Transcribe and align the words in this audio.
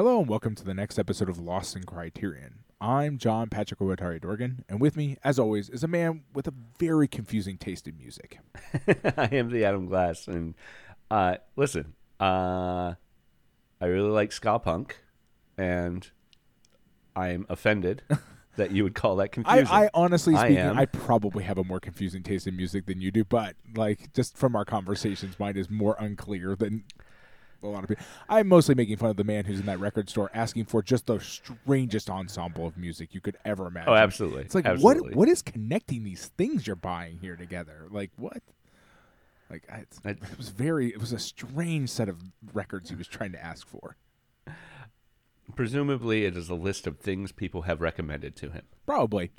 Hello 0.00 0.18
and 0.18 0.30
welcome 0.30 0.54
to 0.54 0.64
the 0.64 0.72
next 0.72 0.98
episode 0.98 1.28
of 1.28 1.38
Lost 1.38 1.76
in 1.76 1.84
Criterion. 1.84 2.60
I'm 2.80 3.18
John 3.18 3.50
Patrick 3.50 3.80
Owatari 3.80 4.18
Dorgan, 4.18 4.64
and 4.66 4.80
with 4.80 4.96
me, 4.96 5.18
as 5.22 5.38
always, 5.38 5.68
is 5.68 5.84
a 5.84 5.88
man 5.88 6.22
with 6.32 6.48
a 6.48 6.54
very 6.78 7.06
confusing 7.06 7.58
taste 7.58 7.86
in 7.86 7.98
music. 7.98 8.38
I 9.18 9.28
am 9.32 9.50
the 9.50 9.62
Adam 9.66 9.84
Glass, 9.84 10.26
and 10.26 10.54
uh, 11.10 11.36
listen, 11.54 11.92
uh, 12.18 12.94
I 13.78 13.84
really 13.84 14.08
like 14.08 14.32
ska 14.32 14.58
punk, 14.58 14.96
and 15.58 16.10
I'm 17.14 17.44
offended 17.50 18.00
that 18.56 18.70
you 18.70 18.84
would 18.84 18.94
call 18.94 19.16
that 19.16 19.24
I, 19.24 19.28
confusing. 19.28 19.66
I 19.66 19.90
honestly 19.92 20.34
I 20.34 20.46
speaking, 20.46 20.56
am. 20.56 20.78
I 20.78 20.86
probably 20.86 21.44
have 21.44 21.58
a 21.58 21.64
more 21.64 21.78
confusing 21.78 22.22
taste 22.22 22.46
in 22.46 22.56
music 22.56 22.86
than 22.86 23.02
you 23.02 23.10
do, 23.10 23.22
but 23.22 23.54
like 23.76 24.14
just 24.14 24.38
from 24.38 24.56
our 24.56 24.64
conversations, 24.64 25.38
mine 25.38 25.58
is 25.58 25.68
more 25.68 25.94
unclear 25.98 26.56
than 26.56 26.84
a 27.62 27.66
lot 27.66 27.82
of 27.82 27.88
people. 27.88 28.04
I'm 28.28 28.48
mostly 28.48 28.74
making 28.74 28.96
fun 28.96 29.10
of 29.10 29.16
the 29.16 29.24
man 29.24 29.44
who's 29.44 29.60
in 29.60 29.66
that 29.66 29.80
record 29.80 30.08
store 30.08 30.30
asking 30.34 30.66
for 30.66 30.82
just 30.82 31.06
the 31.06 31.18
strangest 31.20 32.08
ensemble 32.10 32.66
of 32.66 32.76
music 32.76 33.14
you 33.14 33.20
could 33.20 33.36
ever 33.44 33.66
imagine. 33.66 33.92
oh, 33.92 33.96
absolutely. 33.96 34.42
It's 34.42 34.54
like 34.54 34.66
absolutely. 34.66 35.10
what 35.10 35.16
what 35.16 35.28
is 35.28 35.42
connecting 35.42 36.04
these 36.04 36.26
things 36.38 36.66
you're 36.66 36.76
buying 36.76 37.18
here 37.20 37.36
together? 37.36 37.86
Like 37.90 38.10
what? 38.16 38.42
Like 39.50 39.64
I, 39.70 39.84
it 40.08 40.36
was 40.36 40.48
very 40.50 40.88
it 40.88 41.00
was 41.00 41.12
a 41.12 41.18
strange 41.18 41.90
set 41.90 42.08
of 42.08 42.18
records 42.52 42.90
he 42.90 42.96
was 42.96 43.08
trying 43.08 43.32
to 43.32 43.44
ask 43.44 43.66
for. 43.66 43.96
Presumably, 45.56 46.24
it 46.24 46.36
is 46.36 46.48
a 46.48 46.54
list 46.54 46.86
of 46.86 46.98
things 46.98 47.32
people 47.32 47.62
have 47.62 47.80
recommended 47.80 48.36
to 48.36 48.50
him. 48.50 48.62
Probably. 48.86 49.32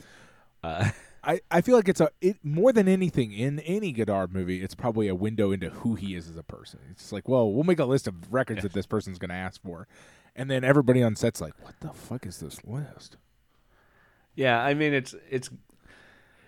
Uh, 0.61 0.89
I, 1.23 1.41
I 1.51 1.61
feel 1.61 1.75
like 1.75 1.87
it's 1.87 2.01
a 2.01 2.09
it 2.19 2.37
more 2.43 2.73
than 2.73 2.87
anything 2.87 3.31
in 3.31 3.59
any 3.59 3.91
Godard 3.91 4.33
movie, 4.33 4.63
it's 4.63 4.75
probably 4.75 5.07
a 5.07 5.15
window 5.15 5.51
into 5.51 5.69
who 5.69 5.95
he 5.95 6.15
is 6.15 6.27
as 6.29 6.37
a 6.37 6.43
person. 6.43 6.79
It's 6.89 7.03
just 7.03 7.13
like, 7.13 7.29
well, 7.29 7.51
we'll 7.51 7.63
make 7.63 7.79
a 7.79 7.85
list 7.85 8.07
of 8.07 8.33
records 8.33 8.63
that 8.63 8.73
this 8.73 8.87
person's 8.87 9.19
going 9.19 9.29
to 9.29 9.35
ask 9.35 9.61
for, 9.61 9.87
and 10.35 10.49
then 10.49 10.63
everybody 10.63 11.03
on 11.03 11.15
set's 11.15 11.39
like, 11.39 11.53
what 11.61 11.79
the 11.79 11.89
fuck 11.89 12.25
is 12.25 12.39
this 12.39 12.63
list? 12.65 13.17
yeah, 14.35 14.61
I 14.61 14.73
mean, 14.73 14.93
it's 14.93 15.15
it's 15.29 15.49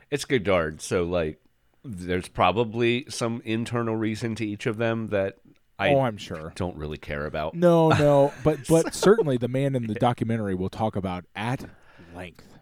it's 0.09 0.25
Godard, 0.25 0.81
so 0.81 1.03
like, 1.03 1.39
there's 1.83 2.27
probably 2.27 3.05
some 3.09 3.41
internal 3.45 3.95
reason 3.95 4.35
to 4.35 4.45
each 4.45 4.66
of 4.66 4.77
them 4.77 5.09
that 5.09 5.38
I 5.77 5.89
oh, 5.89 6.01
I'm 6.01 6.17
sure. 6.17 6.53
don't 6.55 6.77
really 6.77 6.97
care 6.97 7.25
about. 7.25 7.55
No, 7.55 7.89
no, 7.89 8.33
but 8.44 8.59
but 8.67 8.94
certainly 8.94 9.38
the 9.38 9.47
man 9.47 9.75
in 9.75 9.88
the 9.88 9.95
documentary 9.95 10.55
will 10.55 10.69
talk 10.69 10.95
about 10.95 11.25
at 11.35 11.66
length. 12.16 12.52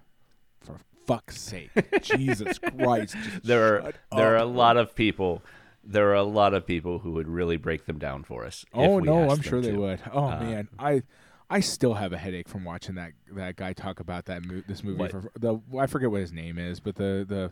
Fuck's 1.06 1.40
sake, 1.42 1.72
Jesus 2.02 2.58
Christ! 2.60 3.16
there 3.44 3.84
are 3.84 3.94
there 4.16 4.34
are 4.34 4.38
a 4.38 4.46
lot 4.46 4.78
of 4.78 4.96
people 4.96 5.42
there 5.84 6.10
are 6.12 6.16
a 6.16 6.24
lot 6.24 6.54
of 6.54 6.66
people 6.66 7.00
who 7.00 7.12
would 7.14 7.28
really 7.28 7.58
break 7.58 7.86
them 7.86 7.98
down 7.98 8.24
for 8.24 8.46
us. 8.46 8.64
if 8.74 8.78
Oh 8.80 9.00
no, 9.00 9.30
I'm 9.30 9.42
sure 9.42 9.62
they 9.62 9.72
to. 9.72 9.78
would. 9.80 10.02
Oh 10.14 10.26
Uh, 10.26 10.40
man, 10.40 10.68
I 10.78 11.02
I 11.50 11.60
still 11.60 11.96
have 11.96 12.14
a 12.14 12.18
headache 12.18 12.48
from 12.48 12.64
watching 12.64 12.96
that 12.96 13.14
that 13.34 13.56
guy 13.56 13.74
talk 13.74 14.00
about 14.00 14.26
that 14.26 14.46
mo- 14.46 14.64
this 14.68 14.84
movie. 14.84 15.00
What? 15.00 15.12
For 15.12 15.32
the 15.40 15.60
I 15.80 15.88
forget 15.88 16.12
what 16.12 16.22
his 16.22 16.32
name 16.32 16.58
is, 16.58 16.80
but 16.80 16.96
the 16.96 17.26
the 17.28 17.52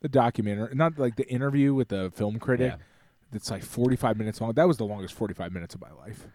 the 0.00 0.08
documentary, 0.08 0.74
not 0.74 0.98
like 0.98 1.16
the 1.16 1.26
interview 1.28 1.72
with 1.74 1.88
the 1.88 2.10
film 2.14 2.38
critic. 2.38 2.72
Yeah. 2.76 2.84
That's 3.30 3.50
like 3.50 3.62
45 3.62 4.16
minutes 4.16 4.40
long. 4.40 4.52
That 4.54 4.66
was 4.66 4.78
the 4.78 4.86
longest 4.86 5.12
45 5.14 5.52
minutes 5.52 5.74
of 5.74 5.80
my 5.82 5.92
life. 5.92 6.26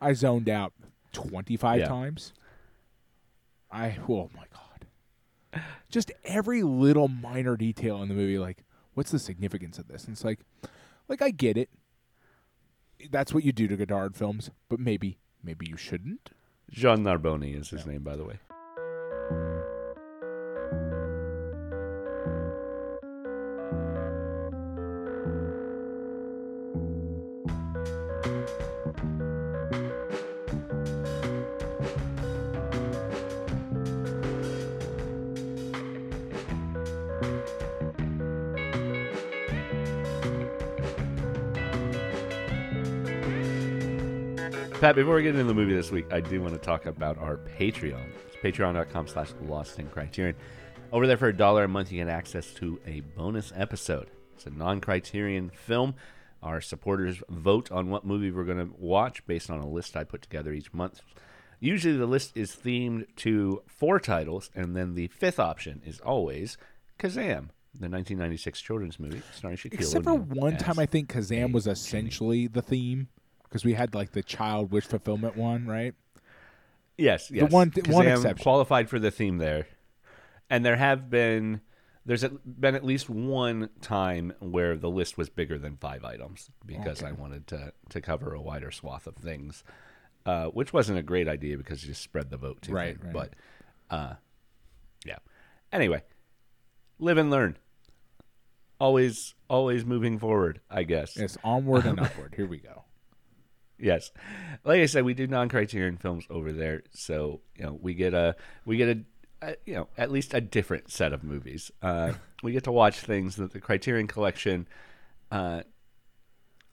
I 0.00 0.14
zoned 0.14 0.48
out 0.48 0.72
25 1.12 1.78
Yeah. 1.80 1.86
times. 1.86 2.32
I 3.70 3.96
oh 4.08 4.30
my 4.34 4.44
god. 4.52 4.60
Just 5.90 6.12
every 6.24 6.62
little 6.62 7.08
minor 7.08 7.56
detail 7.56 8.02
in 8.02 8.08
the 8.08 8.14
movie 8.14 8.38
like 8.38 8.64
what's 8.94 9.10
the 9.10 9.18
significance 9.18 9.78
of 9.78 9.88
this? 9.88 10.04
And 10.04 10.14
it's 10.14 10.24
like 10.24 10.40
like 11.08 11.22
I 11.22 11.30
get 11.30 11.56
it. 11.56 11.70
That's 13.10 13.34
what 13.34 13.44
you 13.44 13.52
do 13.52 13.68
to 13.68 13.76
Godard 13.76 14.16
films, 14.16 14.50
but 14.68 14.80
maybe 14.80 15.18
maybe 15.42 15.66
you 15.68 15.76
shouldn't. 15.76 16.30
Jean 16.70 17.04
Narboni 17.04 17.58
is 17.58 17.70
his 17.70 17.86
name, 17.86 18.02
by 18.02 18.16
the 18.16 18.24
way. 18.24 18.38
Pat, 44.84 44.96
before 44.96 45.14
we 45.14 45.22
get 45.22 45.30
into 45.30 45.44
the 45.44 45.54
movie 45.54 45.72
this 45.72 45.90
week, 45.90 46.04
I 46.12 46.20
do 46.20 46.42
want 46.42 46.52
to 46.52 46.60
talk 46.60 46.84
about 46.84 47.16
our 47.16 47.38
Patreon. 47.38 48.04
It's 48.26 48.36
patreon.com 48.36 49.06
slash 49.06 49.30
lost 49.48 49.78
in 49.78 49.88
criterion. 49.88 50.36
Over 50.92 51.06
there 51.06 51.16
for 51.16 51.28
a 51.28 51.34
dollar 51.34 51.64
a 51.64 51.68
month, 51.68 51.90
you 51.90 52.04
get 52.04 52.12
access 52.12 52.52
to 52.56 52.78
a 52.86 53.00
bonus 53.00 53.50
episode. 53.56 54.10
It's 54.34 54.44
a 54.44 54.50
non 54.50 54.82
criterion 54.82 55.48
film. 55.48 55.94
Our 56.42 56.60
supporters 56.60 57.22
vote 57.30 57.72
on 57.72 57.88
what 57.88 58.04
movie 58.04 58.30
we're 58.30 58.44
going 58.44 58.58
to 58.58 58.74
watch 58.76 59.26
based 59.26 59.48
on 59.48 59.58
a 59.60 59.66
list 59.66 59.96
I 59.96 60.04
put 60.04 60.20
together 60.20 60.52
each 60.52 60.74
month. 60.74 61.00
Usually 61.60 61.96
the 61.96 62.04
list 62.04 62.36
is 62.36 62.50
themed 62.54 63.06
to 63.16 63.62
four 63.66 63.98
titles, 63.98 64.50
and 64.54 64.76
then 64.76 64.96
the 64.96 65.06
fifth 65.06 65.40
option 65.40 65.80
is 65.86 65.98
always 66.00 66.58
Kazaam, 66.98 67.48
the 67.72 67.88
1996 67.88 68.60
children's 68.60 69.00
movie 69.00 69.22
starring 69.32 69.56
Shaquille 69.56 69.80
Except 69.80 70.04
for 70.04 70.14
one 70.14 70.58
time 70.58 70.78
I 70.78 70.84
think 70.84 71.10
Kazaam 71.10 71.52
was 71.52 71.66
essentially 71.66 72.48
the 72.48 72.60
theme 72.60 73.08
because 73.54 73.64
we 73.64 73.74
had 73.74 73.94
like 73.94 74.10
the 74.10 74.22
child 74.24 74.72
wish 74.72 74.84
fulfillment 74.84 75.36
one, 75.36 75.64
right? 75.64 75.94
Yes, 76.98 77.30
yes. 77.30 77.48
The 77.48 77.54
one- 77.54 77.70
one 77.86 78.04
Kazaam 78.06 78.16
exception. 78.16 78.42
qualified 78.42 78.90
for 78.90 78.98
the 78.98 79.12
theme 79.12 79.38
there, 79.38 79.68
and 80.50 80.64
there 80.66 80.74
have 80.74 81.08
been 81.08 81.60
there's 82.04 82.24
been 82.24 82.74
at 82.74 82.84
least 82.84 83.08
one 83.08 83.70
time 83.80 84.32
where 84.40 84.76
the 84.76 84.90
list 84.90 85.16
was 85.16 85.30
bigger 85.30 85.56
than 85.56 85.76
five 85.76 86.04
items 86.04 86.50
because 86.66 87.00
I 87.04 87.12
wanted 87.12 87.46
to 87.46 87.72
to 87.90 88.00
cover 88.00 88.34
a 88.34 88.40
wider 88.42 88.72
swath 88.72 89.06
of 89.06 89.14
things, 89.14 89.62
uh, 90.26 90.46
which 90.46 90.72
wasn't 90.72 90.98
a 90.98 91.02
great 91.02 91.28
idea 91.28 91.56
because 91.56 91.84
you 91.84 91.90
just 91.90 92.02
spread 92.02 92.30
the 92.30 92.36
vote 92.36 92.60
too 92.60 92.72
Right, 92.72 92.96
thin. 93.00 93.12
right. 93.12 93.30
But 93.90 93.96
uh, 93.96 94.14
yeah. 95.06 95.18
Anyway, 95.72 96.02
live 96.98 97.18
and 97.18 97.30
learn. 97.30 97.56
Always, 98.80 99.34
always 99.48 99.84
moving 99.84 100.18
forward. 100.18 100.60
I 100.68 100.82
guess. 100.82 101.16
It's 101.16 101.38
onward 101.44 101.86
and 101.86 102.00
upward. 102.00 102.34
Here 102.36 102.46
we 102.48 102.58
go. 102.58 102.82
Yes, 103.84 104.10
like 104.64 104.80
I 104.80 104.86
said, 104.86 105.04
we 105.04 105.12
do 105.12 105.26
non-criterion 105.26 105.98
films 105.98 106.24
over 106.30 106.52
there, 106.52 106.82
so 106.94 107.42
you 107.56 107.64
know 107.66 107.78
we 107.80 107.92
get 107.92 108.14
a 108.14 108.34
we 108.64 108.78
get 108.78 108.88
a, 108.88 109.46
a 109.46 109.56
you 109.66 109.74
know 109.74 109.88
at 109.98 110.10
least 110.10 110.32
a 110.32 110.40
different 110.40 110.90
set 110.90 111.12
of 111.12 111.22
movies. 111.22 111.70
Uh, 111.82 112.14
we 112.42 112.52
get 112.52 112.64
to 112.64 112.72
watch 112.72 113.00
things 113.00 113.36
that 113.36 113.52
the 113.52 113.60
Criterion 113.60 114.06
Collection 114.06 114.66
uh, 115.30 115.64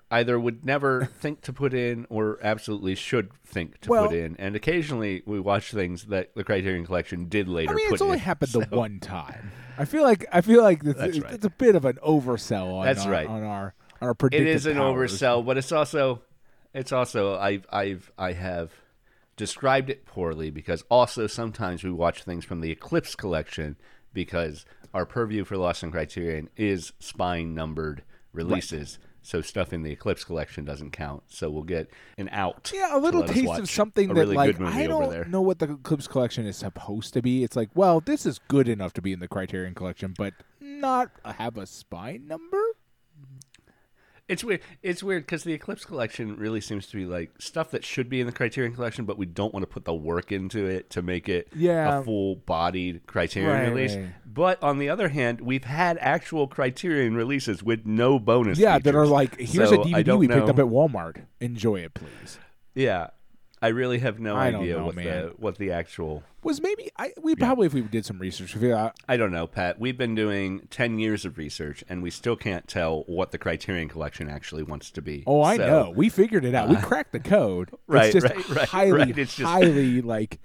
either 0.10 0.40
would 0.40 0.66
never 0.66 1.06
think 1.20 1.42
to 1.42 1.54
put 1.54 1.74
in 1.74 2.06
or 2.10 2.40
absolutely 2.42 2.96
should 2.96 3.32
think 3.46 3.80
to 3.82 3.90
Well- 3.90 4.08
put 4.08 4.16
in, 4.16 4.38
and 4.40 4.56
occasionally 4.56 5.22
we 5.26 5.40
watch 5.40 5.72
things 5.72 6.06
that 6.06 6.34
the 6.36 6.46
Criterion 6.46 6.86
Collection 6.86 7.28
did 7.28 7.50
later. 7.50 7.74
I 7.74 7.76
mean, 7.76 7.92
it's 7.92 8.02
only 8.02 8.14
in. 8.14 8.20
happened 8.20 8.52
the 8.54 8.68
one 8.70 9.00
time. 9.02 9.52
I 9.78 9.84
feel 9.84 10.04
like 10.04 10.26
I 10.32 10.40
feel 10.40 10.64
like 10.64 10.82
it's, 10.86 10.98
That's 10.98 11.18
it's, 11.18 11.26
right. 11.26 11.34
it's 11.34 11.46
a 11.46 11.50
bit 11.50 11.76
of 11.76 11.84
an 11.84 11.98
oversell 12.06 12.74
on 12.74 12.86
That's 12.86 13.06
our, 13.06 13.12
right. 13.12 13.28
on 13.28 13.44
our 13.44 13.74
on 14.02 14.08
our 14.08 14.16
it 14.32 14.48
is 14.48 14.66
an 14.66 14.78
powers. 14.78 15.20
oversell, 15.20 15.46
but 15.46 15.58
it's 15.58 15.72
also 15.72 16.22
it's 16.74 16.92
also 16.92 17.38
I've 17.38 17.66
I've 17.70 18.12
I 18.18 18.34
have 18.34 18.72
described 19.36 19.90
it 19.90 20.06
poorly 20.06 20.52
because 20.52 20.84
also 20.90 21.28
sometimes 21.28 21.84
we 21.84 21.92
watch 21.92 22.24
things 22.24 22.46
from 22.46 22.62
the 22.62 22.72
Eclipse 22.72 23.16
collection 23.16 23.76
because 24.14 24.66
our 24.94 25.06
purview 25.06 25.46
for 25.46 25.58
Lost 25.58 25.84
in 25.84 25.92
Criterion 25.92 26.50
is 26.58 26.94
spine 27.00 27.56
numbered 27.56 28.04
releases. 28.34 29.00
So 29.24 29.42
stuff 29.42 29.72
in 29.72 29.84
the 29.84 29.92
Eclipse 29.92 30.24
collection 30.24 30.66
doesn't 30.66 30.92
count. 30.92 31.24
So 31.28 31.50
we'll 31.50 31.64
get 31.64 31.92
an 32.18 32.28
out. 32.30 32.72
Yeah, 32.74 32.96
a 32.96 33.00
little 33.00 33.24
taste 33.24 33.60
of 33.60 33.70
something 33.70 34.08
that 34.08 34.16
really 34.16 34.36
like 34.36 34.60
I 34.60 34.88
don't 34.88 35.30
know 35.30 35.42
what 35.42 35.60
the 35.60 35.74
Eclipse 35.74 36.08
collection 36.08 36.48
is 36.48 36.58
supposed 36.58 37.14
to 37.14 37.22
be. 37.22 37.44
It's 37.44 37.56
like, 37.56 37.70
well, 37.76 38.00
this 38.00 38.26
is 38.26 38.40
good 38.48 38.68
enough 38.68 38.94
to 38.94 39.02
be 39.02 39.14
in 39.14 39.20
the 39.20 39.28
Criterion 39.28 39.76
collection, 39.76 40.16
but 40.18 40.34
not 40.60 41.12
have 41.24 41.58
a 41.58 41.68
spine 41.68 42.28
number. 42.28 42.64
It's 44.32 44.44
weird. 44.44 44.62
It's 44.82 45.04
weird 45.04 45.24
because 45.26 45.44
the 45.44 45.54
Eclipse 45.54 45.84
collection 45.86 46.38
really 46.38 46.62
seems 46.62 46.88
to 46.88 46.96
be 46.98 47.06
like 47.06 47.32
stuff 47.40 47.72
that 47.72 47.84
should 47.84 48.10
be 48.10 48.22
in 48.22 48.28
the 48.28 48.32
Criterion 48.32 48.74
collection, 48.74 49.06
but 49.06 49.18
we 49.18 49.26
don't 49.26 49.54
want 49.54 49.64
to 49.64 49.68
put 49.68 49.86
the 49.86 49.94
work 49.94 50.32
into 50.32 50.66
it 50.66 50.90
to 50.92 51.02
make 51.02 51.28
it 51.28 51.50
Yeah. 51.56 52.00
a 52.00 52.04
full-bodied 52.04 53.06
Criterion 53.08 53.50
Right, 53.52 53.68
release. 53.70 53.96
right. 53.96 54.06
But 54.26 54.64
on 54.64 54.78
the 54.78 54.90
other 54.90 55.10
hand, 55.10 55.42
we've 55.42 55.66
had 55.66 55.98
actual 56.00 56.48
Criterion 56.48 57.16
releases 57.16 57.62
with 57.62 57.86
no 57.86 58.18
bonus. 58.20 58.58
Yeah, 58.58 58.80
that 58.80 58.96
are 58.96 59.06
like, 59.06 59.38
here's 59.38 59.70
So 59.70 59.82
a 59.82 59.86
DVD 59.86 60.18
we 60.18 60.28
picked 60.28 60.48
up 60.50 60.60
at 60.60 60.66
Walmart. 60.66 61.26
Enjoy 61.42 61.76
it, 61.76 61.94
please. 61.94 62.40
Yeah, 62.74 63.08
I 63.64 63.68
really 63.68 64.00
have 64.00 64.20
no 64.20 64.36
I 64.36 64.48
idea 64.48 64.78
know, 64.78 64.86
what 64.86 64.96
man. 64.96 65.06
the 65.06 65.34
what 65.38 65.58
the 65.58 65.72
actual. 65.72 66.24
Was 66.44 66.60
maybe 66.62 66.90
I 66.98 67.14
we 67.22 67.36
probably 67.36 67.68
if 67.68 67.74
we 67.76 67.82
did 67.82 68.06
some 68.06 68.18
research, 68.18 68.56
we 68.56 68.62
figure 68.62 68.92
I 69.08 69.18
don't 69.18 69.32
know, 69.32 69.46
Pat. 69.46 69.80
We've 69.80 69.98
been 69.98 70.16
doing 70.16 70.68
ten 70.72 70.98
years 70.98 71.26
of 71.26 71.38
research, 71.38 71.84
and 71.88 72.02
we 72.02 72.10
still 72.10 72.36
can't 72.36 72.68
tell 72.68 73.04
what 73.06 73.32
the 73.32 73.38
Criterion 73.38 73.88
Collection 73.90 74.28
actually 74.30 74.64
wants 74.64 74.90
to 74.92 75.02
be. 75.02 75.24
Oh, 75.28 75.42
I 75.44 75.58
So, 75.58 75.66
know. 75.68 75.94
We 75.96 76.10
figured 76.10 76.44
it 76.44 76.56
out. 76.56 76.70
we 76.70 76.76
uh, 76.78 76.82
cracked 76.82 77.12
the 77.12 77.20
code. 77.20 77.70
right, 77.88 78.14
it's 78.14 78.26
just 78.26 78.36
right, 78.36 78.50
right, 78.50 78.68
highly, 78.70 78.92
right. 78.94 79.18
It's 79.18 79.36
just- 79.36 79.48
highly 79.50 80.02
like 80.16 80.40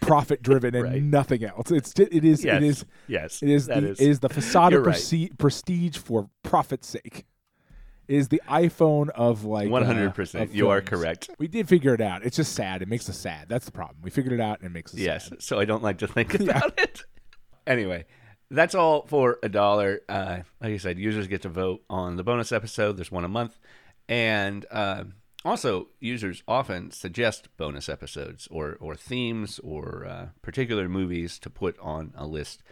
profit 0.00 0.42
driven 0.42 0.74
and 0.74 0.84
Right. 0.84 1.02
nothing 1.02 1.44
else. 1.44 1.70
It's 1.70 1.92
it 1.98 2.24
is 2.24 2.44
Yes, 2.44 2.56
it 2.56 2.62
is 2.62 2.84
yes, 3.08 3.42
it 3.42 3.48
is 3.50 3.66
the 3.66 3.78
is- 3.88 4.00
it 4.00 4.08
is 4.08 4.20
the 4.20 4.28
facade 4.28 4.72
You're 4.72 4.88
of 4.88 5.38
prestige 5.38 5.98
for 5.98 6.30
profit's 6.42 6.88
sake. 6.88 7.26
Is 8.08 8.28
the 8.28 8.40
iPhone 8.48 9.10
of 9.10 9.44
like 9.44 9.68
One 9.70 9.82
uh, 9.82 9.86
hundred 9.86 10.06
of 10.06 10.14
percent. 10.14 10.54
You 10.54 10.70
are 10.70 10.80
correct. 10.80 11.28
We 11.38 11.46
did 11.46 11.68
figure 11.68 11.92
it 11.92 12.00
out. 12.00 12.24
It's 12.24 12.36
just 12.36 12.54
sad. 12.54 12.80
It 12.80 12.88
makes 12.88 13.06
us 13.08 13.18
sad. 13.18 13.48
That's 13.48 13.66
the 13.66 13.72
problem. 13.72 13.98
We 14.02 14.08
figured 14.10 14.32
it 14.32 14.40
out 14.40 14.60
and 14.60 14.66
it 14.66 14.72
makes 14.72 14.94
us 14.94 15.00
Yes. 15.00 15.28
sad. 15.28 15.42
So 15.42 15.60
I 15.60 15.66
don't 15.66 15.82
like 15.82 15.98
to 15.98 16.06
think 16.08 16.32
about 16.40 16.78
it. 16.80 17.02
Anyway, 17.66 18.06
that's 18.50 18.74
all 18.74 19.06
for 19.06 19.38
a 19.42 19.48
dollar. 19.50 20.00
Uh, 20.08 20.38
like 20.62 20.72
I 20.72 20.76
said, 20.78 20.98
users 20.98 21.26
get 21.26 21.42
to 21.42 21.50
vote 21.50 21.82
on 21.90 22.16
the 22.16 22.24
bonus 22.24 22.50
episode. 22.50 22.96
There's 22.96 23.12
one 23.12 23.24
a 23.24 23.28
month, 23.28 23.58
and 24.08 24.64
uh, 24.70 25.04
also 25.44 25.88
users 26.00 26.42
often 26.48 26.90
suggest 26.90 27.54
bonus 27.58 27.90
episodes 27.90 28.48
or 28.50 28.78
or 28.80 28.94
themes 28.96 29.58
or 29.62 30.06
uh, 30.08 30.28
particular 30.40 30.88
movies 30.88 31.38
to 31.40 31.50
put 31.50 31.78
on 31.78 32.14
a 32.16 32.26
list, 32.26 32.62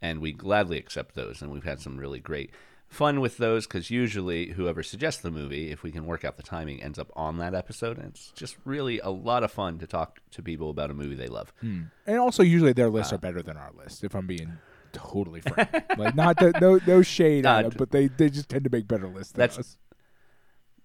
and 0.00 0.20
we 0.20 0.32
gladly 0.32 0.78
accept 0.78 1.14
those. 1.14 1.42
And 1.42 1.50
we've 1.52 1.64
had 1.64 1.80
some 1.80 1.98
really 1.98 2.18
great 2.18 2.50
fun 2.88 3.20
with 3.20 3.36
those 3.38 3.66
because 3.66 3.90
usually 3.90 4.50
whoever 4.52 4.82
suggests 4.82 5.20
the 5.20 5.30
movie, 5.30 5.70
if 5.70 5.82
we 5.82 5.90
can 5.90 6.06
work 6.06 6.24
out 6.24 6.36
the 6.36 6.42
timing, 6.42 6.82
ends 6.82 6.98
up 6.98 7.10
on 7.16 7.38
that 7.38 7.54
episode, 7.54 7.98
and 7.98 8.08
it's 8.08 8.30
just 8.32 8.56
really 8.64 9.00
a 9.00 9.10
lot 9.10 9.42
of 9.42 9.50
fun 9.52 9.78
to 9.78 9.86
talk 9.86 10.20
to 10.30 10.42
people 10.42 10.70
about 10.70 10.90
a 10.90 10.94
movie 10.94 11.14
they 11.16 11.28
love. 11.28 11.52
And 11.62 11.90
also, 12.18 12.42
usually 12.42 12.72
their 12.72 12.88
lists 12.90 13.12
Uh, 13.12 13.16
are 13.16 13.18
better 13.18 13.42
than 13.42 13.56
our 13.56 13.72
list. 13.76 14.04
If 14.04 14.14
I'm 14.14 14.26
being 14.26 14.58
totally 14.92 15.40
frank, 15.42 15.70
like 15.98 16.14
not 16.14 16.38
that 16.38 16.60
no 16.60 16.78
no 16.86 17.02
shade 17.02 17.44
at 17.44 17.62
them, 17.62 17.72
but 17.76 17.90
they 17.90 18.06
they 18.08 18.30
just 18.30 18.48
tend 18.48 18.64
to 18.64 18.70
make 18.70 18.86
better 18.88 19.08
lists. 19.08 19.32
Than 19.32 19.50
us. 19.50 19.76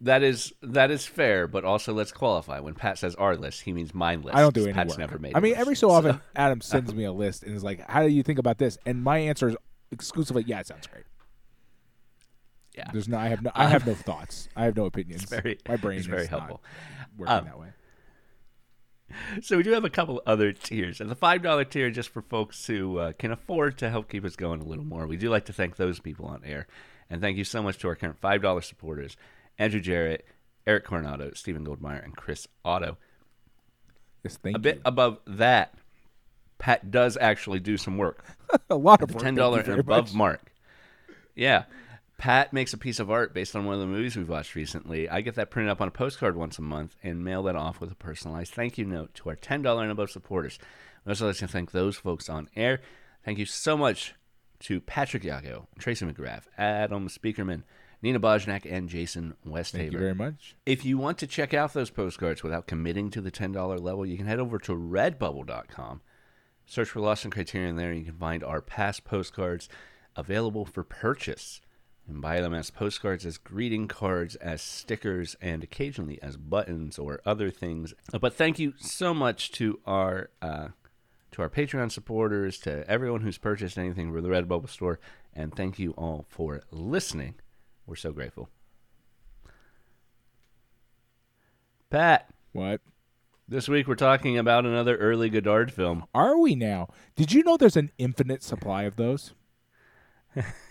That 0.03 0.23
is 0.23 0.51
that 0.63 0.89
is 0.89 1.05
fair, 1.05 1.47
but 1.47 1.63
also 1.63 1.93
let's 1.93 2.11
qualify. 2.11 2.59
When 2.59 2.73
Pat 2.73 2.97
says 2.97 3.13
our 3.15 3.35
list, 3.37 3.61
he 3.61 3.71
means 3.71 3.93
my 3.93 4.15
list. 4.15 4.35
I 4.35 4.41
don't 4.41 4.55
do 4.55 4.63
any 4.63 4.73
Pat's 4.73 4.89
work. 4.93 4.97
never 4.99 5.19
made. 5.19 5.35
I 5.35 5.39
mean, 5.39 5.51
list. 5.51 5.61
every 5.61 5.75
so 5.75 5.91
often, 5.91 6.19
Adam 6.35 6.59
sends 6.61 6.91
me 6.95 7.03
a 7.03 7.11
list 7.11 7.43
and 7.43 7.55
is 7.55 7.63
like, 7.63 7.87
"How 7.87 8.01
do 8.01 8.09
you 8.09 8.23
think 8.23 8.39
about 8.39 8.57
this?" 8.57 8.79
And 8.87 9.03
my 9.03 9.19
answer 9.19 9.49
is 9.49 9.55
exclusively, 9.91 10.43
"Yeah, 10.47 10.59
it 10.59 10.65
sounds 10.67 10.87
great." 10.87 11.03
Yeah. 12.75 12.89
There's 12.93 13.07
no, 13.09 13.17
I 13.17 13.27
have 13.27 13.41
no, 13.41 13.51
I 13.53 13.67
have 13.67 13.85
no 13.85 13.93
thoughts. 13.95 14.47
I 14.55 14.65
have 14.65 14.75
no 14.77 14.85
opinions. 14.91 15.23
very- 15.25 15.57
my 15.67 15.75
brain 15.77 15.99
is 15.99 16.05
very 16.05 16.21
not 16.23 16.29
helpful. 16.29 16.63
working 17.17 17.35
Um, 17.35 17.45
that 17.45 17.59
way. 17.59 17.67
So 19.41 19.57
we 19.57 19.63
do 19.63 19.71
have 19.71 19.83
a 19.83 19.89
couple 19.89 20.21
other 20.25 20.53
tiers, 20.53 21.01
and 21.01 21.09
the 21.09 21.15
five 21.15 21.41
dollar 21.41 21.65
tier 21.65 21.91
just 21.91 22.09
for 22.09 22.21
folks 22.21 22.65
who 22.65 22.97
uh, 22.97 23.11
can 23.13 23.31
afford 23.31 23.77
to 23.79 23.89
help 23.89 24.09
keep 24.09 24.23
us 24.23 24.37
going 24.37 24.61
a 24.61 24.63
little 24.63 24.85
more. 24.85 25.05
We 25.05 25.17
do 25.17 25.29
like 25.29 25.45
to 25.45 25.53
thank 25.53 25.75
those 25.75 25.99
people 25.99 26.27
on 26.27 26.41
air, 26.45 26.65
and 27.09 27.19
thank 27.21 27.37
you 27.37 27.43
so 27.43 27.61
much 27.61 27.77
to 27.79 27.89
our 27.89 27.95
current 27.95 28.19
five 28.21 28.41
dollar 28.41 28.61
supporters: 28.61 29.17
Andrew 29.59 29.81
Jarrett, 29.81 30.25
Eric 30.65 30.85
Coronado, 30.85 31.31
Stephen 31.33 31.65
Goldmeyer, 31.65 32.01
and 32.01 32.15
Chris 32.15 32.47
Otto. 32.63 32.97
Yes, 34.23 34.37
thank 34.41 34.55
A 34.55 34.59
bit 34.59 34.81
above 34.85 35.19
that, 35.27 35.73
Pat 36.57 36.89
does 36.89 37.17
actually 37.19 37.59
do 37.59 37.75
some 37.75 37.97
work. 37.97 38.23
a 38.69 38.75
lot 38.75 39.01
of 39.01 39.09
the 39.09 39.15
work, 39.15 39.23
ten 39.23 39.35
dollar 39.35 39.59
and 39.59 39.77
above 39.79 40.05
much. 40.05 40.13
mark. 40.13 40.53
Yeah. 41.35 41.63
Pat 42.21 42.53
makes 42.53 42.71
a 42.71 42.77
piece 42.77 42.99
of 42.99 43.09
art 43.09 43.33
based 43.33 43.55
on 43.55 43.65
one 43.65 43.73
of 43.73 43.81
the 43.81 43.87
movies 43.87 44.15
we've 44.15 44.29
watched 44.29 44.53
recently. 44.53 45.09
I 45.09 45.21
get 45.21 45.33
that 45.33 45.49
printed 45.49 45.71
up 45.71 45.81
on 45.81 45.87
a 45.87 45.91
postcard 45.91 46.37
once 46.37 46.59
a 46.59 46.61
month 46.61 46.95
and 47.01 47.25
mail 47.25 47.41
that 47.41 47.55
off 47.55 47.81
with 47.81 47.91
a 47.91 47.95
personalized 47.95 48.53
thank 48.53 48.77
you 48.77 48.85
note 48.85 49.15
to 49.15 49.29
our 49.29 49.35
ten 49.35 49.63
dollar 49.63 49.81
and 49.81 49.91
above 49.91 50.11
supporters. 50.11 50.59
I'd 51.03 51.09
also 51.09 51.25
like 51.25 51.37
to 51.37 51.47
thank 51.47 51.71
those 51.71 51.97
folks 51.97 52.29
on 52.29 52.47
air. 52.55 52.79
Thank 53.25 53.39
you 53.39 53.47
so 53.47 53.75
much 53.75 54.13
to 54.59 54.79
Patrick 54.79 55.23
Yago, 55.23 55.65
Tracy 55.79 56.05
McGrath, 56.05 56.43
Adam 56.59 57.07
Speakerman, 57.07 57.63
Nina 58.03 58.19
Bojnak, 58.19 58.71
and 58.71 58.87
Jason 58.87 59.33
Westhaver. 59.43 59.71
Thank 59.71 59.93
you 59.93 59.97
very 59.97 60.13
much. 60.13 60.55
If 60.63 60.85
you 60.85 60.99
want 60.99 61.17
to 61.17 61.27
check 61.27 61.55
out 61.55 61.73
those 61.73 61.89
postcards 61.89 62.43
without 62.43 62.67
committing 62.67 63.09
to 63.09 63.21
the 63.21 63.31
$10 63.31 63.81
level, 63.81 64.05
you 64.05 64.17
can 64.17 64.27
head 64.27 64.39
over 64.39 64.59
to 64.59 64.73
redbubble.com. 64.73 66.01
Search 66.67 66.89
for 66.89 66.99
Lost 66.99 67.25
in 67.25 67.31
Criterion 67.31 67.77
there, 67.77 67.89
and 67.89 67.97
you 67.97 68.05
can 68.05 68.19
find 68.19 68.43
our 68.43 68.61
past 68.61 69.05
postcards 69.05 69.67
available 70.15 70.65
for 70.65 70.83
purchase. 70.83 71.61
And 72.07 72.21
buy 72.21 72.41
them 72.41 72.53
as 72.53 72.69
postcards, 72.71 73.25
as 73.25 73.37
greeting 73.37 73.87
cards, 73.87 74.35
as 74.35 74.61
stickers, 74.61 75.35
and 75.39 75.63
occasionally 75.63 76.21
as 76.21 76.35
buttons 76.35 76.99
or 76.99 77.21
other 77.25 77.49
things. 77.49 77.93
But 78.19 78.33
thank 78.33 78.59
you 78.59 78.73
so 78.77 79.13
much 79.13 79.51
to 79.53 79.79
our 79.85 80.29
uh, 80.41 80.69
to 81.31 81.41
our 81.41 81.49
Patreon 81.49 81.91
supporters, 81.91 82.57
to 82.59 82.83
everyone 82.89 83.21
who's 83.21 83.37
purchased 83.37 83.77
anything 83.77 84.11
from 84.11 84.23
the 84.23 84.29
Redbubble 84.29 84.69
store, 84.69 84.99
and 85.33 85.55
thank 85.55 85.79
you 85.79 85.91
all 85.91 86.25
for 86.27 86.61
listening. 86.71 87.35
We're 87.85 87.95
so 87.95 88.11
grateful. 88.11 88.49
Pat, 91.89 92.29
What 92.53 92.81
this 93.47 93.67
week 93.67 93.85
we're 93.85 93.95
talking 93.95 94.37
about 94.37 94.65
another 94.65 94.95
early 94.95 95.29
Godard 95.29 95.73
film. 95.73 96.05
are 96.15 96.37
we 96.37 96.55
now? 96.55 96.87
Did 97.17 97.33
you 97.33 97.43
know 97.43 97.57
there's 97.57 97.75
an 97.75 97.91
infinite 97.97 98.43
supply 98.43 98.83
of 98.83 98.95
those? 98.95 99.33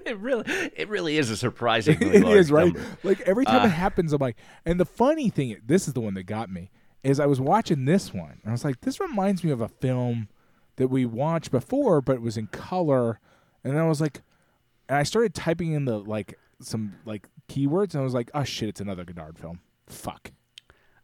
It 0.06 0.18
really, 0.18 0.44
it 0.76 0.88
really 0.88 1.16
is 1.18 1.30
a 1.30 1.36
surprisingly 1.36 2.16
it 2.16 2.22
large 2.24 2.38
is 2.38 2.50
right. 2.52 2.64
number. 2.64 2.84
Like 3.02 3.20
every 3.22 3.44
time 3.44 3.62
Uh, 3.62 3.66
it 3.66 3.70
happens, 3.70 4.12
I'm 4.12 4.20
like, 4.20 4.36
and 4.64 4.78
the 4.80 4.84
funny 4.84 5.28
thing, 5.30 5.56
this 5.64 5.86
is 5.86 5.94
the 5.94 6.00
one 6.00 6.14
that 6.14 6.24
got 6.24 6.50
me, 6.50 6.70
is 7.02 7.20
I 7.20 7.26
was 7.26 7.40
watching 7.40 7.84
this 7.84 8.12
one, 8.12 8.40
and 8.42 8.48
I 8.48 8.52
was 8.52 8.64
like, 8.64 8.80
this 8.82 9.00
reminds 9.00 9.42
me 9.44 9.50
of 9.50 9.60
a 9.60 9.68
film 9.68 10.28
that 10.76 10.88
we 10.88 11.06
watched 11.06 11.50
before, 11.50 12.00
but 12.00 12.14
it 12.16 12.22
was 12.22 12.36
in 12.36 12.46
color, 12.48 13.20
and 13.64 13.74
then 13.74 13.82
I 13.82 13.86
was 13.88 14.00
like, 14.00 14.22
and 14.88 14.98
I 14.98 15.02
started 15.02 15.34
typing 15.34 15.72
in 15.72 15.84
the 15.84 15.98
like 15.98 16.38
some 16.60 16.96
like 17.04 17.28
keywords, 17.48 17.92
and 17.94 18.00
I 18.00 18.04
was 18.04 18.14
like, 18.14 18.30
oh 18.34 18.44
shit, 18.44 18.68
it's 18.68 18.80
another 18.80 19.04
Godard 19.04 19.38
film. 19.38 19.60
Fuck. 19.86 20.32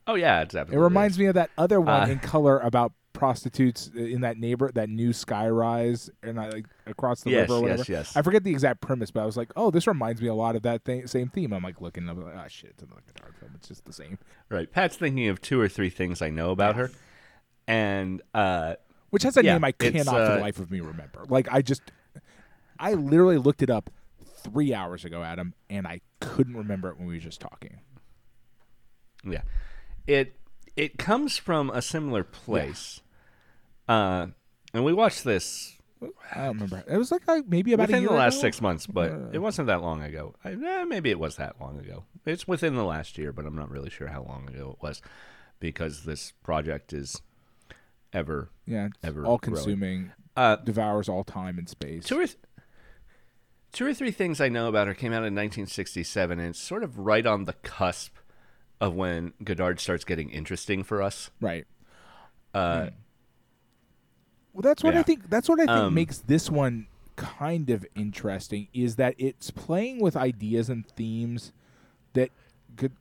Oh 0.06 0.14
yeah, 0.14 0.42
it's 0.42 0.52
definitely. 0.54 0.74
It 0.76 0.78
absolutely. 0.78 0.84
reminds 0.84 1.18
me 1.18 1.26
of 1.26 1.34
that 1.34 1.50
other 1.58 1.80
one 1.80 2.02
Uh, 2.02 2.12
in 2.12 2.18
color 2.18 2.58
about 2.60 2.92
prostitutes 3.16 3.88
in 3.96 4.20
that 4.20 4.38
neighbor, 4.38 4.70
that 4.74 4.88
new 4.88 5.10
skyrise, 5.10 6.10
and 6.22 6.38
I 6.38 6.50
like 6.50 6.66
across 6.86 7.22
the 7.22 7.30
Yes, 7.30 7.48
river. 7.48 7.54
Or 7.54 7.62
whatever. 7.62 7.78
yes, 7.80 7.88
yes. 7.88 8.12
I 8.16 8.22
forget 8.22 8.44
the 8.44 8.50
exact 8.52 8.80
premise, 8.80 9.10
but 9.10 9.22
I 9.22 9.26
was 9.26 9.36
like, 9.36 9.50
oh, 9.56 9.70
this 9.70 9.86
reminds 9.86 10.20
me 10.22 10.28
a 10.28 10.34
lot 10.34 10.54
of 10.54 10.62
that 10.62 10.84
thing, 10.84 11.06
same 11.06 11.28
theme. 11.28 11.52
I'm 11.52 11.62
like 11.62 11.80
looking, 11.80 12.08
I'm 12.08 12.22
like, 12.22 12.34
oh 12.36 12.44
shit, 12.48 12.70
it's 12.70 12.82
another 12.82 13.00
Godard 13.14 13.34
film. 13.38 13.52
It's 13.56 13.68
just 13.68 13.84
the 13.86 13.92
same. 13.92 14.18
right. 14.50 14.70
Pat's 14.70 14.96
thinking 14.96 15.28
of 15.28 15.40
two 15.40 15.60
or 15.60 15.68
three 15.68 15.90
things 15.90 16.20
I 16.22 16.30
know 16.30 16.50
about 16.50 16.76
her, 16.76 16.90
and 17.66 18.22
uh, 18.34 18.74
Which 19.10 19.22
has 19.24 19.36
a 19.36 19.42
Yeah, 19.42 19.54
name 19.54 19.64
I 19.64 19.72
cannot 19.72 20.04
for 20.04 20.16
uh, 20.20 20.34
the 20.34 20.40
life 20.40 20.58
of 20.60 20.70
me 20.70 20.80
remember. 20.80 21.24
Like 21.28 21.48
I 21.50 21.62
just, 21.62 21.82
I 22.78 22.92
literally 22.94 23.38
looked 23.38 23.62
it 23.62 23.70
up 23.70 23.90
three 24.44 24.72
hours 24.74 25.04
ago, 25.04 25.22
Adam, 25.22 25.54
and 25.70 25.86
I 25.86 26.00
couldn't 26.20 26.56
remember 26.56 26.90
it 26.90 26.98
when 26.98 27.06
we 27.08 27.14
were 27.14 27.20
just 27.20 27.40
talking. 27.40 27.80
yeah, 29.24 29.42
it 30.06 30.38
it 30.76 30.98
comes 30.98 31.38
from 31.38 31.70
a 31.70 31.80
similar 31.80 32.22
place. 32.22 33.00
Uh, 33.88 34.28
and 34.74 34.84
we 34.84 34.92
watched 34.92 35.24
this 35.24 35.76
I 36.34 36.44
don't 36.46 36.54
remember. 36.60 36.84
It 36.86 36.98
was 36.98 37.10
like 37.10 37.22
uh, 37.26 37.42
maybe 37.46 37.72
about 37.72 37.88
within 37.88 37.98
a 37.98 38.00
year 38.00 38.08
the 38.10 38.14
last 38.14 38.34
ago? 38.34 38.42
six 38.42 38.60
months, 38.60 38.86
but 38.86 39.12
it 39.32 39.38
wasn't 39.38 39.68
that 39.68 39.80
long 39.80 40.02
ago. 40.02 40.34
I, 40.44 40.52
eh, 40.52 40.84
maybe 40.84 41.10
it 41.10 41.18
was 41.18 41.36
that 41.36 41.56
long 41.60 41.78
ago. 41.78 42.04
It's 42.26 42.46
within 42.46 42.74
the 42.74 42.84
last 42.84 43.16
year, 43.16 43.32
but 43.32 43.46
I'm 43.46 43.56
not 43.56 43.70
really 43.70 43.88
sure 43.90 44.08
how 44.08 44.22
long 44.22 44.48
ago 44.48 44.76
it 44.76 44.82
was 44.82 45.00
because 45.58 46.04
this 46.04 46.32
project 46.42 46.92
is 46.92 47.22
ever. 48.12 48.50
Yeah, 48.66 48.88
ever 49.02 49.24
all 49.24 49.38
growing. 49.38 49.56
consuming, 49.56 50.12
Uh, 50.36 50.56
devours 50.56 51.08
all 51.08 51.24
time 51.24 51.58
and 51.58 51.68
space. 51.68 52.04
two 52.04 52.18
or 52.20 52.26
th- 52.26 52.38
two 53.72 53.86
or 53.86 53.94
three 53.94 54.10
things 54.10 54.40
I 54.40 54.48
know 54.50 54.68
about 54.68 54.88
her 54.88 54.94
came 54.94 55.12
out 55.12 55.24
in 55.24 55.34
1967, 55.34 56.38
and 56.38 56.48
it's 56.50 56.58
sort 56.58 56.82
of 56.82 56.98
right 56.98 57.24
on 57.24 57.44
the 57.44 57.54
cusp 57.54 58.16
of 58.82 58.94
when 58.94 59.32
Godard 59.42 59.80
starts 59.80 60.04
getting 60.04 60.28
interesting 60.28 60.82
for 60.82 61.00
us. 61.00 61.30
Right. 61.40 61.66
Uh, 62.52 62.90
Well, 64.56 64.62
that's 64.62 64.82
what 64.82 64.96
I 64.96 65.02
think. 65.02 65.28
That's 65.28 65.50
what 65.50 65.60
I 65.60 65.66
think 65.66 65.76
Um, 65.76 65.92
makes 65.94 66.16
this 66.16 66.50
one 66.50 66.86
kind 67.14 67.68
of 67.68 67.84
interesting 67.94 68.68
is 68.72 68.96
that 68.96 69.14
it's 69.18 69.50
playing 69.50 70.00
with 70.00 70.16
ideas 70.16 70.70
and 70.70 70.86
themes 70.86 71.52
that 72.14 72.30
could, 72.76 72.92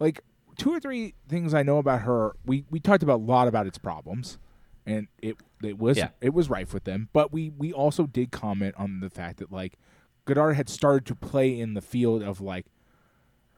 like, 0.00 0.22
two 0.56 0.72
or 0.72 0.80
three 0.80 1.12
things 1.28 1.52
I 1.52 1.62
know 1.62 1.76
about 1.76 2.00
her. 2.02 2.36
We 2.46 2.64
we 2.70 2.80
talked 2.80 3.02
about 3.02 3.16
a 3.20 3.22
lot 3.22 3.48
about 3.48 3.66
its 3.66 3.76
problems, 3.76 4.38
and 4.86 5.08
it 5.20 5.36
it 5.62 5.78
was 5.78 5.98
Yeah. 5.98 6.08
it 6.22 6.32
was 6.32 6.48
rife 6.48 6.72
with 6.72 6.84
them. 6.84 7.10
But 7.12 7.34
we 7.34 7.50
we 7.50 7.70
also 7.70 8.06
did 8.06 8.30
comment 8.30 8.74
on 8.78 9.00
the 9.00 9.10
fact 9.10 9.40
that 9.40 9.52
like 9.52 9.78
Godard 10.24 10.56
had 10.56 10.70
started 10.70 11.04
to 11.08 11.14
play 11.14 11.60
in 11.60 11.74
the 11.74 11.82
field 11.82 12.22
of 12.22 12.40
like 12.40 12.64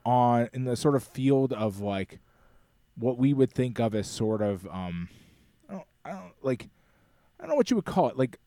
on 0.04 0.48
in 0.52 0.64
the 0.64 0.74
sort 0.74 0.96
of 0.96 1.04
field 1.04 1.52
of 1.52 1.80
like 1.80 2.18
what 2.96 3.18
we 3.18 3.32
would 3.32 3.52
think 3.52 3.78
of 3.78 3.94
as 3.94 4.08
sort 4.08 4.42
of 4.42 4.66
um 4.66 5.08
I 5.68 5.72
don't, 5.74 5.86
I 6.04 6.10
don't 6.10 6.32
like 6.42 6.68
I 7.38 7.42
don't 7.44 7.50
know 7.50 7.56
what 7.56 7.70
you 7.70 7.76
would 7.76 7.84
call 7.84 8.08
it, 8.08 8.16
like 8.16 8.38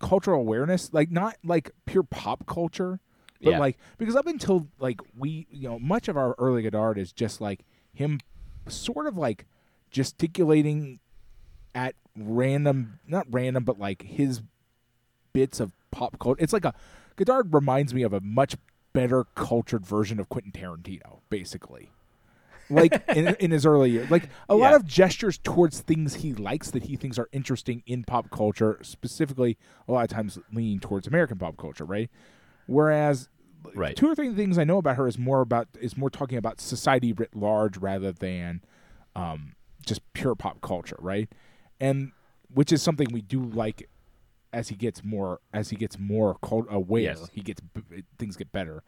cultural 0.00 0.40
awareness, 0.40 0.92
like 0.92 1.10
not 1.10 1.36
like 1.44 1.70
pure 1.86 2.02
pop 2.02 2.46
culture, 2.46 3.00
but 3.42 3.50
Yeah. 3.50 3.58
like 3.58 3.78
because 3.98 4.16
up 4.16 4.26
until 4.26 4.68
like 4.78 5.00
we, 5.16 5.46
you 5.50 5.68
know, 5.68 5.78
much 5.78 6.08
of 6.08 6.16
our 6.16 6.34
early 6.38 6.62
Godard 6.62 6.98
is 6.98 7.12
just 7.12 7.40
like 7.40 7.64
him, 7.92 8.20
sort 8.68 9.06
of 9.06 9.16
like 9.16 9.46
gesticulating 9.90 10.98
at 11.74 11.94
random, 12.16 12.98
not 13.06 13.26
random, 13.30 13.64
but 13.64 13.78
like 13.78 14.02
his 14.02 14.42
bits 15.32 15.60
of 15.60 15.72
pop 15.90 16.18
culture. 16.18 16.42
It's 16.42 16.52
like 16.52 16.64
a 16.64 16.74
Godard 17.16 17.54
reminds 17.54 17.94
me 17.94 18.02
of 18.02 18.12
a 18.12 18.20
much 18.20 18.56
better 18.92 19.24
cultured 19.34 19.86
version 19.86 20.18
of 20.20 20.28
Quentin 20.28 20.52
Tarantino, 20.52 21.20
basically. 21.30 21.90
Like 22.70 23.02
in, 23.14 23.28
in 23.40 23.50
his 23.50 23.66
early 23.66 23.90
years, 23.90 24.10
like 24.10 24.28
a 24.48 24.54
lot 24.54 24.74
of 24.74 24.86
gestures 24.86 25.38
towards 25.38 25.80
things 25.80 26.14
he 26.16 26.32
likes 26.34 26.70
that 26.70 26.84
he 26.84 26.96
thinks 26.96 27.18
are 27.18 27.28
interesting 27.32 27.82
in 27.86 28.04
pop 28.04 28.30
culture, 28.30 28.78
specifically 28.82 29.56
a 29.88 29.92
lot 29.92 30.02
of 30.04 30.08
times 30.10 30.38
leaning 30.52 30.80
towards 30.80 31.06
American 31.06 31.38
pop 31.38 31.56
culture, 31.56 31.84
right? 31.84 32.10
Whereas 32.66 33.28
Right. 33.74 33.96
two 33.96 34.10
or 34.10 34.14
three 34.14 34.32
things 34.34 34.58
I 34.58 34.64
know 34.64 34.76
about 34.76 34.96
her 34.96 35.08
is 35.08 35.18
more 35.18 35.40
about 35.40 35.68
is 35.80 35.96
more 35.96 36.10
talking 36.10 36.36
about 36.36 36.60
society 36.60 37.14
writ 37.14 37.34
large 37.34 37.78
rather 37.78 38.12
than 38.12 38.60
um, 39.16 39.54
just 39.86 40.00
pure 40.12 40.34
pop 40.34 40.60
culture, 40.60 40.96
right? 40.98 41.30
And 41.80 42.12
which 42.52 42.72
is 42.72 42.82
something 42.82 43.08
we 43.10 43.22
do 43.22 43.42
like 43.42 43.88
as 44.52 44.68
he 44.68 44.76
gets 44.76 45.02
more 45.02 45.40
as 45.54 45.70
he 45.70 45.76
gets 45.76 45.98
more 45.98 46.36
cult- 46.42 46.66
aware, 46.70 47.02
Yes. 47.02 47.30
he 47.32 47.40
gets 47.40 47.62
things 48.18 48.36
get 48.36 48.52
better. 48.52 48.82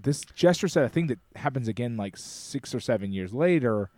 This 0.00 0.20
gesture 0.34 0.68
set 0.68 0.84
a 0.84 0.88
thing 0.88 1.08
that 1.08 1.18
happens 1.34 1.66
again 1.68 1.96
like 1.96 2.16
six 2.16 2.74
or 2.74 2.80
seven 2.80 3.12
years 3.12 3.34
later, 3.34 3.90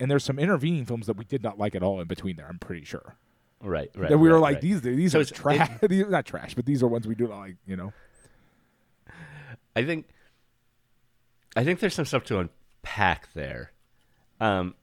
and 0.00 0.10
there's 0.10 0.24
some 0.24 0.38
intervening 0.38 0.86
films 0.86 1.06
that 1.06 1.16
we 1.16 1.24
did 1.26 1.42
not 1.42 1.58
like 1.58 1.74
at 1.74 1.82
all 1.82 2.00
in 2.00 2.06
between 2.08 2.36
there. 2.36 2.46
I'm 2.48 2.58
pretty 2.58 2.84
sure 2.84 3.16
Right. 3.62 3.90
Right. 3.94 4.10
that 4.10 4.18
we 4.18 4.28
were 4.30 4.38
like 4.38 4.54
right. 4.56 4.62
these 4.62 4.80
these 4.80 5.12
So 5.12 5.20
are 5.20 5.24
trash, 5.24 5.70
these 5.88 6.06
not 6.08 6.24
trash, 6.26 6.54
but 6.54 6.64
these 6.66 6.82
are 6.82 6.88
ones 6.88 7.06
we 7.06 7.14
do 7.14 7.28
not 7.28 7.38
like. 7.38 7.56
You 7.66 7.76
know, 7.76 7.92
I 9.74 9.84
think 9.84 10.06
I 11.54 11.64
think 11.64 11.80
there's 11.80 11.94
some 11.94 12.04
stuff 12.06 12.24
to 12.24 12.38
unpack 12.38 13.28
there. 13.34 13.72
Um, 14.40 14.74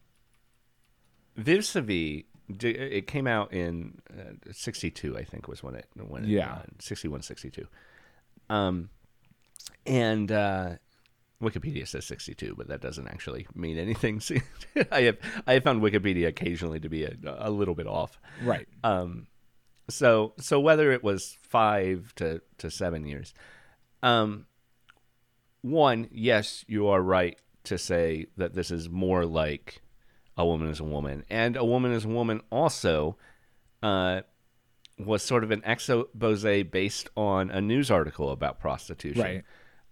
Vivre 1.35 1.63
sa 1.63 1.81
vie, 1.81 2.25
it 2.59 3.07
came 3.07 3.25
out 3.27 3.53
in 3.53 3.99
uh, 4.15 4.51
62, 4.51 5.17
I 5.17 5.23
think 5.23 5.47
was 5.47 5.63
when 5.63 5.75
it 5.75 5.87
when 5.95 6.25
it, 6.25 6.29
Yeah. 6.29 6.53
uh, 6.53 6.61
61 6.79 7.21
62. 7.23 7.67
Um 8.49 8.89
and 9.85 10.31
uh 10.31 10.75
Wikipedia 11.43 11.87
says 11.87 12.05
62, 12.05 12.55
but 12.57 12.69
that 12.69 12.81
doesn't 12.81 13.07
actually 13.07 13.45
mean 13.53 13.77
anything. 13.77 14.21
I 14.91 15.01
have 15.01 15.17
I 15.45 15.53
have 15.53 15.63
found 15.63 15.81
Wikipedia 15.81 16.27
occasionally 16.27 16.79
to 16.79 16.89
be 16.89 17.03
a, 17.03 17.15
a 17.23 17.51
little 17.51 17.75
bit 17.75 17.85
off. 17.85 18.19
right? 18.43 18.67
Um, 18.83 19.27
so 19.89 20.33
so 20.39 20.59
whether 20.59 20.91
it 20.91 21.03
was 21.03 21.37
five 21.41 22.13
to 22.15 22.41
to 22.59 22.71
seven 22.71 23.05
years, 23.05 23.33
um, 24.01 24.45
one 25.61 26.07
yes, 26.11 26.63
you 26.67 26.87
are 26.87 27.01
right 27.01 27.37
to 27.65 27.77
say 27.77 28.27
that 28.37 28.53
this 28.53 28.71
is 28.71 28.89
more 28.89 29.25
like 29.25 29.81
a 30.37 30.45
woman 30.45 30.69
is 30.69 30.79
a 30.79 30.85
woman, 30.85 31.25
and 31.29 31.55
a 31.57 31.65
woman 31.65 31.91
is 31.91 32.05
a 32.05 32.09
woman 32.09 32.41
also. 32.49 33.17
Uh, 33.81 34.21
was 34.99 35.23
sort 35.23 35.43
of 35.43 35.49
an 35.49 35.61
expose 35.65 36.43
based 36.71 37.09
on 37.17 37.49
a 37.49 37.59
news 37.59 37.89
article 37.89 38.29
about 38.29 38.59
prostitution. 38.59 39.21
Right. 39.21 39.43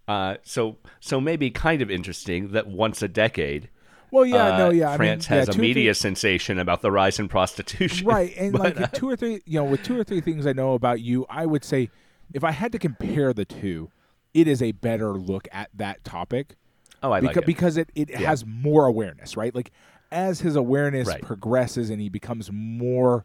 Uh, 0.08 0.36
so 0.42 0.76
so 1.00 1.20
maybe 1.20 1.50
kind 1.50 1.80
of 1.80 1.90
interesting 1.90 2.52
that 2.52 2.66
once 2.66 3.02
a 3.02 3.08
decade, 3.08 3.68
Well, 4.10 4.26
yeah, 4.26 4.54
uh, 4.54 4.58
no, 4.58 4.70
yeah. 4.70 4.96
France 4.96 5.30
I 5.30 5.34
mean, 5.34 5.38
has 5.38 5.48
yeah, 5.48 5.50
a 5.50 5.54
or 5.54 5.54
three- 5.54 5.68
media 5.68 5.94
sensation 5.94 6.58
about 6.58 6.82
the 6.82 6.90
rise 6.90 7.18
in 7.20 7.28
prostitution. 7.28 8.06
right 8.06 8.32
and 8.36 8.52
But, 8.58 8.76
like 8.76 8.92
two 8.92 9.08
or 9.08 9.16
three 9.16 9.42
you 9.46 9.58
know 9.60 9.64
with 9.64 9.82
two 9.82 9.98
or 9.98 10.04
three 10.04 10.20
things 10.20 10.46
i 10.46 10.52
know 10.52 10.74
about 10.74 11.00
you 11.00 11.24
i 11.30 11.46
would 11.46 11.64
say 11.64 11.88
if 12.34 12.42
i 12.44 12.50
had 12.50 12.72
to 12.72 12.78
compare 12.78 13.32
the 13.32 13.44
two 13.44 13.90
it 14.34 14.48
is 14.48 14.60
a 14.62 14.72
better 14.72 15.12
look 15.12 15.46
at 15.52 15.70
that 15.74 16.02
topic 16.04 16.56
oh, 17.02 17.12
I 17.12 17.20
like 17.20 17.34
because, 17.34 17.42
it. 17.42 17.46
because 17.46 17.76
it, 17.76 17.90
it 17.94 18.10
has 18.16 18.44
more 18.44 18.86
awareness 18.86 19.36
right 19.36 19.54
like 19.54 19.70
as 20.10 20.40
his 20.40 20.56
awareness 20.56 21.06
Right. 21.08 21.22
progresses 21.22 21.90
and 21.90 22.00
he 22.00 22.08
becomes 22.08 22.50
more 22.52 23.24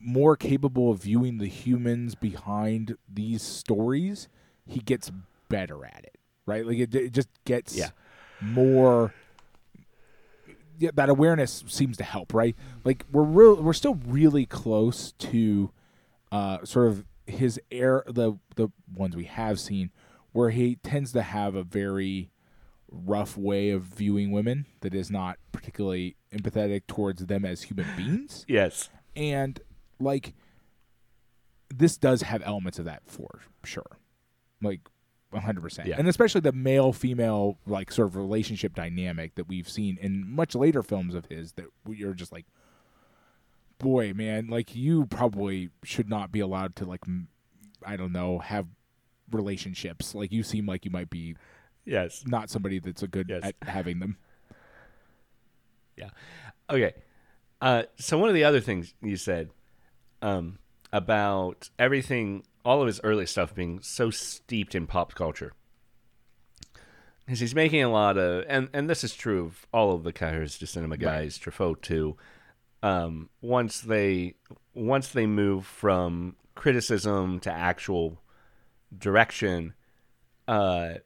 more 0.00 0.36
capable 0.36 0.90
of 0.92 1.02
viewing 1.02 1.38
the 1.38 1.48
humans 1.48 2.14
behind 2.14 2.96
these 3.12 3.42
stories 3.42 4.28
he 4.64 4.80
gets 4.80 5.10
better 5.48 5.84
at 5.84 6.04
it 6.04 6.16
right 6.46 6.66
like 6.66 6.78
it, 6.78 6.94
it 6.94 7.12
just 7.12 7.28
gets 7.44 7.76
Yeah. 7.76 7.90
more 8.40 9.12
yeah, 10.80 10.90
that 10.94 11.08
awareness 11.08 11.64
seems 11.66 11.96
to 11.96 12.04
help, 12.04 12.32
right? 12.32 12.54
Like 12.84 13.04
we're 13.10 13.24
real, 13.24 13.56
we're 13.60 13.72
still 13.72 13.96
really 14.06 14.46
close 14.46 15.10
to 15.18 15.72
uh, 16.30 16.64
sort 16.64 16.86
of 16.86 17.04
his 17.26 17.60
air 17.72 18.04
the 18.06 18.34
the 18.54 18.68
ones 18.94 19.16
we 19.16 19.24
have 19.24 19.58
seen 19.58 19.90
where 20.30 20.50
he 20.50 20.76
tends 20.76 21.10
to 21.14 21.22
have 21.22 21.56
a 21.56 21.64
very 21.64 22.30
rough 22.92 23.36
way 23.36 23.70
of 23.70 23.82
viewing 23.82 24.30
women 24.30 24.66
that 24.82 24.94
is 24.94 25.10
not 25.10 25.36
particularly 25.50 26.14
empathetic 26.32 26.82
towards 26.86 27.26
them 27.26 27.44
as 27.44 27.62
human 27.62 27.86
beings 27.96 28.44
yes. 28.48 28.88
and 29.16 29.58
like 29.98 30.32
this 31.74 31.96
does 31.98 32.22
have 32.22 32.40
elements 32.44 32.78
of 32.78 32.84
that 32.84 33.02
for 33.04 33.40
sure 33.64 33.98
like 34.62 34.80
100% 35.32 35.98
and 35.98 36.08
especially 36.08 36.40
the 36.40 36.52
male 36.52 36.92
female 36.92 37.58
like 37.66 37.92
sort 37.92 38.08
of 38.08 38.16
relationship 38.16 38.74
dynamic 38.74 39.34
that 39.34 39.46
we've 39.46 39.68
seen 39.68 39.98
in 40.00 40.26
much 40.26 40.54
later 40.54 40.82
films 40.82 41.14
of 41.14 41.26
his 41.26 41.52
that 41.52 41.66
you're 41.86 42.14
just 42.14 42.32
like 42.32 42.46
boy 43.78 44.12
man 44.14 44.46
like 44.48 44.74
you 44.74 45.04
probably 45.06 45.68
should 45.84 46.08
not 46.08 46.32
be 46.32 46.40
allowed 46.40 46.74
to 46.74 46.84
like 46.86 47.04
i 47.84 47.94
don't 47.96 48.12
know 48.12 48.38
have 48.38 48.66
relationships 49.30 50.14
like 50.14 50.32
you 50.32 50.42
seem 50.42 50.64
like 50.66 50.84
you 50.84 50.90
might 50.90 51.10
be 51.10 51.36
Yes. 51.84 52.24
not 52.26 52.48
somebody 52.50 52.78
that's 52.78 53.02
a 53.02 53.06
good 53.08 53.28
Yes. 53.28 53.42
at 53.44 53.54
having 53.68 53.98
them 53.98 54.16
Yeah. 55.96 56.10
Okay. 56.70 56.94
Uh, 57.60 57.82
so 57.96 58.16
one 58.18 58.28
of 58.28 58.34
the 58.34 58.44
other 58.44 58.60
things 58.60 58.94
you 59.02 59.16
said 59.16 59.50
um, 60.22 60.58
about 60.92 61.70
everything, 61.78 62.44
all 62.68 62.82
of 62.82 62.86
his 62.86 63.00
early 63.02 63.24
stuff 63.24 63.54
being 63.54 63.80
so 63.80 64.10
steeped 64.10 64.74
in 64.74 64.86
pop 64.86 65.14
culture, 65.14 65.54
is 67.26 67.40
he's 67.40 67.54
making 67.54 67.82
a 67.82 67.88
lot 67.88 68.18
of, 68.18 68.44
and 68.46 68.68
and 68.74 68.90
this 68.90 69.02
is 69.02 69.14
true 69.14 69.46
of 69.46 69.66
all 69.72 69.94
of 69.94 70.04
the 70.04 70.12
Cahiers 70.12 70.58
du 70.58 70.66
Cinéma 70.66 71.00
guys, 71.00 71.38
Truffaut 71.38 71.80
too. 71.80 72.18
Um, 72.82 73.30
once 73.40 73.80
they 73.80 74.34
once 74.74 75.08
they 75.08 75.26
move 75.26 75.64
from 75.64 76.36
criticism 76.54 77.40
to 77.40 77.50
actual 77.50 78.20
direction, 78.96 79.72
uh, 80.46 80.96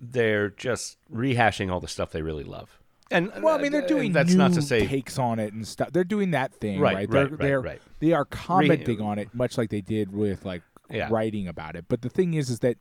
they're 0.00 0.50
just 0.50 0.96
rehashing 1.08 1.70
all 1.70 1.78
the 1.78 1.86
stuff 1.86 2.10
they 2.10 2.22
really 2.22 2.42
love. 2.42 2.81
And 3.12 3.32
Well, 3.42 3.54
I 3.56 3.62
mean, 3.62 3.72
they're 3.72 3.84
uh, 3.84 3.88
doing 3.88 4.12
that's 4.12 4.34
not 4.34 4.52
to 4.54 4.62
say 4.62 4.86
takes 4.86 5.18
on 5.18 5.38
it 5.38 5.52
and 5.52 5.66
stuff. 5.66 5.92
They're 5.92 6.04
doing 6.04 6.32
that 6.32 6.54
thing, 6.54 6.80
Right, 6.80 6.94
right? 6.94 7.10
they're, 7.10 7.28
right, 7.28 7.38
they're, 7.38 7.60
right. 7.60 7.82
They 8.00 8.12
are 8.12 8.24
commenting 8.24 9.00
on 9.00 9.18
it, 9.18 9.34
much 9.34 9.58
like 9.58 9.70
they 9.70 9.80
did 9.80 10.12
with 10.12 10.44
like 10.44 10.62
Yeah. 10.90 11.08
writing 11.10 11.48
about 11.48 11.76
it. 11.76 11.86
But 11.88 12.02
the 12.02 12.08
thing 12.08 12.34
is, 12.34 12.50
is 12.50 12.60
that 12.60 12.78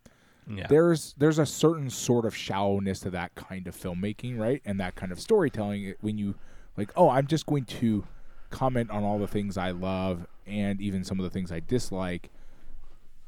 yeah. 0.47 0.67
there's 0.67 1.13
there's 1.17 1.39
a 1.39 1.45
certain 1.45 1.89
sort 1.89 2.25
of 2.25 2.35
shallowness 2.35 2.99
to 3.01 3.09
that 3.11 3.35
kind 3.35 3.67
of 3.67 3.75
filmmaking, 3.75 4.39
right? 4.39 4.61
And 4.65 4.79
that 4.79 4.95
kind 4.95 5.11
of 5.11 5.19
storytelling. 5.19 5.93
When 6.01 6.17
you 6.17 6.35
like, 6.77 6.91
oh, 6.95 7.09
I'm 7.09 7.27
just 7.27 7.45
going 7.45 7.65
to 7.65 8.05
comment 8.49 8.89
on 8.91 9.03
all 9.03 9.19
the 9.19 9.27
things 9.27 9.57
I 9.57 9.71
love 9.71 10.27
and 10.45 10.81
even 10.81 11.03
some 11.03 11.19
of 11.19 11.23
the 11.23 11.29
things 11.29 11.51
I 11.51 11.61
dislike 11.61 12.29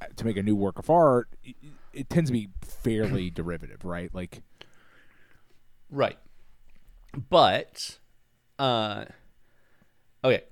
uh, 0.01 0.05
to 0.15 0.25
make 0.25 0.37
a 0.37 0.43
new 0.43 0.55
work 0.55 0.79
of 0.79 0.89
art. 0.89 1.29
It, 1.43 1.55
it 1.93 2.09
tends 2.09 2.29
to 2.29 2.33
be 2.33 2.49
fairly 2.61 3.29
derivative, 3.33 3.85
right? 3.85 4.13
Like, 4.13 4.41
Right. 5.89 6.17
But 7.29 7.99
uh 8.59 9.05
okay. 10.23 10.43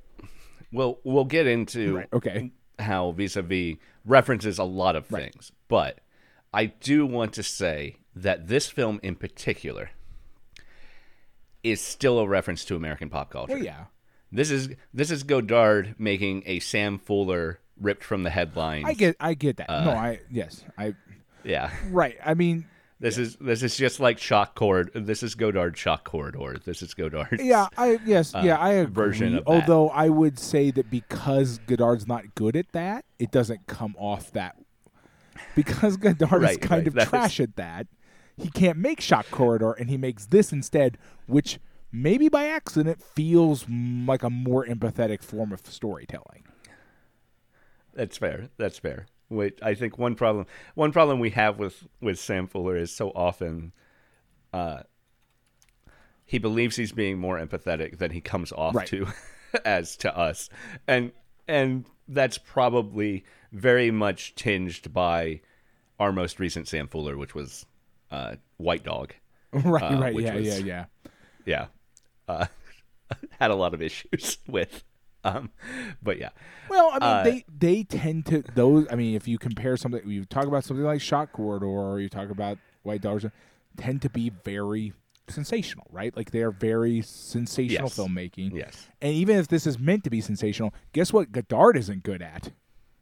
We'll 0.72 1.00
we'll 1.04 1.26
get 1.26 1.48
into 1.48 1.98
Right, 1.98 2.08
okay. 2.14 2.52
how 2.80 3.12
Vivre 3.12 3.30
sa 3.30 3.42
vie 3.42 3.78
references 4.06 4.58
a 4.58 4.64
lot 4.64 4.96
of 4.96 5.06
things. 5.06 5.52
But 5.68 6.00
I 6.54 6.66
do 6.68 7.06
want 7.06 7.34
to 7.34 7.44
say 7.44 7.98
that 8.16 8.48
this 8.48 8.68
film 8.68 9.00
in 9.04 9.16
particular 9.16 9.92
is 11.64 11.82
still 11.82 12.20
a 12.20 12.28
reference 12.28 12.66
to 12.66 12.76
American 12.76 13.10
pop 13.10 13.30
culture. 13.30 13.54
well, 13.54 13.64
yeah. 13.64 13.86
This 14.32 14.50
is 14.50 14.70
this 14.94 15.12
is 15.12 15.24
Godard 15.24 15.96
making 15.98 16.44
a 16.46 16.60
Sam 16.60 16.98
Fuller 16.98 17.60
ripped 17.80 18.04
from 18.04 18.24
the 18.24 18.30
headlines. 18.30 18.86
I 18.88 18.94
get, 18.94 19.16
I 19.20 19.34
get 19.34 19.58
that. 19.58 19.70
Uh, 19.70 19.84
no, 19.84 19.92
I 19.92 20.20
yes, 20.30 20.64
I 20.78 20.96
yeah. 21.44 21.70
right. 21.90 22.18
I 22.26 22.34
mean, 22.34 22.66
This 23.02 23.18
is 23.18 23.36
this 23.38 23.64
is 23.64 23.76
just 23.76 24.00
like 24.00 24.20
shock 24.20 24.54
cord. 24.54 24.92
This 24.94 25.24
is 25.24 25.34
Godard 25.34 25.76
shock 25.78 26.04
corridor. 26.04 26.58
This 26.64 26.84
is 26.84 26.94
Godard. 26.94 27.42
yeah, 27.44 27.68
I 27.76 28.00
yes, 28.06 28.32
yeah, 28.44 28.58
I 28.58 28.70
agree. 28.74 28.92
Uh, 28.92 29.06
version 29.06 29.38
of 29.38 29.46
that. 29.46 29.50
Although 29.52 29.90
I 29.90 30.08
would 30.10 30.38
say 30.38 30.70
that 30.70 30.92
because 30.92 31.58
Godard's 31.66 32.08
not 32.08 32.36
good 32.36 32.56
at 32.56 32.72
that, 32.74 33.04
it 33.18 33.32
doesn't 33.32 33.66
come 33.66 33.96
off 33.98 34.32
that. 34.34 34.56
Because 35.56 35.98
Godard 36.06 36.44
is 36.44 36.58
kind 36.58 36.82
right. 36.82 36.88
of 36.88 36.94
That 36.94 37.04
is- 37.04 37.10
trash 37.10 37.40
at 37.40 37.56
that, 37.56 37.88
he 38.38 38.50
can't 38.52 38.78
make 38.78 39.02
Shock 39.02 39.32
Corridor, 39.32 39.72
and 39.74 39.90
he 39.90 39.98
makes 39.98 40.28
this 40.28 40.52
instead, 40.52 41.00
which 41.26 41.58
maybe 41.92 42.30
by 42.30 42.46
accident 42.46 43.02
feels 43.02 43.64
m- 43.64 44.06
like 44.06 44.22
a 44.22 44.30
more 44.30 44.64
empathetic 44.64 45.24
form 45.24 45.52
of 45.52 45.62
storytelling. 45.66 46.44
That's 47.94 48.18
fair. 48.18 48.50
That's 48.58 48.78
fair. 48.78 49.08
Wait, 49.32 49.58
I 49.64 49.74
think 49.76 49.98
one 49.98 50.16
problem 50.16 50.46
one 50.76 50.92
problem 50.92 51.20
we 51.20 51.30
have 51.32 51.58
with 51.58 51.88
with 52.02 52.20
Sam 52.20 52.48
Fuller 52.48 52.76
is 52.76 52.94
so 52.94 53.10
often, 53.12 53.72
uh, 54.54 54.82
he 56.26 56.38
believes 56.38 56.76
he's 56.76 56.92
being 56.92 57.18
more 57.18 57.40
empathetic 57.40 57.98
than 57.98 58.12
he 58.12 58.22
comes 58.22 58.52
off 58.52 58.76
Right. 58.76 58.88
to 58.88 59.08
as 59.66 59.96
to 59.98 60.16
us, 60.18 60.50
and 60.88 61.12
and 61.48 61.86
that's 62.08 62.38
probably 62.38 63.24
very 63.54 63.90
much 63.92 64.36
tinged 64.36 64.94
by 64.94 65.42
our 66.00 66.12
most 66.12 66.40
recent 66.40 66.68
Sam 66.68 66.88
Fuller, 66.88 67.18
which 67.18 67.34
was 67.34 67.66
uh, 68.12 68.36
White 68.58 68.84
Dog. 68.84 69.14
right, 69.54 69.82
Uh, 69.94 70.00
right, 70.02 70.16
yeah, 70.20 70.36
was- 70.36 70.46
yeah, 70.48 70.58
yeah. 70.58 70.86
Yeah, 71.46 71.66
uh, 72.28 72.46
had 73.40 73.50
a 73.52 73.56
lot 73.56 73.74
of 73.74 73.82
issues 73.82 74.38
with. 74.48 74.84
Um, 75.26 75.52
but 76.02 76.18
yeah, 76.18 76.30
Well, 76.68 76.90
I 76.94 77.00
mean, 77.00 77.02
Uh, 77.04 77.24
they 77.24 77.46
they 77.48 77.84
tend 77.84 78.26
to 78.28 78.42
those. 78.56 78.88
I 78.90 78.96
mean, 78.96 79.14
if 79.16 79.28
you 79.28 79.38
compare 79.38 79.78
something, 79.78 80.02
you 80.10 80.26
talk 80.26 80.46
about 80.46 80.64
something 80.64 80.84
like 80.84 81.00
Shock 81.00 81.32
Corridor, 81.32 81.68
or 81.68 82.00
you 82.00 82.10
talk 82.10 82.32
about 82.32 82.58
White 82.82 83.02
Dogs, 83.02 83.26
tend 83.78 84.02
to 84.02 84.10
be 84.10 84.32
very 84.44 84.94
sensational, 85.28 85.86
right? 85.92 86.16
Like 86.18 86.32
they 86.32 86.42
are 86.42 86.50
very 86.50 87.02
sensational 87.04 87.86
Yes. 87.90 87.98
filmmaking. 87.98 88.56
yes, 88.56 88.88
And 89.00 89.14
even 89.14 89.38
if 89.38 89.48
this 89.48 89.68
is 89.68 89.78
meant 89.78 90.04
to 90.06 90.10
be 90.10 90.22
sensational, 90.22 90.74
guess 90.92 91.14
what? 91.14 91.32
Godard 91.32 91.78
isn't 91.78 92.02
good 92.02 92.22
at. 92.24 92.50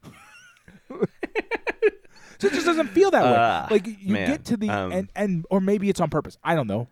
so 0.89 2.47
it 2.47 2.53
just 2.53 2.65
doesn't 2.65 2.87
feel 2.89 3.11
that 3.11 3.23
Ah, 3.23 3.67
way. 3.69 3.77
Like 3.77 3.87
you 4.01 4.13
man, 4.13 4.27
get 4.27 4.45
to 4.45 4.57
the 4.57 4.69
um, 4.69 4.91
and 4.91 5.09
and 5.15 5.45
or 5.49 5.61
maybe 5.61 5.89
it's 5.89 5.99
on 6.01 6.09
purpose. 6.09 6.37
I 6.43 6.55
don't 6.55 6.67
know. 6.67 6.87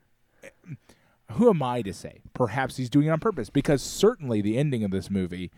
Who 1.34 1.50
am 1.50 1.62
I 1.62 1.82
to 1.82 1.94
say? 1.94 2.22
Perhaps 2.34 2.78
he's 2.78 2.90
doing 2.90 3.08
it 3.08 3.10
on 3.12 3.20
purpose 3.20 3.50
because 3.50 3.82
certainly 3.82 4.42
the 4.42 4.58
ending 4.58 4.84
of 4.84 4.92
this 4.92 5.10
movie 5.10 5.52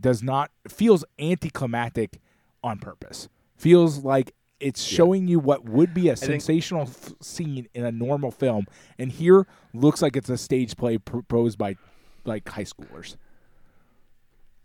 does 0.00 0.22
not 0.22 0.50
feels 0.68 1.04
anticlimactic 1.18 2.20
on 2.62 2.78
purpose. 2.78 3.28
Feels 3.56 4.04
like 4.04 4.32
it's 4.60 4.82
showing 4.82 5.26
you 5.28 5.38
what 5.38 5.64
would 5.68 5.94
be 5.94 6.08
a 6.08 6.16
think- 6.16 6.42
sensational 6.42 6.82
f- 6.82 7.12
scene 7.20 7.68
in 7.74 7.84
a 7.84 7.92
normal 7.92 8.30
film, 8.30 8.66
and 8.98 9.10
here 9.12 9.46
looks 9.72 10.02
like 10.02 10.16
it's 10.16 10.28
a 10.28 10.36
stage 10.36 10.76
play 10.76 10.98
proposed 10.98 11.56
by 11.58 11.76
like 12.24 12.48
high 12.48 12.64
schoolers. 12.64 13.16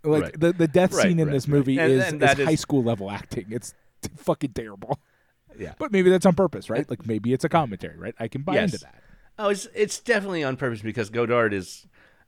Like 0.02 0.22
Right. 0.22 0.40
the 0.40 0.52
the 0.52 0.68
death 0.68 0.92
Right, 0.92 1.02
scene 1.08 1.18
in 1.18 1.28
right, 1.28 1.32
this 1.32 1.48
movie 1.48 1.78
And- 1.78 1.90
is, 1.92 2.04
and 2.12 2.22
is 2.22 2.38
is- 2.38 2.44
high 2.46 2.54
school 2.56 2.82
level 2.82 3.10
acting. 3.10 3.46
It's 3.50 3.72
t- 4.02 4.10
fucking 4.16 4.52
terrible. 4.52 5.00
yeah. 5.58 5.74
But 5.78 5.90
maybe 5.92 6.10
that's 6.10 6.26
on 6.26 6.34
purpose, 6.34 6.68
right? 6.68 6.88
Like 6.88 7.06
maybe 7.06 7.32
it's 7.32 7.44
a 7.44 7.48
commentary, 7.48 7.96
right? 7.96 8.14
I 8.20 8.28
can 8.28 8.42
buy 8.42 8.54
Yes. 8.54 8.74
into 8.74 8.84
that. 8.84 9.02
Oh, 9.38 9.48
it's 9.48 9.66
it's 9.74 9.98
definitely 10.00 10.44
on 10.44 10.56
purpose 10.56 10.80
because 10.82 11.10
Godard 11.10 11.52
is 11.52 11.86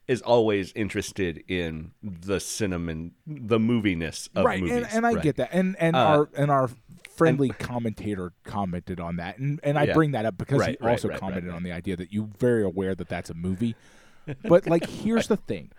is 0.09 0.23
always 0.23 0.73
interested 0.73 1.43
in 1.49 1.91
the 2.03 2.39
cinnamon, 2.39 3.13
the 3.27 3.59
moviness 3.59 4.29
of 4.37 4.45
right, 4.45 4.61
movies. 4.61 4.77
and, 4.77 4.87
and 4.93 5.07
I 5.07 5.15
right. 5.15 5.23
get 5.23 5.37
that, 5.37 5.51
and 5.53 5.77
and 5.79 5.97
Uh, 5.97 6.01
our 6.01 6.29
and 6.37 6.51
our 6.51 6.71
friendly 7.17 7.51
commentator 7.51 8.33
commented 8.45 9.01
on 9.01 9.17
that, 9.17 9.39
and 9.39 9.59
and 9.63 9.79
I 9.79 9.87
Yeah. 9.87 9.95
bring 9.95 10.13
that 10.13 10.27
up 10.27 10.37
because 10.37 10.61
Right, 10.61 10.77
he 10.81 10.85
right, 10.85 10.93
also 10.93 11.09
commented 11.11 11.51
on 11.53 11.63
the 11.63 11.73
idea 11.73 11.97
that 11.97 12.13
you're 12.13 12.29
very 12.39 12.63
aware 12.63 12.95
that 12.95 13.09
that's 13.09 13.31
a 13.31 13.35
movie, 13.35 13.77
but 14.49 14.67
like 14.67 14.87
here's 14.87 15.29
the 15.29 15.37
thing, 15.37 15.71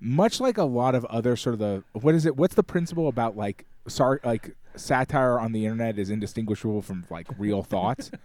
much 0.00 0.40
like 0.40 0.58
a 0.58 0.64
lot 0.64 0.94
of 0.94 1.04
other 1.06 1.36
sort 1.36 1.54
of 1.54 1.58
the 1.60 1.84
what 1.92 2.14
is 2.14 2.24
it? 2.26 2.36
What's 2.36 2.54
the 2.54 2.62
principle 2.64 3.08
about 3.08 3.36
like 3.36 3.66
sorry 3.88 4.20
like 4.24 4.54
satire 4.76 5.38
on 5.40 5.52
the 5.52 5.64
internet 5.66 5.98
is 5.98 6.08
indistinguishable 6.10 6.82
from 6.82 7.04
like 7.10 7.26
real 7.36 7.62
thoughts. 7.62 8.10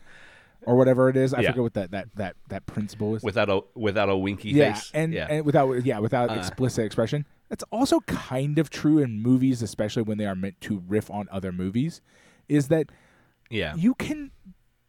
Or 0.66 0.76
whatever 0.76 1.10
it 1.10 1.18
is, 1.18 1.34
I 1.34 1.42
Yeah. 1.42 1.50
forget 1.52 1.64
what 1.64 1.74
that, 1.74 1.92
that, 1.92 2.08
that, 2.16 2.36
that 2.50 2.66
principle 2.66 3.16
is. 3.16 3.24
without 3.24 3.50
a 3.50 3.62
without 3.76 4.10
a 4.10 4.16
winky 4.18 4.50
yeah, 4.52 4.74
face. 4.74 4.92
and 4.94 5.14
yeah, 5.14 5.28
and 5.30 5.46
without 5.46 5.86
yeah 5.86 6.00
without 6.00 6.30
Uh. 6.30 6.36
explicit 6.36 6.86
expression. 6.86 7.26
That's 7.50 7.64
also 7.72 8.00
kind 8.02 8.58
of 8.58 8.70
true 8.70 8.98
in 9.00 9.22
movies, 9.22 9.62
especially 9.62 10.04
when 10.04 10.18
they 10.18 10.26
are 10.26 10.36
meant 10.36 10.60
to 10.62 10.82
riff 10.88 11.12
on 11.12 11.28
other 11.32 11.52
movies. 11.52 12.02
Is 12.50 12.70
that 12.70 12.88
yeah, 13.50 13.76
you 13.76 13.94
can, 13.96 14.32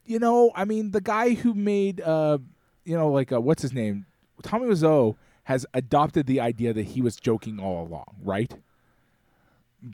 you 0.07 0.19
know, 0.19 0.51
I 0.55 0.65
mean, 0.65 0.93
the 0.93 1.01
guy 1.03 1.35
who 1.35 1.53
made, 1.53 2.01
uh, 2.01 2.39
you 2.85 2.97
know, 2.97 3.11
like 3.11 3.33
uh, 3.33 3.41
what's 3.41 3.61
his 3.63 3.73
name, 3.75 4.07
Tommy 4.43 4.67
Wiseau 4.67 5.17
has 5.45 5.67
adopted 5.75 6.27
the 6.27 6.41
idea 6.41 6.73
that 6.73 6.85
he 6.85 7.03
was 7.03 7.17
joking 7.17 7.59
all 7.61 7.87
along, 7.87 8.17
right? 8.23 8.55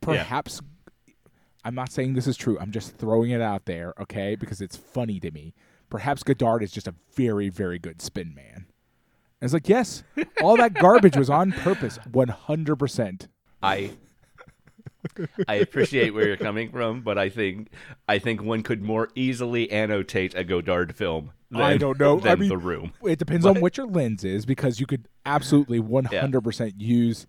Perhaps. 0.03 0.61
I'm 1.65 1.75
not 1.75 1.93
saying 1.93 2.15
this 2.15 2.27
is 2.27 2.37
true. 2.37 2.57
I'm 2.59 2.71
just 2.71 2.97
throwing 2.97 3.31
it 3.33 3.43
out 3.43 3.67
there, 3.67 3.93
okay? 4.01 4.35
Because 4.35 4.61
it's 4.63 4.77
funny 4.77 5.21
to 5.21 5.31
me. 5.31 5.53
Perhaps 5.91 6.23
Godard 6.23 6.63
is 6.63 6.73
just 6.73 6.89
a 6.89 6.95
very, 7.15 7.49
very 7.49 7.79
good 7.79 8.01
spin 8.01 8.35
man. 8.35 8.67
And 9.41 9.47
it's 9.47 9.53
like, 9.53 9.69
yes, 9.69 10.03
all 10.43 10.57
that 10.57 10.75
garbage 10.75 11.17
was 11.17 11.31
on 11.31 11.53
purpose, 11.53 11.99
100%. 12.11 13.29
I 13.63 13.91
I 15.49 15.55
appreciate 15.55 16.13
where 16.13 16.27
you're 16.27 16.37
coming 16.37 16.71
from, 16.71 17.01
but 17.01 17.17
I 17.19 17.31
think 17.31 17.69
I 18.09 18.19
think 18.19 18.43
one 18.43 18.63
could 18.63 18.83
more 18.83 19.09
easily 19.15 19.71
annotate 19.71 20.35
a 20.35 20.45
Godard 20.45 20.95
film. 20.95 21.33
Than, 21.51 21.63
I 21.63 21.77
don't 21.79 21.99
know. 21.99 22.21
Than 22.21 22.33
I 22.33 22.35
mean, 22.37 22.49
The 22.49 22.59
Room. 22.59 22.93
It 23.03 23.19
depends 23.19 23.45
on 23.47 23.61
what 23.61 23.77
your 23.77 23.87
lens 23.87 24.25
is, 24.25 24.45
because 24.47 24.79
you 24.79 24.87
could 24.87 25.09
absolutely 25.27 25.81
100% 25.81 26.75
use 26.77 27.27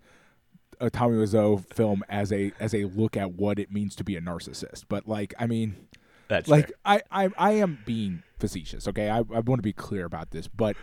a 0.80 0.90
Tommy 0.90 1.16
Wiseau 1.16 1.64
film 1.72 2.04
as 2.08 2.32
a 2.32 2.52
as 2.60 2.74
a 2.74 2.84
look 2.84 3.16
at 3.16 3.32
what 3.32 3.58
it 3.58 3.72
means 3.72 3.96
to 3.96 4.04
be 4.04 4.16
a 4.16 4.20
narcissist. 4.20 4.84
But 4.88 5.08
like, 5.08 5.34
I 5.38 5.46
mean, 5.46 5.76
That's 6.28 6.48
like 6.48 6.66
fair. 6.66 6.74
I, 6.84 7.24
I 7.24 7.30
I 7.38 7.50
am 7.52 7.78
being 7.86 8.22
facetious. 8.42 8.88
Okay, 8.88 9.08
I, 9.08 9.18
I 9.18 9.40
want 9.40 9.58
to 9.58 9.62
be 9.62 9.72
clear 9.72 10.04
about 10.04 10.32
this, 10.32 10.48
but 10.48 10.76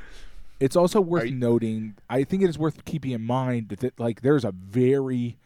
it's 0.59 0.75
also 0.75 0.99
worth 1.01 1.25
you- 1.25 1.35
noting. 1.35 1.95
I 2.09 2.23
think 2.23 2.41
it 2.41 2.49
is 2.49 2.57
worth 2.57 2.85
keeping 2.85 3.11
in 3.11 3.21
mind 3.21 3.69
that, 3.69 3.81
that 3.81 3.99
like 3.99 4.21
there's 4.21 4.45
a 4.45 4.51
very 4.51 5.37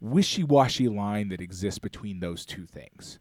wishy-washy 0.00 0.88
line 0.88 1.28
that 1.28 1.40
exists 1.40 1.78
between 1.78 2.18
those 2.20 2.44
two 2.44 2.66
things. 2.66 3.20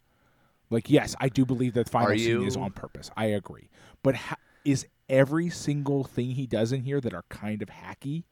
Like, 0.71 0.89
yes, 0.89 1.15
I 1.19 1.29
do 1.29 1.45
believe 1.45 1.75
that 1.75 1.85
the 1.85 1.91
final 1.91 2.11
Are 2.11 2.17
scene 2.17 2.43
is 2.43 2.57
on 2.57 2.71
purpose. 2.71 3.11
I 3.15 3.25
agree, 3.25 3.69
but 4.01 4.15
ha- 4.15 4.37
is 4.65 4.87
every 5.07 5.49
single 5.49 6.03
thing 6.03 6.31
he 6.31 6.47
does 6.47 6.71
in 6.71 6.81
here 6.81 6.99
that 7.01 7.13
are 7.13 7.25
kind 7.29 7.61
of 7.61 7.69
hacky 7.69 8.23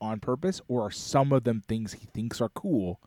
on 0.00 0.20
purpose, 0.20 0.60
or 0.68 0.82
are 0.82 0.90
some 0.90 1.32
of 1.32 1.44
them 1.44 1.62
things 1.66 1.94
he 1.94 2.06
thinks 2.06 2.40
are 2.40 2.50
cool? 2.50 3.00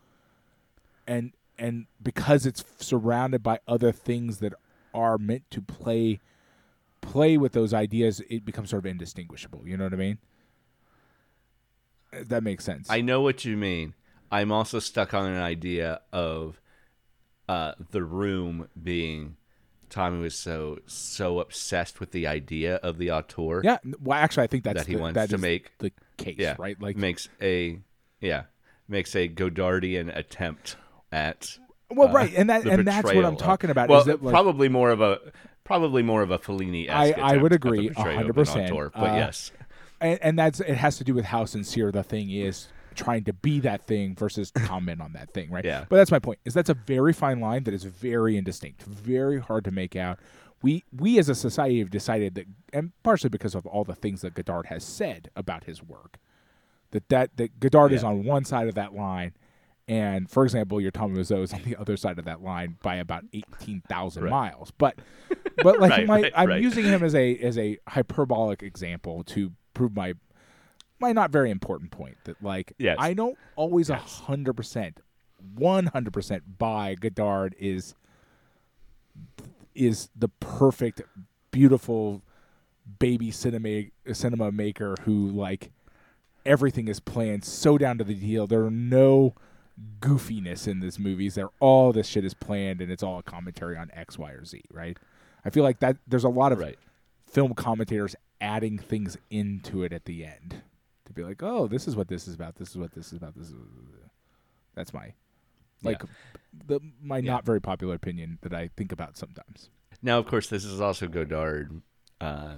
And 1.05 1.33
and 1.59 1.85
because 2.01 2.45
it's 2.47 2.63
surrounded 2.79 3.43
by 3.43 3.59
other 3.67 3.91
things 3.91 4.39
that 4.39 4.53
are 4.93 5.17
meant 5.17 5.49
to 5.51 5.61
play 5.61 6.19
play 7.01 7.37
with 7.37 7.53
those 7.53 7.73
ideas, 7.73 8.21
it 8.29 8.45
becomes 8.45 8.69
sort 8.69 8.85
of 8.85 8.85
indistinguishable. 8.85 9.63
You 9.65 9.77
know 9.77 9.85
what 9.85 9.93
I 9.93 9.97
mean? 9.97 10.17
If 12.13 12.29
That 12.29 12.43
makes 12.43 12.63
sense. 12.63 12.89
I 12.89 13.01
know 13.01 13.21
what 13.21 13.45
you 13.45 13.57
mean. 13.57 13.93
I'm 14.31 14.51
also 14.51 14.79
stuck 14.79 15.13
on 15.13 15.25
an 15.25 15.41
idea 15.41 16.01
of 16.13 16.61
uh, 17.49 17.73
the 17.91 18.03
room 18.03 18.69
being 18.81 19.35
Tommy 19.89 20.19
was 20.19 20.35
so 20.35 20.79
so 20.85 21.41
obsessed 21.41 21.99
with 21.99 22.11
the 22.11 22.25
idea 22.25 22.75
of 22.77 22.97
the 22.97 23.11
auteur 23.11 23.61
yeah. 23.61 23.77
Well, 24.01 24.17
actually, 24.17 24.43
I 24.43 24.47
think 24.47 24.63
that's 24.63 24.79
that 24.79 24.87
he 24.87 24.95
the, 24.95 25.01
wants 25.01 25.15
that 25.15 25.29
to 25.29 25.35
is 25.35 25.41
make 25.41 25.77
the 25.79 25.91
case, 26.15 26.37
yeah 26.39 26.55
right? 26.57 26.81
Like, 26.81 26.95
makes 26.95 27.27
a 27.41 27.79
yeah 28.21 28.43
makes 28.87 29.13
a 29.17 29.27
Godardian 29.27 30.15
attempt 30.15 30.77
at 31.11 31.57
well, 31.89 32.07
uh, 32.07 32.13
right, 32.13 32.33
and 32.33 32.49
that 32.49 32.65
and 32.65 32.87
that's 32.87 33.13
what 33.13 33.25
I'm 33.25 33.35
talking 33.35 33.69
about. 33.69 33.89
Well, 33.89 33.99
is 33.99 34.05
that 34.05 34.23
like, 34.23 34.31
probably 34.31 34.69
more 34.69 34.91
of 34.91 35.01
a 35.01 35.19
probably 35.71 36.03
more 36.03 36.21
of 36.21 36.31
a 36.31 36.37
Fellini. 36.39 36.89
I- 36.89 37.11
I 37.13 37.37
would 37.37 37.53
agree, 37.53 37.89
100%, 37.89 38.91
But 38.93 38.99
uh, 39.09 39.15
yes, 39.15 39.51
and, 39.99 40.19
and 40.21 40.39
that's 40.39 40.59
it 40.59 40.75
has 40.75 40.97
to 40.97 41.03
do 41.03 41.13
with 41.13 41.25
how 41.25 41.45
sincere 41.45 41.91
the 41.91 42.03
thing 42.03 42.29
is 42.29 42.67
trying 42.93 43.23
to 43.23 43.31
be 43.33 43.59
that 43.61 43.87
thing 43.87 44.13
versus 44.15 44.51
comment 44.55 44.99
on 45.01 45.13
that 45.13 45.31
thing 45.33 45.49
right 45.49 45.63
Yeah. 45.63 45.85
but 45.87 45.95
that's 45.95 46.11
my 46.11 46.19
point 46.19 46.39
is 46.43 46.53
that's 46.53 46.69
a 46.69 46.73
very 46.73 47.13
fine 47.13 47.39
line 47.39 47.63
that 47.63 47.73
is 47.73 47.85
very 47.85 48.35
indistinct 48.35 48.83
very 48.83 49.39
hard 49.39 49.63
to 49.63 49.71
make 49.71 49.95
out 49.95 50.19
we 50.61 50.83
we 50.95 51.17
as 51.17 51.29
a 51.29 51.35
society 51.35 51.79
have 51.79 51.89
decided 51.89 52.35
that 52.35 52.47
and 52.73 52.91
partially 53.01 53.29
because 53.29 53.55
of 53.55 53.65
all 53.65 53.85
the 53.85 53.95
things 53.95 54.19
that 54.21 54.33
Godard 54.33 54.65
has 54.65 54.83
said 54.83 55.29
about 55.37 55.63
his 55.63 55.81
work 55.81 56.17
that 56.91 57.07
that, 57.07 57.37
that 57.37 57.61
Godard 57.61 57.93
is 57.93 58.03
on 58.03 58.25
one 58.25 58.43
side 58.43 58.67
of 58.67 58.75
that 58.75 58.93
line 58.93 59.31
and 59.87 60.29
for 60.29 60.43
example 60.43 60.81
your 60.81 60.91
Tommy 60.91 61.17
Wiseau 61.17 61.43
is 61.43 61.53
on 61.53 61.61
the 61.63 61.77
other 61.77 61.95
side 61.95 62.19
of 62.19 62.25
that 62.25 62.43
line 62.43 62.77
by 62.83 62.95
about 62.95 63.23
18,000 63.31 64.23
Right. 64.23 64.29
miles 64.29 64.69
but 64.77 64.99
but 65.63 65.79
like 65.79 65.91
Right, 65.91 66.07
my 66.07 66.21
right, 66.21 66.33
I'm 66.35 66.49
right. 66.49 66.61
using 66.61 66.85
him 66.85 67.03
as 67.03 67.15
a 67.15 67.37
as 67.37 67.57
a 67.57 67.77
hyperbolic 67.87 68.63
example 68.63 69.23
to 69.25 69.51
prove 69.73 69.95
my 69.95 70.13
my 70.99 71.11
not 71.13 71.31
very 71.31 71.49
important 71.49 71.91
point 71.91 72.17
that 72.25 72.41
like 72.43 72.73
Yes. 72.77 72.97
I 72.99 73.13
don't 73.13 73.37
always 73.55 73.89
a 73.89 73.95
hundred 73.95 74.53
percent, 74.53 74.99
one 75.55 75.87
hundred 75.87 76.13
percent 76.13 76.57
buy 76.57 76.95
Godard 76.95 77.55
is 77.59 77.95
is 79.73 80.09
the 80.15 80.27
perfect, 80.27 81.01
beautiful 81.51 82.21
baby 82.99 83.31
cinema 83.31 83.83
cinema 84.13 84.51
maker 84.51 84.95
who 85.05 85.29
like 85.29 85.71
everything 86.45 86.87
is 86.87 86.99
planned 86.99 87.43
so 87.45 87.77
down 87.77 87.97
to 87.97 88.03
the 88.03 88.13
deal. 88.15 88.47
There 88.47 88.65
are 88.65 88.71
no 88.71 89.33
goofiness 89.99 90.67
in 90.67 90.79
these 90.81 90.99
movies. 90.99 91.35
They're 91.35 91.49
all 91.59 91.93
this 91.93 92.07
shit 92.07 92.25
is 92.25 92.33
planned 92.33 92.81
and 92.81 92.91
it's 92.91 93.01
all 93.03 93.19
a 93.19 93.23
commentary 93.23 93.77
on 93.77 93.89
X, 93.93 94.17
Y, 94.17 94.31
or 94.31 94.43
Z, 94.45 94.61
right? 94.71 94.97
I 95.45 95.49
feel 95.49 95.63
like 95.63 95.79
that 95.79 95.97
there's 96.07 96.23
a 96.23 96.29
lot 96.29 96.51
of 96.51 96.59
right. 96.59 96.77
film 97.29 97.53
commentators 97.53 98.15
adding 98.39 98.77
things 98.77 99.17
into 99.29 99.83
it 99.83 99.93
at 99.93 100.05
the 100.05 100.25
end 100.25 100.61
to 101.05 101.13
be 101.13 101.23
like, 101.23 101.41
oh, 101.43 101.67
this 101.67 101.87
is 101.87 101.95
what 101.95 102.07
this 102.07 102.27
is 102.27 102.35
about. 102.35 102.55
This 102.55 102.69
is 102.69 102.77
what 102.77 102.93
this 102.93 103.07
is 103.07 103.13
about. 103.13 103.35
This 103.37 103.47
is 103.47 103.55
that's 104.75 104.93
my 104.93 105.13
like 105.83 106.01
the 106.67 106.79
my 107.01 107.17
Yeah. 107.17 107.31
not 107.31 107.45
very 107.45 107.59
popular 107.61 107.95
opinion 107.95 108.39
that 108.41 108.53
I 108.53 108.69
think 108.75 108.91
about 108.91 109.17
sometimes. 109.17 109.69
Now, 110.01 110.17
of 110.17 110.27
course, 110.27 110.47
this 110.49 110.63
is 110.65 110.81
also 110.81 111.07
Godard 111.07 111.81
uh, 112.19 112.55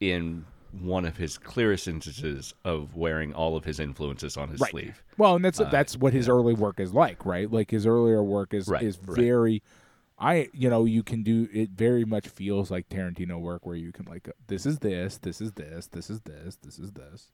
in 0.00 0.46
one 0.80 1.04
of 1.04 1.16
his 1.16 1.38
clearest 1.38 1.86
instances 1.86 2.52
of 2.64 2.96
wearing 2.96 3.32
all 3.32 3.56
of 3.56 3.64
his 3.64 3.78
influences 3.78 4.36
on 4.36 4.48
his 4.48 4.60
right. 4.60 4.70
sleeve. 4.70 5.02
Well, 5.18 5.36
and 5.36 5.44
that's 5.44 5.58
that's 5.58 5.96
what 5.96 6.12
his 6.12 6.28
early 6.28 6.54
work 6.54 6.80
is 6.80 6.92
like, 6.92 7.24
right? 7.24 7.50
Like 7.50 7.70
his 7.70 7.86
earlier 7.86 8.22
work 8.22 8.52
is 8.54 8.68
Right, 8.68 8.82
is 8.82 8.98
right. 9.06 9.16
very. 9.16 9.62
I 10.18 10.48
you 10.52 10.70
know 10.70 10.84
you 10.84 11.02
can 11.02 11.22
do 11.22 11.48
it 11.52 11.70
very 11.70 12.04
much 12.04 12.28
feels 12.28 12.70
like 12.70 12.88
Tarantino 12.88 13.40
work 13.40 13.66
where 13.66 13.76
you 13.76 13.92
can 13.92 14.06
like 14.06 14.28
this 14.46 14.64
is 14.66 14.78
this 14.78 15.18
this 15.18 15.40
is 15.40 15.52
this 15.52 15.86
this 15.88 16.08
is 16.10 16.20
this 16.20 16.56
this 16.56 16.78
is 16.78 16.92
this 16.92 17.32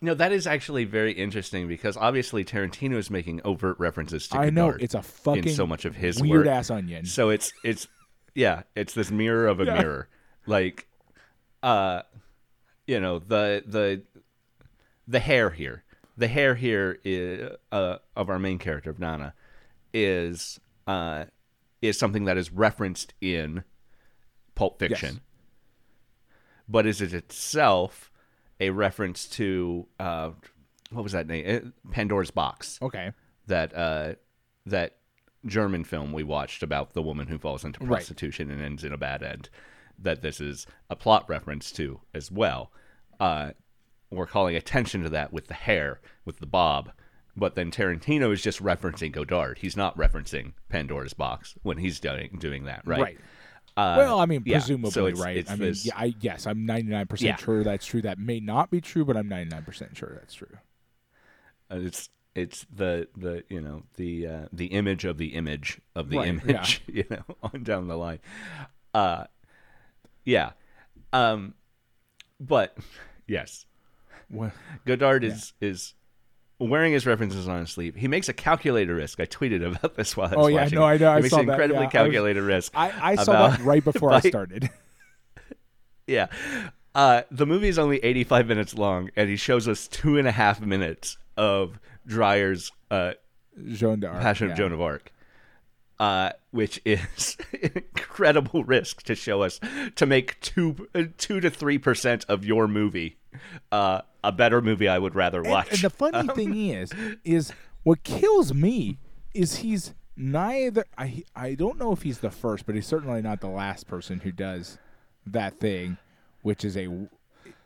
No, 0.00 0.14
that 0.14 0.32
is 0.32 0.46
actually 0.46 0.84
very 0.84 1.12
interesting 1.12 1.68
because 1.68 1.96
obviously 1.96 2.44
Tarantino 2.44 2.96
is 2.96 3.10
making 3.10 3.40
overt 3.44 3.78
references 3.78 4.26
to 4.28 4.38
I 4.38 4.50
know 4.50 4.70
it's 4.70 4.94
a 4.94 5.02
fucking 5.02 5.48
in 5.48 5.54
so 5.54 5.66
much 5.66 5.84
of 5.84 5.96
his 5.96 6.20
weird 6.20 6.46
work. 6.46 6.54
ass 6.54 6.70
onion 6.70 7.06
So 7.06 7.30
it's 7.30 7.52
it's 7.64 7.86
yeah, 8.34 8.62
it's 8.74 8.94
this 8.94 9.10
mirror 9.10 9.46
of 9.48 9.60
a 9.60 9.64
Yeah. 9.64 9.74
mirror. 9.74 10.08
Like 10.46 10.86
uh 11.62 12.02
you 12.86 12.98
know, 13.00 13.18
the 13.18 13.62
the 13.66 14.02
the 15.06 15.20
hair 15.20 15.50
here. 15.50 15.84
The 16.16 16.28
hair 16.28 16.54
here 16.54 16.98
is 17.04 17.50
uh 17.72 17.98
of 18.16 18.28
our 18.30 18.38
main 18.38 18.58
character 18.58 18.90
of 18.90 18.98
Nana 18.98 19.34
is 19.94 20.60
uh 20.86 21.24
is 21.80 21.98
something 21.98 22.24
that 22.26 22.36
is 22.38 22.52
referenced 22.52 23.12
in 23.20 23.64
Pulp 24.54 24.78
Fiction. 24.78 25.14
Yes. 25.14 25.20
But 26.68 26.86
is 26.86 27.00
it 27.00 27.12
itself 27.12 28.10
a 28.60 28.70
reference 28.70 29.26
to 29.30 29.86
uh 29.98 30.30
what 30.90 31.02
was 31.02 31.12
that 31.12 31.26
name? 31.26 31.44
Eh, 31.46 31.60
Pandora's 31.90 32.30
Box 32.30 32.78
okay 32.82 33.12
that 33.46 33.74
uh, 33.76 34.14
that 34.66 34.98
German 35.46 35.82
film 35.84 36.12
we 36.12 36.22
watched 36.22 36.62
about 36.62 36.92
the 36.94 37.02
woman 37.02 37.26
who 37.26 37.38
falls 37.38 37.64
into 37.64 37.80
Right. 37.80 37.88
prostitution 37.96 38.50
and 38.50 38.62
ends 38.62 38.84
in 38.84 38.92
a 38.92 38.98
bad 38.98 39.22
end. 39.22 39.48
That 39.98 40.22
this 40.22 40.40
is 40.40 40.66
a 40.88 40.94
plot 40.96 41.28
reference 41.28 41.72
to 41.72 42.00
as 42.14 42.30
well. 42.30 42.70
Uh, 43.18 43.50
we're 44.10 44.26
calling 44.26 44.54
attention 44.54 45.02
to 45.02 45.08
that 45.10 45.32
with 45.32 45.48
the 45.48 45.54
hair, 45.54 46.00
with 46.24 46.38
the 46.38 46.46
bob. 46.46 46.92
But 47.36 47.54
then 47.54 47.70
Tarantino 47.70 48.32
is 48.32 48.42
just 48.42 48.62
referencing 48.62 49.10
Godard. 49.12 49.58
He's 49.58 49.76
not 49.76 49.96
referencing 49.96 50.52
Pandora's 50.68 51.14
Box 51.14 51.54
when 51.62 51.78
he's 51.78 51.98
doing 51.98 52.36
doing 52.38 52.64
that, 52.64 52.82
right? 52.86 53.00
right. 53.00 53.18
Uh, 53.74 53.94
well, 53.96 54.18
I 54.20 54.26
mean, 54.26 54.42
yeah, 54.44 54.58
presumably, 54.58 54.90
so 54.90 55.06
it's- 55.06 55.22
right? 55.24 55.36
it's 55.38 55.50
I 55.50 55.54
mean, 55.54 55.68
this- 55.70 55.86
yeah, 55.86 55.94
I, 55.96 56.14
yes, 56.20 56.46
I'm 56.46 56.66
99 56.66 56.90
Yeah. 57.00 57.04
percent 57.04 57.40
sure 57.40 57.64
that's 57.64 57.86
true. 57.86 58.02
That 58.02 58.18
may 58.18 58.38
not 58.38 58.70
be 58.70 58.82
true, 58.82 59.06
but 59.06 59.16
I'm 59.16 59.28
99 59.28 59.62
percent 59.64 59.96
sure 59.96 60.14
that's 60.18 60.34
true. 60.34 60.58
Uh, 61.70 61.76
it's 61.80 62.10
it's 62.34 62.66
the 62.74 63.08
the 63.16 63.44
you 63.48 63.62
know 63.62 63.84
the 63.96 64.26
uh, 64.26 64.46
the 64.52 64.66
image 64.66 65.06
of 65.06 65.16
the 65.16 65.28
image 65.28 65.80
of 65.94 66.10
the 66.10 66.18
Right, 66.18 66.28
image 66.28 66.82
you 66.86 67.04
know 67.08 67.24
on 67.42 67.62
down 67.62 67.88
the 67.88 67.96
line 67.96 68.18
uh 68.94 69.24
yeah 70.24 70.52
um 71.14 71.54
but 72.40 72.76
yes 73.26 73.64
Well, 74.30 74.52
godard 74.86 75.24
is 75.24 75.52
is 75.60 75.94
wearing 76.68 76.92
his 76.92 77.06
references 77.06 77.48
on 77.48 77.60
his 77.60 77.70
sleeve 77.70 77.94
he 77.94 78.08
makes 78.08 78.28
a 78.28 78.32
calculator 78.32 78.94
risk 78.94 79.18
i 79.20 79.26
tweeted 79.26 79.64
about 79.76 79.94
this 79.96 80.16
while 80.16 80.28
I 80.32 80.36
was 80.36 80.44
Oh, 80.44 80.48
yeah, 80.48 80.62
watching 80.62 80.78
no. 80.78 80.84
I 80.84 80.96
know, 80.96 81.10
he 81.12 81.18
I 81.18 81.20
makes 81.20 81.30
saw 81.30 81.40
an 81.40 81.46
that, 81.46 81.52
incredibly 81.52 81.76
yeah. 81.76 81.82
I 81.82 81.86
was- 81.86 81.92
calculated 81.92 82.42
risk 82.42 82.72
I, 82.74 83.12
I 83.12 83.14
saw 83.16 83.48
that 83.48 83.60
right 83.60 83.82
before 83.84 84.12
I 84.12 84.20
started. 84.34 84.70
yeah 86.06 86.26
uh 86.94 87.22
the 87.30 87.46
movie 87.46 87.68
is 87.68 87.78
only 87.78 87.98
85 87.98 88.46
minutes 88.46 88.74
long 88.74 89.10
and 89.16 89.28
he 89.28 89.36
shows 89.36 89.66
us 89.68 89.88
two 89.88 90.18
and 90.18 90.26
a 90.28 90.32
half 90.32 90.60
minutes 90.60 91.16
of 91.36 91.78
Dreyer's 92.06 92.70
uh 92.90 93.12
Joan 93.72 94.00
d'Arc. 94.00 94.20
Passion 94.20 94.46
yeah. 94.48 94.52
of 94.52 94.58
Joan 94.58 94.72
of 94.72 94.80
Arc, 94.80 95.12
uh, 96.00 96.30
which 96.52 96.80
is 96.86 97.36
incredible 97.62 98.64
risk 98.64 99.02
to 99.02 99.14
show 99.14 99.42
us 99.42 99.60
to 99.96 100.06
make 100.06 100.40
two 100.40 100.88
uh, 100.94 101.04
two 101.18 101.38
to 101.40 101.50
three 101.50 101.76
percent 101.78 102.24
of 102.30 102.44
your 102.46 102.66
movie 102.66 103.18
uh, 103.70 104.00
a 104.24 104.32
better 104.32 104.60
movie 104.60 104.88
I 104.88 104.98
would 104.98 105.14
rather 105.14 105.42
watch. 105.42 105.70
and 105.72 105.80
the 105.80 105.90
funny 105.90 106.28
thing 106.28 106.56
is, 106.70 106.90
is 107.24 107.52
what 107.82 108.02
kills 108.04 108.54
me 108.54 108.98
is 109.34 109.56
he's 109.56 109.94
neither. 110.16 110.84
I 110.98 111.24
I 111.34 111.54
don't 111.54 111.78
know 111.78 111.92
if 111.92 112.02
he's 112.02 112.18
the 112.18 112.30
first, 112.30 112.66
but 112.66 112.74
he's 112.74 112.86
certainly 112.86 113.22
not 113.22 113.40
the 113.40 113.48
last 113.48 113.86
person 113.86 114.20
who 114.20 114.32
does 114.32 114.78
that 115.26 115.58
thing, 115.58 115.96
which 116.42 116.64
is 116.64 116.76
a. 116.76 117.08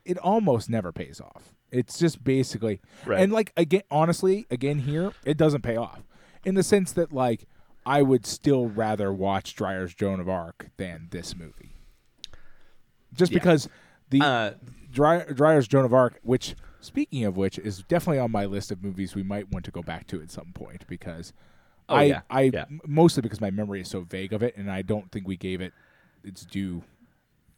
It 0.04 0.18
almost 0.18 0.70
never 0.70 0.92
pays 0.92 1.20
off. 1.20 1.52
It's 1.72 1.98
just 1.98 2.22
basically, 2.22 2.80
Right. 3.04 3.20
and 3.20 3.32
like 3.32 3.52
again, 3.56 3.82
honestly, 3.90 4.46
again 4.50 4.78
here, 4.78 5.12
it 5.24 5.36
doesn't 5.36 5.62
pay 5.62 5.76
off 5.76 6.02
in 6.44 6.54
the 6.54 6.62
sense 6.62 6.92
that 6.92 7.12
like 7.12 7.46
I 7.84 8.02
would 8.02 8.24
still 8.24 8.68
rather 8.68 9.12
watch 9.12 9.54
Dreyer's 9.56 9.92
Joan 9.94 10.20
of 10.20 10.28
Arc 10.28 10.68
than 10.76 11.08
this 11.10 11.36
movie, 11.36 11.74
just 13.12 13.32
Yeah. 13.32 13.38
because 13.38 13.68
the 14.10 14.20
uh, 14.22 14.50
Dry, 14.96 15.18
Dreyer's 15.24 15.68
Joan 15.68 15.84
of 15.84 15.92
Arc, 15.92 16.18
which, 16.22 16.54
speaking 16.80 17.24
of 17.26 17.36
which, 17.36 17.58
is 17.58 17.82
definitely 17.86 18.18
on 18.18 18.32
my 18.32 18.46
list 18.46 18.70
of 18.72 18.82
movies 18.82 19.14
we 19.14 19.22
might 19.22 19.52
want 19.52 19.66
to 19.66 19.70
go 19.70 19.82
back 19.82 20.06
to 20.08 20.22
at 20.22 20.30
some 20.30 20.52
point 20.54 20.86
because 20.88 21.34
Oh, 21.88 21.94
I, 21.96 22.02
yeah, 22.04 22.20
I 22.30 22.40
yeah. 22.52 22.64
mostly 22.86 23.20
because 23.20 23.40
my 23.40 23.50
memory 23.50 23.82
is 23.82 23.88
so 23.90 24.00
vague 24.00 24.32
of 24.32 24.42
it, 24.42 24.56
and 24.56 24.68
I 24.70 24.80
don't 24.82 25.12
think 25.12 25.28
we 25.28 25.36
gave 25.36 25.60
it 25.60 25.72
its 26.24 26.44
due. 26.46 26.82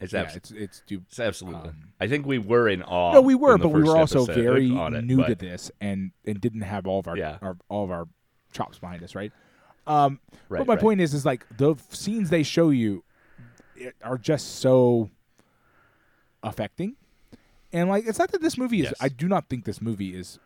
it's, 0.01 0.11
Yeah, 0.13 0.23
abs- 0.23 0.35
it's 0.35 0.51
it's 0.51 0.81
due. 0.85 1.01
it's 1.07 1.19
absolutely. 1.19 1.69
um, 1.69 1.89
I 1.99 2.07
think 2.07 2.25
we 2.27 2.37
were 2.39 2.67
in 2.69 2.83
awe. 2.83 3.13
No, 3.13 3.21
we 3.21 3.33
were, 3.33 3.57
but 3.57 3.69
we 3.69 3.81
were 3.81 3.97
also 3.97 4.25
very 4.25 4.69
it, 4.69 5.03
new 5.05 5.25
to 5.25 5.33
this, 5.33 5.71
and 5.81 6.11
and 6.25 6.39
didn't 6.41 6.61
have 6.61 6.85
all 6.85 6.99
of 6.99 7.07
our, 7.07 7.17
our 7.41 7.57
all 7.69 7.85
of 7.85 7.89
our 7.91 8.07
chops 8.51 8.77
behind 8.77 9.01
us, 9.01 9.15
right? 9.15 9.31
Um, 9.87 10.19
Right, 10.49 10.59
but 10.59 10.67
my 10.67 10.73
right. 10.75 10.81
point 10.81 11.01
is, 11.01 11.13
is 11.15 11.25
like 11.25 11.45
the 11.57 11.71
f- 11.71 11.95
scenes 11.95 12.29
they 12.29 12.43
show 12.43 12.69
you 12.69 13.03
it, 13.75 13.95
are 14.03 14.17
just 14.19 14.57
so 14.59 15.09
affecting, 16.43 16.95
and 17.73 17.89
like 17.89 18.05
it's 18.07 18.19
not 18.19 18.31
that 18.31 18.41
this 18.41 18.57
movie 18.57 18.79
is. 18.79 18.85
Yes. 18.85 18.93
I 18.99 19.09
do 19.09 19.27
not 19.27 19.49
think 19.49 19.65
this 19.65 19.81
movie 19.81 20.15
is, 20.15 20.39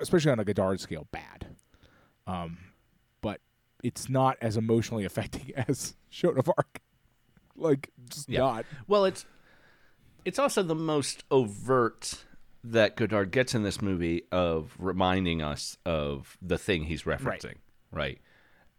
especially 0.00 0.32
on 0.32 0.38
a 0.40 0.44
Godard 0.44 0.80
scale, 0.80 1.06
bad. 1.10 1.46
Um, 2.26 2.58
but 3.20 3.40
it's 3.82 4.08
not 4.08 4.36
as 4.40 4.56
emotionally 4.56 5.04
affecting 5.06 5.52
as 5.68 5.94
Joan 6.10 6.38
of 6.38 6.48
Arc. 6.48 6.80
Like, 7.56 7.90
just 8.08 8.28
Yeah. 8.28 8.40
not. 8.40 8.66
Well, 8.86 9.04
it's 9.04 9.26
it's 10.24 10.38
also 10.38 10.62
the 10.62 10.74
most 10.74 11.24
overt 11.30 12.24
that 12.64 12.94
Godard 12.96 13.32
gets 13.32 13.54
in 13.56 13.64
this 13.64 13.82
movie 13.82 14.22
of 14.30 14.74
reminding 14.78 15.42
us 15.42 15.76
of 15.84 16.36
the 16.40 16.56
thing 16.58 16.84
he's 16.84 17.02
referencing, 17.02 17.56
right? 17.90 18.20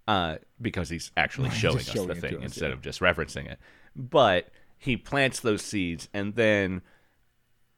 Uh, 0.07 0.37
because 0.61 0.87
he's 0.89 1.11
actually 1.17 1.49
Right, 1.49 1.57
showing 1.57 1.77
us 1.77 1.89
showing 1.89 2.07
the 2.07 2.15
thing 2.15 2.37
us, 2.37 2.43
instead 2.43 2.67
yeah. 2.69 2.73
of 2.73 2.81
just 2.81 3.01
referencing 3.01 3.45
it. 3.51 3.59
But 3.93 4.49
he 4.77 4.95
plants 4.95 5.41
those 5.41 5.61
seeds, 5.61 6.07
and 6.13 6.35
then 6.35 6.81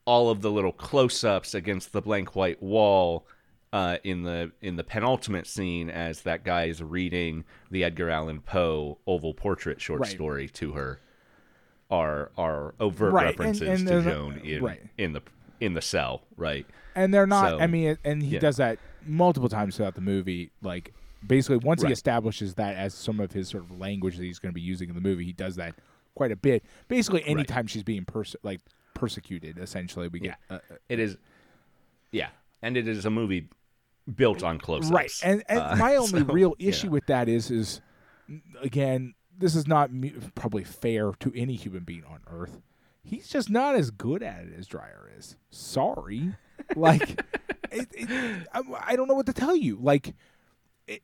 all 0.05 0.29
of 0.29 0.41
the 0.41 0.51
little 0.51 0.71
close-ups 0.71 1.53
against 1.53 1.91
the 1.91 2.01
blank 2.01 2.35
white 2.35 2.61
wall 2.61 3.25
uh, 3.73 3.97
in 4.03 4.23
the 4.23 4.51
in 4.61 4.75
the 4.77 4.83
penultimate 4.83 5.47
scene 5.47 5.89
as 5.89 6.21
that 6.21 6.43
guy 6.45 6.65
is 6.65 6.81
reading 6.81 7.43
the 7.71 7.83
Edgar 7.83 8.09
Allan 8.09 8.39
Poe 8.39 8.97
oval 9.07 9.33
portrait 9.33 9.81
short 9.81 10.01
Right. 10.01 10.11
story 10.11 10.47
to 10.49 10.73
her 10.73 10.99
are 11.89 12.31
are 12.37 12.73
overt 12.79 13.13
Right, 13.13 13.25
references 13.37 13.67
and 13.81 13.87
to 13.87 14.01
Joan 14.01 14.37
in 14.39 14.63
right. 14.63 14.81
in 14.97 15.13
the 15.13 15.21
in 15.59 15.73
the 15.73 15.81
cell, 15.81 16.23
right? 16.37 16.65
and 16.95 17.13
they're 17.13 17.27
not. 17.27 17.49
So, 17.49 17.59
I 17.59 17.67
mean, 17.67 17.97
and 18.05 18.21
he 18.23 18.35
yeah. 18.35 18.39
does 18.39 18.57
that 18.57 18.79
multiple 19.05 19.49
times 19.49 19.75
throughout 19.77 19.95
the 19.95 20.01
movie. 20.01 20.51
Like 20.61 20.93
basically, 21.25 21.57
once 21.57 21.81
he 21.83 21.91
establishes 21.91 22.53
that 22.55 22.75
as 22.75 22.93
some 22.93 23.19
of 23.19 23.31
his 23.33 23.49
sort 23.49 23.63
of 23.63 23.77
language 23.79 24.17
that 24.17 24.23
he's 24.23 24.39
going 24.39 24.51
to 24.51 24.55
be 24.55 24.61
using 24.61 24.87
in 24.89 24.95
the 24.95 25.01
movie, 25.01 25.25
he 25.25 25.33
does 25.33 25.55
that 25.57 25.75
quite 26.15 26.31
a 26.31 26.35
bit. 26.37 26.63
Basically, 26.87 27.25
anytime 27.25 27.67
she's 27.67 27.83
being 27.83 28.05
perse- 28.05 28.35
like 28.43 28.61
persecuted, 28.95 29.59
essentially, 29.59 30.07
we 30.07 30.19
get 30.19 30.37
uh, 30.49 30.55
uh, 30.55 30.75
It 30.89 30.99
is, 30.99 31.17
yeah, 32.11 32.29
and 32.63 32.75
it 32.75 32.87
is 32.87 33.05
a 33.05 33.11
movie 33.11 33.49
built 34.15 34.41
on 34.41 34.57
close-ups, 34.57 34.91
right. 34.91 35.11
And, 35.23 35.43
and 35.47 35.59
Uh, 35.59 35.75
my 35.75 35.95
only 35.97 36.21
so, 36.21 36.25
real 36.25 36.55
issue 36.57 36.87
know. 36.87 36.93
with 36.93 37.05
that 37.05 37.29
is, 37.29 37.51
is 37.51 37.81
again, 38.61 39.13
this 39.37 39.55
is 39.55 39.67
not 39.67 39.91
probably 40.33 40.63
fair 40.63 41.11
to 41.19 41.31
any 41.35 41.55
human 41.55 41.83
being 41.83 42.03
on 42.05 42.21
Earth. 42.27 42.61
He's 43.03 43.27
just 43.27 43.49
not 43.51 43.75
as 43.75 43.91
good 43.91 44.23
at 44.23 44.45
it 44.45 44.53
as 44.57 44.65
Dreyer 44.67 45.11
is. 45.15 45.35
Sorry, 45.51 46.33
like, 46.75 47.21
it, 47.71 47.87
it, 47.91 48.47
I, 48.53 48.61
I 48.81 48.95
don't 48.95 49.07
know 49.07 49.13
what 49.13 49.27
to 49.27 49.33
tell 49.33 49.55
you. 49.55 49.77
Like, 49.79 50.15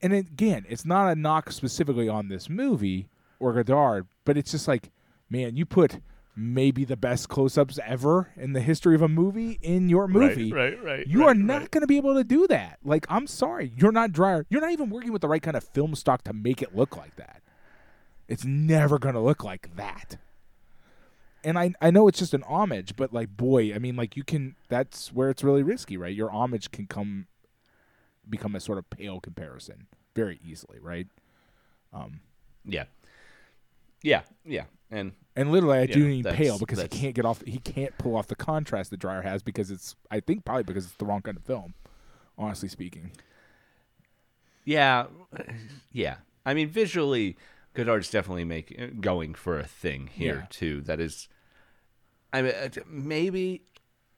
and 0.01 0.13
again, 0.13 0.65
it's 0.69 0.85
not 0.85 1.11
a 1.11 1.15
knock 1.15 1.51
specifically 1.51 2.09
on 2.09 2.27
this 2.27 2.49
movie 2.49 3.09
or 3.39 3.53
Godard, 3.53 4.07
but 4.25 4.37
it's 4.37 4.51
just 4.51 4.67
like, 4.67 4.91
man, 5.29 5.55
you 5.55 5.65
put 5.65 5.99
maybe 6.41 6.83
the 6.83 6.97
best 6.97 7.29
close-ups 7.29 7.79
ever 7.85 8.31
in 8.35 8.53
the 8.53 8.61
history 8.61 8.95
of 8.95 9.01
a 9.01 9.07
movie 9.07 9.59
in 9.61 9.89
your 9.89 10.07
movie. 10.07 10.51
right, 10.51 10.75
right. 10.77 10.83
right. 10.83 11.07
You 11.07 11.27
are 11.27 11.33
not 11.33 11.71
going 11.71 11.81
to 11.81 11.87
be 11.87 11.97
able 11.97 12.15
to 12.15 12.23
do 12.23 12.47
that. 12.47 12.79
Like, 12.83 13.05
I'm 13.09 13.27
sorry, 13.27 13.71
you're 13.77 13.91
not 13.91 14.11
Dreyer. 14.11 14.45
You're 14.49 14.61
not 14.61 14.71
even 14.71 14.89
working 14.89 15.11
with 15.11 15.21
the 15.21 15.27
right 15.27 15.41
kind 15.41 15.55
of 15.55 15.63
film 15.63 15.95
stock 15.95 16.23
to 16.23 16.33
make 16.33 16.61
it 16.61 16.75
look 16.75 16.97
like 16.97 17.15
that. 17.17 17.41
It's 18.27 18.45
never 18.45 18.97
going 18.97 19.15
to 19.15 19.21
look 19.21 19.43
like 19.43 19.75
that. 19.75 20.17
And 21.43 21.57
I 21.57 21.73
I 21.81 21.89
know 21.89 22.07
it's 22.07 22.19
just 22.19 22.33
an 22.35 22.43
homage, 22.43 22.95
but 22.95 23.11
like, 23.11 23.35
boy, 23.35 23.73
I 23.73 23.79
mean, 23.79 23.95
like 23.95 24.15
you 24.15 24.23
can. 24.23 24.55
That's 24.69 25.11
where 25.11 25.29
it's 25.29 25.43
really 25.43 25.63
risky, 25.63 25.97
right? 25.97 26.15
Your 26.15 26.31
homage 26.31 26.71
can 26.71 26.85
come 26.85 27.27
become 28.29 28.55
a 28.55 28.59
sort 28.59 28.77
of 28.77 28.89
pale 28.89 29.19
comparison 29.19 29.87
very 30.15 30.39
easily, 30.45 30.79
right? 30.79 31.07
Um, 31.91 32.21
Yeah, 32.63 32.85
yeah, 34.03 34.21
yeah. 34.45 34.65
and 34.89 35.13
And 35.35 35.51
literally, 35.51 35.77
I 35.77 35.81
Yeah, 35.83 35.93
do 35.95 36.07
need 36.07 36.25
pale 36.25 36.59
because 36.59 36.81
he 36.81 36.87
can't 36.89 37.15
get 37.15 37.25
off. 37.25 37.41
He 37.45 37.59
can't 37.59 37.97
pull 37.97 38.15
off 38.15 38.27
the 38.27 38.35
contrast 38.35 38.89
the 38.89 38.97
Dreyer 38.97 39.21
has 39.21 39.41
because 39.43 39.71
it's. 39.71 39.95
I 40.09 40.19
think 40.19 40.43
probably 40.43 40.63
because 40.63 40.85
it's 40.85 40.95
the 40.95 41.05
wrong 41.05 41.21
kind 41.21 41.37
of 41.37 41.43
film. 41.43 41.73
Honestly 42.37 42.67
speaking, 42.69 43.11
yeah, 44.65 45.05
yeah. 45.91 46.15
I 46.45 46.53
mean, 46.53 46.69
visually, 46.69 47.37
Godard's 47.73 48.09
definitely 48.09 48.45
making 48.45 48.97
going 48.99 49.33
for 49.35 49.59
a 49.59 49.65
thing 49.65 50.07
here 50.11 50.39
Yeah. 50.41 50.45
too. 50.49 50.81
That 50.81 50.99
is, 50.99 51.27
I 52.33 52.41
mean, 52.41 52.53
uh, 52.53 52.69
maybe, 52.87 53.61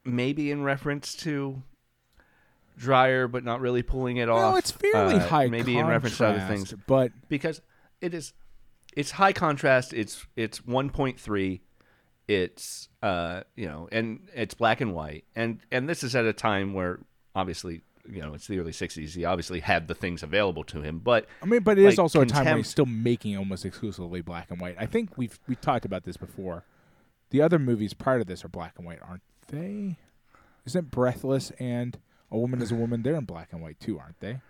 maybe 0.04 0.50
in 0.50 0.62
reference 0.62 1.14
to 1.16 1.62
Dreyer, 2.78 3.28
but 3.28 3.44
not 3.44 3.60
really 3.60 3.82
pulling 3.82 4.16
it 4.16 4.28
off. 4.28 4.52
no, 4.52 4.56
it's 4.56 4.70
fairly 4.70 5.16
Uh, 5.16 5.28
high. 5.28 5.46
Maybe 5.48 5.76
in 5.76 5.86
reference 5.86 6.16
to 6.18 6.26
other 6.26 6.40
things, 6.48 6.74
but 6.86 7.12
because 7.28 7.60
it 8.00 8.14
is 8.14 8.32
it's 8.96 9.12
high 9.12 9.32
contrast 9.32 9.92
it's 9.92 10.26
it's 10.36 10.60
1.3 10.60 11.60
it's 12.26 12.88
uh 13.02 13.42
you 13.54 13.66
know 13.66 13.88
and 13.92 14.28
it's 14.34 14.54
black 14.54 14.80
and 14.80 14.94
white 14.94 15.24
and 15.36 15.60
and 15.70 15.88
this 15.88 16.02
is 16.02 16.16
at 16.16 16.24
a 16.24 16.32
time 16.32 16.72
where 16.72 17.00
obviously 17.34 17.82
you 18.08 18.20
know 18.20 18.34
it's 18.34 18.46
the 18.46 18.58
early 18.58 18.72
60s 18.72 19.14
he 19.14 19.24
obviously 19.24 19.60
had 19.60 19.88
the 19.88 19.94
things 19.94 20.22
available 20.22 20.64
to 20.64 20.80
him 20.80 20.98
but 20.98 21.26
I 21.42 21.46
mean, 21.46 21.62
but 21.62 21.78
it 21.78 21.84
is 21.84 21.94
like, 21.94 21.98
also 21.98 22.20
a 22.20 22.26
time 22.26 22.36
when 22.36 22.44
contempt- 22.44 22.58
he's 22.58 22.70
still 22.70 22.86
making 22.86 23.36
almost 23.36 23.64
exclusively 23.64 24.20
black 24.22 24.50
and 24.50 24.60
white. 24.60 24.76
I 24.78 24.86
think 24.86 25.16
we've 25.18 25.38
we 25.48 25.54
talked 25.56 25.84
about 25.84 26.04
this 26.04 26.16
before. 26.16 26.64
The 27.30 27.42
other 27.42 27.58
movies 27.58 27.94
prior 27.94 28.18
to 28.20 28.24
this 28.24 28.44
are 28.44 28.48
black 28.48 28.74
and 28.76 28.86
white, 28.86 29.00
aren't 29.02 29.22
they? 29.48 29.96
Isn't 30.66 30.90
Breathless 30.90 31.50
and 31.58 31.98
A 32.30 32.38
Woman 32.38 32.62
Is 32.62 32.70
a 32.70 32.74
Woman? 32.74 33.02
They're 33.02 33.16
in 33.16 33.24
black 33.24 33.48
and 33.52 33.60
white 33.60 33.80
too, 33.80 33.98
aren't 33.98 34.20
they? 34.20 34.40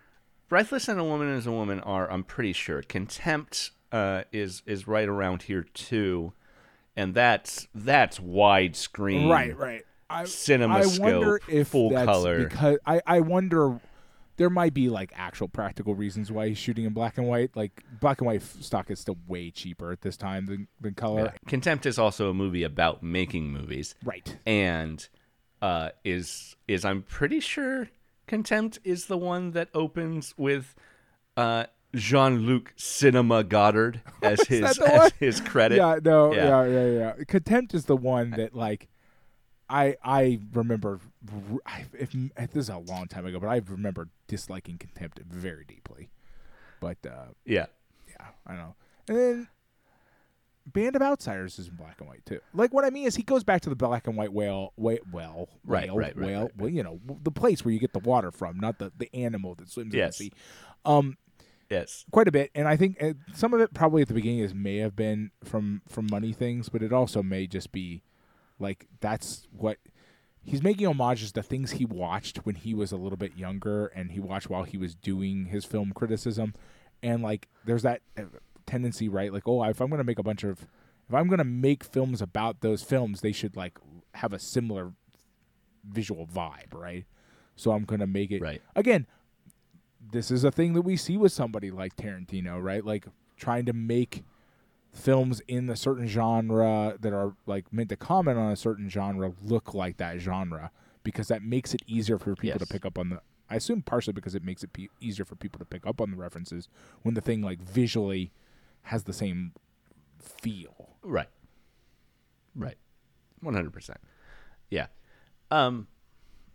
breathless 0.49 0.89
and 0.89 1.01
a 1.01 1.05
woman 1.05 1.29
is 1.29 1.47
a 1.47 1.51
woman 1.51 1.81
are 1.81 2.11
i'm 2.11 2.23
pretty 2.23 2.53
sure 2.53 2.83
contempt 2.83 3.71
uh 3.95 4.25
is 4.33 4.63
is 4.67 4.87
right 4.89 5.09
around 5.09 5.43
here 5.43 5.65
too 5.75 6.33
and 6.97 7.15
that's 7.15 7.69
that's 7.75 8.19
widescreen 8.19 9.29
Right, 9.31 9.57
right. 9.57 9.83
I, 10.11 10.25
cinema 10.25 10.75
I 10.75 10.87
wonder 10.99 11.41
scope, 11.43 11.53
if 11.53 11.69
full 11.69 11.91
that's 11.91 12.05
color. 12.07 12.45
because 12.45 12.79
I, 12.87 13.01
I 13.07 13.21
wonder 13.21 13.81
there 14.37 14.51
might 14.51 14.75
be 14.75 14.89
like 14.89 15.13
actual 15.15 15.49
practical 15.49 15.95
reasons 15.95 16.31
why 16.31 16.49
he's 16.49 16.59
shooting 16.59 16.85
in 16.85 16.93
black 16.93 17.19
and 17.19 17.27
white. 17.29 17.57
Like 17.57 17.83
black 18.01 18.21
and 18.21 18.27
white 18.27 18.43
stock 18.43 18.91
is 18.91 18.99
still 19.01 19.17
way 19.29 19.51
cheaper 19.51 19.93
at 19.93 20.03
this 20.03 20.17
time 20.17 20.47
than, 20.47 20.69
than 20.81 20.95
color. 20.95 21.27
Yeah. 21.33 21.49
contempt 21.49 21.87
is 21.87 21.99
also 21.99 22.31
a 22.31 22.35
movie 22.35 22.65
about 22.65 23.03
making 23.03 23.51
movies 23.53 23.95
Right. 24.05 24.37
and 24.45 25.09
uh, 25.63 25.91
is 26.05 26.57
is 26.69 26.85
I'm 26.85 27.03
pretty 27.03 27.41
sure 27.41 27.89
Contempt 28.27 28.79
is 28.85 29.07
the 29.07 29.19
one 29.19 29.53
that 29.53 29.69
opens 29.75 30.35
with 30.37 30.75
uh, 31.37 31.65
Jean 31.95 32.39
Luc 32.47 32.73
Cinema 32.77 33.45
Godard 33.45 34.01
as 34.23 34.41
his 34.47 34.79
as 34.79 35.13
his 35.19 35.41
credit. 35.41 35.77
Yeah, 35.77 35.99
no, 36.05 36.33
Yeah. 36.35 36.65
yeah. 36.65 36.67
yeah, 36.67 37.15
yeah, 37.19 37.25
Contempt 37.27 37.75
is 37.75 37.85
the 37.87 37.97
one 37.97 38.31
that 38.33 38.55
like 38.55 38.89
I 39.69 39.97
I 40.03 40.41
remember. 40.53 41.01
I, 41.67 41.87
if, 41.99 42.15
if 42.15 42.51
this 42.53 42.65
is 42.65 42.69
a 42.69 42.79
long 42.79 43.07
time 43.07 43.25
ago, 43.27 43.41
but 43.41 43.49
I 43.49 43.61
remember 43.67 44.09
disliking 44.29 44.79
Contempt 44.79 45.21
very 45.27 45.65
deeply. 45.65 46.11
But 46.81 46.99
uh, 47.07 47.29
yeah, 47.47 47.67
yeah, 48.09 48.27
I 48.47 48.51
don't 48.51 48.59
know. 48.59 48.75
And 49.09 49.17
then 49.19 49.49
Band 50.67 50.97
of 50.97 51.03
Outsiders 51.03 51.59
is 51.59 51.69
in 51.69 51.77
black 51.77 51.97
and 52.01 52.09
white 52.09 52.25
too. 52.27 52.41
Like 52.55 52.73
what 52.75 52.85
I 52.85 52.91
mean 52.91 53.07
is 53.07 53.17
he 53.17 53.23
goes 53.23 53.43
back 53.45 53.63
to 53.63 53.71
the 53.71 53.77
black 53.77 54.07
and 54.07 54.17
white 54.17 54.33
whale, 54.33 54.73
whale, 54.77 54.99
well, 55.13 55.49
Right, 55.65 55.87
whale, 55.89 55.97
right, 55.97 56.17
right, 56.17 56.27
whale, 56.27 56.41
right, 56.43 56.57
well, 56.57 56.69
you 56.71 56.83
know, 56.83 57.01
the 57.23 57.31
place 57.31 57.65
where 57.65 57.73
you 57.73 57.79
get 57.81 57.93
the 57.95 57.99
water 58.01 58.31
from, 58.31 58.59
not 58.59 58.79
the 58.79 58.93
the 58.97 59.09
animal 59.15 59.55
that 59.57 59.71
swims 59.71 59.95
Yes. 59.95 60.21
in 60.21 60.27
the 60.27 60.31
sea. 60.31 60.33
Um, 60.87 61.17
yes, 61.75 62.05
quite 62.11 62.29
a 62.29 62.33
bit, 62.33 62.51
and 62.55 62.69
I 62.69 62.77
think 62.77 63.03
uh, 63.03 63.15
some 63.35 63.55
of 63.55 63.61
it 63.61 63.75
probably 63.75 64.03
at 64.03 64.09
the 64.09 64.15
beginning 64.15 64.41
is 64.41 64.55
may 64.55 64.79
have 64.79 64.97
been 64.97 65.31
from 65.43 65.83
from 65.89 66.07
money 66.11 66.33
things, 66.33 66.69
but 66.69 66.83
it 66.83 66.93
also 66.93 67.23
may 67.23 67.47
just 67.47 67.73
be 67.73 68.03
like 68.59 68.87
that's 69.01 69.47
what 69.51 69.79
he's 70.43 70.63
making 70.63 70.87
homages 70.87 71.33
to 71.33 71.43
things 71.43 71.73
he 71.73 71.85
watched 71.85 72.39
when 72.45 72.55
he 72.55 72.75
was 72.75 72.93
a 72.93 72.97
little 72.97 73.19
bit 73.19 73.37
younger, 73.37 73.87
and 73.87 74.13
he 74.13 74.21
watched 74.21 74.49
while 74.49 74.65
he 74.65 74.77
was 74.77 74.95
doing 74.95 75.47
his 75.47 75.65
film 75.65 75.93
criticism, 75.93 76.55
and 77.03 77.23
like 77.23 77.49
there's 77.65 77.83
that 77.83 78.01
uh, 78.19 78.23
tendency, 78.67 79.09
right? 79.09 79.33
Like, 79.33 79.47
oh, 79.47 79.63
if 79.65 79.81
I'm 79.81 79.89
going 79.89 79.99
to 79.99 80.05
make 80.05 80.19
a 80.19 80.23
bunch 80.23 80.45
of 80.45 80.67
if 81.09 81.15
I'm 81.15 81.29
going 81.29 81.39
to 81.39 81.45
make 81.45 81.85
films 81.85 82.23
about 82.23 82.61
those 82.61 82.83
films, 82.83 83.21
they 83.21 83.33
should 83.33 83.57
like 83.57 83.79
have 84.15 84.33
a 84.33 84.39
similar 84.39 84.93
visual 85.87 86.27
vibe, 86.27 86.73
right? 86.73 87.05
So 87.57 87.73
I'm 87.73 87.85
going 87.85 88.01
to 88.01 88.07
make 88.07 88.31
it 88.31 88.41
right. 88.41 88.63
again, 88.75 89.07
this 90.11 90.31
is 90.31 90.45
a 90.45 90.51
thing 90.51 90.75
that 90.75 90.83
we 90.83 90.97
see 90.97 91.17
with 91.17 91.33
somebody 91.33 91.71
like 91.71 91.97
Tarantino, 91.97 92.63
right? 92.63 92.85
Like 92.85 93.07
trying 93.37 93.67
to 93.67 93.73
make 93.73 94.25
films 94.93 95.43
in 95.49 95.69
a 95.69 95.77
certain 95.77 96.07
genre 96.07 96.97
that 97.01 97.13
are 97.13 97.35
like 97.47 97.73
meant 97.73 97.89
to 97.89 97.97
comment 97.97 98.39
on 98.39 98.53
a 98.53 98.57
certain 98.57 98.89
genre 98.89 99.33
look 99.43 99.75
like 99.75 99.97
that 99.97 100.21
genre 100.21 100.71
because 101.03 101.29
that 101.29 101.43
makes 101.43 101.75
it 101.75 101.83
easier 101.87 102.19
for 102.19 102.37
people 102.37 102.61
to 102.61 102.67
pick 102.67 102.87
up 102.87 102.99
on 102.99 103.11
the 103.11 103.21
I 103.51 103.57
assume 103.57 103.83
partially 103.83 104.13
because 104.13 104.35
it 104.35 104.43
makes 104.43 104.63
it 104.63 104.73
pe- 104.73 104.89
easier 105.01 105.25
for 105.25 105.35
people 105.37 105.59
to 105.59 105.65
pick 105.65 105.87
up 105.87 106.01
on 106.01 106.11
the 106.11 106.17
references 106.17 106.69
when 107.03 107.15
the 107.15 107.21
thing 107.21 107.43
like 107.43 107.61
visually 107.61 108.33
has 108.83 109.05
the 109.05 109.13
same 109.13 109.53
feel. 110.19 110.91
Right. 111.03 111.29
Right. 112.57 112.77
One 113.41 113.55
hundred 113.55 113.73
percent. 113.73 113.99
Yeah. 114.71 114.87
Um, 115.51 115.89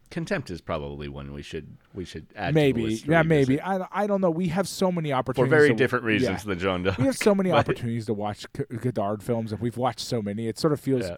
contempt 0.09 0.49
is 0.49 0.61
probably 0.61 1.07
one 1.07 1.31
we 1.33 1.41
should 1.41 1.77
we 1.93 2.03
should 2.05 2.27
add. 2.35 2.47
to 2.49 2.53
the 2.53 2.59
maybe, 2.59 3.03
yeah, 3.07 3.23
maybe. 3.23 3.61
I, 3.61 3.87
I 3.91 4.07
don't 4.07 4.21
know. 4.21 4.31
We 4.31 4.47
have 4.49 4.67
so 4.67 4.91
many 4.91 5.11
opportunities 5.13 5.51
for 5.51 5.55
very 5.57 5.69
to- 5.69 5.75
different 5.75 6.05
yeah. 6.05 6.09
reasons 6.11 6.43
than 6.43 6.59
John 6.59 6.83
Doe. 6.83 6.95
we 6.97 7.05
have 7.05 7.17
so 7.17 7.33
many 7.35 7.49
But- 7.51 7.59
opportunities 7.59 8.05
to 8.07 8.13
watch 8.13 8.45
Godard 8.81 9.21
films, 9.23 9.51
and 9.51 9.61
we've 9.61 9.77
watched 9.77 10.01
so 10.01 10.21
many. 10.21 10.47
It 10.47 10.57
sort 10.57 10.73
of 10.73 10.79
feels 10.79 11.03
Yeah. 11.03 11.17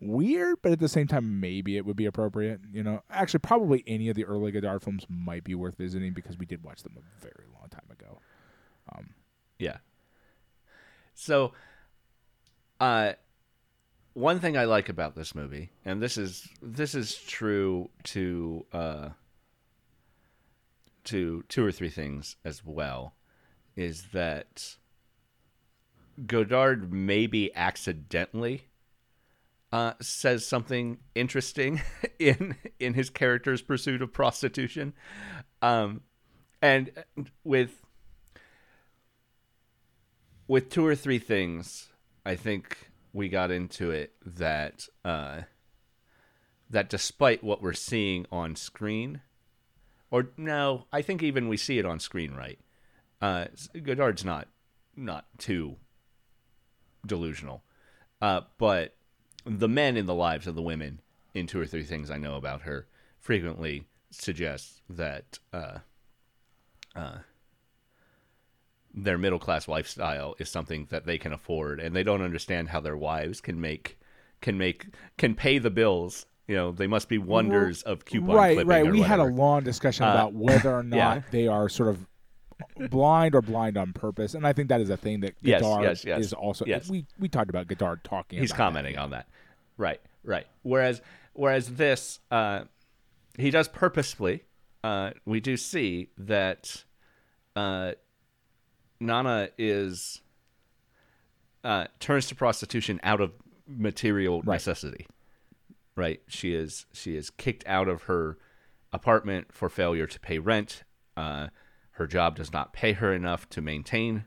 weird, 0.00 0.56
but 0.62 0.72
at 0.72 0.78
the 0.80 0.88
same 0.88 1.06
time, 1.06 1.40
maybe 1.40 1.76
it 1.76 1.86
would 1.86 1.96
be 1.96 2.06
appropriate. 2.06 2.60
You 2.72 2.82
know, 2.82 3.02
actually, 3.10 3.40
probably 3.40 3.84
any 3.86 4.08
of 4.08 4.16
the 4.16 4.24
early 4.24 4.50
Godard 4.52 4.82
films 4.82 5.06
might 5.08 5.44
be 5.44 5.54
worth 5.54 5.76
visiting 5.76 6.12
because 6.12 6.36
we 6.38 6.46
did 6.46 6.62
watch 6.64 6.82
them 6.82 6.96
a 6.96 7.20
very 7.22 7.46
long 7.58 7.68
time 7.70 7.86
ago. 7.90 8.18
Um, 8.94 9.10
Yeah. 9.58 9.76
So, 11.14 11.52
uh, 12.80 13.12
one 14.14 14.40
thing 14.40 14.56
I 14.56 14.64
like 14.64 14.88
about 14.88 15.14
this 15.14 15.34
movie, 15.34 15.70
and 15.84 16.02
this 16.02 16.18
is 16.18 16.48
this 16.60 16.94
is 16.94 17.16
true 17.16 17.90
to 18.04 18.66
uh, 18.72 19.08
to 21.04 21.44
two 21.48 21.64
or 21.64 21.72
three 21.72 21.88
things 21.88 22.36
as 22.44 22.64
well, 22.64 23.14
is 23.74 24.04
that 24.12 24.76
Godard 26.26 26.92
maybe 26.92 27.54
accidentally 27.54 28.68
uh, 29.72 29.94
says 30.00 30.46
something 30.46 30.98
interesting 31.14 31.80
in 32.18 32.56
in 32.78 32.94
his 32.94 33.08
character's 33.08 33.62
pursuit 33.62 34.02
of 34.02 34.12
prostitution, 34.12 34.92
um, 35.62 36.02
and 36.60 36.90
with 37.44 37.82
with 40.46 40.68
two 40.68 40.86
or 40.86 40.94
three 40.94 41.18
things, 41.18 41.88
I 42.26 42.34
think 42.34 42.91
we 43.12 43.28
got 43.28 43.50
into 43.50 43.90
it 43.90 44.14
that 44.24 44.88
uh, 45.04 45.42
that 46.70 46.88
despite 46.88 47.44
what 47.44 47.62
we're 47.62 47.72
seeing 47.72 48.26
on 48.32 48.56
screen, 48.56 49.20
or 50.10 50.30
no, 50.36 50.86
I 50.92 51.02
think 51.02 51.22
even 51.22 51.48
we 51.48 51.56
see 51.56 51.78
it 51.78 51.86
on 51.86 52.00
screen, 52.00 52.34
right? 52.34 52.58
Uh, 53.20 53.46
Godard's 53.82 54.24
not 54.24 54.48
not 54.96 55.26
too 55.38 55.76
delusional, 57.06 57.62
uh, 58.20 58.42
but 58.58 58.96
the 59.44 59.68
men 59.68 59.96
in 59.96 60.06
the 60.06 60.14
lives 60.14 60.46
of 60.46 60.54
the 60.54 60.62
women 60.62 61.00
in 61.34 61.46
two 61.46 61.60
or 61.60 61.66
three 61.66 61.84
things 61.84 62.10
I 62.10 62.18
know 62.18 62.36
about 62.36 62.62
her 62.62 62.86
frequently 63.18 63.86
suggests 64.10 64.82
that 64.88 65.38
uh, 65.52 65.78
uh, 66.94 67.18
their 68.94 69.16
middle 69.18 69.38
class 69.38 69.68
lifestyle 69.68 70.34
is 70.38 70.48
something 70.50 70.86
that 70.90 71.06
they 71.06 71.18
can 71.18 71.32
afford, 71.32 71.80
and 71.80 71.94
they 71.96 72.02
don't 72.02 72.22
understand 72.22 72.68
how 72.70 72.80
their 72.80 72.96
wives 72.96 73.40
can 73.40 73.60
make 73.60 73.98
can 74.40 74.58
make 74.58 74.86
can 75.18 75.34
pay 75.34 75.58
the 75.58 75.70
bills. 75.70 76.26
You 76.48 76.56
know, 76.56 76.72
they 76.72 76.86
must 76.88 77.08
be 77.08 77.18
wonders 77.18 77.82
of 77.82 78.04
coupon 78.04 78.34
right, 78.34 78.54
clipping 78.56 78.68
right. 78.68 78.90
We 78.90 79.00
had 79.00 79.20
a 79.20 79.24
long 79.24 79.62
discussion 79.62 80.04
Uh, 80.04 80.10
about 80.12 80.34
whether 80.34 80.70
or 80.70 80.82
not 80.82 80.96
yeah. 80.96 81.22
they 81.30 81.46
are 81.46 81.68
sort 81.68 81.88
of 81.88 82.06
blind 82.90 83.34
or 83.34 83.42
blind 83.42 83.76
on 83.76 83.92
purpose, 83.92 84.34
and 84.34 84.46
I 84.46 84.52
think 84.52 84.68
that 84.68 84.80
is 84.80 84.90
a 84.90 84.96
thing 84.96 85.20
that 85.20 85.34
Yes, 85.40 85.62
yes, 85.64 86.04
yes, 86.04 86.20
is 86.20 86.32
also. 86.32 86.64
yes. 86.66 86.88
We 86.90 87.06
we 87.18 87.28
talked 87.28 87.48
about 87.50 87.66
Godard 87.68 88.04
talking. 88.04 88.40
he's 88.40 88.50
about 88.50 88.56
that. 88.58 88.62
commenting 88.64 88.98
on 88.98 89.10
that 89.10 89.26
right 89.78 90.00
right 90.22 90.46
whereas 90.62 91.00
whereas 91.32 91.76
this 91.76 92.20
uh 92.30 92.64
he 93.38 93.50
does 93.50 93.66
purposefully 93.68 94.42
uh 94.84 95.10
we 95.24 95.40
do 95.40 95.56
see 95.56 96.08
that 96.18 96.84
uh 97.56 97.92
nana 99.02 99.48
is 99.58 100.20
uh 101.64 101.86
turns 102.00 102.26
to 102.28 102.34
prostitution 102.34 102.98
out 103.02 103.20
of 103.20 103.32
material 103.66 104.40
Right. 104.42 104.54
necessity 104.54 105.06
right 105.96 106.20
she 106.28 106.54
is 106.54 106.86
she 106.92 107.16
is 107.16 107.30
kicked 107.30 107.64
out 107.66 107.88
of 107.88 108.02
her 108.04 108.38
apartment 108.92 109.52
for 109.52 109.68
failure 109.68 110.06
to 110.06 110.20
pay 110.20 110.38
rent 110.38 110.84
uh 111.16 111.48
her 111.92 112.06
job 112.06 112.36
does 112.36 112.52
not 112.52 112.72
pay 112.72 112.92
her 112.94 113.12
enough 113.12 113.48
to 113.50 113.60
maintain 113.60 114.24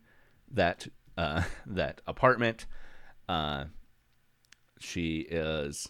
that 0.51 0.87
uh 1.17 1.43
that 1.65 2.01
apartment 2.07 2.65
Uh, 3.27 3.65
she 4.79 5.21
is. 5.31 5.89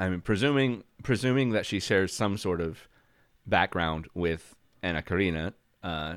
I 0.00 0.08
mean, 0.08 0.22
presuming 0.22 0.84
presuming 1.02 1.50
that 1.50 1.66
she 1.66 1.80
shares 1.80 2.12
some 2.14 2.38
sort 2.38 2.60
of 2.62 2.88
background 3.46 4.06
with 4.14 4.54
Anna 4.82 5.02
Karina. 5.02 5.52
Uh, 5.82 6.16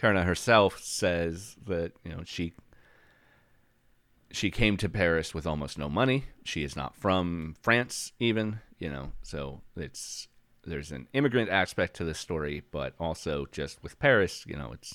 Karina 0.00 0.22
herself 0.22 0.78
says 0.82 1.56
that 1.66 1.92
you 2.04 2.10
know 2.10 2.22
she 2.24 2.54
she 4.30 4.50
came 4.50 4.78
to 4.78 4.88
Paris 4.88 5.34
with 5.34 5.46
almost 5.46 5.76
no 5.76 5.90
money. 5.90 6.24
She 6.42 6.64
is 6.64 6.74
not 6.74 6.96
from 6.96 7.54
France, 7.60 8.12
even 8.18 8.60
you 8.78 8.88
know. 8.88 9.12
So 9.22 9.60
it's 9.76 10.28
there's 10.64 10.90
an 10.90 11.06
immigrant 11.12 11.50
aspect 11.50 11.96
to 11.96 12.04
this 12.04 12.18
story, 12.18 12.62
but 12.70 12.94
also 12.98 13.46
just 13.52 13.82
with 13.82 13.98
Paris, 13.98 14.44
you 14.46 14.56
know, 14.56 14.72
it's 14.72 14.94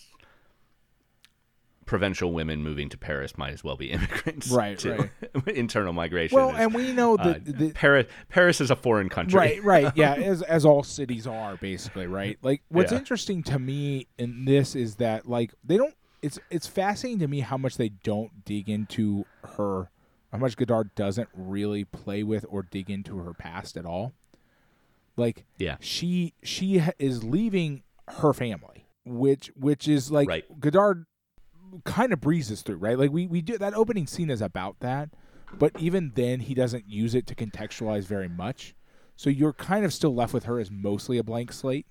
provincial 1.86 2.34
women 2.34 2.63
moving 2.63 2.89
to 2.89 2.98
Paris 2.98 3.38
might 3.38 3.54
as 3.54 3.63
well 3.63 3.76
be 3.78 3.91
immigrants, 3.91 4.50
Right, 4.50 4.84
right. 4.84 5.10
internal 5.48 5.93
migration. 5.93 6.36
Well, 6.36 6.50
is- 6.50 6.56
and 6.60 6.74
we 6.74 6.91
know 6.93 7.15
uh, 7.15 7.24
that 7.34 7.45
the, 7.45 7.71
Paris 7.74 8.08
Paris 8.30 8.60
is 8.62 8.71
a 8.71 8.76
foreign 8.76 9.10
country, 9.10 9.38
Right, 9.38 9.63
right, 9.63 9.91
yeah, 9.95 10.13
as 10.15 10.41
as 10.41 10.65
all 10.65 10.84
cities 10.84 11.28
are 11.28 11.58
basically, 11.58 12.08
right? 12.08 12.38
Like 12.41 12.62
what's 12.69 12.91
Yeah. 12.91 12.98
interesting 13.00 13.43
to 13.43 13.60
me 13.60 14.08
in 14.17 14.45
this 14.45 14.76
is 14.76 14.95
that 14.95 15.28
like 15.28 15.54
they 15.63 15.78
don't 15.78 15.93
it's 16.21 16.39
it's 16.50 16.65
fascinating 16.67 17.19
to 17.19 17.28
me 17.28 17.41
how 17.41 17.58
much 17.58 17.78
they 17.78 17.89
don't 17.89 18.43
dig 18.45 18.69
into 18.69 19.26
her 19.58 19.89
how 20.32 20.39
much 20.39 20.58
Godard 20.58 20.93
doesn't 20.95 21.30
really 21.34 21.86
play 21.86 22.24
with 22.24 22.45
or 22.50 22.63
dig 22.63 22.89
into 22.89 23.17
her 23.19 23.34
past 23.34 23.78
at 23.78 23.86
all. 23.86 24.12
Like 25.17 25.45
Yeah. 25.58 25.78
she 25.80 26.34
she 26.43 26.82
is 27.00 27.24
leaving 27.24 27.84
her 28.08 28.34
family, 28.34 28.88
which 29.06 29.52
which 29.56 29.88
is 29.88 30.12
like 30.12 30.28
Right. 30.28 30.60
Godard 30.60 31.06
kind 31.83 32.13
of 32.13 32.21
breezes 32.21 32.61
through, 32.61 32.77
right? 32.77 32.97
Like 32.97 33.11
we 33.11 33.27
we 33.27 33.41
do 33.41 33.57
that 33.57 33.73
opening 33.73 34.07
scene 34.07 34.29
is 34.29 34.41
about 34.41 34.79
that, 34.79 35.09
but 35.57 35.71
even 35.79 36.11
then 36.15 36.39
he 36.41 36.53
doesn't 36.53 36.88
use 36.89 37.15
it 37.15 37.27
to 37.27 37.35
contextualize 37.35 38.03
very 38.03 38.29
much. 38.29 38.73
So 39.15 39.29
you're 39.29 39.53
kind 39.53 39.85
of 39.85 39.93
still 39.93 40.13
left 40.13 40.33
with 40.33 40.43
her 40.45 40.59
as 40.59 40.69
mostly 40.71 41.17
a 41.17 41.23
blank 41.23 41.51
slate. 41.53 41.85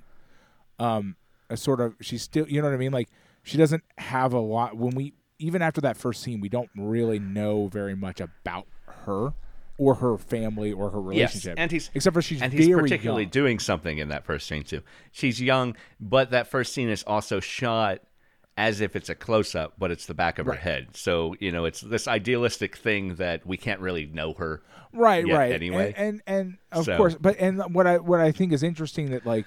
Um, 0.79 1.17
a 1.51 1.57
sort 1.57 1.81
of 1.81 1.95
she's 2.01 2.23
still, 2.23 2.49
you 2.49 2.61
know 2.61 2.69
what 2.69 2.75
I 2.75 2.79
mean? 2.79 2.93
Like 2.93 3.09
she 3.43 3.57
doesn't 3.59 3.85
have 3.99 4.33
a 4.33 4.41
lot 4.41 4.77
when 4.77 4.95
we 4.95 5.15
even 5.39 5.63
after 5.63 5.81
that 5.83 5.97
first 5.97 6.23
scene, 6.23 6.41
we 6.41 6.49
don't 6.49 6.71
really 6.77 7.19
know 7.19 7.67
very 7.69 7.95
much 7.95 8.21
about 8.21 8.67
her 8.87 9.35
or 9.77 9.97
her 9.97 10.17
family 10.17 10.73
or 10.73 10.91
her 10.91 10.99
Yes, 11.01 11.07
relationship. 11.35 11.55
and 11.59 11.71
he's 11.71 11.91
except 11.95 12.15
for 12.15 12.23
she's 12.23 12.41
and 12.41 12.53
he's 12.53 12.67
very 12.69 12.83
particularly 12.83 13.25
young. 13.25 13.31
doing 13.31 13.59
something 13.59 13.99
in 13.99 14.09
that 14.09 14.25
first 14.25 14.47
scene 14.47 14.63
too. 14.63 14.83
She's 15.13 15.41
young, 15.41 15.75
but 16.01 16.31
that 16.31 16.47
first 16.47 16.73
scene 16.73 16.89
is 16.89 17.03
also 17.05 17.41
shot 17.41 17.99
as 18.57 18.81
if 18.81 18.95
it's 18.95 19.09
a 19.09 19.15
close 19.15 19.55
up, 19.55 19.73
but 19.79 19.91
it's 19.91 20.07
the 20.07 20.15
back 20.15 20.39
of 20.39 20.47
her 20.47 20.53
head. 20.53 20.89
So 20.97 21.35
you 21.41 21.51
know, 21.53 21.65
it's 21.65 21.81
this 21.81 22.07
idealistic 22.07 22.77
thing 22.77 23.17
that 23.17 23.45
we 23.47 23.57
can't 23.57 23.81
really 23.81 24.07
know 24.07 24.33
her. 24.35 24.63
right 24.93 25.27
right 25.27 25.53
anyway. 25.53 25.93
and 25.97 26.23
and, 26.27 26.39
and 26.47 26.59
of 26.73 26.85
So- 26.85 26.97
course 26.97 27.17
but 27.21 27.37
and 27.41 27.61
what 27.75 27.87
i 27.87 27.99
what 27.99 28.21
i 28.21 28.31
think 28.31 28.53
is 28.53 28.63
interesting 28.63 29.11
that 29.11 29.27
like 29.27 29.45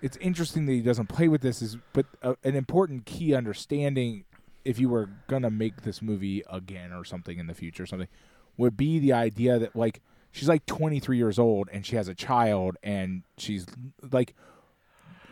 it's 0.00 0.16
interesting 0.18 0.64
that 0.66 0.72
he 0.72 0.80
doesn't 0.80 1.08
play 1.08 1.28
with 1.28 1.42
this 1.42 1.60
is 1.60 1.76
but 1.92 2.06
uh, 2.22 2.34
an 2.42 2.54
important 2.56 3.04
key 3.04 3.34
understanding 3.34 4.24
if 4.64 4.78
you 4.78 4.88
were 4.88 5.10
gonna 5.26 5.50
make 5.50 5.82
this 5.82 6.00
movie 6.00 6.42
again 6.50 6.92
or 6.92 7.04
something 7.04 7.38
in 7.38 7.46
the 7.48 7.54
future 7.54 7.82
or 7.82 7.86
something 7.86 8.08
would 8.56 8.76
be 8.78 8.98
the 8.98 9.12
idea 9.12 9.58
that 9.58 9.76
like 9.76 10.00
she's 10.32 10.48
like 10.48 10.64
23 10.64 11.18
years 11.18 11.38
old 11.38 11.68
and 11.70 11.84
she 11.84 11.96
has 11.96 12.08
a 12.08 12.14
child 12.14 12.76
and 12.82 13.24
she's 13.36 13.66
like 14.10 14.34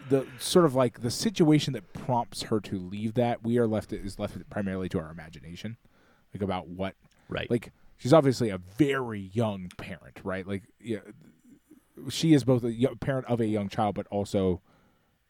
the 0.09 0.27
sort 0.39 0.65
of 0.65 0.75
like 0.75 1.01
the 1.01 1.11
situation 1.11 1.73
that 1.73 1.93
prompts 1.93 2.43
her 2.43 2.61
to 2.61 2.79
leave 2.79 3.15
that 3.15 3.43
we 3.43 3.59
are 3.59 3.67
left 3.67 3.93
is 3.93 4.19
left 4.19 4.37
primarily 4.51 4.89
to 4.91 4.99
our 4.99 5.11
imagination 5.11 5.77
like 6.35 6.43
about 6.43 6.69
what 6.69 6.95
Right. 7.29 7.51
like 7.51 7.73
she's 7.97 8.13
obviously 8.13 8.51
a 8.51 8.59
very 8.59 9.21
young 9.33 9.69
parent, 9.77 10.21
right? 10.23 10.47
Like 10.47 10.63
yeah, 10.81 10.99
she 12.09 12.35
is 12.35 12.45
both 12.45 12.63
a 12.65 12.89
parent 13.01 13.27
of 13.27 13.41
a 13.41 13.47
young 13.47 13.69
child, 13.69 13.95
but 13.95 14.07
also 14.09 14.61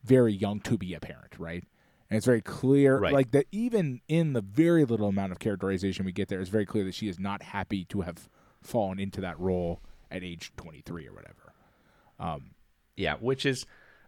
very 0.05 0.33
young 0.33 0.61
to 0.61 0.77
be 0.77 0.93
a 0.95 1.01
parent, 1.01 1.35
right? 1.39 1.65
And 2.11 2.17
it's 2.17 2.27
very 2.27 2.43
clear, 2.43 2.99
Right. 2.99 3.13
like 3.13 3.31
that. 3.33 3.47
Even 3.51 4.01
in 4.09 4.33
the 4.33 4.41
very 4.41 4.85
little 4.85 5.09
amount 5.09 5.33
of 5.33 5.39
characterization 5.39 6.05
we 6.05 6.13
get 6.13 6.29
there, 6.29 6.41
it's 6.41 6.51
very 6.51 6.67
clear 6.67 6.85
that 6.85 6.95
she 6.95 7.09
is 7.09 7.19
not 7.19 7.43
happy 7.43 7.85
to 7.87 8.03
have 8.03 8.29
fallen 8.63 8.99
into 9.01 9.21
that 9.23 9.39
role 9.41 9.81
at 10.11 10.23
age 10.23 10.53
twenty 10.57 10.83
three 10.83 11.07
or 11.09 11.13
whatever. 11.15 11.53
Um, 12.19 12.51
Yeah, 12.97 13.15
which 13.17 13.45
is 13.47 13.65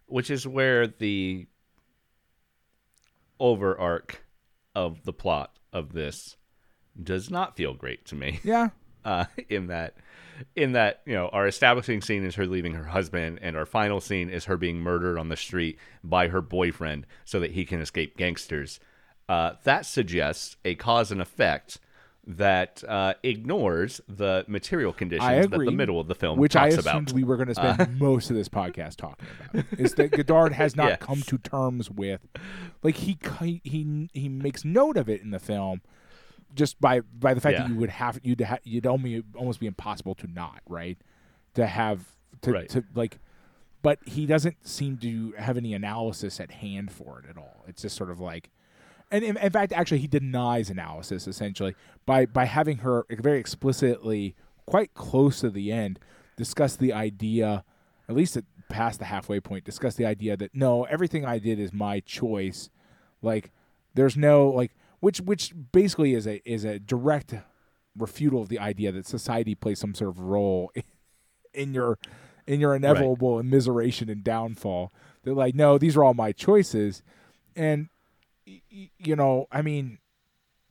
which 0.09 0.31
is 0.31 0.47
where 0.47 0.87
the 0.87 1.47
over 3.41 3.79
arc 3.79 4.25
of 4.75 5.05
the 5.05 5.13
plot 5.13 5.59
of 5.73 5.93
this 5.93 6.37
does 7.01 7.31
not 7.31 7.57
feel 7.57 7.75
great 7.75 8.05
to 8.07 8.15
me. 8.15 8.41
yeah, 8.43 8.71
Uh, 9.05 9.25
in 9.49 9.69
that 9.69 9.95
in 10.55 10.73
that, 10.73 11.01
you 11.07 11.15
know, 11.15 11.29
our 11.29 11.47
establishing 11.47 12.03
scene 12.03 12.25
is 12.25 12.35
her 12.35 12.47
leaving 12.47 12.75
her 12.75 12.85
husband 12.85 13.39
and 13.41 13.57
our 13.57 13.65
final 13.65 14.01
scene 14.01 14.29
is 14.29 14.45
her 14.45 14.57
being 14.57 14.81
murdered 14.81 15.17
on 15.19 15.29
the 15.29 15.37
street 15.37 15.79
by 16.05 16.29
her 16.29 16.43
boyfriend 16.43 17.07
so 17.25 17.41
that 17.41 17.53
he 17.53 17.65
can 17.65 17.81
escape 17.81 18.17
gangsters. 18.17 18.81
Uh, 19.29 19.53
that 19.65 19.87
suggests 19.87 20.57
a 20.65 20.75
cause 20.75 21.11
and 21.11 21.23
effect 21.23 21.79
that 22.31 22.85
uh, 22.87 23.15
ignores 23.23 24.03
the 24.07 24.45
material 24.47 24.93
conditions 24.93 25.27
I 25.27 25.41
that 25.41 25.51
the 25.51 25.71
middle 25.71 25.99
of 25.99 26.09
the 26.09 26.15
film 26.15 26.39
which 26.39 26.55
I 26.55 26.69
talks 26.71 26.87
assumed 26.87 27.09
about. 27.09 27.15
we 27.17 27.25
were 27.25 27.37
going 27.37 27.49
to 27.49 27.55
spend 27.55 27.99
most 27.99 28.29
of 28.29 28.37
this 28.37 28.51
podcast 28.51 28.97
talking 28.97 29.27
about. 29.51 29.65
Is 29.79 29.95
that 29.95 30.11
Godard 30.11 30.53
has 30.53 30.77
not 30.77 30.89
Yes. 30.89 30.99
come 31.01 31.23
to 31.23 31.39
terms 31.39 31.91
with, 31.91 32.21
like 32.83 32.97
he 32.97 33.17
he 33.65 34.09
he 34.13 34.29
makes 34.29 34.63
note 34.63 34.99
of 34.99 35.09
it 35.09 35.23
in 35.23 35.31
the 35.31 35.39
film, 35.39 35.81
just 36.55 36.79
by 36.83 37.01
by 37.01 37.33
the 37.33 37.41
fact 37.41 37.57
that 37.57 37.69
you 37.71 37.77
would 37.77 37.89
have 37.91 38.21
you'd 38.23 38.43
ha- 38.43 38.59
you'd 38.63 38.87
almost 38.87 39.25
almost 39.35 39.59
be 39.59 39.67
impossible 39.67 40.15
to 40.17 40.27
not 40.27 40.61
right, 40.69 40.99
to 41.55 41.67
have 41.67 42.15
to 42.43 42.53
Right. 42.53 42.69
to 42.69 42.85
like, 42.95 43.21
but 43.81 44.01
he 44.05 44.27
doesn't 44.27 44.67
seem 44.69 44.99
to 44.99 45.33
have 45.39 45.57
any 45.57 45.73
analysis 45.73 46.41
at 46.41 46.51
hand 46.51 46.93
for 46.93 47.21
it 47.21 47.31
at 47.31 47.39
all. 47.39 47.65
It's 47.67 47.81
just 47.81 47.97
sort 47.97 48.11
of 48.11 48.21
like. 48.21 48.51
And 49.11 49.25
in, 49.25 49.37
in 49.39 49.51
fact, 49.51 49.73
actually, 49.73 49.99
he 49.99 50.07
denies 50.07 50.71
analysis 50.71 51.27
essentially 51.27 51.75
by 52.05 52.27
by 52.27 52.45
having 52.45 52.79
her 52.79 53.07
very 53.11 53.39
explicitly, 53.39 54.35
quite 54.67 54.95
close 54.95 55.41
to 55.41 55.51
the 55.51 55.73
end, 55.73 55.99
discuss 56.37 56.77
the 56.77 56.93
idea, 56.93 57.65
at 58.09 58.15
least 58.15 58.37
at 58.37 58.45
past 58.69 58.99
the 58.99 59.07
halfway 59.07 59.41
point, 59.41 59.65
discuss 59.65 59.95
the 59.95 60.05
idea 60.05 60.37
that 60.37 60.55
no, 60.55 60.85
everything 60.85 61.25
I 61.25 61.39
did 61.39 61.59
is 61.59 61.73
my 61.73 62.01
choice. 62.01 62.69
Like, 63.23 63.51
there's 63.95 64.17
no 64.17 64.49
like, 64.49 64.73
which 65.01 65.21
which 65.21 65.55
basically 65.73 66.15
is 66.15 66.27
a 66.27 66.43
is 66.49 66.65
a 66.65 66.79
direct 66.79 67.35
refutal 67.99 68.43
of 68.43 68.49
the 68.49 68.59
idea 68.59 68.93
that 68.93 69.07
society 69.07 69.55
plays 69.55 69.79
some 69.79 69.95
sort 69.95 70.11
of 70.11 70.21
role 70.21 70.71
in 71.55 71.73
your 71.73 71.99
in 72.47 72.61
your 72.61 72.75
inevitable 72.75 73.43
immiseration 73.43 74.11
and 74.11 74.23
downfall. 74.23 74.93
They're 75.23 75.35
like, 75.35 75.55
no, 75.55 75.79
these 75.79 75.97
are 75.97 76.05
all 76.05 76.15
my 76.15 76.33
choices, 76.33 77.03
and 77.57 77.89
you 78.99 79.17
know, 79.17 79.47
I 79.53 79.63
mean, 79.63 79.99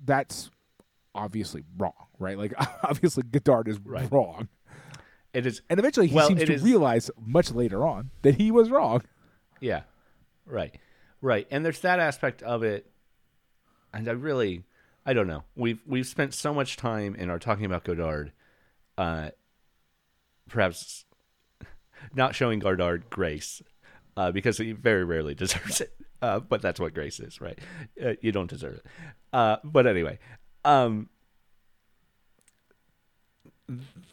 that's 0.04 0.50
obviously 1.16 1.64
wrong, 1.78 1.94
right? 2.20 2.38
Like, 2.38 2.54
obviously, 2.84 3.24
Godard 3.24 3.68
is 3.68 3.80
Right. 3.80 4.12
wrong, 4.12 4.48
it 5.34 5.46
is 5.46 5.62
and 5.70 5.80
eventually 5.80 6.08
he 6.08 6.16
Well, 6.16 6.28
seems 6.28 6.44
to 6.46 6.54
is- 6.54 6.64
realize 6.64 7.12
much 7.20 7.52
later 7.52 7.86
on 7.86 8.10
that 8.24 8.36
he 8.36 8.52
was 8.52 8.70
wrong. 8.70 9.04
Yeah. 9.60 9.82
Right. 10.46 10.76
Right. 11.22 11.48
And 11.52 11.66
there's 11.66 11.82
that 11.82 12.00
aspect 12.00 12.42
of 12.44 12.64
it 12.64 12.90
and 13.94 14.08
I 14.08 14.12
really 14.14 14.64
I 15.06 15.14
don't 15.14 15.28
know. 15.28 15.44
We've 15.56 15.80
we've 15.86 16.06
spent 16.08 16.34
so 16.34 16.54
much 16.54 16.78
time 16.78 17.16
in 17.16 17.30
our 17.30 17.40
talking 17.40 17.66
about 17.66 17.84
Godard 17.84 18.32
uh 18.98 19.30
perhaps 20.50 21.06
not 22.16 22.36
showing 22.36 22.60
Godard 22.60 23.10
grace 23.10 23.62
uh, 24.16 24.32
because 24.32 24.58
he 24.58 24.72
very 24.72 25.04
rarely 25.04 25.34
deserves 25.44 25.82
it. 25.82 25.94
Uh, 26.22 26.40
but 26.40 26.62
that's 26.62 26.80
what 26.80 26.94
grace 26.94 27.20
is, 27.20 27.40
right? 27.40 27.60
Uh, 28.04 28.14
you 28.22 28.32
don't 28.32 28.50
deserve 28.50 28.76
it. 28.76 28.86
Uh, 29.32 29.58
but 29.64 29.86
anyway, 29.86 30.18
um, 30.66 31.10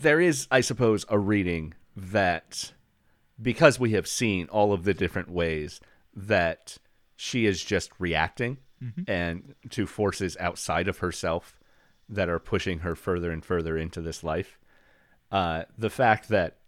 there 0.01 0.21
is, 0.21 0.47
I 0.51 0.61
suppose, 0.61 1.07
a 1.09 1.19
reading 1.19 1.75
that 1.97 2.73
because 3.41 3.81
we 3.81 3.93
have 3.93 4.07
seen 4.07 4.49
all 4.49 4.73
of 4.73 4.85
the 4.85 4.95
different 4.95 5.31
ways 5.31 5.81
that 6.15 6.79
she 7.17 7.47
is 7.47 7.65
just 7.65 7.91
reacting 7.99 8.59
and 9.09 9.55
to 9.71 9.87
forces 9.87 10.37
outside 10.39 10.89
of 10.89 10.99
herself 10.99 11.59
that 12.09 12.29
are 12.29 12.39
pushing 12.39 12.81
her 12.81 12.95
further 12.95 13.31
and 13.31 13.45
further 13.45 13.79
into 13.79 14.03
this 14.03 14.23
life. 14.23 14.59
Uh, 15.33 15.65
the 15.79 15.91
fact 15.91 16.29
that 16.29 16.59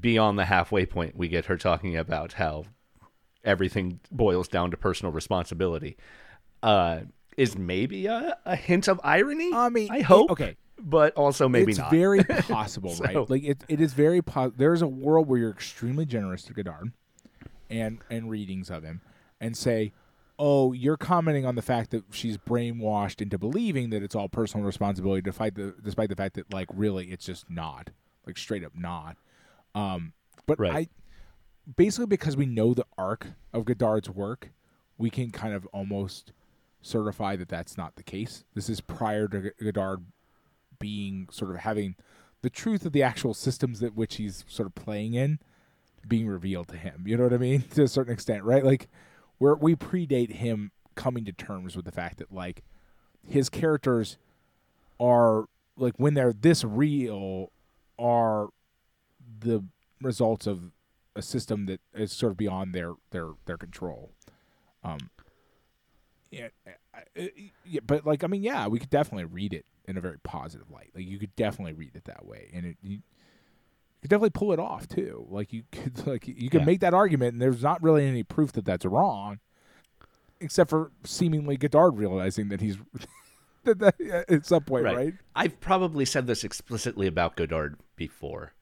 beyond 0.00 0.38
the 0.38 0.46
halfway 0.46 0.86
point, 0.86 1.16
we 1.16 1.28
get 1.28 1.46
her 1.46 1.56
talking 1.58 1.96
about 1.96 2.34
how 2.34 2.64
everything 3.44 4.00
boils 4.10 4.48
down 4.48 4.70
to 4.70 4.76
personal 4.76 5.12
responsibility 5.12 5.96
uh, 6.62 7.00
is 7.36 7.56
maybe 7.58 8.06
a, 8.06 8.36
a 8.44 8.56
hint 8.56 8.88
of 8.88 9.00
irony. 9.04 9.52
I 9.52 9.68
mean, 9.68 9.88
I 9.90 10.00
hope. 10.00 10.30
okay. 10.30 10.56
But 10.80 11.14
also 11.14 11.48
maybe 11.48 11.70
it's 11.72 11.78
not. 11.78 11.90
very 11.90 12.22
possible, 12.24 12.90
So- 12.90 13.04
right? 13.04 13.30
Like 13.30 13.44
it, 13.44 13.64
it 13.68 13.80
is 13.80 13.92
very 13.94 14.20
po- 14.22 14.52
There's 14.56 14.82
a 14.82 14.86
world 14.88 15.28
where 15.28 15.38
you're 15.38 15.50
extremely 15.50 16.04
generous 16.04 16.42
to 16.44 16.52
Godard, 16.52 16.92
and 17.70 17.98
and 18.10 18.28
readings 18.28 18.70
of 18.70 18.82
him, 18.82 19.00
and 19.40 19.56
say, 19.56 19.92
oh, 20.38 20.72
you're 20.72 20.96
commenting 20.96 21.46
on 21.46 21.54
the 21.54 21.62
fact 21.62 21.90
that 21.92 22.02
she's 22.10 22.36
brainwashed 22.36 23.22
into 23.22 23.38
believing 23.38 23.90
that 23.90 24.02
it's 24.02 24.14
all 24.16 24.28
personal 24.28 24.66
responsibility, 24.66 25.22
despite 25.22 25.54
the 25.54 25.74
despite 25.82 26.08
the 26.08 26.16
fact 26.16 26.34
that 26.34 26.52
like 26.52 26.68
really 26.74 27.06
it's 27.12 27.24
just 27.24 27.48
not, 27.48 27.90
like 28.26 28.36
straight 28.36 28.64
up 28.64 28.72
not. 28.74 29.16
Um, 29.76 30.12
but 30.46 30.58
Right. 30.58 30.74
I 30.74 30.88
basically 31.76 32.06
because 32.06 32.36
we 32.36 32.46
know 32.46 32.74
the 32.74 32.86
arc 32.96 33.28
of 33.52 33.64
Godard's 33.64 34.10
work, 34.10 34.50
we 34.98 35.10
can 35.10 35.30
kind 35.30 35.54
of 35.54 35.66
almost 35.66 36.32
certify 36.82 37.36
that 37.36 37.48
that's 37.48 37.76
not 37.76 37.96
the 37.96 38.02
case. 38.02 38.44
This 38.54 38.68
is 38.68 38.80
prior 38.80 39.26
to 39.28 39.52
Godard 39.62 40.04
being 40.78 41.28
sort 41.30 41.50
of 41.50 41.58
having 41.58 41.96
the 42.42 42.50
truth 42.50 42.84
of 42.84 42.92
the 42.92 43.02
actual 43.02 43.32
systems 43.32 43.80
that 43.80 43.94
which 43.94 44.16
he's 44.16 44.44
sort 44.46 44.66
of 44.66 44.74
playing 44.74 45.14
in 45.14 45.38
being 46.06 46.26
revealed 46.28 46.68
to 46.68 46.76
him. 46.76 47.04
You 47.06 47.16
know 47.16 47.24
what 47.24 47.32
I 47.32 47.38
mean? 47.38 47.62
To 47.74 47.82
a 47.82 47.88
certain 47.88 48.12
extent, 48.12 48.44
right? 48.44 48.64
Like 48.64 48.88
where 49.38 49.54
we 49.54 49.74
predate 49.74 50.32
him 50.32 50.70
coming 50.94 51.24
to 51.24 51.32
terms 51.32 51.74
with 51.74 51.86
the 51.86 51.92
fact 51.92 52.18
that 52.18 52.32
like 52.32 52.62
his 53.26 53.48
characters 53.48 54.18
are 55.00 55.46
like 55.76 55.94
when 55.96 56.14
they're 56.14 56.32
this 56.32 56.64
real 56.64 57.50
are 57.98 58.48
the 59.40 59.64
results 60.00 60.46
of 60.46 60.70
a 61.16 61.22
system 61.22 61.66
that 61.66 61.80
is 61.94 62.12
sort 62.12 62.32
of 62.32 62.36
beyond 62.36 62.74
their 62.74 62.92
their 63.10 63.30
their 63.46 63.56
control. 63.56 64.12
Um 64.82 64.98
yeah, 66.30 66.48
I- 66.92 67.30
yeah, 67.64 67.80
but 67.86 68.04
like 68.06 68.24
I 68.24 68.26
mean, 68.26 68.42
yeah, 68.42 68.66
we 68.66 68.78
could 68.78 68.90
definitely 68.90 69.24
read 69.26 69.52
it 69.52 69.64
in 69.86 69.96
a 69.96 70.00
very 70.00 70.18
positive 70.18 70.70
light. 70.70 70.90
Like 70.94 71.06
you 71.06 71.18
could 71.18 71.34
definitely 71.36 71.74
read 71.74 71.94
it 71.94 72.04
that 72.04 72.26
way, 72.26 72.50
and 72.52 72.66
it 72.66 72.76
you, 72.82 72.96
you 72.96 73.02
could 74.02 74.10
definitely 74.10 74.30
pull 74.30 74.52
it 74.52 74.58
off 74.58 74.88
too. 74.88 75.26
Like 75.30 75.52
you 75.52 75.62
could 75.70 76.06
like 76.06 76.26
you 76.26 76.50
could 76.50 76.62
Yeah. 76.62 76.66
make 76.66 76.80
that 76.80 76.94
argument, 76.94 77.34
and 77.34 77.42
there's 77.42 77.62
not 77.62 77.82
really 77.82 78.06
any 78.06 78.22
proof 78.24 78.50
that 78.52 78.64
that's 78.64 78.84
wrong, 78.84 79.38
except 80.40 80.70
for 80.70 80.90
seemingly 81.04 81.56
Godard 81.56 81.96
realizing 81.96 82.48
that 82.48 82.60
he's 82.60 82.78
that, 83.64 83.78
that 83.78 83.94
at 84.28 84.44
some 84.44 84.64
point, 84.64 84.84
Right. 84.84 84.96
right? 84.96 85.14
I've 85.36 85.60
probably 85.60 86.04
said 86.04 86.26
this 86.26 86.42
explicitly 86.42 87.06
about 87.06 87.36
Godard 87.36 87.76
before, 87.94 88.54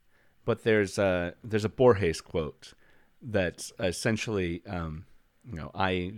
but 0.44 0.64
there's 0.64 0.98
a 0.98 1.34
there's 1.44 1.64
a 1.64 1.68
Borges 1.68 2.20
quote 2.20 2.74
that's 3.20 3.72
essentially, 3.78 4.62
um, 4.66 5.04
you 5.48 5.56
know, 5.56 5.70
I 5.74 6.12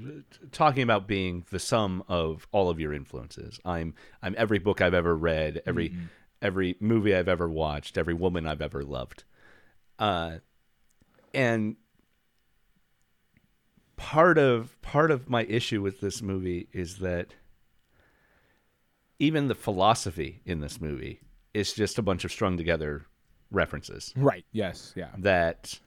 talking 0.53 0.83
about 0.83 1.07
being 1.07 1.45
the 1.51 1.59
sum 1.59 2.03
of 2.09 2.47
all 2.53 2.71
of 2.71 2.81
your 2.81 2.93
influences. 2.93 3.61
I'm 3.65 3.95
I'm 4.23 4.35
every 4.39 4.59
book 4.59 4.81
I've 4.81 4.95
ever 4.95 5.17
read, 5.17 5.63
every 5.67 5.95
every 6.43 6.77
movie 6.81 7.15
I've 7.15 7.29
ever 7.29 7.49
watched, 7.49 7.99
every 7.99 8.15
woman 8.15 8.47
I've 8.47 8.63
ever 8.63 8.83
loved, 8.83 9.25
uh, 9.99 10.39
and 11.33 11.77
part 13.97 14.39
of 14.39 14.81
part 14.83 15.11
of 15.11 15.29
my 15.29 15.45
issue 15.45 15.81
with 15.81 16.01
this 16.01 16.21
movie 16.21 16.69
is 16.73 16.99
that 16.99 17.35
even 19.19 19.49
the 19.49 19.55
philosophy 19.55 20.41
in 20.45 20.61
this 20.61 20.81
movie 20.81 21.21
is 21.53 21.73
just 21.73 21.99
a 21.99 22.03
bunch 22.03 22.25
of 22.25 22.33
strung 22.33 22.57
together 22.57 23.07
references 23.51 24.13
Right. 24.17 24.45
Yes. 24.53 24.93
Yeah. 24.97 25.11
that 25.19 25.79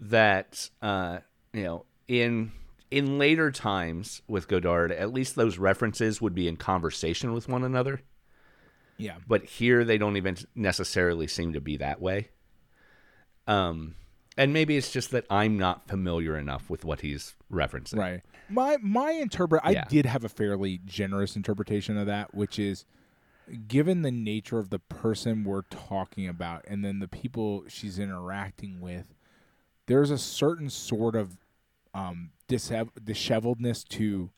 that 0.00 0.70
uh, 0.82 1.18
you 1.52 1.64
know 1.64 1.84
in 2.08 2.52
in 2.90 3.18
later 3.18 3.50
times 3.52 4.20
with 4.26 4.48
Godard, 4.48 4.90
at 4.90 5.12
least 5.12 5.36
those 5.36 5.58
references 5.58 6.20
would 6.20 6.34
be 6.34 6.48
in 6.48 6.56
conversation 6.56 7.32
with 7.32 7.48
one 7.48 7.62
another. 7.62 8.00
Yeah. 8.96 9.16
But 9.28 9.44
here 9.44 9.84
they 9.84 9.96
don't 9.98 10.16
even 10.16 10.36
necessarily 10.54 11.26
seem 11.28 11.52
to 11.52 11.60
be 11.60 11.76
that 11.78 12.00
way. 12.00 12.30
Um, 13.46 13.94
and 14.36 14.52
maybe 14.52 14.76
it's 14.76 14.90
just 14.90 15.10
that 15.10 15.24
I'm 15.30 15.58
not 15.58 15.88
familiar 15.88 16.36
enough 16.36 16.70
with 16.70 16.84
what 16.84 17.00
he's 17.00 17.34
referencing. 17.52 17.98
Right. 17.98 18.22
My 18.48 18.76
my 18.82 19.10
interpret 19.12 19.62
I 19.64 19.72
Yeah. 19.72 19.84
did 19.88 20.06
have 20.06 20.24
a 20.24 20.28
fairly 20.28 20.80
generous 20.84 21.36
interpretation 21.36 21.96
of 21.96 22.06
that, 22.06 22.34
which 22.34 22.58
is 22.58 22.84
given 23.68 24.02
the 24.02 24.10
nature 24.10 24.58
of 24.58 24.70
the 24.70 24.78
person 24.78 25.44
we're 25.44 25.62
talking 25.62 26.28
about 26.28 26.64
and 26.68 26.84
then 26.84 26.98
the 26.98 27.08
people 27.08 27.64
she's 27.68 27.98
interacting 27.98 28.80
with, 28.80 29.14
there's 29.86 30.10
a 30.10 30.18
certain 30.18 30.70
sort 30.70 31.16
of 31.16 31.36
um 31.94 32.30
dishev- 32.48 32.90
disheveledness 33.02 33.86
to 33.88 34.30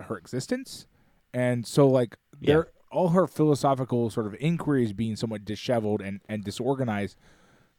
her 0.00 0.16
existence. 0.16 0.86
And 1.34 1.66
so 1.66 1.88
like 1.88 2.16
Yeah. 2.40 2.46
there 2.54 2.66
all 2.90 3.08
her 3.10 3.26
philosophical 3.26 4.10
sort 4.10 4.26
of 4.26 4.36
inquiries 4.38 4.92
being 4.92 5.16
somewhat 5.16 5.44
disheveled 5.46 6.02
and, 6.02 6.20
and 6.28 6.44
disorganized 6.44 7.16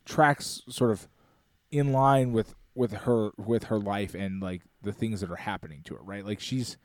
tracks 0.06 0.64
sort 0.68 0.91
of 0.91 1.08
in 1.72 1.91
line 1.91 2.34
with 2.34 2.56
with 2.76 2.91
her 2.91 3.32
with 3.38 3.66
her 3.66 3.80
life 3.80 4.16
and 4.16 4.41
like 4.41 4.64
the 4.82 4.91
things 4.91 5.22
that 5.22 5.30
are 5.32 5.36
happening 5.38 5.82
to 5.84 5.94
her 5.96 6.02
right 6.04 6.26
like 6.26 6.39
she's 6.39 6.78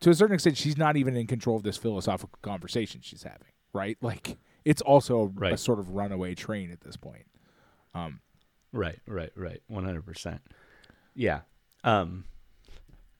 to 0.00 0.10
a 0.10 0.14
certain 0.14 0.34
extent 0.34 0.56
she's 0.56 0.76
not 0.76 0.96
even 0.96 1.16
in 1.16 1.26
control 1.26 1.56
of 1.56 1.62
this 1.62 1.76
philosophical 1.76 2.38
conversation 2.42 3.00
she's 3.02 3.22
having 3.22 3.48
right 3.72 3.96
like 4.00 4.36
it's 4.64 4.82
also 4.82 5.32
a, 5.40 5.44
a 5.54 5.56
sort 5.56 5.78
of 5.78 5.90
runaway 5.90 6.34
train 6.34 6.70
at 6.70 6.80
this 6.82 6.96
point 6.96 7.26
Right, 8.70 8.98
right, 9.06 9.32
right. 9.34 9.60
One 9.66 9.84
hundred 9.84 10.04
percent. 10.06 10.40
Yeah. 11.14 11.40
Um 11.84 12.24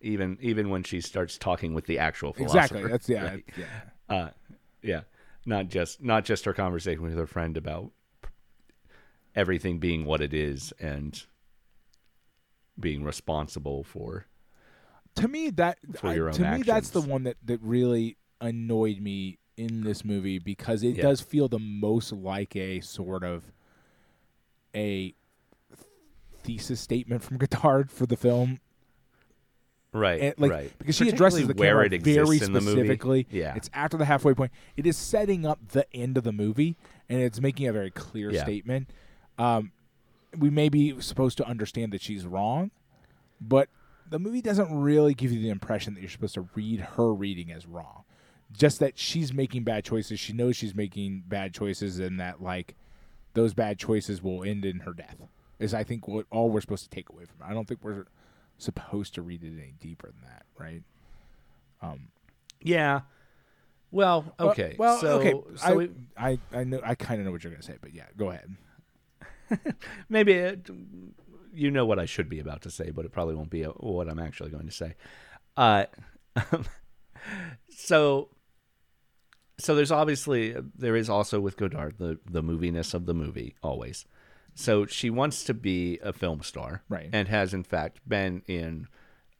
even 0.00 0.38
even 0.40 0.68
when 0.70 0.84
she 0.84 1.00
starts 1.00 1.36
talking 1.38 1.74
with 1.74 1.86
the 1.86 1.98
actual 1.98 2.32
philosopher. 2.32 2.58
exactly 2.76 2.90
that's 2.90 3.08
yeah 3.08 3.24
right? 3.28 3.44
yeah 3.56 3.64
Uh 4.08 4.28
yeah. 4.82 5.00
Not 5.46 5.68
just 5.68 6.02
not 6.02 6.24
just 6.24 6.44
her 6.44 6.52
conversation 6.52 7.02
with 7.02 7.16
her 7.16 7.26
friend 7.26 7.56
about 7.56 7.90
everything 9.34 9.78
being 9.78 10.04
what 10.04 10.20
it 10.20 10.34
is 10.34 10.72
and 10.78 11.24
being 12.78 13.02
responsible 13.02 13.82
for 13.82 14.26
to 15.18 15.28
me 15.28 15.50
that 15.50 15.78
I- 16.02 16.14
to 16.16 16.50
me 16.56 16.62
that's 16.62 16.90
the 16.90 17.00
one 17.02 17.24
that 17.24 17.36
that 17.44 17.60
really 17.62 18.16
annoyed 18.40 19.00
me 19.00 19.38
in 19.56 19.82
this 19.82 20.04
movie 20.04 20.38
because 20.38 20.82
it 20.82 20.96
Yeah. 20.96 21.02
does 21.02 21.20
feel 21.20 21.48
the 21.48 21.58
most 21.58 22.12
like 22.12 22.54
a 22.56 22.80
sort 22.80 23.24
of 23.24 23.52
a 24.74 25.14
thesis 26.42 26.80
statement 26.80 27.22
from 27.22 27.36
Godard 27.38 27.90
for 27.90 28.06
the 28.06 28.16
film 28.16 28.60
right 29.92 30.20
and, 30.20 30.34
like 30.38 30.50
right 30.50 30.72
because 30.78 30.94
she 30.96 31.08
addresses 31.08 31.46
the 31.48 31.54
where 31.54 31.70
camera 31.70 31.86
it 31.86 32.02
very 32.02 32.20
exists 32.36 32.46
in 32.46 32.52
the 32.52 32.60
movie. 32.60 32.72
specifically. 32.80 33.26
Yeah. 33.30 33.54
it's 33.56 33.70
after 33.72 33.96
the 33.96 34.04
halfway 34.04 34.34
point. 34.34 34.52
It 34.76 34.86
is 34.86 34.96
setting 34.96 35.46
up 35.46 35.58
the 35.68 35.86
end 35.94 36.16
of 36.18 36.24
the 36.24 36.32
movie, 36.32 36.76
and 37.08 37.20
it's 37.20 37.40
making 37.40 37.66
a 37.66 37.72
very 37.72 37.90
clear 37.90 38.30
Yeah. 38.30 38.42
statement. 38.44 38.90
Um, 39.38 39.72
we 40.36 40.50
may 40.50 40.68
be 40.68 41.00
supposed 41.00 41.38
to 41.38 41.46
understand 41.46 41.92
that 41.92 42.02
she's 42.02 42.26
wrong, 42.26 42.70
but 43.40 43.68
the 44.10 44.18
movie 44.18 44.40
doesn't 44.42 44.74
really 44.74 45.14
give 45.14 45.32
you 45.32 45.40
the 45.40 45.50
impression 45.50 45.94
that 45.94 46.00
you're 46.00 46.10
supposed 46.10 46.34
to 46.34 46.48
read 46.54 46.80
her 46.80 47.12
reading 47.12 47.50
as 47.52 47.66
wrong. 47.66 48.04
Just 48.50 48.80
that 48.80 48.98
she's 48.98 49.32
making 49.32 49.64
bad 49.64 49.84
choices. 49.84 50.18
She 50.18 50.32
knows 50.32 50.56
she's 50.56 50.74
making 50.74 51.24
bad 51.26 51.52
choices, 51.52 51.98
and 51.98 52.18
that 52.18 52.42
like 52.42 52.76
those 53.34 53.52
bad 53.54 53.78
choices 53.78 54.22
will 54.22 54.42
end 54.42 54.64
in 54.64 54.80
her 54.80 54.92
death. 54.94 55.16
Is 55.58 55.74
I 55.74 55.84
think 55.84 56.08
what 56.08 56.26
all 56.30 56.48
we're 56.50 56.60
supposed 56.62 56.84
to 56.84 56.90
take 56.90 57.10
away 57.10 57.24
from 57.26 57.46
it. 57.46 57.50
I 57.50 57.54
don't 57.54 57.68
think 57.68 57.80
we're 57.82 58.06
supposed 58.56 59.14
to 59.14 59.22
read 59.22 59.42
it 59.44 59.52
any 59.58 59.74
deeper 59.80 60.08
than 60.08 60.22
that, 60.30 60.44
right? 60.58 60.82
Um, 61.82 62.08
yeah 62.60 63.02
well 63.90 64.34
well- 64.38 64.50
okay 64.50 64.74
Well, 64.78 64.98
so, 64.98 65.20
okay. 65.20 65.32
so 65.56 65.66
I, 65.66 65.72
we- 65.74 65.90
I, 66.16 66.38
I 66.52 66.64
know. 66.64 66.80
I 66.84 66.94
kind 66.94 67.20
of 67.20 67.26
know 67.26 67.32
what 67.32 67.44
you're 67.44 67.52
gonna 67.52 67.62
say, 67.62 67.76
but 67.80 67.94
yeah, 67.94 68.06
go 68.16 68.30
ahead. 68.30 68.56
maybe 70.08 70.32
it, 70.32 70.68
you 71.52 71.70
know 71.70 71.86
what 71.86 71.98
I 71.98 72.06
should 72.06 72.28
be 72.28 72.40
about 72.40 72.62
to 72.62 72.70
say, 72.70 72.90
but 72.90 73.04
it 73.04 73.12
probably 73.12 73.34
won't 73.34 73.50
be 73.50 73.64
uh 73.64 73.70
what 73.70 74.08
I'm 74.08 74.18
actually 74.18 74.50
going 74.50 74.66
to 74.66 74.72
say. 74.72 74.94
Uh, 75.56 75.86
so, 77.70 78.28
so 79.58 79.74
there's 79.74 79.90
obviously 79.90 80.54
there 80.76 80.96
is 80.96 81.10
also 81.10 81.40
with 81.40 81.56
Godard 81.56 81.98
the 81.98 82.18
the 82.30 82.42
moviness 82.42 82.94
of 82.94 83.06
the 83.06 83.14
movie 83.14 83.56
always. 83.62 84.04
So 84.54 84.86
she 84.86 85.08
wants 85.08 85.44
to 85.44 85.54
be 85.54 86.00
a 86.02 86.12
film 86.12 86.42
star, 86.42 86.82
Right. 86.88 87.10
And 87.12 87.28
has 87.28 87.54
in 87.54 87.62
fact 87.62 88.00
been 88.08 88.42
in. 88.46 88.88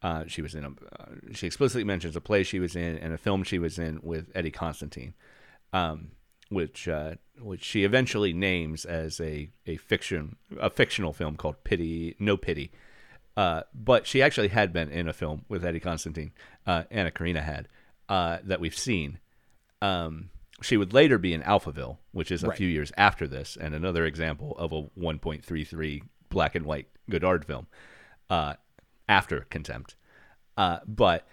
Uh, 0.01 0.23
she 0.27 0.41
was 0.41 0.55
in 0.55 0.63
a. 0.63 0.69
Uh, 0.69 1.15
she 1.33 1.45
explicitly 1.45 1.83
mentions 1.83 2.15
a 2.15 2.21
play 2.21 2.43
she 2.43 2.59
was 2.59 2.73
in 2.73 2.97
and 2.97 3.13
a 3.13 3.17
film 3.17 3.43
she 3.43 3.59
was 3.59 3.77
in 3.77 3.99
with 4.01 4.31
Eddie 4.33 4.51
Constantine, 4.51 5.13
um, 5.73 6.11
which 6.49 6.87
uh, 6.87 7.15
which 7.39 7.63
she 7.63 7.83
eventually 7.83 8.33
names 8.33 8.85
as 8.85 9.19
a, 9.21 9.49
a 9.65 9.77
fiction 9.77 10.35
a 10.59 10.69
fictional 10.69 11.13
film 11.13 11.35
called 11.37 11.63
Pity 11.63 12.15
No 12.19 12.35
Pity. 12.37 12.71
Uh, 13.37 13.61
but 13.73 14.05
she 14.05 14.21
actually 14.21 14.49
had 14.49 14.73
been 14.73 14.89
in 14.89 15.07
a 15.07 15.13
film 15.13 15.45
with 15.47 15.63
Eddie 15.63 15.79
Constantine, 15.79 16.31
uh, 16.67 16.83
Anna 16.91 17.09
Karina 17.09 17.41
had, 17.41 17.69
uh, 18.09 18.39
that 18.43 18.59
we've 18.59 18.77
seen. 18.77 19.19
Um, 19.81 20.29
she 20.61 20.75
would 20.75 20.91
later 20.91 21.17
be 21.17 21.33
in 21.33 21.41
Alphaville, 21.43 21.99
which 22.11 22.31
is 22.31 22.43
a 22.43 22.49
Right. 22.49 22.57
few 22.57 22.67
years 22.67 22.91
after 22.97 23.27
this, 23.29 23.55
and 23.55 23.73
another 23.73 24.05
example 24.05 24.57
of 24.57 24.73
a 24.73 24.81
1.33 24.99 26.01
black 26.27 26.53
and 26.53 26.65
white 26.65 26.87
Godard 27.09 27.45
film 27.45 27.67
uh, 28.29 28.55
after 29.07 29.41
Contempt. 29.49 29.95
Uh, 30.57 30.79
but 30.85 31.25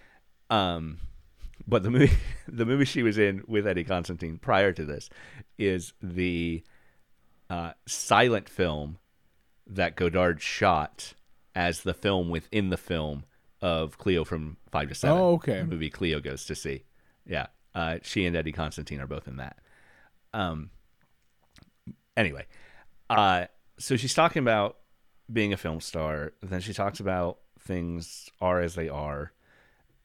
um, 0.49 0.99
but 1.67 1.83
the 1.83 1.91
movie 1.91 2.17
the 2.49 2.67
movie 2.67 2.85
she 2.85 3.03
was 3.03 3.19
in 3.19 3.43
with 3.47 3.67
Eddie 3.67 3.85
Constantine 3.85 4.39
prior 4.39 4.73
to 4.73 4.85
this 4.85 5.11
is 5.59 5.93
the 6.03 6.63
uh, 7.51 7.73
silent 7.87 8.49
film 8.49 8.99
that 9.67 9.97
Godard 9.97 10.41
shot 10.41 11.15
as 11.55 11.83
the 11.83 11.95
film 11.95 12.29
within 12.29 12.71
the 12.71 12.77
film 12.77 13.25
of 13.61 13.99
Cleo 13.99 14.25
from 14.25 14.57
Five 14.71 14.89
to 14.89 14.95
Seven. 14.95 15.17
Oh, 15.17 15.33
okay. 15.35 15.59
The 15.59 15.65
movie 15.65 15.91
Cleo 15.91 16.21
goes 16.21 16.45
to 16.47 16.55
see. 16.55 16.85
Yeah, 17.27 17.47
uh, 17.75 17.99
she 18.03 18.27
and 18.27 18.37
Eddie 18.37 18.53
Constantine 18.53 19.01
are 19.01 19.07
both 19.07 19.27
in 19.27 19.37
that. 19.39 19.59
Um. 20.33 20.71
Anyway, 22.17 22.47
uh, 23.11 23.47
so 23.79 23.97
she's 23.97 24.15
talking 24.15 24.41
about 24.41 24.79
being 25.31 25.53
a 25.53 25.57
film 25.57 25.81
star. 25.81 26.33
Then 26.43 26.61
she 26.61 26.73
talks 26.73 27.01
about 27.01 27.39
things 27.61 28.31
are 28.41 28.61
as 28.61 28.75
they 28.75 28.89
are. 28.89 29.33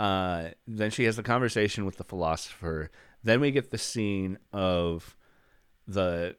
Uh, 0.01 0.49
then 0.65 0.89
she 0.89 1.03
has 1.03 1.15
the 1.15 1.21
conversation 1.21 1.85
with 1.85 1.97
the 1.97 2.03
philosopher. 2.03 2.89
Then 3.23 3.39
we 3.39 3.51
get 3.51 3.69
the 3.69 3.77
scene 3.77 4.39
of 4.51 5.15
the 5.87 6.35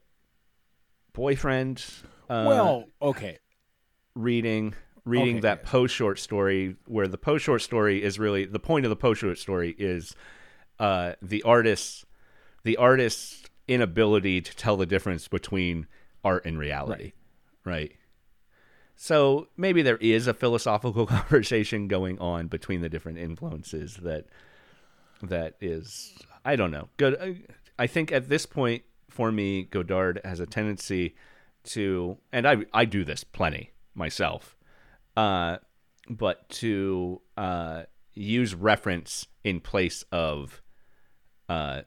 boyfriend. 1.12 1.84
Uh, 2.28 2.44
well, 2.48 2.84
okay. 3.00 3.38
reading 4.16 4.74
reading 5.04 5.36
Okay, 5.36 5.40
that 5.42 5.60
yes. 5.62 5.70
Poe 5.70 5.86
short 5.86 6.18
story 6.18 6.74
where 6.86 7.06
the 7.06 7.18
Poe 7.18 7.38
short 7.38 7.62
story 7.62 8.02
is 8.02 8.18
really 8.18 8.46
the 8.46 8.58
point 8.58 8.84
of 8.84 8.90
the 8.90 8.96
Poe 8.96 9.14
short 9.14 9.38
story 9.38 9.76
is 9.78 10.16
uh, 10.80 11.12
the 11.22 11.44
artist's 11.44 12.04
the 12.64 12.76
artist's 12.78 13.44
inability 13.68 14.40
to 14.40 14.56
tell 14.56 14.76
the 14.76 14.86
difference 14.86 15.28
between 15.28 15.86
art 16.24 16.44
and 16.44 16.58
reality 16.58 17.12
right, 17.64 17.92
so 19.02 19.48
maybe 19.56 19.82
there 19.82 19.96
is 19.96 20.28
a 20.28 20.34
philosophical 20.34 21.06
conversation 21.18 21.88
going 21.88 22.20
on 22.20 22.46
between 22.46 22.82
the 22.82 22.88
different 22.88 23.18
influences 23.18 23.96
that 23.96 24.26
that 25.20 25.56
is 25.60 26.14
i 26.44 26.54
don't 26.54 26.70
know. 26.70 26.88
Good 26.98 27.20
I- 27.20 27.40
i 27.80 27.88
think 27.88 28.12
at 28.12 28.28
this 28.28 28.46
point 28.46 28.84
for 29.08 29.32
me 29.32 29.64
godard 29.64 30.20
has 30.24 30.38
a 30.38 30.46
tendency 30.46 31.16
to 31.64 32.16
and 32.32 32.46
i 32.46 32.58
i 32.72 32.84
do 32.84 33.04
this 33.04 33.24
plenty 33.24 33.72
myself 33.94 34.56
uh 35.16 35.56
but 36.08 36.48
to 36.50 37.20
uh 37.36 37.82
use 38.14 38.54
reference 38.54 39.26
in 39.42 39.58
place 39.58 40.04
of 40.12 40.62
uh 41.48 41.80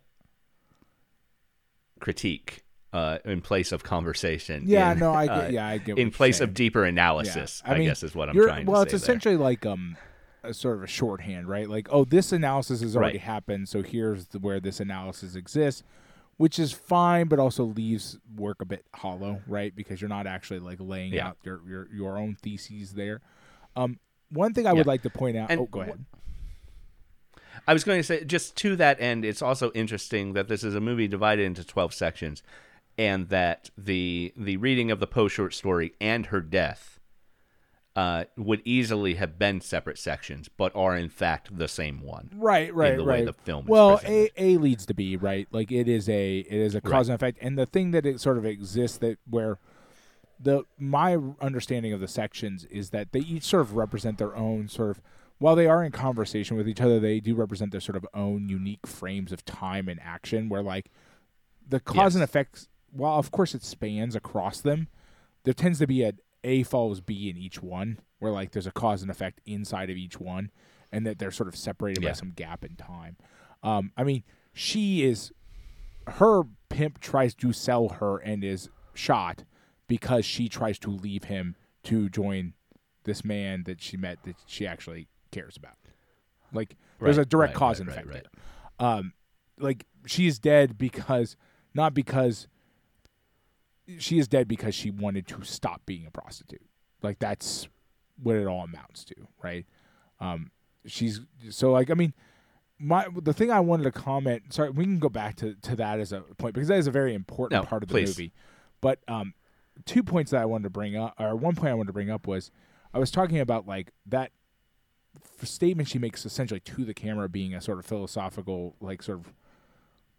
critique 2.01 2.64
uh 2.95 3.17
in 3.25 3.41
place 3.41 3.71
of 3.71 3.83
conversation 3.83 4.63
Yeah, 4.67 4.91
in, 4.93 4.99
no, 4.99 5.11
I 5.13 5.25
get. 5.27 5.37
uh, 5.37 5.47
yeah, 5.49 5.67
I 5.67 5.77
get. 5.77 5.95
what 5.95 6.01
in 6.01 6.11
place 6.11 6.37
saying. 6.37 6.49
of 6.49 6.53
deeper 6.55 6.83
analysis 6.85 7.61
Yeah. 7.65 7.73
i, 7.73 7.83
guess 7.83 8.03
is 8.03 8.15
what 8.15 8.29
i'm 8.29 8.35
trying 8.35 8.65
to 8.65 8.71
well, 8.71 8.81
it's 8.81 8.91
there. 8.91 8.97
essentially 8.97 9.37
like 9.37 9.65
um, 9.65 9.97
a 10.43 10.53
sort 10.53 10.77
of 10.77 10.83
a 10.83 10.87
shorthand, 10.87 11.47
right? 11.49 11.67
Like, 11.67 11.87
oh, 11.89 12.05
this 12.05 12.31
analysis 12.31 12.81
has 12.81 12.95
already 12.95 13.13
Right. 13.17 13.21
happened, 13.21 13.67
so 13.67 13.81
here's 13.81 14.27
the, 14.27 14.37
where 14.37 14.59
this 14.59 14.79
analysis 14.79 15.35
exists, 15.35 15.81
which 16.37 16.59
is 16.59 16.71
fine, 16.71 17.27
but 17.27 17.39
also 17.39 17.63
leaves 17.63 18.19
work 18.35 18.61
a 18.61 18.65
bit 18.65 18.85
hollow, 18.93 19.41
right? 19.47 19.75
Because 19.75 19.99
you're 20.01 20.07
not 20.09 20.27
actually 20.27 20.59
like 20.59 20.77
laying 20.79 21.13
Yeah. 21.13 21.29
out 21.29 21.37
your, 21.43 21.61
your 21.67 21.87
your 21.91 22.17
own 22.19 22.35
theses 22.35 22.93
there. 22.93 23.21
Um, 23.75 23.97
one 24.29 24.53
thing 24.53 24.67
I 24.67 24.73
would 24.73 24.85
like 24.85 25.01
to 25.01 25.09
point 25.09 25.35
out. 25.35 25.49
And 25.49 25.61
oh, 25.61 25.65
go 25.65 25.81
ahead. 25.81 26.05
I 27.67 27.73
was 27.73 27.83
going 27.83 27.99
to 27.99 28.03
say, 28.03 28.23
just 28.23 28.55
to 28.57 28.75
that 28.75 29.01
end, 29.01 29.25
it's 29.25 29.41
also 29.41 29.71
interesting 29.71 30.33
that 30.33 30.47
this 30.47 30.63
is 30.63 30.75
a 30.75 30.81
movie 30.81 31.07
divided 31.07 31.43
into 31.45 31.63
twelve 31.63 31.91
sections, 31.93 32.43
and 32.97 33.29
that 33.29 33.69
the 33.77 34.33
the 34.37 34.57
reading 34.57 34.91
of 34.91 34.99
the 34.99 35.07
Poe 35.07 35.27
short 35.27 35.53
story 35.53 35.93
and 35.99 36.27
her 36.27 36.41
death 36.41 36.99
uh, 37.95 38.25
would 38.35 38.61
easily 38.65 39.15
have 39.15 39.39
been 39.39 39.61
separate 39.61 39.97
sections, 39.97 40.49
but 40.49 40.75
are 40.75 40.97
in 40.97 41.07
fact 41.09 41.57
the 41.57 41.67
same 41.67 42.01
one. 42.01 42.29
Right, 42.35 42.73
right, 42.73 42.97
the 42.97 43.03
way 43.05 43.19
right. 43.19 43.25
the 43.25 43.33
film 43.33 43.65
is 43.65 43.69
well, 43.69 44.01
a 44.05 44.29
a 44.35 44.57
leads 44.57 44.85
to 44.87 44.93
b, 44.93 45.15
right? 45.15 45.47
Like 45.51 45.71
it 45.71 45.87
is 45.87 46.09
a 46.09 46.39
it 46.39 46.53
is 46.53 46.75
a 46.75 46.81
cause 46.81 46.91
Right. 46.91 47.13
and 47.13 47.15
effect, 47.15 47.37
and 47.41 47.57
the 47.57 47.65
thing 47.65 47.91
that 47.91 48.05
it 48.05 48.19
sort 48.19 48.37
of 48.37 48.45
exists 48.45 48.97
that 48.97 49.17
where 49.29 49.59
the 50.39 50.63
my 50.77 51.17
understanding 51.39 51.93
of 51.93 52.01
the 52.01 52.07
sections 52.07 52.65
is 52.65 52.89
that 52.89 53.13
they 53.13 53.21
each 53.21 53.43
sort 53.43 53.61
of 53.61 53.75
represent 53.75 54.17
their 54.17 54.35
own 54.35 54.67
sort 54.67 54.91
of 54.91 55.01
while 55.37 55.55
they 55.55 55.67
are 55.67 55.83
in 55.83 55.91
conversation 55.91 56.55
with 56.55 56.67
each 56.67 56.79
other, 56.79 56.99
they 56.99 57.19
do 57.19 57.35
represent 57.35 57.71
their 57.71 57.81
sort 57.81 57.97
of 57.97 58.05
own 58.13 58.47
unique 58.47 58.87
frames 58.87 59.31
of 59.31 59.43
time 59.45 59.87
and 59.89 59.99
action. 60.01 60.49
Where 60.49 60.61
like 60.61 60.91
the 61.67 61.79
cause 61.79 62.15
and 62.15 62.23
effects, 62.23 62.67
while 62.95 63.19
of 63.19 63.31
course 63.31 63.53
it 63.53 63.63
spans 63.63 64.15
across 64.15 64.61
them, 64.61 64.87
there 65.43 65.53
tends 65.53 65.79
to 65.79 65.87
be 65.87 66.03
a 66.03 66.13
A 66.43 66.63
follows 66.63 67.01
B 67.01 67.29
in 67.29 67.37
each 67.37 67.61
one, 67.61 67.99
where 68.19 68.31
like 68.31 68.51
there's 68.51 68.67
a 68.67 68.71
cause 68.71 69.01
and 69.01 69.11
effect 69.11 69.41
inside 69.45 69.89
of 69.89 69.97
each 69.97 70.19
one, 70.19 70.51
and 70.91 71.05
that 71.05 71.19
they're 71.19 71.31
sort 71.31 71.49
of 71.49 71.55
separated 71.55 72.01
by 72.03 72.13
some 72.13 72.31
gap 72.31 72.63
in 72.63 72.75
time. 72.75 73.17
Um, 73.63 73.91
I 73.97 74.03
mean, 74.03 74.23
she 74.53 75.03
is 75.03 75.31
her 76.07 76.43
pimp 76.69 76.99
tries 76.99 77.33
to 77.35 77.51
sell 77.51 77.89
her 77.89 78.17
and 78.17 78.43
is 78.43 78.69
shot 78.93 79.43
because 79.87 80.25
she 80.25 80.47
tries 80.47 80.77
to 80.79 80.89
leave 80.89 81.25
him 81.25 81.55
to 81.83 82.09
join 82.09 82.53
this 83.03 83.23
man 83.23 83.63
that 83.65 83.81
she 83.81 83.97
met 83.97 84.23
that 84.23 84.35
she 84.45 84.65
actually 84.65 85.07
cares 85.31 85.57
about. 85.57 85.75
Like 86.53 86.75
there's 86.99 87.17
Right, 87.17 87.23
a 87.25 87.29
direct 87.29 87.51
right, 87.53 87.57
cause 87.59 87.79
right, 87.79 87.87
and 87.87 87.89
effect. 87.89 88.27
Um, 88.79 89.13
like 89.59 89.85
she's 90.05 90.39
dead 90.39 90.77
because 90.77 91.35
not 91.73 91.93
because 91.93 92.47
she 93.99 94.19
is 94.19 94.27
dead 94.27 94.47
because 94.47 94.73
she 94.75 94.89
wanted 94.91 95.27
to 95.27 95.43
stop 95.43 95.81
being 95.85 96.05
a 96.05 96.11
prostitute. 96.11 96.61
Like 97.01 97.19
that's 97.19 97.67
what 98.21 98.35
it 98.35 98.47
all 98.47 98.63
amounts 98.63 99.03
to, 99.05 99.15
right? 99.43 99.65
Um, 100.19 100.51
she's 100.85 101.21
so 101.49 101.71
like 101.71 101.91
I 101.91 101.93
mean, 101.93 102.13
my 102.79 103.07
the 103.21 103.33
thing 103.33 103.51
I 103.51 103.59
wanted 103.59 103.83
to 103.83 103.91
comment. 103.91 104.53
Sorry, 104.53 104.69
we 104.69 104.83
can 104.85 104.99
go 104.99 105.09
back 105.09 105.35
to 105.37 105.55
to 105.61 105.75
that 105.77 105.99
as 105.99 106.11
a 106.11 106.21
point 106.21 106.53
because 106.53 106.67
that 106.69 106.77
is 106.77 106.87
a 106.87 106.91
very 106.91 107.13
important 107.13 107.61
No, 107.63 107.67
part 107.67 107.83
of 107.83 107.89
the 107.89 107.93
please. 107.93 108.09
movie. 108.09 108.33
But 108.81 108.99
um, 109.07 109.33
two 109.85 110.03
points 110.03 110.31
that 110.31 110.41
I 110.41 110.45
wanted 110.45 110.63
to 110.63 110.69
bring 110.69 110.95
up, 110.95 111.13
or 111.19 111.35
one 111.35 111.55
point 111.55 111.71
I 111.71 111.73
wanted 111.73 111.87
to 111.87 111.93
bring 111.93 112.09
up 112.09 112.27
was 112.27 112.51
I 112.93 112.99
was 112.99 113.11
talking 113.11 113.39
about 113.39 113.67
like 113.67 113.91
that 114.05 114.31
statement 115.43 115.87
she 115.87 115.97
makes 115.99 116.25
essentially 116.25 116.59
to 116.59 116.85
the 116.85 116.93
camera 116.93 117.29
being 117.29 117.53
a 117.53 117.61
sort 117.61 117.79
of 117.79 117.85
philosophical 117.85 118.75
like 118.81 119.01
sort 119.03 119.19
of 119.19 119.33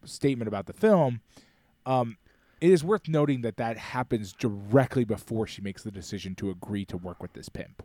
statement 0.08 0.48
about 0.48 0.66
the 0.66 0.72
film. 0.72 1.20
Um, 1.84 2.16
it 2.66 2.72
is 2.72 2.82
worth 2.84 3.06
noting 3.08 3.42
that 3.42 3.56
that 3.58 3.78
happens 3.78 4.32
directly 4.32 5.04
before 5.04 5.46
she 5.46 5.62
makes 5.62 5.82
the 5.82 5.90
decision 5.92 6.34
to 6.36 6.50
agree 6.50 6.84
to 6.86 6.96
work 6.96 7.22
with 7.22 7.32
this 7.32 7.48
pimp. 7.48 7.82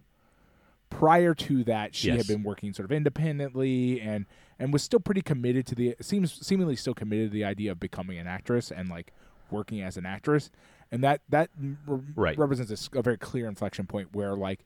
Prior 0.89 1.33
to 1.35 1.63
that, 1.65 1.95
she 1.95 2.07
Yes. 2.09 2.17
had 2.17 2.27
been 2.27 2.43
working 2.43 2.73
sort 2.73 2.85
of 2.85 2.91
independently 2.91 4.01
and 4.01 4.25
and 4.59 4.71
was 4.73 4.83
still 4.83 4.99
pretty 4.99 5.21
committed 5.21 5.65
to 5.67 5.75
the 5.75 5.95
seems 6.01 6.33
seemingly 6.45 6.75
still 6.75 6.93
committed 6.93 7.29
to 7.31 7.33
the 7.33 7.43
idea 7.45 7.71
of 7.71 7.79
becoming 7.79 8.17
an 8.19 8.27
actress 8.27 8.71
and 8.71 8.89
like 8.89 9.13
working 9.49 9.81
as 9.81 9.97
an 9.97 10.05
actress, 10.05 10.49
and 10.91 11.03
that 11.03 11.21
that 11.29 11.49
r- 11.87 12.01
Right. 12.15 12.37
represents 12.37 12.89
a 12.93 13.01
very 13.01 13.17
clear 13.17 13.47
inflection 13.47 13.85
point 13.87 14.13
where 14.13 14.35
like 14.35 14.65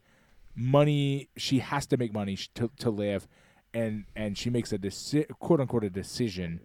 money 0.55 1.29
she 1.37 1.59
has 1.59 1.85
to 1.87 1.97
make 1.97 2.13
money 2.13 2.37
to 2.55 2.71
to 2.79 2.89
live, 2.89 3.27
and 3.73 4.05
and 4.15 4.37
she 4.37 4.49
makes 4.49 4.71
a 4.73 4.77
deci- 4.79 5.27
quote 5.39 5.59
unquote 5.59 5.83
a 5.83 5.89
decision 5.89 6.59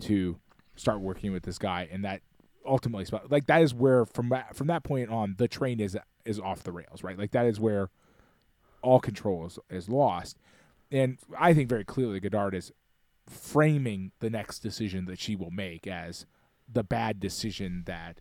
to 0.00 0.38
start 0.74 1.00
working 1.00 1.32
with 1.32 1.42
this 1.42 1.58
guy, 1.58 1.86
and 1.92 2.02
that 2.04 2.22
ultimately 2.66 3.04
sp- 3.06 3.28
like 3.30 3.46
that 3.46 3.62
is 3.62 3.74
where 3.74 4.04
from 4.06 4.28
that 4.30 4.56
from 4.56 4.66
that 4.68 4.82
point 4.82 5.10
on 5.10 5.34
the 5.38 5.48
train 5.48 5.80
is 5.80 5.96
is 6.24 6.38
off 6.38 6.62
the 6.62 6.72
rails, 6.72 7.02
right? 7.02 7.18
Like 7.18 7.32
that 7.32 7.46
is 7.46 7.58
where 7.58 7.90
all 8.82 9.00
control 9.00 9.46
is, 9.46 9.58
is 9.70 9.88
lost, 9.88 10.38
and 10.90 11.18
I 11.38 11.54
think 11.54 11.68
very 11.68 11.84
clearly 11.84 12.20
Godard 12.20 12.54
is 12.54 12.72
framing 13.28 14.12
the 14.20 14.30
next 14.30 14.60
decision 14.60 15.06
that 15.06 15.18
she 15.18 15.36
will 15.36 15.50
make 15.50 15.86
as 15.86 16.26
the 16.70 16.82
bad 16.82 17.20
decision 17.20 17.84
that 17.86 18.20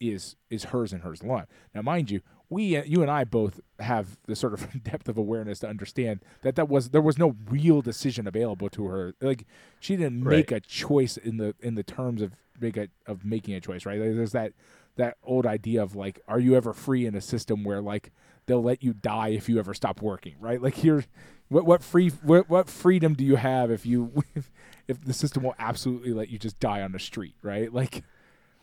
is 0.00 0.36
is 0.50 0.64
hers 0.64 0.92
and 0.92 1.02
hers 1.02 1.22
alone. 1.22 1.46
Now, 1.74 1.82
mind 1.82 2.10
you, 2.10 2.20
we 2.52 2.76
uh, 2.76 2.84
you 2.84 3.02
and 3.02 3.10
I 3.10 3.24
both 3.24 3.60
have 3.80 4.18
the 4.26 4.36
sort 4.36 4.52
of 4.52 4.82
depth 4.84 5.08
of 5.08 5.16
awareness 5.18 5.58
to 5.60 5.68
understand 5.68 6.20
that 6.42 6.54
that 6.56 6.68
was 6.68 6.90
there 6.90 7.00
was 7.02 7.18
no 7.18 7.36
real 7.48 7.82
decision 7.82 8.26
available 8.26 8.68
to 8.70 8.86
her. 8.86 9.14
Like 9.20 9.46
she 9.80 9.96
didn't 9.96 10.22
make 10.22 10.50
Right. 10.50 10.58
a 10.58 10.60
choice 10.60 11.16
in 11.16 11.38
the 11.38 11.54
in 11.60 11.74
the 11.74 11.82
terms 11.82 12.22
of 12.22 12.32
make 12.60 12.76
a, 12.76 12.88
of 13.06 13.24
making 13.24 13.54
a 13.54 13.60
choice. 13.60 13.84
Right? 13.86 13.98
Like, 14.00 14.14
there's 14.14 14.32
that 14.32 14.52
that 14.96 15.16
old 15.24 15.46
idea 15.46 15.82
of 15.82 15.96
like, 15.96 16.20
are 16.28 16.38
you 16.38 16.54
ever 16.54 16.72
free 16.72 17.06
in 17.06 17.14
a 17.14 17.20
system 17.20 17.64
where 17.64 17.80
like 17.80 18.12
they'll 18.46 18.62
let 18.62 18.82
you 18.82 18.92
die 18.92 19.28
if 19.28 19.48
you 19.48 19.58
ever 19.58 19.72
stop 19.74 20.02
working? 20.02 20.34
Right? 20.38 20.60
Like 20.60 20.84
you're 20.84 21.04
what 21.48 21.64
what 21.66 21.82
free 21.82 22.10
what, 22.22 22.48
what 22.48 22.68
freedom 22.68 23.14
do 23.14 23.24
you 23.24 23.36
have 23.36 23.70
if 23.70 23.84
you 23.86 24.22
if 24.88 25.04
the 25.04 25.12
system 25.14 25.42
will 25.42 25.54
absolutely 25.58 26.12
let 26.12 26.28
you 26.28 26.38
just 26.38 26.60
die 26.60 26.82
on 26.82 26.92
the 26.92 26.98
street? 26.98 27.34
Right? 27.42 27.72
Like 27.72 28.04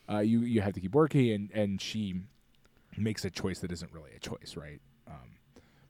uh, 0.09 0.19
you 0.19 0.41
you 0.41 0.61
have 0.61 0.73
to 0.73 0.79
keep 0.79 0.93
working, 0.95 1.31
and 1.31 1.51
and 1.51 1.81
she 1.81 2.15
makes 2.97 3.23
a 3.25 3.29
choice 3.29 3.59
that 3.59 3.71
isn't 3.71 3.91
really 3.93 4.11
a 4.15 4.19
choice, 4.19 4.55
right? 4.57 4.81
Um, 5.07 5.37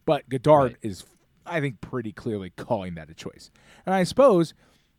but 0.06 0.28
Godard 0.30 0.72
Right. 0.74 0.78
is, 0.82 1.06
I 1.46 1.60
think, 1.60 1.82
pretty 1.82 2.12
clearly 2.12 2.52
calling 2.52 2.96
that 2.96 3.10
a 3.10 3.14
choice, 3.14 3.52
and 3.86 3.94
I 3.96 4.04
suppose 4.04 4.54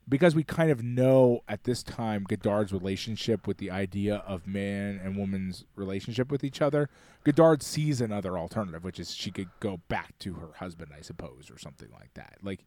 because 0.09 0.35
we 0.35 0.43
kind 0.43 0.73
of 0.73 0.83
know 0.83 1.41
at 1.47 1.63
this 1.65 1.85
time 1.85 2.25
Godard's 2.29 2.73
relationship 2.73 3.47
with 3.47 3.59
the 3.59 3.71
idea 3.71 4.17
of 4.27 4.45
man 4.45 4.99
and 5.05 5.17
woman's 5.17 5.65
relationship 5.77 6.33
with 6.33 6.43
each 6.43 6.61
other, 6.61 6.89
Godard 7.23 7.63
sees 7.63 8.01
another 8.01 8.37
alternative, 8.37 8.83
which 8.83 8.99
is 8.99 9.15
she 9.15 9.31
could 9.31 9.51
go 9.61 9.79
back 9.89 10.19
to 10.21 10.35
her 10.35 10.49
husband, 10.57 10.91
I 10.97 11.03
suppose, 11.03 11.49
or 11.49 11.59
something 11.59 11.91
like 11.93 12.13
that. 12.15 12.39
Like, 12.43 12.65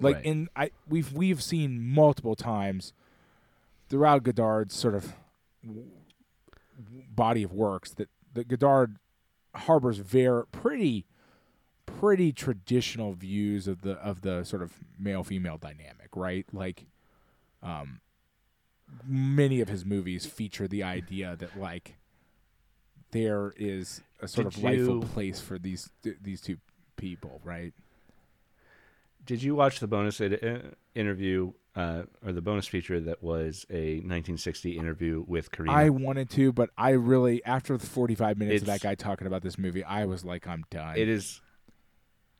like 0.00 0.16
Right. 0.16 0.24
in 0.24 0.48
I 0.56 0.70
we've 0.88 1.12
we've 1.12 1.42
seen 1.42 1.80
multiple 1.80 2.34
times 2.34 2.92
throughout 3.88 4.24
Godard's 4.24 4.74
sort 4.74 4.94
of 4.96 5.14
body 7.14 7.42
of 7.42 7.52
works 7.52 7.90
that 7.94 8.08
that 8.34 8.48
Godard 8.48 8.96
harbors 9.54 9.98
very 9.98 10.46
pretty 10.46 11.06
pretty 11.86 12.32
traditional 12.32 13.12
views 13.14 13.66
of 13.66 13.80
the 13.82 13.92
of 13.94 14.20
the 14.20 14.44
sort 14.44 14.62
of 14.62 14.72
male 14.98 15.24
female 15.24 15.56
dynamic, 15.58 16.08
right? 16.14 16.46
Like, 16.52 16.84
um, 17.62 18.00
many 19.06 19.60
of 19.60 19.68
his 19.68 19.84
movies 19.84 20.26
feature 20.26 20.68
the 20.68 20.82
idea 20.82 21.34
that 21.36 21.58
like 21.58 21.94
there 23.10 23.52
is 23.56 24.02
a 24.20 24.28
sort 24.28 24.50
Did 24.50 24.58
of 24.58 24.64
rightful 24.64 24.94
you- 24.96 25.00
place 25.02 25.40
for 25.40 25.58
these 25.58 25.90
these 26.22 26.40
two 26.40 26.58
people, 26.96 27.40
right? 27.44 27.72
Did 29.24 29.42
you 29.42 29.54
watch 29.54 29.80
the 29.80 29.86
bonus 29.86 30.20
ed- 30.20 30.42
uh, 30.44 30.74
interview 30.94 31.52
uh, 31.78 32.02
or 32.26 32.32
the 32.32 32.42
bonus 32.42 32.66
feature 32.66 32.98
that 32.98 33.22
was 33.22 33.64
a 33.70 33.98
1960 33.98 34.76
interview 34.76 35.24
with 35.28 35.52
Karina? 35.52 35.72
I 35.72 35.90
wanted 35.90 36.28
to, 36.30 36.52
but 36.52 36.70
I 36.76 36.90
really 36.90 37.44
after 37.44 37.78
the 37.78 37.86
forty 37.86 38.16
five 38.16 38.36
minutes 38.36 38.62
of 38.62 38.66
that 38.66 38.80
guy 38.80 38.96
talking 38.96 39.28
about 39.28 39.42
this 39.42 39.56
movie, 39.56 39.84
I 39.84 40.04
was 40.04 40.24
like, 40.24 40.48
I'm 40.48 40.64
done. 40.70 40.96
it 40.96 41.08
is 41.08 41.40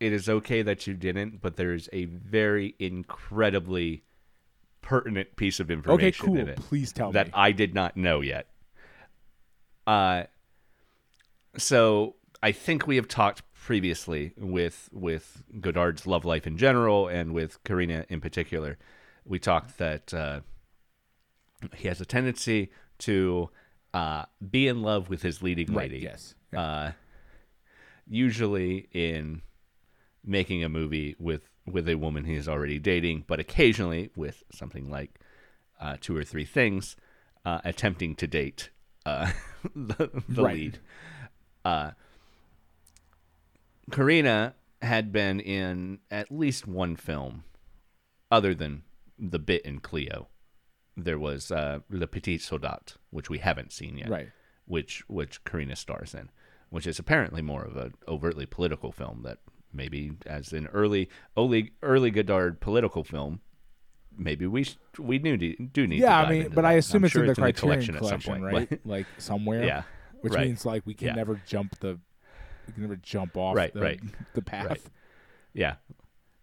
it 0.00 0.12
is 0.12 0.28
okay 0.28 0.62
that 0.62 0.88
you 0.88 0.94
didn't, 0.94 1.40
but 1.40 1.56
there's 1.56 1.88
a 1.92 2.06
very 2.06 2.74
incredibly 2.80 4.02
pertinent 4.82 5.36
piece 5.36 5.60
of 5.60 5.70
information 5.70 6.24
okay, 6.24 6.32
cool. 6.32 6.36
in 6.36 6.48
it 6.48 6.56
Please 6.56 6.92
tell 6.92 7.12
that 7.12 7.26
me. 7.28 7.30
That 7.30 7.38
I 7.38 7.52
did 7.52 7.74
not 7.74 7.96
know 7.96 8.20
yet. 8.20 8.48
Uh 9.86 10.24
so 11.56 12.16
I 12.42 12.50
think 12.50 12.88
we 12.88 12.96
have 12.96 13.06
talked 13.06 13.42
previously 13.54 14.32
with 14.36 14.88
with 14.92 15.44
Godard's 15.60 16.08
love 16.08 16.24
life 16.24 16.44
in 16.44 16.58
general 16.58 17.06
and 17.06 17.32
with 17.32 17.62
Karina 17.62 18.04
in 18.08 18.20
particular. 18.20 18.78
We 19.28 19.38
talked 19.38 19.78
that 19.78 20.12
uh, 20.14 20.40
he 21.76 21.86
has 21.88 22.00
a 22.00 22.06
tendency 22.06 22.70
to 23.00 23.50
uh, 23.94 24.24
be 24.50 24.66
in 24.66 24.82
love 24.82 25.08
with 25.10 25.22
his 25.22 25.42
leading 25.42 25.68
right? 25.68 25.90
lady. 25.90 25.98
Yes. 25.98 26.34
Uh, 26.56 26.92
usually 28.06 28.88
in 28.92 29.42
making 30.24 30.64
a 30.64 30.68
movie 30.68 31.14
with 31.18 31.50
with 31.66 31.86
a 31.88 31.96
woman 31.96 32.24
he's 32.24 32.48
already 32.48 32.78
dating, 32.78 33.24
but 33.26 33.38
occasionally 33.38 34.10
with 34.16 34.42
something 34.50 34.90
like 34.90 35.20
uh, 35.78 35.96
two 36.00 36.16
or 36.16 36.24
three 36.24 36.46
things, 36.46 36.96
uh, 37.44 37.60
attempting 37.62 38.14
to 38.16 38.26
date 38.26 38.70
uh, 39.04 39.30
the, 39.76 40.10
the 40.26 40.42
Right. 40.42 40.54
lead. 40.56 40.78
Uh, 41.66 41.90
Karina 43.90 44.54
had 44.80 45.12
been 45.12 45.40
in 45.40 45.98
at 46.10 46.30
least 46.32 46.66
one 46.66 46.96
film, 46.96 47.44
other 48.30 48.54
than 48.54 48.82
the 49.18 49.38
bit 49.38 49.62
in 49.62 49.80
Cleo. 49.80 50.28
There 50.96 51.18
was 51.18 51.50
uh, 51.50 51.80
Le 51.90 52.06
Petit 52.06 52.38
Soldat, 52.38 52.96
which 53.10 53.30
we 53.30 53.38
haven't 53.38 53.72
seen 53.72 53.96
yet 53.98 54.08
Right. 54.08 54.28
which 54.66 55.02
which 55.08 55.42
Karina 55.44 55.76
stars 55.76 56.14
in, 56.14 56.30
which 56.70 56.86
is 56.86 56.98
apparently 56.98 57.40
more 57.42 57.62
of 57.64 57.76
an 57.76 57.94
overtly 58.08 58.46
political 58.46 58.90
film 58.92 59.22
that 59.24 59.38
maybe 59.72 60.12
as 60.26 60.52
an 60.52 60.66
early 60.68 61.08
early 61.36 61.72
early 61.82 62.10
Godard 62.10 62.60
political 62.60 63.04
film, 63.04 63.40
maybe 64.16 64.46
we 64.46 64.64
sh- 64.64 64.76
we 64.98 65.18
do 65.18 65.36
need, 65.36 65.72
do 65.72 65.86
need. 65.86 65.98
to 65.98 66.02
Yeah, 66.02 66.18
I 66.20 66.28
mean, 66.30 66.42
into 66.42 66.54
but 66.56 66.62
that. 66.62 66.68
I 66.68 66.72
assume 66.74 67.02
I'm 67.02 67.04
it's 67.04 67.12
sure 67.12 67.22
in 67.22 67.26
the 67.26 67.30
it's 67.32 67.38
Criterion 67.38 67.80
collection, 67.94 67.94
collection, 67.96 68.16
at 68.16 68.22
some 68.24 68.40
point, 68.40 68.70
right? 68.70 68.80
like 68.86 69.06
somewhere. 69.18 69.64
yeah, 69.64 69.82
Which 70.22 70.32
right. 70.32 70.46
means 70.46 70.64
like 70.66 70.84
we 70.84 70.94
can 70.94 71.08
Yeah. 71.08 71.14
never 71.14 71.40
jump 71.46 71.78
the 71.78 71.98
we 72.66 72.72
can 72.72 72.82
never 72.82 72.96
jump 72.96 73.36
off 73.36 73.54
Right, 73.56 73.72
the, 73.72 73.80
right, 73.80 74.00
the 74.34 74.42
path. 74.42 74.66
right. 74.66 74.82
Yeah, 75.54 75.76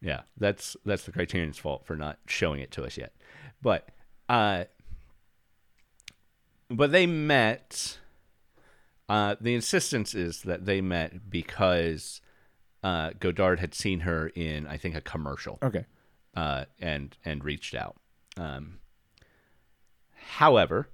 yeah. 0.05 0.21
That's 0.37 0.77
that's 0.85 1.03
the 1.03 1.11
Criterion's 1.11 1.57
fault 1.57 1.85
for 1.85 1.95
not 1.95 2.19
showing 2.27 2.61
it 2.61 2.69
to 2.71 2.83
us 2.83 2.95
yet. 2.97 3.11
But 3.61 3.89
uh, 4.29 4.65
but 6.69 6.91
they 6.91 7.07
met. 7.07 7.97
Uh, 9.09 9.35
the 9.39 9.53
insistence 9.53 10.15
is 10.15 10.43
that 10.43 10.65
they 10.65 10.81
met 10.81 11.29
because 11.29 12.21
uh, 12.83 13.11
Godard 13.19 13.59
had 13.59 13.73
seen 13.75 13.99
her 14.01 14.29
in, 14.29 14.65
I 14.65 14.77
think, 14.77 14.95
a 14.95 15.01
commercial. 15.01 15.59
Okay. 15.61 15.85
uh, 16.35 16.65
and 16.79 17.17
and 17.23 17.43
reached 17.43 17.75
out. 17.75 17.95
Um, 18.37 18.79
however, 20.37 20.89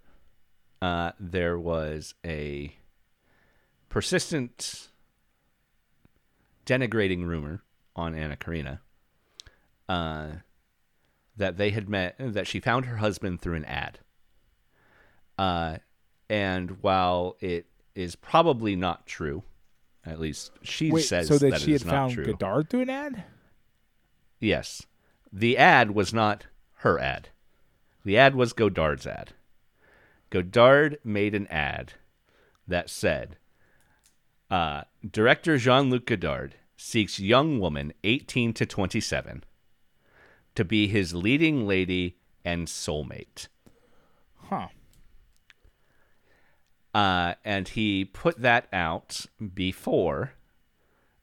uh, 0.82 1.12
there 1.20 1.58
was 1.58 2.14
a 2.26 2.76
persistent 3.90 4.90
denigrating 6.66 7.26
rumor 7.26 7.64
on 7.96 8.16
Anna 8.16 8.36
Karina 8.36 8.82
uh, 9.90 10.28
that 11.38 11.58
they 11.58 11.72
had 11.72 11.90
met 11.90 12.16
that 12.20 12.48
she 12.48 12.60
found 12.60 12.86
her 12.86 12.98
husband 12.98 13.42
through 13.42 13.56
an 13.56 13.66
ad. 13.66 14.00
Uh, 15.38 15.78
and 16.30 16.78
while 16.82 17.36
it 17.40 17.66
is 17.96 18.16
probably 18.16 18.76
not 18.76 19.06
true, 19.06 19.44
at 20.06 20.20
least 20.20 20.52
she 20.62 20.92
Wait, 20.92 21.02
says 21.02 21.28
so 21.28 21.38
that, 21.38 21.52
that 21.52 21.62
she 21.62 21.74
it 21.74 21.82
had 21.82 21.92
found 21.92 22.14
true. 22.14 22.26
Godard 22.26 22.70
through 22.70 22.82
an 22.82 22.90
ad? 22.90 23.24
Yes. 24.40 24.86
The 25.32 25.58
ad 25.58 25.92
was 25.92 26.14
not 26.14 26.48
her 26.78 27.00
ad. 27.00 27.30
The 28.04 28.18
ad 28.18 28.36
was 28.36 28.54
Godard's 28.54 29.06
ad. 29.06 29.34
Godard 30.30 31.00
made 31.04 31.36
an 31.36 31.48
ad 31.48 31.94
that 32.68 32.90
said, 32.90 33.38
uh, 34.50 34.84
Director 35.10 35.58
Jean 35.58 35.90
Luc 35.90 36.06
Godard 36.06 36.56
seeks 36.78 37.20
young 37.20 37.60
woman 37.60 37.94
18 38.04 38.54
to 38.54 38.66
27 38.66 39.44
to 40.56 40.66
be 40.66 40.88
his 40.88 41.14
leading 41.14 41.68
lady 41.68 42.18
and 42.44 42.68
soulmate. 42.68 43.48
Huh. 44.50 44.68
Uh, 46.94 47.36
and 47.46 47.70
he 47.70 48.04
put 48.04 48.42
that 48.42 48.68
out 48.74 49.26
before, 49.54 50.34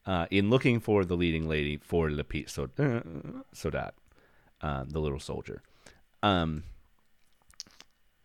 uh, 0.07 0.27
in 0.31 0.49
looking 0.49 0.81
for 0.81 1.05
the 1.05 1.17
leading 1.17 1.47
lady 1.47 1.77
for 1.77 2.11
Le 2.11 2.25
Petit 2.25 2.47
Sod- 2.49 2.79
uh, 2.81 3.91
uh, 4.63 4.85
the 4.89 5.01
little 5.01 5.21
soldier. 5.21 5.63
Um, 6.23 6.65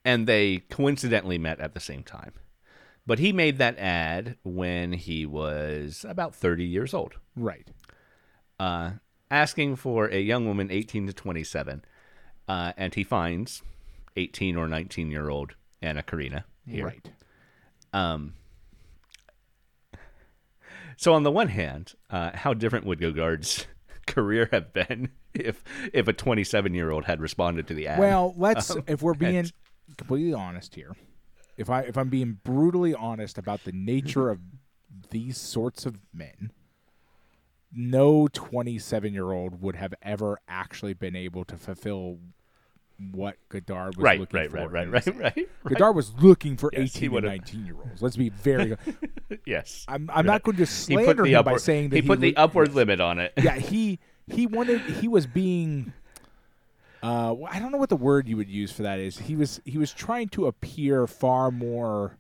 and 0.06 0.26
they 0.26 0.60
coincidentally 0.70 1.38
met 1.38 1.60
at 1.60 1.74
the 1.74 1.80
same 1.80 2.04
time. 2.04 2.34
But 3.06 3.20
he 3.20 3.34
made 3.34 3.58
that 3.58 3.78
ad 3.78 4.38
when 4.44 4.94
he 4.94 5.26
was 5.26 6.06
about 6.08 6.34
30 6.34 6.64
years 6.66 6.94
old, 6.94 7.16
Right. 7.36 7.68
uh, 8.58 8.92
asking 9.34 9.76
for 9.78 10.08
a 10.08 10.20
young 10.20 10.46
woman 10.46 10.70
18 10.72 11.08
to 11.08 11.14
27. 11.14 11.84
Uh, 12.48 12.74
and 12.78 12.94
he 12.94 13.04
finds 13.04 13.62
18 14.16 14.56
or 14.56 14.68
19 14.68 15.10
year 15.10 15.30
old 15.30 15.56
Anna 15.82 16.04
Karina 16.04 16.46
here. 16.68 16.86
Right. 16.86 17.10
Um, 17.94 18.34
so 20.98 21.14
on 21.14 21.24
the 21.24 21.32
one 21.32 21.50
hand, 21.50 21.94
uh, 22.10 22.32
how 22.34 22.54
different 22.54 22.86
would 22.86 23.00
Godard's 23.00 23.66
career 24.08 24.50
have 24.52 24.74
been 24.74 25.10
if 25.34 25.64
if 25.94 26.08
a 26.08 26.14
27 26.14 26.74
year 26.74 26.92
old 26.92 27.06
had 27.06 27.20
responded 27.20 27.68
to 27.68 27.74
the 27.74 27.88
ad? 27.88 28.00
Well, 28.00 28.34
let's 28.38 28.70
Um, 28.72 28.84
if 28.88 29.02
we're 29.02 29.14
being 29.14 29.38
and- 29.38 29.54
completely 29.98 30.34
honest 30.34 30.76
here. 30.76 30.96
If 31.56 31.70
I 31.70 31.82
if 31.82 31.98
I'm 31.98 32.10
being 32.10 32.40
brutally 32.44 32.96
honest 32.96 33.38
about 33.38 33.64
the 33.64 33.72
nature 33.72 34.30
of 34.30 34.40
these 35.12 35.38
sorts 35.38 35.86
of 35.86 36.00
men, 36.12 36.52
no 37.76 38.28
27-year-old 38.28 39.62
would 39.62 39.76
have 39.76 39.94
ever 40.02 40.40
actually 40.48 40.94
been 40.94 41.16
able 41.16 41.44
to 41.46 41.58
fulfill 41.58 42.20
what 43.12 43.38
Godard 43.50 43.98
was 43.98 44.04
right, 44.04 44.20
looking 44.20 44.40
right, 44.40 44.50
for. 44.52 44.58
right, 44.70 44.70
right, 44.70 44.88
right, 44.90 45.08
right, 45.08 45.36
right. 45.36 45.48
Godard 45.68 45.96
was 45.96 46.14
looking 46.20 46.56
for 46.58 46.70
yes, 46.74 46.96
18 46.96 47.16
and 47.18 47.26
19 47.26 47.66
year 47.66 47.76
olds. 47.76 48.02
Let's 48.02 48.16
be 48.18 48.30
very. 48.30 48.78
Yes, 49.48 49.84
I'm 49.88 50.10
I'm 50.14 50.28
not 50.28 50.44
going 50.44 50.58
to 50.58 50.66
slander 50.68 51.26
him 51.26 51.36
upward, 51.36 51.54
by 51.56 51.58
saying 51.58 51.90
that 51.90 51.96
he 51.96 52.02
put 52.04 52.20
the 52.22 52.28
would- 52.30 52.38
upward 52.38 52.76
limit 52.76 53.02
on 53.02 53.18
it. 53.18 53.34
yeah, 53.38 53.56
he 53.56 53.98
he 54.28 54.46
wanted 54.46 54.80
he 54.82 55.08
was 55.08 55.26
being 55.26 55.92
uh 57.02 57.34
I 57.50 57.58
don't 57.60 57.72
know 57.72 57.80
what 57.80 57.90
the 57.90 57.96
word 57.98 58.28
you 58.28 58.38
would 58.38 58.48
use 58.50 58.72
for 58.72 58.84
that 58.84 59.00
is. 59.00 59.18
He 59.18 59.36
was 59.36 59.60
he 59.66 59.80
was 59.80 59.92
trying 59.92 60.30
to 60.30 60.46
appear 60.46 61.08
far 61.08 61.50
more 61.50 62.18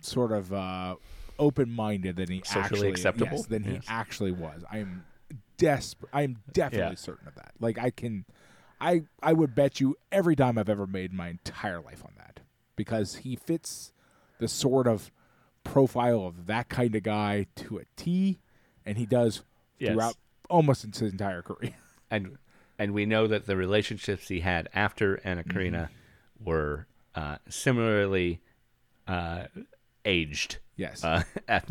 sort 0.00 0.32
of 0.32 0.52
uh 0.52 0.96
open-minded 1.38 2.16
than 2.16 2.28
he 2.30 2.42
Socially 2.44 2.64
actually 2.64 2.90
acceptable? 2.90 3.36
yes, 3.38 3.46
than 3.46 3.64
he 3.64 3.80
actually 3.88 4.32
was. 4.32 4.64
I 4.70 4.78
am 4.78 5.04
desperate 5.58 6.10
I 6.12 6.22
am 6.22 6.38
definitely 6.52 6.90
Yeah. 6.92 6.94
certain 6.96 7.26
of 7.28 7.34
that. 7.36 7.52
Like 7.60 7.78
I 7.78 7.90
can 7.90 8.24
I 8.80 9.02
I 9.22 9.32
would 9.32 9.54
bet 9.54 9.80
you 9.80 9.96
every 10.12 10.34
dime 10.34 10.58
I've 10.58 10.68
ever 10.68 10.86
made 10.86 11.10
in 11.12 11.16
my 11.16 11.28
entire 11.28 11.80
life 11.80 12.04
on 12.04 12.12
that 12.18 12.40
because 12.76 13.16
he 13.16 13.36
fits 13.36 13.92
the 14.38 14.48
sort 14.48 14.86
of 14.86 15.10
profile 15.64 16.26
of 16.26 16.46
that 16.46 16.68
kind 16.68 16.94
of 16.94 17.02
guy 17.02 17.46
to 17.56 17.78
a 17.78 17.84
T, 17.96 18.38
and 18.84 18.98
he 18.98 19.06
does 19.06 19.42
Yes. 19.78 19.92
throughout 19.92 20.14
almost 20.48 20.82
his 20.82 21.10
entire 21.12 21.42
career. 21.42 21.74
and 22.10 22.36
and 22.78 22.92
we 22.92 23.06
know 23.06 23.26
that 23.26 23.46
the 23.46 23.56
relationships 23.56 24.28
he 24.28 24.40
had 24.40 24.68
after 24.74 25.20
Anna 25.24 25.42
Mm-hmm. 25.42 25.50
Karina 25.50 25.90
were 26.38 26.86
uh, 27.14 27.38
similarly 27.48 28.40
uh, 29.08 29.44
aged. 30.06 30.58
Yes. 30.76 31.04
uh, 31.04 31.22
at, 31.48 31.68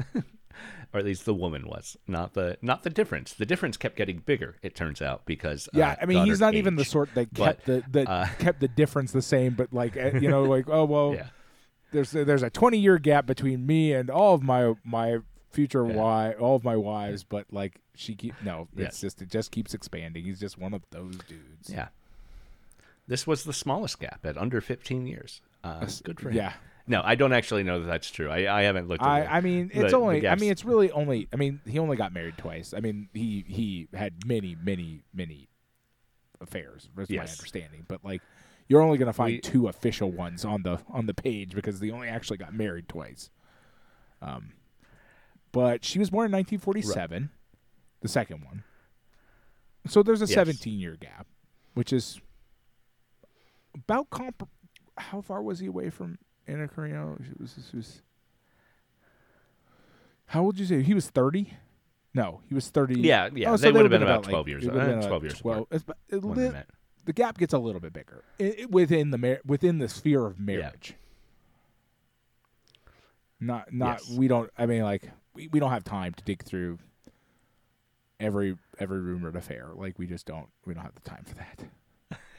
or 0.94 1.00
at 1.00 1.06
least 1.06 1.26
the 1.26 1.34
woman 1.34 1.68
was 1.68 1.98
not 2.08 2.34
the 2.34 2.58
not 2.62 2.84
the 2.84 2.90
difference. 2.90 3.34
The 3.34 3.46
difference 3.46 3.78
kept 3.78 3.96
getting 3.96 4.20
bigger. 4.20 4.58
It 4.62 4.76
turns 4.76 5.02
out 5.02 5.26
because 5.26 5.68
yeah, 5.74 5.92
uh, 5.92 5.96
I 6.02 6.06
mean 6.06 6.26
he's 6.26 6.40
not 6.40 6.54
even 6.56 6.76
the 6.76 6.86
sort 6.86 7.14
that 7.16 7.34
But, 7.34 7.58
kept 7.58 7.66
the 7.66 7.84
that 7.92 8.10
uh, 8.10 8.26
kept 8.40 8.60
the 8.60 8.68
difference 8.68 9.12
the 9.12 9.22
same, 9.22 9.54
but 9.54 9.74
like 9.74 9.98
eh, 9.98 10.20
you 10.20 10.30
know, 10.30 10.44
like 10.44 10.70
oh 10.70 10.86
well, 10.86 11.14
Yeah, 11.16 11.28
there's 11.92 12.12
there's 12.12 12.44
a 12.44 12.50
20 12.50 12.78
year 12.78 12.98
gap 12.98 13.26
between 13.26 13.66
me 13.66 13.94
and 13.94 14.10
all 14.10 14.34
of 14.36 14.44
my 14.44 14.74
my 14.84 15.20
future 15.52 15.86
Yeah. 15.88 15.96
wife, 15.96 16.36
all 16.40 16.56
of 16.56 16.64
my 16.64 16.76
wives, 16.76 17.24
but 17.24 17.46
like 17.52 17.82
she 17.96 18.16
keep 18.16 18.34
no, 18.44 18.68
it's 18.76 19.02
just 19.02 19.22
it 19.22 19.30
just 19.30 19.52
keeps 19.52 19.74
expanding. 19.74 20.24
He's 20.24 20.40
just 20.40 20.58
one 20.58 20.74
of 20.74 20.84
those 20.92 21.18
dudes. 21.28 21.70
Yeah. 21.70 21.90
This 23.08 23.28
was 23.28 23.44
the 23.44 23.54
smallest 23.54 24.00
gap 24.00 24.22
at 24.26 24.36
under 24.38 24.60
15 24.62 25.06
years. 25.06 25.42
Uh, 25.64 25.86
good 26.04 26.20
for 26.20 26.30
him. 26.30 26.38
Yeah. 26.38 26.54
No, 26.88 27.02
I 27.04 27.16
don't 27.16 27.34
actually 27.34 27.64
know 27.64 27.80
that 27.80 27.88
that's 27.88 28.12
true. 28.12 28.30
I, 28.30 28.60
I 28.60 28.64
haven't 28.64 28.88
looked 28.88 29.02
at 29.02 29.08
I, 29.10 29.20
it. 29.22 29.28
I 29.32 29.42
mean, 29.42 29.72
it's 29.74 29.92
the 29.92 29.98
only. 29.98 30.28
I 30.28 30.36
mean, 30.36 30.52
it's 30.52 30.64
really 30.64 30.92
only. 30.92 31.28
I 31.34 31.36
mean, 31.36 31.60
he 31.66 31.80
only 31.80 31.98
got 31.98 32.14
married 32.14 32.38
twice. 32.38 32.74
I 32.76 32.80
mean, 32.80 33.10
he 33.14 33.44
he 33.48 33.88
had 33.94 34.26
many, 34.26 34.56
many, 34.62 35.02
many 35.14 35.50
affairs. 36.40 36.90
That's 36.96 37.10
my 37.10 37.18
understanding. 37.18 37.86
But 37.88 38.06
like, 38.06 38.22
you're 38.68 38.82
only 38.82 39.00
going 39.00 39.08
to 39.08 39.14
find 39.14 39.34
We- 39.34 39.40
two 39.42 39.68
official 39.68 40.12
ones 40.12 40.46
on 40.46 40.62
the 40.62 40.80
on 40.88 41.08
the 41.08 41.14
page 41.16 41.56
because 41.56 41.80
they 41.80 41.90
only 41.90 42.08
actually 42.08 42.38
got 42.38 42.54
married 42.54 42.88
twice. 42.88 43.32
Um, 44.22 44.54
but 45.52 45.84
she 45.84 45.98
was 45.98 46.10
born 46.12 46.26
in 46.26 46.32
1947, 46.34 47.30
the 48.02 48.08
second 48.08 48.44
one. 48.46 48.64
So 49.88 50.04
there's 50.04 50.22
a 50.22 50.26
Yes. 50.26 50.34
17 50.34 50.80
year 50.80 50.98
gap, 51.00 51.28
which 51.74 51.92
is 51.94 52.20
about 53.74 54.10
comp. 54.10 54.48
How 54.98 55.22
far 55.22 55.42
was 55.42 55.60
he 55.60 55.68
away 55.68 55.90
from 55.90 56.18
Anna 56.48 56.68
Karina? 56.68 57.16
She 57.24 57.32
was, 57.40 57.56
this 57.56 57.74
was. 57.74 58.02
How 60.28 60.44
old 60.44 60.56
did 60.56 60.62
you 60.62 60.66
say 60.78 60.84
he 60.84 60.94
was? 60.94 61.10
30? 61.10 61.54
No, 62.14 62.42
he 62.48 62.56
was 62.56 62.70
30. 62.70 63.02
Yeah, 63.02 63.30
yeah, 63.34 63.50
Oh, 63.52 63.58
they 63.58 63.72
so 63.72 63.88
been 63.90 64.02
about 64.04 64.24
like- 64.24 64.30
12 64.32 64.48
years- 64.48 64.68
uh, 64.68 64.72
been 64.72 64.90
about 65.00 65.08
12 65.08 65.24
years 65.24 65.40
12. 65.40 65.68
It's, 65.72 65.84
about- 65.84 65.98
it 66.10 66.22
when 66.24 66.38
they 66.38 66.50
li- 66.50 66.64
the 67.06 67.14
gap 67.14 67.38
gets 67.38 67.54
a 67.54 67.60
little 67.60 67.82
bit 67.82 67.94
bigger 67.94 68.24
i 68.40 68.56
i- 68.62 68.66
within 68.70 69.12
the 69.12 69.18
mar- 69.18 69.42
within 69.46 69.78
the 69.80 69.88
sphere 69.90 70.26
of 70.26 70.40
marriage. 70.40 70.96
Not 73.40 73.72
not 73.74 74.00
Yes. 74.08 74.18
we 74.18 74.28
don't. 74.28 74.50
I 74.58 74.66
mean, 74.66 74.84
like 74.84 75.12
we, 75.34 75.50
we 75.50 75.60
don't 75.60 75.72
have 75.72 75.84
time 75.84 76.14
to 76.14 76.24
dig 76.24 76.42
through 76.44 76.80
every 78.20 78.58
every 78.80 79.02
rumored 79.02 79.36
affair. 79.36 79.70
Like 79.76 80.00
we 80.00 80.08
just 80.08 80.26
don't. 80.26 80.48
We 80.66 80.74
don't 80.74 80.84
have 80.84 80.96
the 80.96 81.02
time 81.02 81.26
for 81.26 81.36
that. 81.36 81.66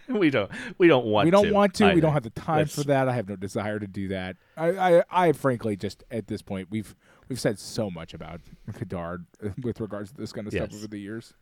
we 0.20 0.30
don't 0.30 0.50
we 0.78 0.86
don't 0.88 1.06
want 1.06 1.24
to 1.24 1.26
we 1.26 1.30
don't 1.30 1.46
to 1.46 1.52
want 1.52 1.74
to. 1.74 1.94
We 1.94 2.00
don't 2.00 2.12
have 2.12 2.22
the 2.22 2.30
time 2.30 2.58
Let's- 2.58 2.74
for 2.74 2.84
that. 2.84 3.08
I 3.08 3.14
have 3.14 3.28
no 3.28 3.36
desire 3.36 3.78
to 3.78 3.86
do 3.86 4.08
that. 4.08 4.36
I, 4.56 4.68
I, 4.98 5.02
I 5.10 5.32
frankly 5.32 5.76
just 5.76 6.04
at 6.10 6.26
this 6.28 6.42
point 6.42 6.68
we've 6.70 6.94
we've 7.28 7.40
said 7.40 7.58
so 7.58 7.90
much 7.90 8.14
about 8.14 8.40
Godard 8.78 9.26
with 9.62 9.80
regards 9.80 10.12
to 10.12 10.16
this 10.16 10.32
kind 10.32 10.46
of 10.46 10.52
stuff 10.52 10.72
over 10.74 10.86
the 10.86 10.98
years. 11.00 11.34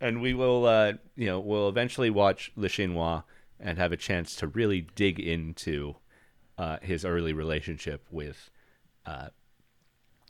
and 0.00 0.20
we 0.20 0.34
will 0.34 0.66
uh 0.66 0.92
you 1.16 1.26
know 1.26 1.40
we'll 1.40 1.68
eventually 1.68 2.10
watch 2.10 2.52
Le 2.56 2.68
Chinois 2.68 3.22
and 3.60 3.78
have 3.78 3.92
a 3.92 3.96
chance 3.96 4.34
to 4.36 4.46
really 4.48 4.82
dig 4.94 5.18
into 5.20 5.94
uh 6.58 6.78
his 6.82 7.04
early 7.04 7.32
relationship 7.32 8.04
with 8.10 8.50
uh 9.06 9.28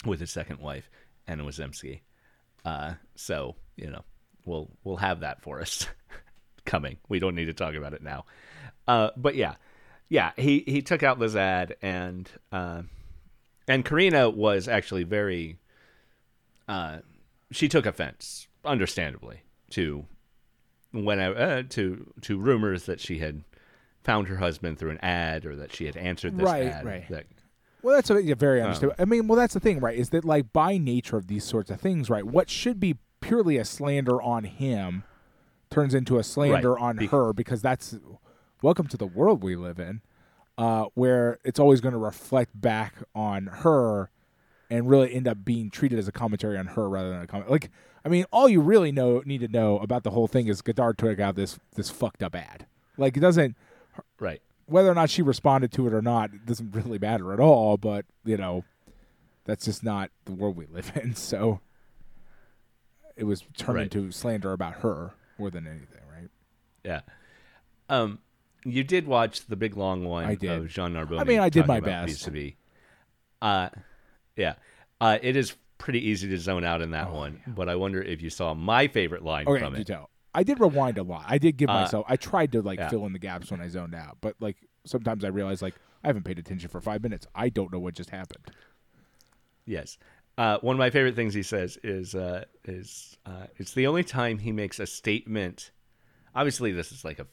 with 0.05 0.21
his 0.21 0.31
second 0.31 0.61
wife 0.61 0.89
Anna 1.27 1.45
Wiazemsky. 1.45 2.01
Uh 2.65 2.95
so, 3.17 3.57
you 3.77 3.91
know, 3.91 4.05
we'll 4.45 4.71
we'll 4.85 4.97
have 4.97 5.21
that 5.21 5.43
for 5.43 5.61
us 5.61 5.87
coming. 6.65 6.99
We 7.09 7.19
don't 7.19 7.35
need 7.35 7.47
to 7.47 7.55
talk 7.55 7.75
about 7.75 7.93
it 7.95 8.03
now. 8.03 8.25
Uh 8.87 9.11
but 9.17 9.35
yeah. 9.35 9.55
Yeah, 10.09 10.33
he 10.37 10.63
he 10.67 10.83
took 10.83 11.03
out 11.03 11.19
this 11.19 11.35
ad 11.35 11.77
and 11.83 12.31
uh 12.53 12.83
and 13.67 13.85
Karina 13.85 14.29
was 14.31 14.69
actually 14.69 15.05
very 15.05 15.59
uh 16.69 16.99
she 17.51 17.69
took 17.69 17.87
offense, 17.87 18.49
understandably, 18.65 19.43
to 19.71 20.07
when 20.93 21.21
I, 21.21 21.27
uh, 21.33 21.63
to 21.71 22.13
to 22.23 22.39
rumors 22.39 22.85
that 22.87 23.01
she 23.01 23.19
had 23.19 23.45
found 24.03 24.29
her 24.29 24.37
husband 24.37 24.79
through 24.79 24.91
an 24.91 24.99
ad 24.99 25.47
or 25.47 25.57
that 25.57 25.75
she 25.75 25.87
had 25.87 25.97
answered 25.97 26.37
this 26.37 26.45
Right, 26.45 26.67
ad. 26.67 26.85
right. 26.85 27.09
That, 27.09 27.25
Well, 27.83 27.95
that's 27.95 28.11
a, 28.11 28.23
yeah, 28.23 28.35
very 28.35 28.61
Um, 28.61 28.67
understandable. 28.67 29.01
I 29.03 29.05
mean, 29.07 29.27
well, 29.27 29.39
that's 29.39 29.55
the 29.55 29.61
thing, 29.61 29.81
right? 29.81 29.97
Is 29.97 30.11
that 30.11 30.25
like 30.25 30.53
by 30.53 30.77
nature 30.79 31.17
of 31.17 31.27
these 31.27 31.45
sorts 31.45 31.71
of 31.71 31.81
things, 31.81 32.11
right? 32.11 32.25
What 32.25 32.51
should 32.51 32.79
be 32.81 32.97
purely 33.21 33.57
a 33.57 33.65
slander 33.65 34.21
on 34.21 34.45
him 34.45 35.05
turns 35.75 35.95
into 35.95 36.19
a 36.19 36.23
slander 36.23 36.73
Right, 36.75 36.83
on 36.83 36.97
be- 36.97 37.07
her 37.09 37.33
because 37.33 37.61
that's 37.63 37.97
welcome 38.63 38.87
to 38.89 38.97
the 38.97 39.07
world 39.07 39.43
we 39.43 39.57
live 39.57 39.79
in, 39.79 40.01
uh, 40.57 40.87
where 40.95 41.39
it's 41.45 41.59
always 41.59 41.81
going 41.81 41.93
to 41.93 41.99
reflect 41.99 42.59
back 42.61 42.95
on 43.15 43.47
her 43.47 44.11
and 44.71 44.89
really 44.89 45.13
end 45.15 45.29
up 45.29 45.45
being 45.45 45.71
treated 45.71 45.99
as 45.99 46.09
a 46.09 46.13
commentary 46.13 46.57
on 46.57 46.67
her 46.69 46.89
rather 46.89 47.11
than 47.11 47.21
a 47.23 47.27
comment. 47.27 47.51
Like, 47.51 47.71
I 48.05 48.09
mean, 48.09 48.25
all 48.33 48.49
you 48.49 48.61
really 48.61 48.93
know 48.93 49.23
need 49.27 49.41
to 49.41 49.49
know 49.49 49.79
about 49.79 50.03
the 50.05 50.11
whole 50.11 50.27
thing 50.29 50.47
is 50.49 50.63
Godard 50.63 50.97
took 50.99 51.19
out 51.21 51.35
this 51.37 51.59
this 51.75 51.91
fucked 51.91 52.23
up 52.23 52.35
ad. 52.35 52.67
Like, 52.97 53.17
it 53.17 53.21
doesn't 53.21 53.57
right. 54.21 54.41
whether 54.67 54.91
or 54.91 54.95
not 54.95 55.11
she 55.11 55.23
responded 55.23 55.73
to 55.73 55.87
it 55.87 55.93
or 55.93 56.01
not 56.03 56.33
it 56.33 56.47
doesn't 56.47 56.71
really 56.75 56.99
matter 56.99 57.33
at 57.33 57.41
all 57.41 57.77
but 57.77 58.05
you 58.25 58.37
know 58.37 58.65
that's 59.45 59.65
just 59.67 59.83
not 59.85 60.11
the 60.25 60.33
world 60.33 60.57
we 60.57 60.67
live 60.67 60.91
in 60.97 61.15
so 61.31 61.61
it 63.17 63.25
was 63.25 63.45
turned 63.57 63.77
Right. 63.77 63.95
into 63.95 64.11
slander 64.11 64.53
about 64.53 64.75
her 64.77 65.13
more 65.39 65.51
than 65.51 65.67
anything 65.67 66.01
right 66.13 66.29
Yeah. 66.85 67.01
Um, 67.89 68.19
you 68.65 68.83
did 68.85 69.07
watch 69.07 69.47
the 69.47 69.57
big 69.57 69.77
long 69.77 70.05
one 70.05 70.25
I 70.25 70.35
did. 70.37 70.51
of 70.51 70.69
Jean 70.69 70.95
Narboni. 70.95 71.21
I 71.21 71.25
mean, 71.25 71.41
I 71.41 71.49
did 71.51 71.67
my 71.67 71.81
best. 71.81 72.09
Vis-a-vis. 72.09 72.53
Uh, 73.43 73.69
yeah. 74.37 74.55
Uh, 75.01 75.19
it 75.21 75.37
is 75.37 75.55
pretty 75.77 76.09
easy 76.09 76.29
to 76.31 76.39
zone 76.39 76.65
out 76.65 76.81
in 76.81 76.93
that 76.93 77.13
one, 77.13 77.41
but 77.47 77.69
I 77.69 77.75
wonder 77.77 78.01
if 78.01 78.23
you 78.23 78.31
saw 78.31 78.55
my 78.55 78.89
favorite 78.89 79.23
line 79.23 79.47
okay 79.47 79.61
from 79.61 79.75
it. 79.75 79.87
tell 79.87 80.09
i 80.37 80.43
did 80.43 80.59
rewind 80.59 80.99
a 80.99 81.03
lot 81.05 81.25
i 81.29 81.39
did 81.39 81.57
give 81.57 81.69
Uh, 81.71 81.75
myself 81.75 82.05
i 82.09 82.17
tried 82.17 82.51
to 82.51 82.61
like 82.63 82.79
yeah. 82.81 82.89
fill 82.89 83.07
in 83.07 83.13
the 83.13 83.19
gaps 83.21 83.53
when 83.53 83.61
i 83.61 83.69
zoned 83.69 83.95
out 83.95 84.17
but 84.21 84.35
like 84.41 84.57
sometimes 84.85 85.25
i 85.25 85.29
realized 85.29 85.63
like 85.63 85.75
i 86.03 86.09
haven't 86.09 86.25
paid 86.25 86.41
attention 86.41 86.69
for 86.69 86.81
five 86.81 87.03
minutes 87.05 87.25
i 87.37 87.49
don't 87.49 87.71
know 87.73 87.79
what 87.79 87.95
just 87.95 88.11
happened 88.11 88.45
Yes. 89.67 89.97
Uh, 90.37 90.59
one 90.63 90.75
of 90.75 90.79
my 90.79 90.91
favorite 90.91 91.15
things 91.15 91.33
he 91.35 91.43
says 91.43 91.79
is 91.85 92.15
uh, 92.15 92.45
is 92.65 93.17
uh, 93.25 93.47
it's 93.57 93.75
the 93.75 93.87
only 93.87 94.03
time 94.05 94.39
he 94.39 94.53
makes 94.53 94.81
a 94.81 94.87
statement. 94.87 95.71
Obviously, 96.35 96.73
this 96.73 96.91
is 96.91 97.05
like 97.05 97.19
a 97.21 97.27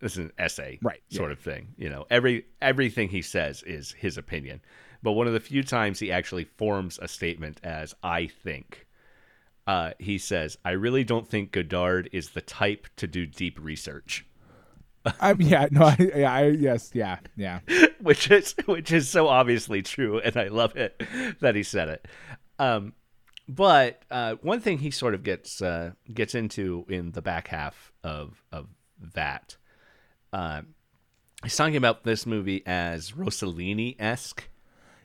this 0.00 0.12
is 0.12 0.18
an 0.18 0.32
essay, 0.38 0.78
Right, 0.80 1.02
Sort 1.10 1.28
yeah. 1.28 1.32
of 1.34 1.38
thing. 1.40 1.68
You 1.76 1.90
know, 1.90 2.06
every 2.10 2.46
everything 2.62 3.10
he 3.10 3.20
says 3.22 3.62
is 3.64 3.92
his 3.92 4.16
opinion, 4.16 4.62
but 5.02 5.12
one 5.12 5.26
of 5.26 5.34
the 5.34 5.40
few 5.40 5.62
times 5.62 5.98
he 5.98 6.10
actually 6.10 6.44
forms 6.44 6.98
a 7.02 7.08
statement 7.08 7.60
as 7.62 7.94
"I 8.02 8.26
think." 8.26 8.86
Uh, 9.66 9.92
he 9.98 10.16
says, 10.16 10.56
"I 10.64 10.70
really 10.70 11.04
don't 11.04 11.28
think 11.28 11.52
Godard 11.52 12.08
is 12.12 12.30
the 12.30 12.40
type 12.40 12.86
to 12.96 13.06
do 13.06 13.26
deep 13.26 13.58
research." 13.60 14.24
i 15.20 15.34
yeah 15.38 15.66
no 15.70 15.84
I, 15.84 15.96
yeah 16.14 16.32
I, 16.32 16.46
yes 16.48 16.90
yeah 16.92 17.20
yeah 17.34 17.60
which 18.02 18.30
is 18.30 18.54
which 18.66 18.92
is 18.92 19.08
so 19.08 19.28
obviously 19.28 19.82
true, 19.82 20.18
and 20.20 20.36
I 20.36 20.48
love 20.48 20.76
it 20.76 21.02
that 21.40 21.54
he 21.54 21.62
said 21.62 21.88
it. 21.88 22.08
Um, 22.58 22.94
but 23.48 24.02
uh, 24.10 24.36
one 24.42 24.60
thing 24.60 24.78
he 24.78 24.90
sort 24.90 25.14
of 25.14 25.22
gets 25.22 25.60
uh, 25.62 25.92
gets 26.12 26.34
into 26.34 26.84
in 26.88 27.12
the 27.12 27.22
back 27.22 27.48
half 27.48 27.92
of 28.04 28.42
of 28.52 28.66
that, 29.14 29.56
uh, 30.32 30.62
he's 31.42 31.56
talking 31.56 31.76
about 31.76 32.04
this 32.04 32.26
movie 32.26 32.62
as 32.66 33.12
Rossellini 33.12 33.96
esque. 33.98 34.44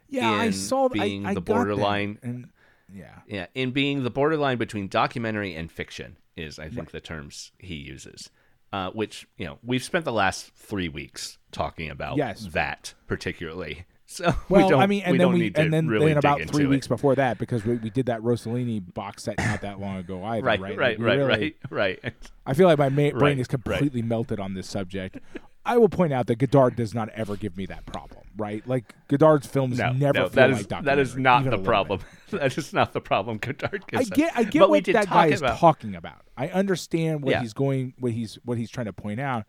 yeah 0.09 0.29
i 0.31 0.49
saw 0.51 0.87
th- 0.87 1.01
I- 1.01 1.05
being 1.07 1.25
I, 1.25 1.33
the 1.33 1.41
borderline- 1.41 2.19
and 2.21 2.49
yeah 2.93 3.19
Yeah, 3.27 3.47
in 3.55 3.71
being 3.71 4.03
the 4.03 4.11
borderline 4.11 4.57
between 4.59 4.87
documentary 4.89 5.55
and 5.55 5.71
fiction 5.71 6.17
is, 6.37 6.59
I 6.59 6.69
think, 6.69 6.91
the 6.91 6.99
terms 7.01 7.51
he 7.57 7.75
uses. 7.75 8.29
Uh, 8.74 8.89
which 8.91 9.26
you 9.38 9.45
know 9.45 9.57
we've 9.63 9.84
spent 9.84 10.03
the 10.03 10.11
last 10.11 10.51
three 10.55 10.89
weeks 10.89 11.38
talking 11.51 11.89
about 11.89 12.18
Yes. 12.18 12.47
that 12.51 12.93
particularly. 13.07 13.86
So 14.07 14.36
Well, 14.49 14.63
we 14.66 14.70
don't, 14.70 14.82
I 14.82 14.86
mean, 14.86 15.01
and 15.01 15.13
we 15.13 15.18
then 15.18 15.28
don't 15.28 15.39
we, 15.39 15.51
and 15.55 15.74
then, 15.74 15.88
really 15.88 16.09
then 16.09 16.18
about 16.18 16.39
three 16.43 16.68
weeks 16.68 16.86
it. 16.86 16.89
before 16.89 17.16
that, 17.16 17.39
because 17.39 17.66
we, 17.66 17.78
we 17.78 17.89
did 17.89 18.05
that 18.05 18.22
Rossellini 18.22 18.93
box 18.93 19.24
set 19.24 19.39
not 19.39 19.61
that 19.61 19.80
long 19.80 19.97
ago 19.97 20.24
either, 20.24 20.45
Right, 20.45 20.59
right? 20.59 20.78
right, 20.78 20.99
right, 20.99 21.18
really- 21.18 21.55
right, 21.72 21.99
right. 22.03 22.13
I 22.45 22.53
feel 22.53 22.68
like 22.68 22.78
my 22.78 22.89
ma- 22.89 23.09
brain 23.09 23.13
Right, 23.20 23.32
is 23.39 23.47
right. 23.47 23.63
completely 23.63 24.03
melted 24.03 24.39
on 24.39 24.53
this 24.53 24.68
subject. 24.68 25.18
I 25.66 25.78
will 25.78 25.89
point 25.89 26.13
out 26.13 26.28
that 26.28 26.36
Godard 26.38 26.76
does 26.76 26.93
not 26.93 27.09
ever 27.09 27.36
give 27.36 27.57
me 27.57 27.66
that 27.68 27.86
problem, 27.86 28.24
right? 28.38 28.66
Like 28.68 28.93
Godard's 29.07 29.47
films 29.47 29.78
No, 29.80 29.91
never 29.93 30.20
no, 30.20 30.24
feel 30.26 30.36
that 30.36 30.49
is 30.51 30.72
like 30.72 30.84
that 30.86 30.99
is 30.99 31.16
not 31.18 31.43
the 31.49 31.57
problem. 31.57 32.01
that 32.32 32.57
is 32.57 32.72
not 32.74 32.93
the 32.93 33.01
problem. 33.01 33.38
Godard 33.39 33.84
I 33.93 33.97
gives 33.97 34.11
us. 34.11 34.18
get, 34.18 34.32
I 34.36 34.43
get 34.43 34.59
but 34.59 34.70
what 34.70 34.86
that 34.86 35.09
guy 35.09 35.28
is 35.28 35.41
about. 35.41 35.57
talking 35.57 35.95
about. 35.95 36.22
I 36.38 36.49
understand 36.49 37.22
what 37.24 37.32
Yeah. 37.32 37.41
he's 37.41 37.53
going, 37.53 37.93
what 37.99 38.11
he's, 38.11 38.38
what 38.45 38.57
he's 38.57 38.70
trying 38.70 38.86
to 38.86 38.93
point 38.93 39.20
out, 39.20 39.45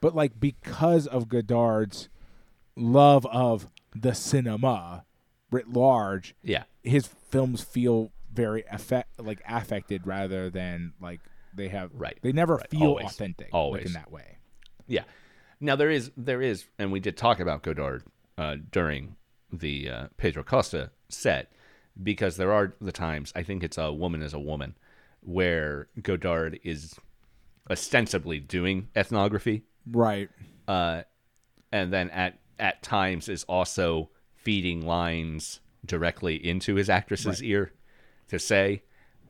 but 0.00 0.14
like 0.14 0.38
because 0.40 1.06
of 1.06 1.28
Godard's 1.28 2.08
love 2.76 3.26
of 3.26 3.66
the 3.94 4.14
cinema 4.14 5.04
writ 5.50 5.68
large, 5.68 6.34
yeah, 6.42 6.64
his 6.82 7.06
films 7.06 7.62
feel 7.62 8.12
very 8.32 8.64
affect 8.70 9.20
like 9.20 9.42
affected 9.48 10.06
rather 10.06 10.48
than 10.50 10.92
like 11.00 11.20
they 11.54 11.68
have 11.68 11.90
Right, 11.92 12.16
they 12.22 12.30
never 12.32 12.56
right, 12.56 12.70
feel 12.70 12.82
always, 12.82 13.06
authentic 13.06 13.46
like 13.46 13.54
always. 13.54 13.86
in 13.86 13.92
that 13.94 14.12
way 14.12 14.38
yeah. 14.86 15.02
Now 15.60 15.76
there 15.76 15.90
is 15.90 16.10
there 16.16 16.42
is, 16.42 16.66
and 16.78 16.92
we 16.92 17.00
did 17.00 17.16
talk 17.16 17.40
about 17.40 17.62
Godard 17.62 18.04
uh, 18.36 18.56
during 18.70 19.16
the 19.52 19.90
uh, 19.90 20.06
Pedro 20.16 20.42
Costa 20.42 20.90
set 21.08 21.52
because 22.02 22.36
there 22.36 22.52
are 22.52 22.74
the 22.80 22.92
times 22.92 23.32
I 23.34 23.42
think 23.42 23.64
it's 23.64 23.78
a 23.78 23.92
woman 23.92 24.22
is 24.22 24.34
a 24.34 24.38
woman 24.38 24.76
where 25.20 25.88
Godard 26.00 26.60
is 26.62 26.94
ostensibly 27.70 28.38
doing 28.38 28.88
ethnography. 28.94 29.64
Right. 29.90 30.28
Uh, 30.66 31.02
and 31.72 31.92
then 31.92 32.10
at 32.10 32.38
at 32.58 32.82
times 32.82 33.28
is 33.28 33.44
also 33.44 34.10
feeding 34.36 34.86
lines 34.86 35.60
directly 35.84 36.34
into 36.34 36.74
his 36.74 36.90
actress's 36.90 37.42
ear 37.42 37.72
to 38.28 38.38
say, 38.38 38.82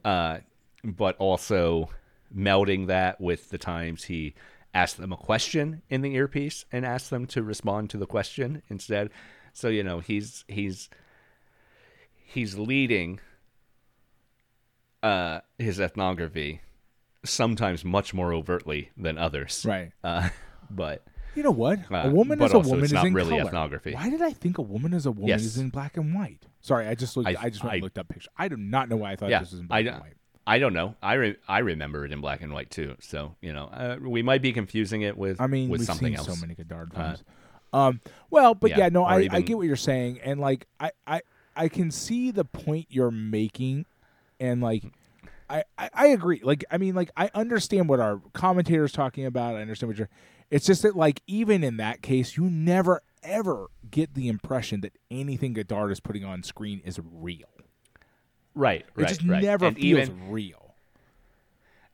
uh, 0.04 0.38
but 0.84 1.16
also 1.16 1.90
melding 2.34 2.86
that 2.86 3.20
with 3.20 3.50
the 3.50 3.58
times 3.58 4.04
he 4.04 4.34
asked 4.74 4.98
them 4.98 5.12
a 5.12 5.16
question 5.16 5.82
in 5.88 6.02
the 6.02 6.14
earpiece 6.14 6.64
and 6.70 6.84
ask 6.84 7.10
them 7.10 7.26
to 7.26 7.42
respond 7.42 7.90
to 7.90 7.96
the 7.96 8.06
question 8.06 8.62
instead. 8.68 9.10
So 9.52 9.68
you 9.68 9.82
know 9.82 10.00
he's 10.00 10.44
he's 10.48 10.88
he's 12.14 12.56
leading 12.58 13.20
uh, 15.02 15.40
his 15.58 15.80
ethnography 15.80 16.60
sometimes 17.24 17.84
much 17.84 18.14
more 18.14 18.32
overtly 18.32 18.90
than 18.96 19.18
others. 19.18 19.64
Right. 19.66 19.92
Uh, 20.04 20.28
but 20.70 21.04
You 21.34 21.42
know 21.42 21.50
what? 21.50 21.80
Uh, 21.90 21.96
a 22.04 22.10
woman 22.10 22.40
is 22.42 22.52
a 22.52 22.58
woman 22.58 22.84
is 22.84 22.92
in 22.92 23.14
really 23.14 23.30
color. 23.30 23.48
ethnography. 23.48 23.94
Why 23.94 24.10
did 24.10 24.22
I 24.22 24.30
think 24.32 24.58
a 24.58 24.62
woman 24.62 24.92
is 24.92 25.06
a 25.06 25.10
woman 25.10 25.28
Yes. 25.28 25.42
is 25.44 25.58
in 25.58 25.70
black 25.70 25.96
and 25.96 26.14
white? 26.14 26.44
Sorry, 26.60 26.86
I 26.86 26.94
just 26.94 27.16
looked. 27.16 27.28
I, 27.28 27.36
I- 27.40 27.50
just 27.50 27.62
went 27.64 27.74
and 27.74 27.82
I- 27.82 27.84
looked 27.84 27.98
up 27.98 28.08
pictures. 28.08 28.28
I 28.36 28.48
do 28.48 28.56
not 28.56 28.88
know 28.88 28.96
why 28.96 29.12
I 29.12 29.16
thought 29.16 29.30
yeah, 29.30 29.40
this 29.40 29.52
was 29.52 29.60
in 29.60 29.66
I, 29.70 29.82
black 29.82 29.94
and 29.94 30.02
white. 30.02 30.14
I 30.48 30.58
don't 30.58 30.72
know. 30.72 30.94
I 31.02 31.14
re- 31.14 31.36
I 31.46 31.58
remember 31.58 32.04
it 32.06 32.12
in 32.12 32.20
black 32.20 32.40
and 32.40 32.52
white 32.54 32.70
too. 32.70 32.96
So 33.00 33.36
you 33.40 33.52
know, 33.52 33.66
uh, 33.66 33.96
we 34.00 34.22
might 34.22 34.40
be 34.42 34.52
confusing 34.52 35.02
it 35.02 35.16
with 35.16 35.40
I 35.40 35.46
mean, 35.46 35.68
with 35.68 35.80
we've 35.80 35.86
something 35.86 36.08
seen 36.08 36.16
else. 36.16 36.26
so 36.26 36.36
many 36.40 36.54
Godard 36.54 36.92
Uh, 36.94 37.02
films. 37.04 37.24
um, 37.72 38.00
well, 38.30 38.54
but 38.54 38.70
yeah, 38.70 38.78
yeah, 38.78 38.88
no, 38.88 39.04
I, 39.04 39.28
I 39.30 39.40
get 39.42 39.56
what 39.58 39.66
you're 39.66 39.76
saying, 39.76 40.20
and 40.24 40.40
like, 40.40 40.66
I, 40.80 40.90
I, 41.06 41.20
I 41.54 41.68
can 41.68 41.90
see 41.90 42.30
the 42.30 42.44
point 42.44 42.86
you're 42.88 43.10
making, 43.10 43.84
and 44.40 44.62
like, 44.62 44.84
I, 45.50 45.64
I, 45.76 45.90
I 45.92 46.06
agree. 46.08 46.40
Like, 46.42 46.64
I 46.70 46.78
mean, 46.78 46.94
like, 46.94 47.10
I 47.16 47.30
understand 47.34 47.88
what 47.88 48.00
our 48.00 48.20
commentators 48.32 48.92
talking 48.92 49.26
about. 49.26 49.54
I 49.54 49.60
understand 49.60 49.88
what 49.88 49.98
you're. 49.98 50.08
It's 50.50 50.64
just 50.66 50.80
that, 50.82 50.96
like, 50.96 51.20
even 51.26 51.62
in 51.62 51.76
that 51.76 52.00
case, 52.00 52.36
you 52.38 52.44
never 52.44 53.02
ever 53.22 53.66
get 53.90 54.14
the 54.14 54.28
impression 54.28 54.80
that 54.80 54.92
anything 55.10 55.52
Godard 55.52 55.90
is 55.92 56.00
putting 56.00 56.24
on 56.24 56.42
screen 56.42 56.80
is 56.84 56.98
real. 57.12 57.48
Right, 58.58 58.80
It 58.80 58.86
right, 58.96 59.08
just 59.08 59.22
right. 59.24 59.42
never 59.42 59.66
and 59.66 59.76
feels 59.76 60.08
even 60.08 60.30
real. 60.30 60.74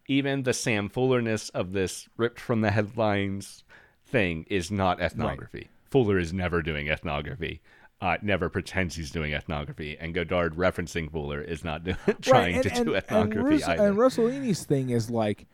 even 0.09 0.43
the 0.45 0.55
Sam 0.55 0.89
Fullerness 0.89 1.51
of 1.51 1.73
this 1.73 2.09
ripped 2.17 2.41
from 2.41 2.63
the 2.63 2.71
headlines 2.71 3.65
thing 4.07 4.47
is 4.49 4.71
not 4.71 5.01
ethnography. 5.01 5.69
Fuller 5.91 6.19
is 6.19 6.33
never 6.33 6.63
doing 6.63 6.89
ethnography. 6.89 7.61
Uh, 8.01 8.17
never 8.23 8.49
pretends 8.49 8.97
he's 8.97 9.11
doing 9.11 9.33
ethnography, 9.33 9.97
and 9.99 10.13
Godard 10.15 10.57
referencing 10.57 11.11
Fuller 11.11 11.41
is 11.41 11.65
not 11.65 11.85
do- 11.85 11.95
trying 12.23 12.55
and, 12.57 12.63
to 12.65 12.73
and, 12.75 12.85
do 12.87 12.95
and, 12.95 13.05
ethnography 13.05 13.49
Rus- 13.57 13.63
either. 13.65 13.87
and 13.89 13.97
Rossellini's 13.97 14.65
thing 14.65 14.91
is 14.91 15.11
like 15.11 15.47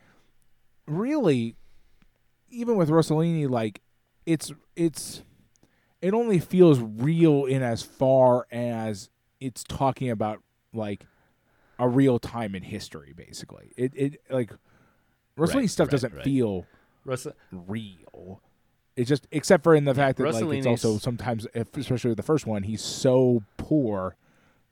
really 0.87 1.55
even 2.49 2.75
with 2.75 2.89
Rossellini 2.89 3.49
like 3.49 3.81
it's 4.25 4.51
it's 4.75 5.23
it 6.01 6.13
only 6.13 6.39
feels 6.39 6.79
real 6.79 7.45
in 7.45 7.61
as 7.63 7.83
far 7.83 8.47
as 8.51 9.09
it's 9.39 9.63
talking 9.63 10.09
about 10.09 10.41
like 10.73 11.05
a 11.79 11.87
real 11.87 12.19
time 12.19 12.55
in 12.55 12.63
history 12.63 13.13
basically. 13.15 13.71
It 13.75 13.91
it 13.95 14.21
like 14.29 14.51
Rossellini 15.37 15.55
Right, 15.55 15.69
stuff 15.69 15.87
right, 15.87 15.91
doesn't 15.91 16.13
right. 16.15 16.23
feel 16.23 16.65
real. 17.51 18.41
It's 18.95 19.07
just 19.09 19.27
except 19.31 19.63
for 19.63 19.73
in 19.73 19.85
the 19.85 19.95
fact 19.95 20.17
that 20.17 20.23
like 20.33 20.57
it's 20.57 20.67
also 20.67 20.97
sometimes 20.97 21.47
especially 21.75 22.09
with 22.09 22.17
the 22.17 22.23
first 22.23 22.45
one 22.45 22.63
he's 22.63 22.81
so 22.81 23.41
poor 23.57 24.15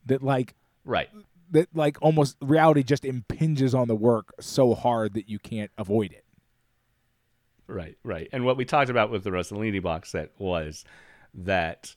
that 0.05 0.21
like 0.21 0.53
right, 0.85 1.09
that 1.51 1.69
like 1.73 1.97
almost 2.01 2.37
reality 2.41 2.83
just 2.83 3.05
impinges 3.05 3.73
on 3.73 3.87
the 3.87 3.95
work 3.95 4.33
so 4.39 4.75
hard 4.75 5.13
that 5.13 5.29
you 5.29 5.39
can't 5.39 5.71
avoid 5.77 6.11
it. 6.11 6.25
right, 7.67 7.97
right. 8.03 8.27
And 8.31 8.45
what 8.45 8.57
we 8.57 8.65
talked 8.65 8.89
about 8.89 9.09
with 9.09 9.23
the 9.23 9.29
Rossellini 9.31 9.81
box 9.81 10.09
set 10.11 10.31
was 10.37 10.83
that 11.33 11.95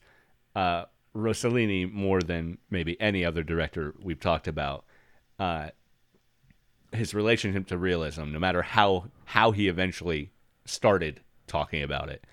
uh, 0.55 0.85
Rossellini, 1.15 1.91
more 1.91 2.21
than 2.21 2.57
maybe 2.69 2.99
any 2.99 3.23
other 3.23 3.43
director 3.43 3.93
we've 4.01 4.19
talked 4.19 4.47
about, 4.47 4.83
uh, 5.39 5.69
his 6.91 7.13
relationship 7.13 7.67
to 7.67 7.77
realism, 7.77 8.31
no 8.31 8.39
matter 8.39 8.61
how 8.61 9.05
how 9.25 9.51
he 9.51 9.67
eventually 9.67 10.31
started 10.65 11.21
talking 11.47 11.81
about 11.83 12.09
it, 12.09 12.23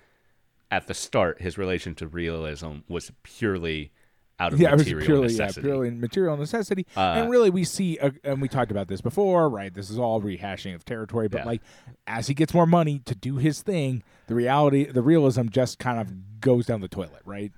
at 0.69 0.87
the 0.87 0.93
start, 0.93 1.41
his 1.41 1.57
relation 1.57 1.95
to 1.95 2.07
realism 2.07 2.77
was 2.87 3.11
purely 3.23 3.91
out 4.39 4.53
of 4.53 4.59
Yeah, 4.59 4.69
it 4.69 4.77
was 4.77 4.79
material 4.85 5.05
purely 5.05 5.23
necessity. 5.27 5.67
yeah, 5.67 5.73
purely 5.73 5.91
material 5.91 6.37
necessity. 6.37 6.85
Uh, 6.95 6.99
and 7.17 7.29
really, 7.29 7.49
we 7.49 7.63
see, 7.63 7.97
uh, 7.99 8.11
and 8.23 8.41
we 8.41 8.47
talked 8.47 8.71
about 8.71 8.87
this 8.87 9.01
before, 9.01 9.49
right? 9.49 9.73
This 9.73 9.89
is 9.89 9.99
all 9.99 10.21
rehashing 10.21 10.73
of 10.75 10.83
territory, 10.85 11.27
but 11.27 11.39
Yeah. 11.41 11.45
like 11.45 11.61
as 12.07 12.27
he 12.27 12.33
gets 12.33 12.53
more 12.53 12.65
money 12.65 12.99
to 13.05 13.13
do 13.15 13.37
his 13.37 13.61
thing, 13.61 14.01
the 14.27 14.35
reality, 14.35 14.85
the 14.85 15.01
realism 15.03 15.47
just 15.49 15.77
kind 15.79 15.99
of 15.99 16.39
goes 16.41 16.65
down 16.65 16.81
the 16.81 16.87
toilet, 16.87 17.21
right? 17.25 17.51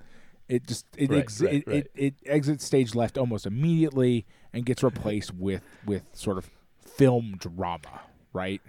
It 0.50 0.68
just 0.68 0.86
it 0.98 1.10
Right, 1.10 1.20
ex- 1.20 1.42
right, 1.42 1.54
it, 1.54 1.64
right. 1.68 1.76
it 1.78 1.92
it 1.96 2.14
exits 2.26 2.66
stage 2.66 2.96
left 2.96 3.18
almost 3.18 3.46
immediately 3.46 4.26
and 4.52 4.66
gets 4.66 4.84
replaced 4.84 5.34
with 5.34 5.62
with 5.86 6.04
sort 6.14 6.38
of 6.38 6.50
film 6.82 7.36
drama, 7.40 8.02
right? 8.34 8.62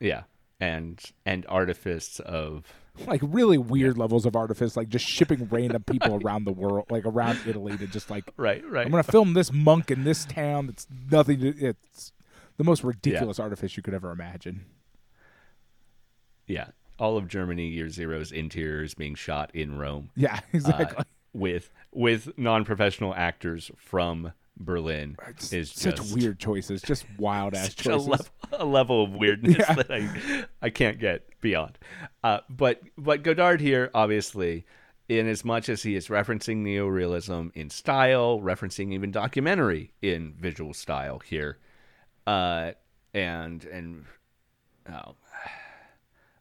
Yeah, 0.00 0.24
and 0.60 1.00
and 1.24 1.46
artifice 1.48 2.20
of 2.20 2.64
like 3.06 3.20
really 3.24 3.58
weird 3.58 3.96
levels 3.96 4.26
of 4.26 4.36
artifice, 4.36 4.76
like 4.76 4.88
just 4.88 5.06
shipping 5.06 5.48
random 5.50 5.84
people 5.84 6.20
around 6.24 6.44
the 6.44 6.52
world, 6.52 6.86
like 6.90 7.04
around 7.06 7.38
Italy, 7.46 7.76
to 7.78 7.86
just 7.86 8.10
like 8.10 8.24
right, 8.36 8.62
right. 8.68 8.84
I'm 8.84 8.90
gonna 8.90 9.02
film 9.04 9.34
this 9.34 9.52
monk 9.52 9.90
in 9.90 10.04
this 10.04 10.24
town. 10.24 10.66
That's 10.66 10.86
nothing. 11.10 11.40
To, 11.40 11.48
it's 11.68 12.12
the 12.56 12.64
most 12.64 12.84
ridiculous 12.84 13.38
artifice 13.38 13.76
you 13.76 13.82
could 13.82 13.94
ever 13.94 14.10
imagine. 14.10 14.66
yeah, 16.46 16.68
all 16.98 17.16
of 17.16 17.28
Germany 17.28 17.68
Year 17.68 17.88
Zero's 17.88 18.32
interiors 18.32 18.94
being 18.94 19.14
shot 19.14 19.50
in 19.54 19.78
Rome. 19.78 20.10
Yeah, 20.16 20.34
uh, 20.36 20.40
exactly. 20.52 21.04
with 21.32 21.70
with 21.92 22.36
non-professional 22.38 23.14
actors 23.14 23.70
from 23.76 24.32
Berlin 24.56 25.16
It's 25.28 25.52
is 25.52 25.72
such 25.72 25.96
just 25.96 26.14
weird 26.14 26.38
choices, 26.38 26.80
just 26.82 27.04
wild 27.18 27.54
ass 27.54 27.68
a, 27.72 27.76
choices. 27.76 28.06
level, 28.08 28.26
a 28.52 28.64
level 28.64 29.02
of 29.04 29.12
weirdness 29.12 29.56
Yeah. 29.58 29.74
that 29.74 29.90
I 29.90 30.44
I 30.62 30.70
can't 30.70 30.98
get 31.00 31.28
beyond. 31.40 31.78
Uh, 32.22 32.40
but 32.48 32.80
but 32.96 33.22
Godard 33.24 33.60
here, 33.60 33.90
obviously, 33.94 34.64
in 35.08 35.28
as 35.28 35.44
much 35.44 35.68
as 35.68 35.82
he 35.82 35.96
is 35.96 36.06
referencing 36.08 36.62
neorealism 36.62 37.50
in 37.54 37.68
style, 37.68 38.40
referencing 38.40 38.92
even 38.92 39.10
documentary 39.10 39.92
in 40.00 40.34
visual 40.38 40.72
style 40.72 41.18
here, 41.18 41.58
uh, 42.26 42.72
and 43.12 43.64
and 43.64 44.04
oh, 44.88 45.16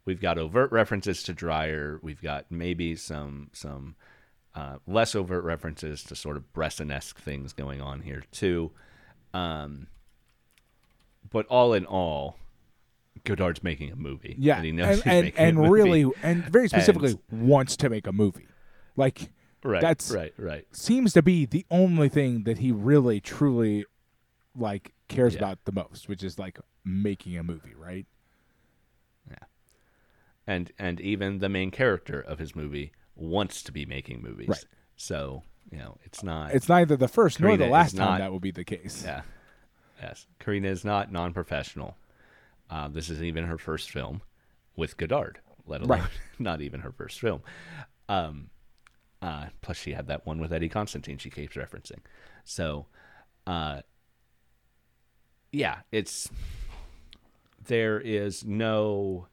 we've 0.05 0.21
got 0.21 0.37
overt 0.37 0.71
references 0.71 1.23
to 1.23 1.33
Dreyer. 1.33 1.99
We've 2.01 2.21
got 2.21 2.45
maybe 2.49 2.95
some 2.95 3.49
some 3.53 3.95
uh, 4.55 4.77
less 4.85 5.15
overt 5.15 5.43
references 5.43 6.03
to 6.03 6.15
sort 6.15 6.37
of 6.37 6.51
Bresson-esque 6.53 7.19
things 7.19 7.53
going 7.53 7.81
on 7.81 8.01
here 8.01 8.23
too. 8.31 8.71
Um, 9.33 9.87
but 11.31 11.45
all 11.47 11.73
in 11.73 11.85
all, 11.85 12.37
Godard's 13.23 13.63
making 13.63 13.91
a 13.91 13.95
movie. 13.95 14.35
yeah, 14.37 14.57
and 14.57 14.65
he 14.65 14.71
knows 14.71 14.87
and 14.87 14.95
he's 14.97 15.05
and, 15.05 15.25
making 15.25 15.39
a 15.39 15.47
and 15.63 15.71
really, 15.71 16.05
and 16.21 16.43
very 16.45 16.67
specifically, 16.67 17.17
wants 17.31 17.75
to 17.77 17.89
make 17.89 18.05
a 18.05 18.11
movie. 18.11 18.47
Like 18.95 19.31
right, 19.63 19.81
that's- 19.81 20.11
right, 20.11 20.33
right. 20.37 20.65
seems 20.71 21.13
to 21.13 21.23
be 21.23 21.45
the 21.45 21.65
only 21.71 22.09
thing 22.09 22.43
that 22.43 22.59
he 22.59 22.71
really 22.71 23.19
truly 23.19 23.85
like 24.55 24.93
cares 25.07 25.33
Yeah. 25.33 25.39
about 25.39 25.65
the 25.65 25.71
most, 25.71 26.07
which 26.07 26.23
is 26.23 26.37
like 26.37 26.59
making 26.85 27.37
a 27.37 27.43
movie, 27.43 27.73
right? 27.75 28.05
And 30.45 30.71
and 30.77 30.99
even 30.99 31.39
the 31.39 31.49
main 31.49 31.71
character 31.71 32.19
of 32.19 32.39
his 32.39 32.55
movie 32.55 32.91
wants 33.15 33.63
to 33.63 33.71
be 33.71 33.85
making 33.85 34.21
movies. 34.21 34.49
Right. 34.49 34.65
So 34.97 35.43
you 35.71 35.77
know, 35.77 35.97
it's 36.03 36.21
not. 36.23 36.53
It's 36.53 36.69
neither 36.69 36.95
the 36.95 37.07
first 37.07 37.39
nor 37.39 37.57
the 37.57 37.67
last 37.67 37.95
time 37.95 38.19
that 38.19 38.31
will 38.31 38.39
be 38.39 38.51
the 38.51 38.63
case. 38.63 39.03
Yeah. 39.05 39.21
Yes. 40.01 40.27
Karina 40.39 40.67
is 40.67 40.83
not 40.83 41.11
non 41.11 41.33
professional. 41.33 41.97
Uh, 42.69 42.87
this 42.89 43.09
isn't 43.09 43.25
even 43.25 43.45
her 43.45 43.57
first 43.57 43.89
film 43.89 44.21
with 44.75 44.97
Godard, 44.97 45.39
let 45.65 45.81
alone 45.81 45.99
Right. 45.99 46.09
not 46.39 46.61
even 46.61 46.81
her 46.81 46.91
first 46.91 47.19
film. 47.19 47.41
Um, 48.09 48.49
uh, 49.21 49.45
plus, 49.61 49.77
she 49.77 49.93
had 49.93 50.07
that 50.07 50.25
one 50.25 50.39
with 50.39 50.51
Eddie 50.51 50.69
Constantine 50.69 51.17
she 51.17 51.29
keeps 51.29 51.55
referencing. 51.55 51.99
So, 52.43 52.87
uh, 53.47 53.81
yeah, 55.51 55.77
it's. 55.91 56.29
There 57.65 57.99
is 58.01 58.43
no 58.43 59.27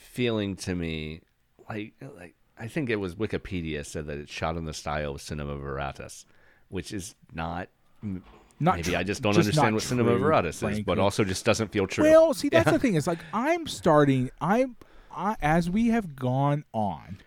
feeling 0.00 0.56
to 0.56 0.74
me 0.74 1.20
like 1.68 1.92
like 2.18 2.34
I 2.58 2.66
think 2.68 2.90
it 2.90 2.96
was 2.96 3.14
Wikipedia 3.14 3.84
said 3.86 4.06
that 4.06 4.18
it's 4.18 4.30
shot 4.32 4.56
in 4.56 4.64
the 4.64 4.74
style 4.74 5.14
of 5.14 5.20
cinema 5.22 5.56
veratus, 5.56 6.24
which 6.68 6.92
is 6.92 7.14
not 7.32 7.68
Not 8.02 8.76
Maybe 8.76 8.90
tr- 8.92 8.96
I 8.98 9.02
just 9.02 9.22
don't 9.22 9.32
just 9.34 9.46
understand 9.48 9.74
what 9.74 9.82
cinema 9.82 10.10
true, 10.18 10.20
veratus 10.28 10.70
is, 10.70 10.80
but 10.80 10.98
also 10.98 11.24
just 11.24 11.44
doesn't 11.44 11.68
feel 11.68 11.86
true. 11.86 12.04
Well, 12.04 12.34
see, 12.34 12.48
that's 12.48 12.66
Yeah. 12.66 12.72
the 12.72 12.78
thing. 12.78 12.94
Is 12.96 13.06
like 13.06 13.20
I'm 13.32 13.66
starting. 13.66 14.30
I'm 14.40 14.76
I, 15.12 15.36
as 15.42 15.68
we 15.70 15.88
have 15.88 16.14
gone 16.16 16.64
on, 16.72 17.18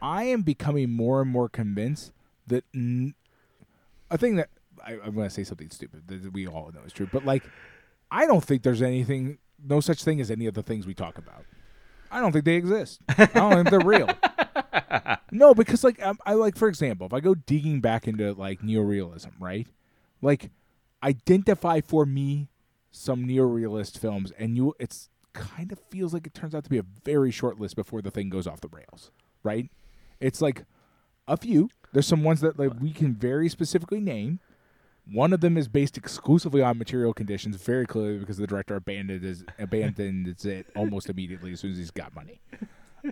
I 0.00 0.24
am 0.24 0.42
becoming 0.42 0.90
more 0.90 1.20
and 1.22 1.30
more 1.30 1.48
convinced 1.48 2.12
that 2.46 2.64
n- 2.74 3.14
a 4.10 4.18
thing 4.18 4.36
that 4.36 4.48
I, 4.84 4.94
I'm 4.94 5.14
going 5.14 5.28
to 5.28 5.30
say 5.30 5.44
something 5.44 5.70
stupid 5.70 6.08
that 6.08 6.32
we 6.32 6.46
all 6.46 6.70
know 6.74 6.80
is 6.86 6.92
true, 6.92 7.08
but 7.12 7.24
like 7.24 7.44
I 8.10 8.26
don't 8.26 8.42
think 8.44 8.62
there's 8.62 8.82
anything, 8.82 9.38
no 9.64 9.80
such 9.80 10.02
thing 10.02 10.20
as 10.20 10.30
any 10.30 10.46
of 10.46 10.54
the 10.54 10.62
things 10.62 10.86
we 10.86 10.94
talk 10.94 11.16
about. 11.18 11.44
I 12.12 12.20
don't 12.20 12.32
think 12.32 12.44
they 12.44 12.54
exist. 12.54 13.00
I 13.08 13.26
don't 13.26 13.54
think 13.54 13.70
they're 13.70 13.80
real. 13.80 14.08
no, 15.32 15.54
because 15.54 15.82
like 15.82 16.04
um, 16.04 16.18
I 16.26 16.34
like 16.34 16.56
for 16.56 16.68
example, 16.68 17.06
if 17.06 17.12
I 17.12 17.20
go 17.20 17.34
digging 17.34 17.80
back 17.80 18.06
into 18.06 18.32
like 18.34 18.60
neorealism, 18.60 19.32
right? 19.40 19.66
Like 20.20 20.50
identify 21.02 21.80
for 21.80 22.06
me 22.06 22.48
some 22.90 23.24
neorealist 23.24 23.98
films, 23.98 24.32
and 24.38 24.56
you 24.56 24.74
it's 24.78 25.08
kind 25.32 25.72
of 25.72 25.78
feels 25.90 26.12
like 26.12 26.26
it 26.26 26.34
turns 26.34 26.54
out 26.54 26.64
to 26.64 26.70
be 26.70 26.78
a 26.78 26.84
very 27.04 27.30
short 27.30 27.58
list 27.58 27.74
before 27.74 28.02
the 28.02 28.10
thing 28.10 28.28
goes 28.28 28.46
off 28.46 28.60
the 28.60 28.68
rails, 28.68 29.10
right? 29.42 29.70
It's 30.20 30.42
like 30.42 30.64
a 31.26 31.36
few. 31.36 31.70
There's 31.92 32.06
some 32.06 32.22
ones 32.22 32.40
that 32.42 32.58
like 32.58 32.72
we 32.80 32.92
can 32.92 33.14
very 33.14 33.48
specifically 33.48 34.00
name. 34.00 34.40
One 35.10 35.32
of 35.32 35.40
them 35.40 35.56
is 35.56 35.68
based 35.68 35.96
exclusively 35.96 36.62
on 36.62 36.78
material 36.78 37.12
conditions, 37.12 37.56
very 37.56 37.86
clearly 37.86 38.18
because 38.18 38.36
the 38.36 38.46
director 38.46 38.76
abandoned 38.76 39.24
his, 39.24 39.44
abandoned 39.58 40.28
it 40.44 40.66
almost 40.76 41.10
immediately 41.10 41.52
as 41.52 41.60
soon 41.60 41.72
as 41.72 41.78
he's 41.78 41.90
got 41.90 42.14
money. 42.14 42.40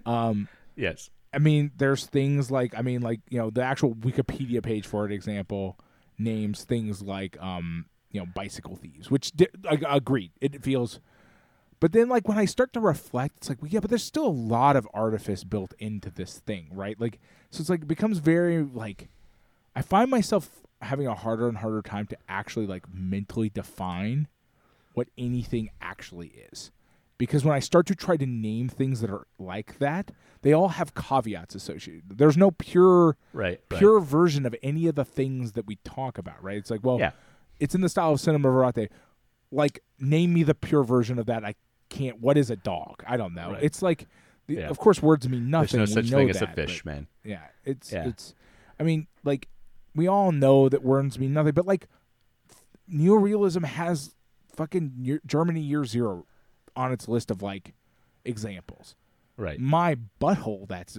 Um, 0.06 0.48
yes. 0.76 1.10
I 1.34 1.38
mean, 1.38 1.72
there's 1.76 2.06
things 2.06 2.50
like 2.50 2.76
I 2.78 2.82
mean, 2.82 3.00
like 3.00 3.20
you 3.28 3.38
know, 3.38 3.50
the 3.50 3.62
actual 3.62 3.94
Wikipedia 3.94 4.62
page 4.62 4.86
for 4.86 5.04
an 5.04 5.12
example 5.12 5.78
names 6.18 6.64
things 6.64 7.02
like 7.02 7.40
um, 7.42 7.86
you 8.10 8.20
know, 8.20 8.26
bicycle 8.34 8.76
thieves, 8.76 9.10
which 9.10 9.32
di- 9.32 9.48
I 9.68 9.96
agreed. 9.96 10.32
It 10.40 10.62
feels, 10.62 11.00
but 11.80 11.92
then 11.92 12.08
like 12.08 12.28
when 12.28 12.38
I 12.38 12.44
start 12.44 12.72
to 12.74 12.80
reflect, 12.80 13.38
it's 13.38 13.48
like, 13.48 13.62
well, 13.62 13.70
yeah, 13.70 13.80
but 13.80 13.90
there's 13.90 14.04
still 14.04 14.26
a 14.26 14.28
lot 14.28 14.76
of 14.76 14.88
artifice 14.92 15.44
built 15.44 15.74
into 15.78 16.10
this 16.10 16.38
thing, 16.38 16.68
right? 16.72 17.00
Like, 17.00 17.18
so 17.50 17.60
it's 17.60 17.70
like 17.70 17.82
it 17.82 17.88
becomes 17.88 18.18
very 18.18 18.62
like, 18.62 19.08
I 19.74 19.82
find 19.82 20.10
myself 20.10 20.50
having 20.80 21.06
a 21.06 21.14
harder 21.14 21.48
and 21.48 21.58
harder 21.58 21.82
time 21.82 22.06
to 22.06 22.16
actually 22.28 22.66
like 22.66 22.84
mentally 22.92 23.48
define 23.50 24.28
what 24.94 25.08
anything 25.18 25.70
actually 25.80 26.28
is 26.52 26.70
because 27.18 27.44
when 27.44 27.54
I 27.54 27.60
start 27.60 27.86
to 27.88 27.94
try 27.94 28.16
to 28.16 28.26
name 28.26 28.68
things 28.68 29.00
that 29.02 29.10
are 29.10 29.26
like 29.38 29.78
that, 29.78 30.10
they 30.42 30.52
all 30.54 30.68
have 30.68 30.94
caveats 30.94 31.54
associated. 31.54 32.18
There's 32.18 32.36
no 32.36 32.50
pure 32.50 33.16
Right. 33.34 33.60
right. 33.70 33.78
pure 33.78 34.00
version 34.00 34.46
of 34.46 34.54
any 34.62 34.86
of 34.86 34.94
the 34.94 35.04
things 35.04 35.52
that 35.52 35.66
we 35.66 35.76
talk 35.84 36.16
about, 36.16 36.42
right? 36.42 36.56
It's 36.56 36.70
like, 36.70 36.80
well, 36.82 36.98
Yeah. 36.98 37.10
it's 37.58 37.74
in 37.74 37.82
the 37.82 37.90
style 37.90 38.12
of 38.12 38.20
cinema 38.20 38.48
verite. 38.50 38.90
Like, 39.52 39.80
name 39.98 40.32
me 40.32 40.42
the 40.44 40.54
pure 40.54 40.82
version 40.82 41.18
of 41.18 41.26
that. 41.26 41.44
I 41.44 41.56
can't. 41.90 42.20
What 42.20 42.38
is 42.38 42.48
a 42.50 42.56
dog? 42.56 43.02
I 43.06 43.16
don't 43.18 43.34
know. 43.34 43.52
Right. 43.52 43.62
It's 43.64 43.82
like, 43.82 44.06
Yeah. 44.48 44.68
of 44.68 44.78
course, 44.78 45.02
words 45.02 45.28
mean 45.28 45.50
There's 45.50 45.74
nothing. 45.74 45.78
no 45.78 45.84
we 45.84 45.86
such 45.92 46.10
know 46.10 46.18
thing 46.18 46.30
as 46.30 46.40
a 46.40 46.46
fish, 46.46 46.84
man. 46.86 47.06
yeah, 47.22 47.48
it's 47.64 47.92
Yeah. 47.92 48.08
it's. 48.08 48.34
I 48.78 48.82
mean, 48.82 49.08
like 49.24 49.46
we 49.94 50.06
all 50.06 50.32
know 50.32 50.68
that 50.68 50.82
words 50.82 51.18
mean 51.18 51.32
nothing, 51.32 51.52
but 51.52 51.66
like 51.66 51.86
neorealism 52.92 53.64
has 53.64 54.14
fucking 54.54 54.92
year, 55.00 55.20
Germany 55.26 55.60
Year 55.60 55.84
Zero 55.84 56.26
on 56.76 56.92
its 56.92 57.08
list 57.08 57.30
of 57.30 57.42
like 57.42 57.74
examples. 58.24 58.94
Right. 59.36 59.58
My 59.58 59.96
butthole. 60.20 60.68
That's 60.68 60.98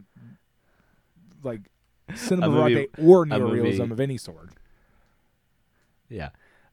like 1.44 1.62
cinema 2.16 2.70
movie- 2.70 2.88
or 2.98 3.26
neorealism 3.26 3.80
movie- 3.80 3.92
of 3.94 4.00
any 4.00 4.18
sort. 4.18 4.50
Yeah. 6.10 6.30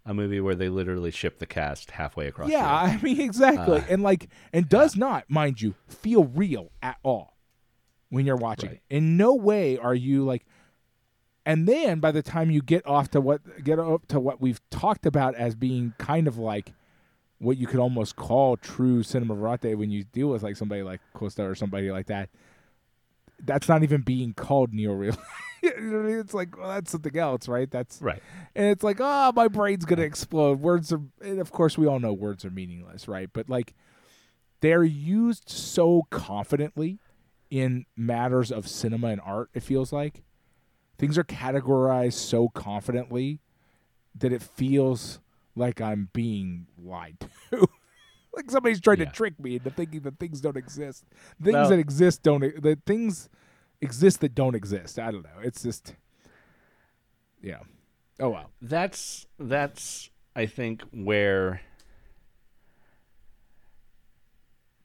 A 0.07 0.14
movie 0.14 0.41
where 0.41 0.55
they 0.55 0.69
literally 0.71 1.11
ship 1.11 1.39
the 1.39 1.47
cast 1.47 1.91
halfway 1.93 2.27
across. 2.29 2.51
Yeah. 2.51 2.66
I 2.66 2.99
mean 3.03 3.21
exactly, 3.21 3.79
Uh, 3.79 3.85
and 3.91 4.03
like, 4.03 4.29
and 4.53 4.69
does 4.69 4.97
not, 4.97 5.25
mind 5.29 5.61
you, 5.61 5.75
feel 5.87 6.25
real 6.25 6.71
at 6.83 6.97
all 7.03 7.37
when 8.09 8.25
you're 8.25 8.37
watching 8.37 8.71
Right. 8.71 8.81
it. 8.89 8.95
In 8.97 9.19
no 9.19 9.35
way 9.35 9.77
are 9.77 9.95
you 9.95 10.25
like, 10.25 10.47
and 11.49 11.66
then 11.66 11.99
by 11.99 12.12
the 12.12 12.22
time 12.22 12.51
you 12.51 12.61
get 12.61 12.86
off 12.86 13.09
to 13.11 13.20
what 13.22 13.40
get 13.64 13.78
up 13.78 14.07
to 14.09 14.20
what 14.20 14.38
we've 14.40 14.61
talked 14.70 15.07
about 15.07 15.34
as 15.34 15.55
being 15.55 15.94
kind 15.99 16.28
of 16.28 16.36
like 16.36 16.74
what 17.38 17.57
you 17.57 17.66
could 17.66 17.80
almost 17.80 18.16
call 18.16 18.57
true 18.59 19.03
cinema 19.03 19.34
verite 19.34 19.78
when 19.78 19.90
you 19.90 20.05
deal 20.05 20.28
with 20.28 20.42
like 20.42 20.57
somebody 20.57 20.82
like 20.82 21.01
Costa 21.14 21.44
or 21.44 21.55
somebody 21.55 21.90
like 21.90 22.07
that. 22.09 22.28
That's 23.42 23.68
not 23.68 23.82
even 23.82 24.03
being 24.03 24.34
called 24.34 24.72
neoreal. 24.72 25.18
You 25.61 25.74
know 25.80 25.96
what 25.96 26.05
I 26.05 26.09
mean? 26.11 26.18
it's 26.20 26.34
like 26.34 26.57
well, 26.57 26.68
that's 26.68 26.92
something 26.92 27.16
else, 27.18 27.49
right? 27.49 27.68
That's 27.68 28.01
Right. 28.01 28.22
and 28.55 28.66
it's 28.66 28.84
like, 28.84 28.99
oh, 29.01 29.32
my 29.34 29.49
brain's 29.49 29.84
gonna 29.84 30.03
explode. 30.03 30.61
Words 30.61 30.92
are, 30.92 31.01
and 31.20 31.40
of 31.40 31.51
course, 31.51 31.76
we 31.76 31.84
all 31.84 31.99
know 31.99 32.12
words 32.12 32.44
are 32.44 32.51
meaningless, 32.51 33.09
right? 33.09 33.28
But 33.32 33.49
like, 33.51 33.74
they're 34.61 34.84
used 34.84 35.49
so 35.51 36.03
confidently 36.11 37.01
in 37.51 37.86
matters 37.96 38.53
of 38.53 38.68
cinema 38.68 39.09
and 39.09 39.20
art. 39.20 39.51
It 39.53 39.64
feels 39.64 39.92
like 39.92 40.22
things 40.99 41.16
are 41.16 41.24
categorized 41.24 42.14
so 42.14 42.49
confidently 42.49 43.40
that 44.16 44.32
it 44.32 44.42
feels 44.42 45.20
like 45.55 45.80
I'm 45.80 46.09
being 46.12 46.66
lied 46.82 47.16
to. 47.51 47.68
like 48.34 48.51
somebody's 48.51 48.80
trying 48.80 48.99
Yeah. 48.99 49.07
to 49.07 49.12
trick 49.12 49.38
me 49.40 49.57
into 49.57 49.70
thinking 49.70 50.01
that 50.01 50.18
things 50.18 50.40
don't 50.40 50.57
exist. 50.57 51.05
Things 51.42 51.55
Well- 51.55 51.68
that 51.70 51.78
exist 51.78 52.22
don't. 52.22 52.40
The 52.40 52.78
things 52.86 53.28
exist 53.80 54.20
that 54.20 54.34
don't 54.34 54.55
exist. 54.55 54.99
I 54.99 55.11
don't 55.11 55.22
know. 55.24 55.40
It's 55.42 55.62
just, 55.62 55.94
yeah. 57.42 57.61
Oh 58.20 58.30
wow. 58.30 58.46
That's 58.61 59.26
that's 59.38 60.11
I 60.34 60.46
think 60.46 60.82
where 60.90 61.61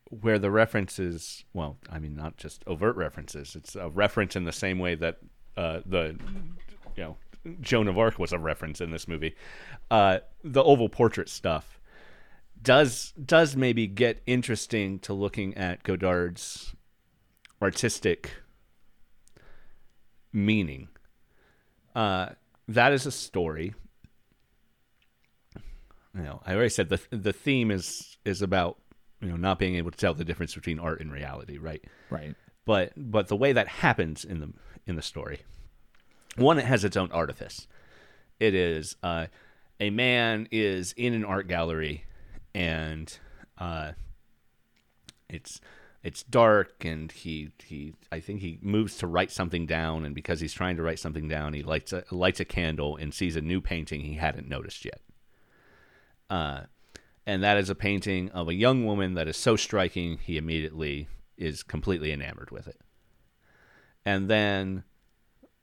where 0.09 0.37
the 0.37 0.51
references 0.51 1.43
well, 1.53 1.77
I 1.89 1.99
mean 1.99 2.15
not 2.15 2.37
just 2.37 2.63
overt 2.67 2.95
references. 2.95 3.55
It's 3.55 3.75
a 3.75 3.89
reference 3.89 4.35
in 4.35 4.43
the 4.43 4.51
same 4.51 4.77
way 4.79 4.93
that 4.95 5.17
uh, 5.57 5.81
the 5.85 6.17
you 6.95 7.03
know 7.03 7.17
Joan 7.61 7.87
of 7.87 7.97
Arc 7.97 8.19
was 8.19 8.31
a 8.31 8.39
reference 8.39 8.81
in 8.81 8.91
this 8.91 9.07
movie. 9.07 9.35
Uh, 9.91 10.19
the 10.43 10.63
oval 10.63 10.89
portrait 10.89 11.29
stuff 11.29 11.79
does 12.61 13.13
does 13.23 13.55
maybe 13.55 13.87
get 13.87 14.21
interesting 14.25 14.99
to 14.99 15.13
looking 15.13 15.55
at 15.57 15.83
Godard's 15.83 16.73
artistic 17.61 18.31
meaning. 20.31 20.87
Uh, 21.95 22.29
that 22.67 22.93
is 22.93 23.05
a 23.05 23.11
story. 23.11 23.75
You 26.15 26.23
know, 26.23 26.41
I 26.45 26.53
already 26.53 26.69
said 26.69 26.89
the 26.89 27.01
the 27.11 27.33
theme 27.33 27.71
is 27.71 28.17
is 28.23 28.41
about 28.41 28.77
you 29.21 29.29
know 29.29 29.35
not 29.35 29.59
being 29.59 29.75
able 29.75 29.91
to 29.91 29.97
tell 29.97 30.13
the 30.13 30.25
difference 30.25 30.55
between 30.55 30.79
art 30.79 31.01
and 31.01 31.11
reality, 31.11 31.57
right? 31.57 31.83
Right. 32.09 32.35
But 32.65 32.93
but 32.95 33.27
the 33.27 33.35
way 33.35 33.53
that 33.53 33.67
happens 33.67 34.23
in 34.23 34.39
the 34.39 34.53
in 34.85 34.95
the 34.95 35.01
story, 35.01 35.41
one, 36.35 36.59
it 36.59 36.65
has 36.65 36.83
its 36.83 36.97
own 36.97 37.11
artifice. 37.11 37.67
It 38.39 38.55
is 38.55 38.95
uh, 39.03 39.27
a 39.79 39.89
man 39.89 40.47
is 40.51 40.93
in 40.97 41.13
an 41.13 41.23
art 41.23 41.47
gallery, 41.47 42.05
and 42.53 43.15
uh, 43.57 43.91
it's 45.29 45.61
it's 46.03 46.23
dark, 46.23 46.83
and 46.83 47.11
he 47.11 47.51
he 47.63 47.93
I 48.11 48.19
think 48.19 48.41
he 48.41 48.59
moves 48.61 48.97
to 48.97 49.07
write 49.07 49.31
something 49.31 49.65
down, 49.65 50.05
and 50.05 50.13
because 50.13 50.39
he's 50.39 50.53
trying 50.53 50.75
to 50.77 50.83
write 50.83 50.99
something 50.99 51.27
down, 51.27 51.53
he 51.53 51.63
lights 51.63 51.93
a 51.93 52.03
lights 52.11 52.39
a 52.39 52.45
candle 52.45 52.97
and 52.97 53.13
sees 53.13 53.35
a 53.35 53.41
new 53.41 53.61
painting 53.61 54.01
he 54.01 54.15
hadn't 54.15 54.49
noticed 54.49 54.85
yet. 54.85 55.01
Uh, 56.29 56.61
and 57.25 57.43
that 57.43 57.57
is 57.57 57.69
a 57.69 57.75
painting 57.75 58.29
of 58.31 58.49
a 58.49 58.53
young 58.53 58.85
woman 58.85 59.13
that 59.13 59.27
is 59.27 59.37
so 59.37 59.55
striking 59.55 60.17
he 60.17 60.37
immediately 60.37 61.07
is 61.37 61.63
completely 61.63 62.11
enamored 62.11 62.51
with 62.51 62.67
it. 62.67 62.81
And 64.05 64.29
then 64.29 64.83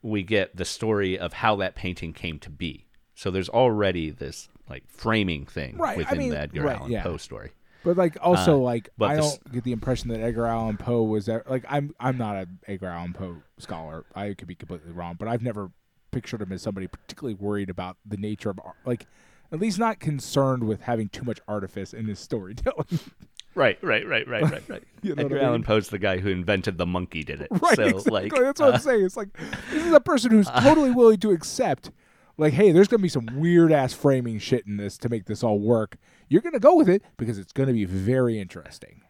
we 0.03 0.23
get 0.23 0.57
the 0.57 0.65
story 0.65 1.19
of 1.19 1.35
how 1.35 1.57
that 1.57 1.75
painting 1.75 2.13
came 2.13 2.39
to 2.41 2.51
be. 2.51 2.87
So 3.15 3.31
there's 3.31 3.49
already 3.51 4.11
this 4.11 4.49
like 4.69 4.85
framing 4.89 5.45
thing 5.47 5.77
Right, 5.77 5.95
I 5.97 5.99
within 5.99 6.19
mean, 6.19 6.31
the 6.31 6.39
Edgar 6.41 6.63
right, 6.63 6.79
Allan 6.79 6.93
yeah. 6.93 7.03
Poe 7.03 7.17
story. 7.19 7.51
But 7.85 7.97
like 7.97 8.17
also 8.21 8.55
Uh, 8.55 8.59
like 8.59 8.89
I 9.01 9.17
this- 9.17 9.37
don't 9.39 9.53
get 9.53 9.65
the 9.65 9.73
impression 9.73 10.09
that 10.11 10.21
Edgar 10.21 10.47
Allan 10.47 10.77
Poe 10.79 11.03
was. 11.03 11.29
Like 11.29 11.65
I'm 11.69 11.95
I'm 12.01 12.17
not 12.17 12.37
an 12.37 12.59
Edgar 12.67 12.87
Allan 12.89 13.13
Poe 13.13 13.43
scholar. 13.59 14.05
I 14.15 14.35
could 14.35 14.49
be 14.49 14.55
completely 14.55 14.93
wrong, 14.93 15.17
but 15.19 15.29
I've 15.29 15.43
never 15.43 15.71
pictured 16.13 16.41
him 16.43 16.51
as 16.53 16.63
somebody 16.63 16.87
particularly 16.87 17.35
worried 17.35 17.69
about 17.71 17.97
the 18.07 18.17
nature 18.17 18.51
of 18.51 18.59
art. 18.65 18.77
Like 18.87 19.07
at 19.53 19.59
least 19.59 19.79
not 19.79 19.99
concerned 19.99 20.65
with 20.65 20.83
having 20.83 21.09
too 21.09 21.25
much 21.25 21.41
artifice 21.49 21.93
in 21.93 22.07
his 22.07 22.19
storytelling. 22.19 22.87
Right, 23.55 23.83
right, 23.83 24.07
right, 24.07 24.29
right, 24.29 24.43
right, 24.43 24.69
right. 24.69 24.85
You 25.03 25.15
know 25.15 25.25
Edgar 25.25 25.37
I 25.37 25.39
mean? 25.39 25.49
Allan 25.49 25.63
Poe's 25.63 25.89
the 25.89 25.99
guy 25.99 26.19
who 26.19 26.29
invented 26.29 26.77
the 26.77 26.87
monkey 26.87 27.25
did 27.25 27.41
it. 27.41 27.49
right, 27.63 27.75
so 27.75 27.85
exactly. 27.85 28.13
like 28.13 28.33
That's 28.33 28.61
what 28.61 28.71
uh, 28.71 28.73
I'm 28.75 28.81
saying. 28.81 29.05
It's 29.05 29.17
like 29.17 29.29
this 29.71 29.85
is 29.85 29.93
a 29.93 30.01
person 30.01 30.31
who's 30.31 30.49
totally 30.61 30.91
willing 30.91 31.19
to 31.21 31.31
accept 31.31 31.91
like, 32.37 32.53
hey, 32.53 32.71
there's 32.71 32.89
gonna 32.89 33.03
be 33.03 33.09
some 33.09 33.27
weird 33.35 33.73
ass 33.73 33.93
framing 33.93 34.39
shit 34.39 34.67
in 34.67 34.77
this 34.77 34.99
to 34.99 35.09
make 35.09 35.25
this 35.25 35.43
all 35.43 35.59
work. 35.59 35.97
You're 36.29 36.43
gonna 36.43 36.61
go 36.61 36.77
with 36.77 36.89
it 36.89 37.03
because 37.17 37.39
it's 37.39 37.53
gonna 37.53 37.73
be 37.73 37.85
very 37.85 38.39
interesting. 38.39 39.03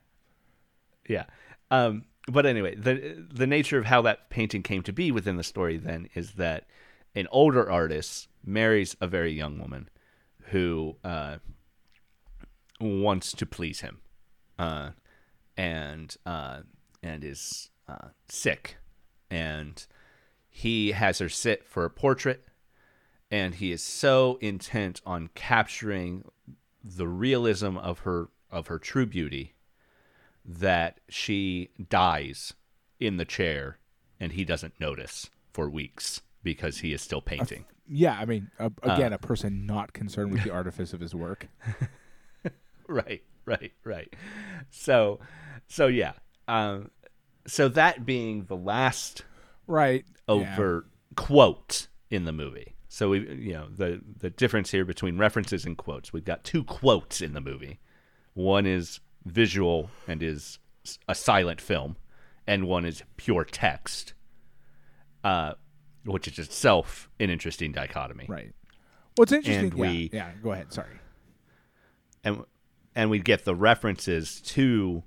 Yeah. 1.09 1.25
Um, 1.71 2.05
but 2.29 2.47
anyway, 2.47 2.75
the 2.77 3.27
the 3.31 3.47
nature 3.47 3.79
of 3.79 3.87
how 3.87 4.03
that 4.03 4.31
painting 4.31 4.63
came 4.63 4.83
to 4.83 4.93
be 4.93 5.11
within 5.13 5.37
the 5.37 5.43
story 5.43 5.77
then 5.77 6.09
is 6.15 6.33
that 6.33 6.67
an 7.15 7.27
older 7.31 7.71
artist 7.71 8.29
marries 8.45 8.97
a 9.01 9.07
very 9.07 9.33
young 9.33 9.59
woman 9.59 9.89
who 10.51 10.97
uh, 11.05 11.37
wants 12.81 13.33
to 13.33 13.47
please 13.47 13.81
him, 13.81 13.99
uh, 14.61 14.91
and 15.57 16.17
uh, 16.27 16.61
and 17.03 17.25
is 17.25 17.71
uh, 17.89 18.09
sick, 18.29 18.77
and 19.31 19.87
he 20.49 20.93
has 20.93 21.19
her 21.19 21.29
sit 21.29 21.65
for 21.65 21.85
a 21.85 21.91
portrait, 21.91 22.47
and 23.31 23.55
he 23.55 23.73
is 23.73 23.83
so 23.83 24.39
intent 24.41 25.01
on 25.07 25.31
capturing 25.35 26.25
the 26.85 27.09
realism 27.09 27.77
of 27.79 28.01
her 28.01 28.29
of 28.51 28.67
her 28.67 28.79
true 28.79 29.07
beauty 29.07 29.55
that 30.45 31.01
she 31.09 31.71
dies 31.89 32.55
in 32.99 33.17
the 33.17 33.25
chair 33.25 33.79
and 34.19 34.33
he 34.33 34.45
doesn't 34.45 34.79
notice 34.81 35.31
for 35.53 35.69
weeks 35.71 36.23
because 36.43 36.79
he 36.79 36.93
is 36.93 37.01
still 37.01 37.21
painting. 37.21 37.65
Yeah, 37.87 38.17
I 38.19 38.25
mean, 38.25 38.51
uh, 38.59 38.71
Uh. 38.83 38.93
again, 38.95 39.13
a 39.13 39.19
person 39.19 39.67
not 39.67 39.93
concerned 39.93 40.33
with 40.33 40.43
the 40.45 40.51
artifice 40.53 40.93
of 40.93 41.01
his 41.01 41.15
work. 41.15 41.49
right, 42.89 43.23
right, 43.61 43.73
right. 43.85 44.15
So, 44.71 45.21
so 45.69 45.87
yeah. 45.87 46.13
Um, 46.49 46.91
so 47.47 47.69
that 47.69 48.05
being 48.07 48.45
the 48.45 48.57
last 48.57 49.25
Right. 49.67 50.05
Yeah. 50.29 50.35
overt 50.35 50.87
quote 51.17 51.89
in 52.11 52.25
the 52.25 52.33
movie. 52.33 52.75
So 52.89 53.11
we, 53.11 53.21
you 53.35 53.53
know, 53.53 53.69
the 53.71 54.01
the 54.19 54.31
difference 54.31 54.71
here 54.73 54.85
between 54.85 55.17
references 55.19 55.65
and 55.65 55.77
quotes. 55.77 56.13
We've 56.13 56.25
got 56.25 56.43
two 56.45 56.65
quotes 56.65 57.21
in 57.21 57.35
the 57.35 57.41
movie. 57.41 57.79
One 58.35 58.67
is 58.67 58.99
visual 59.25 59.91
and 60.09 60.23
is 60.23 60.59
a 61.09 61.15
silent 61.15 61.61
film, 61.61 61.97
and 62.49 62.67
one 62.67 62.85
is 62.85 63.03
pure 63.17 63.45
text. 63.45 64.15
Uh, 65.23 65.53
which 66.05 66.27
is 66.27 66.39
itself 66.39 67.11
an 67.21 67.29
interesting 67.31 67.73
dichotomy. 67.73 68.25
Right. 68.29 68.53
What's 69.17 69.33
interesting? 69.33 69.67
And 69.71 69.75
yeah, 69.79 69.81
we- 69.91 70.11
yeah. 70.13 70.31
Go 70.43 70.53
ahead. 70.53 70.73
Sorry. 70.73 70.99
and 72.25 72.45
and 72.95 73.11
we 73.11 73.19
get 73.19 73.45
the 73.45 73.55
references 73.55 74.41
to 74.43 75.03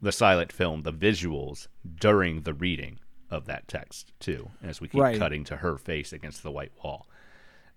the 0.00 0.12
silent 0.12 0.52
film, 0.52 0.82
the 0.82 0.92
visuals 0.92 1.68
during 2.00 2.42
the 2.42 2.54
reading 2.54 2.98
of 3.30 3.46
that 3.46 3.66
text 3.68 4.12
too, 4.20 4.50
as 4.62 4.80
we 4.80 4.88
keep 4.88 5.00
Right. 5.00 5.18
cutting 5.18 5.44
to 5.44 5.56
her 5.58 5.78
face 5.78 6.12
against 6.12 6.42
the 6.42 6.50
white 6.50 6.72
wall, 6.82 7.08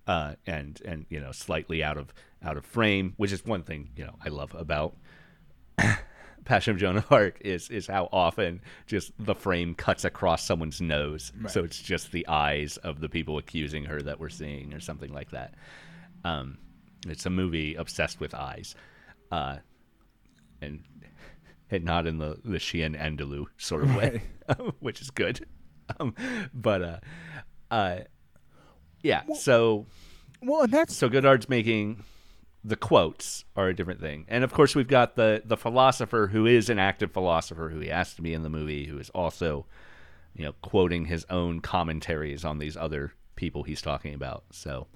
uh, 0.08 0.36
and 0.46 0.82
and 0.86 1.06
you 1.10 1.20
know 1.20 1.32
slightly 1.32 1.84
out 1.84 1.98
of 1.98 2.14
out 2.44 2.58
of 2.58 2.66
frame, 2.66 3.14
which 3.18 3.32
is 3.32 3.46
one 3.46 3.64
thing 3.64 3.90
you 3.96 4.06
know 4.06 4.16
I 4.24 4.30
love 4.30 4.54
about 4.56 4.96
Passion 6.46 6.72
of 6.76 6.78
Joan 6.80 6.98
of 6.98 7.12
Arc 7.12 7.40
is 7.42 7.70
is 7.70 7.88
how 7.88 8.08
often 8.12 8.62
just 8.86 9.12
the 9.18 9.34
frame 9.34 9.74
cuts 9.74 10.06
across 10.06 10.44
someone's 10.44 10.80
nose, 10.80 11.32
so 11.48 11.64
it's 11.64 11.80
just 11.82 12.12
the 12.12 12.28
eyes 12.28 12.78
of 12.78 13.00
the 13.00 13.10
people 13.10 13.38
accusing 13.40 13.86
her 13.86 14.02
that 14.02 14.20
we're 14.20 14.30
seeing, 14.30 14.74
or 14.74 14.80
something 14.80 15.12
like 15.12 15.32
that. 15.32 15.56
Um, 16.24 16.60
it's 17.08 17.26
a 17.26 17.30
movie 17.32 17.74
obsessed 17.76 18.20
with 18.20 18.36
eyes, 18.36 18.76
uh, 19.32 19.58
and 20.62 20.84
and 21.72 21.84
not 21.84 22.08
in 22.08 22.18
the 22.18 22.40
the 22.44 22.60
Chien 22.60 22.96
Andalou 22.96 23.46
sort 23.58 23.84
of 23.84 23.96
way, 23.96 24.24
which 24.80 25.02
is 25.02 25.10
good. 25.10 25.46
Um, 26.00 26.16
but 26.54 26.82
uh, 26.82 27.00
uh, 27.72 27.98
yeah. 29.02 29.22
So 29.36 29.86
Well, 30.42 30.64
and 30.64 30.74
that's 30.74 30.96
so 30.96 31.10
Godard's 31.10 31.50
making 31.50 32.04
the 32.64 32.76
quotes 32.76 33.46
are 33.56 33.68
a 33.68 33.76
different 33.76 34.02
thing, 34.02 34.26
and 34.28 34.44
of 34.44 34.54
course 34.54 34.76
we've 34.76 34.88
got 34.88 35.16
the 35.16 35.44
the 35.46 35.58
philosopher 35.58 36.30
who 36.32 36.46
is 36.46 36.70
an 36.70 36.80
active 36.80 37.12
philosopher 37.12 37.70
who 37.70 37.80
he 37.80 37.90
has 37.90 38.14
to 38.16 38.22
be 38.22 38.34
in 38.34 38.44
the 38.44 38.50
movie, 38.50 38.86
who 38.86 38.98
is 38.98 39.10
also 39.12 39.66
you 40.36 40.44
know 40.44 40.54
quoting 40.62 41.06
his 41.06 41.26
own 41.30 41.62
commentaries 41.62 42.44
on 42.44 42.58
these 42.58 42.76
other 42.76 43.14
people 43.36 43.64
he's 43.64 43.82
talking 43.82 44.14
about. 44.14 44.44
So 44.52 44.88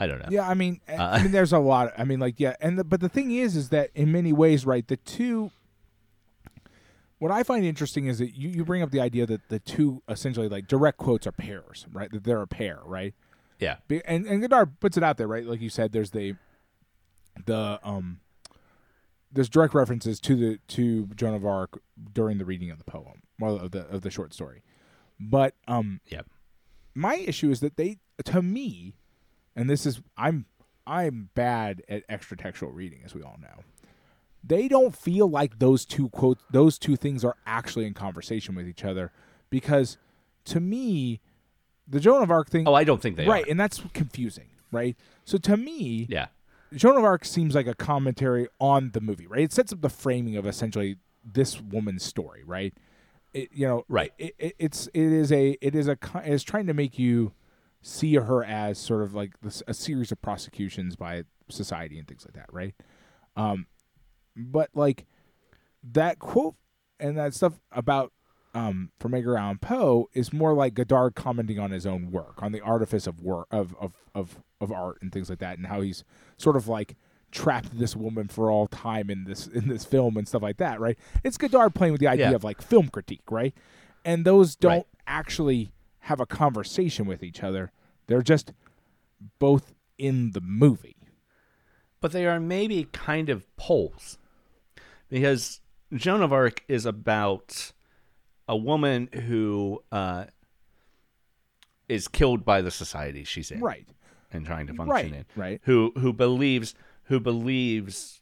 I 0.00 0.06
don't 0.06 0.18
know. 0.18 0.28
Yeah, 0.30 0.48
I 0.48 0.54
mean, 0.54 0.80
I- 0.88 0.94
Uh, 0.94 1.10
I 1.18 1.22
mean, 1.22 1.32
there's 1.36 1.52
a 1.52 1.58
lot. 1.58 1.92
I 1.96 2.04
mean, 2.04 2.18
like, 2.20 2.38
yeah, 2.40 2.54
and 2.60 2.78
the, 2.78 2.84
but 2.84 3.00
the 3.00 3.08
thing 3.08 3.30
is, 3.30 3.54
is 3.56 3.68
that 3.70 3.90
in 3.94 4.10
many 4.12 4.32
ways, 4.32 4.64
right? 4.66 4.86
The 4.86 4.96
two. 4.96 5.50
What 7.18 7.30
I 7.30 7.44
find 7.44 7.64
interesting 7.64 8.06
is 8.06 8.18
that 8.18 8.34
you, 8.36 8.48
you 8.48 8.64
bring 8.64 8.82
up 8.82 8.90
the 8.90 9.00
idea 9.00 9.26
that 9.26 9.48
the 9.48 9.60
two 9.60 10.02
essentially 10.08 10.48
like 10.48 10.66
direct 10.66 10.98
quotes 10.98 11.24
are 11.24 11.30
pairs, 11.32 11.86
right? 11.92 12.10
That 12.10 12.24
they're 12.24 12.42
a 12.42 12.48
pair, 12.48 12.80
right? 12.84 13.14
Yeah. 13.60 13.76
Be- 13.86 14.04
And 14.04 14.26
and 14.26 14.40
Godard 14.40 14.80
puts 14.80 14.96
it 14.96 15.04
out 15.04 15.18
there, 15.18 15.28
right? 15.28 15.46
Like 15.46 15.60
you 15.60 15.68
said, 15.70 15.92
there's 15.92 16.10
the 16.10 16.34
the 17.46 17.78
um 17.84 18.18
there's 19.30 19.48
direct 19.48 19.72
references 19.72 20.18
to 20.20 20.34
the 20.34 20.58
to 20.74 21.06
Joan 21.14 21.34
of 21.34 21.46
Arc 21.46 21.80
during 22.12 22.38
the 22.38 22.44
reading 22.44 22.72
of 22.72 22.78
the 22.78 22.84
poem, 22.84 23.22
well 23.38 23.54
of 23.56 23.70
the 23.70 23.86
of 23.86 24.02
the 24.02 24.10
short 24.10 24.34
story. 24.34 24.64
But 25.20 25.54
um 25.68 26.00
yeah. 26.08 26.22
my 26.92 27.14
issue 27.14 27.50
is 27.52 27.60
that 27.60 27.76
they 27.76 27.98
to 28.24 28.42
me 28.42 28.94
and 29.56 29.68
this 29.70 29.86
is 29.86 30.00
i'm 30.16 30.46
i'm 30.86 31.30
bad 31.34 31.82
at 31.88 32.02
extra 32.08 32.36
textual 32.36 32.72
reading 32.72 33.00
as 33.04 33.14
we 33.14 33.22
all 33.22 33.38
know 33.40 33.62
they 34.44 34.66
don't 34.68 34.94
feel 34.96 35.28
like 35.28 35.58
those 35.58 35.84
two 35.84 36.08
quotes 36.08 36.42
those 36.50 36.78
two 36.78 36.96
things 36.96 37.24
are 37.24 37.36
actually 37.46 37.86
in 37.86 37.94
conversation 37.94 38.54
with 38.54 38.66
each 38.66 38.84
other 38.84 39.12
because 39.50 39.96
to 40.44 40.58
me 40.60 41.20
the 41.86 42.00
joan 42.00 42.22
of 42.22 42.30
arc 42.30 42.48
thing 42.50 42.66
Oh, 42.66 42.74
I 42.74 42.84
don't 42.84 43.00
think 43.00 43.16
they 43.16 43.26
right 43.26 43.46
are. 43.46 43.50
and 43.50 43.58
that's 43.60 43.82
confusing 43.94 44.46
right 44.72 44.96
so 45.24 45.38
to 45.38 45.56
me 45.56 46.06
Yeah. 46.10 46.26
Joan 46.74 46.96
of 46.96 47.04
Arc 47.04 47.26
seems 47.26 47.54
like 47.54 47.66
a 47.66 47.74
commentary 47.74 48.48
on 48.58 48.92
the 48.94 49.02
movie, 49.02 49.26
right? 49.26 49.42
It 49.42 49.52
sets 49.52 49.74
up 49.74 49.82
the 49.82 49.90
framing 49.90 50.38
of 50.38 50.46
essentially 50.46 50.96
this 51.22 51.60
woman's 51.60 52.02
story, 52.02 52.42
right? 52.46 52.72
It, 53.34 53.50
you 53.52 53.66
know, 53.68 53.84
Right. 53.90 54.14
It, 54.16 54.34
it, 54.38 54.54
it's 54.58 54.86
it 54.94 55.02
is 55.12 55.30
a 55.32 55.58
it 55.60 55.74
is 55.74 55.86
a 55.86 55.98
it 56.24 56.32
is 56.32 56.42
trying 56.42 56.66
to 56.68 56.72
make 56.72 56.98
you 56.98 57.32
see 57.82 58.14
her 58.14 58.44
as 58.44 58.78
sort 58.78 59.02
of 59.02 59.12
like 59.14 59.32
this, 59.42 59.62
a 59.66 59.74
series 59.74 60.10
of 60.12 60.22
prosecutions 60.22 60.96
by 60.96 61.24
society 61.48 61.98
and 61.98 62.06
things 62.08 62.24
like 62.24 62.34
that, 62.34 62.46
right? 62.52 62.74
Um, 63.36 63.66
but 64.36 64.70
like 64.74 65.04
that 65.92 66.18
quote 66.18 66.54
and 67.00 67.16
that 67.18 67.34
stuff 67.34 67.60
about 67.72 68.12
um 68.54 68.90
from 68.98 69.14
Edgar 69.14 69.36
Allan 69.36 69.58
Poe 69.58 70.08
is 70.12 70.32
more 70.32 70.52
like 70.54 70.74
Godard 70.74 71.14
commenting 71.14 71.58
on 71.58 71.70
his 71.70 71.86
own 71.86 72.10
work, 72.10 72.42
on 72.42 72.52
the 72.52 72.60
artifice 72.60 73.06
of 73.06 73.20
work 73.20 73.46
of 73.50 73.74
of 73.80 73.92
of 74.14 74.38
of 74.60 74.70
art 74.70 74.98
and 75.02 75.10
things 75.12 75.28
like 75.30 75.38
that, 75.40 75.58
and 75.58 75.66
how 75.66 75.80
he's 75.80 76.04
sort 76.36 76.56
of 76.56 76.68
like 76.68 76.96
trapped 77.30 77.78
this 77.78 77.96
woman 77.96 78.28
for 78.28 78.50
all 78.50 78.66
time 78.68 79.08
in 79.10 79.24
this 79.24 79.46
in 79.46 79.68
this 79.68 79.84
film 79.86 80.16
and 80.16 80.28
stuff 80.28 80.42
like 80.42 80.58
that, 80.58 80.78
right? 80.80 80.98
It's 81.24 81.38
Godard 81.38 81.74
playing 81.74 81.92
with 81.92 82.00
the 82.00 82.08
idea 82.08 82.28
Yeah. 82.30 82.34
of 82.36 82.44
like 82.44 82.60
film 82.62 82.88
critique, 82.88 83.30
right? 83.30 83.54
And 84.04 84.24
those 84.24 84.54
don't 84.54 84.70
Right. 84.72 84.86
actually 85.06 85.72
have 86.06 86.20
a 86.20 86.26
conversation 86.26 87.06
with 87.06 87.22
each 87.22 87.42
other. 87.42 87.70
They're 88.06 88.22
just 88.22 88.52
both 89.38 89.74
in 89.98 90.32
the 90.32 90.40
movie. 90.40 90.96
but 92.00 92.10
they 92.10 92.26
are 92.26 92.40
maybe 92.40 92.84
kind 92.92 93.28
of 93.28 93.46
poles 93.56 94.18
because 95.08 95.60
Joan 95.94 96.20
of 96.22 96.32
Arc 96.32 96.64
is 96.66 96.84
about 96.84 97.70
a 98.48 98.56
woman 98.56 99.08
who 99.28 99.80
uh, 99.92 100.24
is 101.88 102.08
killed 102.08 102.44
by 102.44 102.60
the 102.62 102.72
society 102.72 103.22
she's 103.22 103.52
in 103.52 103.60
Right. 103.60 103.86
and 104.32 104.44
trying 104.44 104.66
to 104.66 104.74
function 104.74 105.12
Right. 105.12 105.14
in, 105.14 105.24
Right. 105.36 105.60
who 105.64 105.92
who 105.96 106.12
believes 106.12 106.74
who 107.04 107.20
believes 107.20 108.20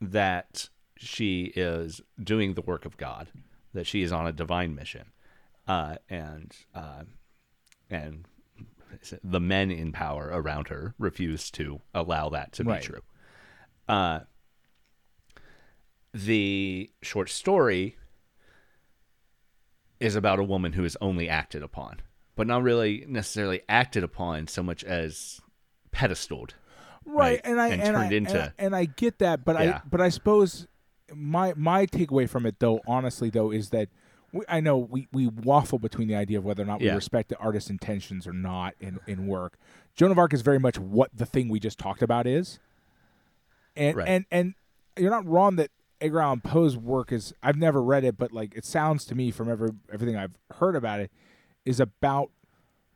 that 0.00 0.68
she 0.98 1.52
is 1.56 2.00
doing 2.22 2.52
the 2.54 2.60
work 2.62 2.84
of 2.84 2.96
God, 2.98 3.28
that 3.72 3.86
she 3.86 4.02
is 4.02 4.12
on 4.12 4.26
a 4.26 4.32
divine 4.32 4.74
mission, 4.74 5.12
uh, 5.66 5.96
and 6.10 6.54
uh, 6.74 7.04
and 7.92 8.26
the 9.22 9.40
men 9.40 9.70
in 9.70 9.92
power 9.92 10.30
around 10.32 10.68
her 10.68 10.94
refuse 10.98 11.50
to 11.52 11.80
allow 11.94 12.28
that 12.30 12.52
to 12.52 12.64
be 12.64 12.70
Right. 12.70 12.82
true. 12.82 13.00
Uh, 13.88 14.20
the 16.12 16.90
short 17.02 17.28
story 17.30 17.96
is 20.00 20.14
about 20.16 20.38
a 20.38 20.44
woman 20.44 20.72
who 20.74 20.84
is 20.84 20.96
only 21.00 21.28
acted 21.28 21.62
upon, 21.62 22.00
but 22.36 22.46
not 22.46 22.62
really 22.62 23.04
necessarily 23.08 23.62
acted 23.68 24.02
upon 24.04 24.46
so 24.46 24.62
much 24.62 24.84
as 24.84 25.40
pedestaled. 25.90 26.54
right, 27.04 27.14
right, 27.14 27.40
and 27.44 27.60
I 27.60 27.68
and 27.68 27.82
and, 27.82 27.94
turned 27.94 28.12
I, 28.12 28.16
into- 28.16 28.30
and, 28.42 28.52
I- 28.58 28.64
and 28.64 28.76
I 28.76 28.84
get 28.84 29.18
that, 29.18 29.44
but 29.44 29.58
Yeah. 29.58 29.76
I 29.84 29.88
but 29.88 30.00
I 30.00 30.08
suppose 30.08 30.66
my 31.14 31.52
my 31.56 31.86
takeaway 31.86 32.28
from 32.28 32.46
it 32.46 32.58
though, 32.60 32.80
honestly 32.86 33.30
though, 33.30 33.50
is 33.50 33.70
that 33.70 33.88
we, 34.32 34.44
I 34.48 34.60
know 34.60 34.78
we, 34.78 35.08
we 35.12 35.26
waffle 35.26 35.78
between 35.78 36.08
the 36.08 36.14
idea 36.16 36.38
of 36.38 36.44
whether 36.44 36.62
or 36.62 36.66
not 36.66 36.80
we 36.80 36.86
respect 36.94 37.28
the 37.28 37.36
artist's 37.38 37.70
intentions 37.70 38.26
or 38.26 38.32
not 38.32 38.74
in 38.80 38.98
in 39.06 39.26
work. 39.26 39.58
Joan 39.94 40.10
of 40.10 40.18
Arc 40.18 40.32
is 40.32 40.42
very 40.42 40.58
much 40.58 40.78
what 40.78 41.10
the 41.14 41.26
thing 41.26 41.48
we 41.48 41.60
just 41.60 41.78
talked 41.78 42.02
about 42.02 42.26
is, 42.26 42.58
and 43.76 43.96
Right. 43.96 44.08
and 44.08 44.24
and 44.30 44.54
you're 44.96 45.10
not 45.10 45.26
wrong 45.26 45.56
that 45.56 45.70
Edgar 46.00 46.20
Allan 46.20 46.40
Poe's 46.40 46.76
work 46.76 47.12
is. 47.12 47.32
I've 47.42 47.56
never 47.56 47.82
read 47.82 48.04
it, 48.04 48.16
but 48.18 48.32
like 48.32 48.54
it 48.56 48.64
sounds 48.64 49.04
to 49.06 49.14
me 49.14 49.30
from 49.30 49.50
every 49.50 49.70
everything 49.92 50.16
I've 50.16 50.36
heard 50.56 50.76
about 50.76 51.00
it 51.00 51.10
is 51.64 51.78
about 51.78 52.30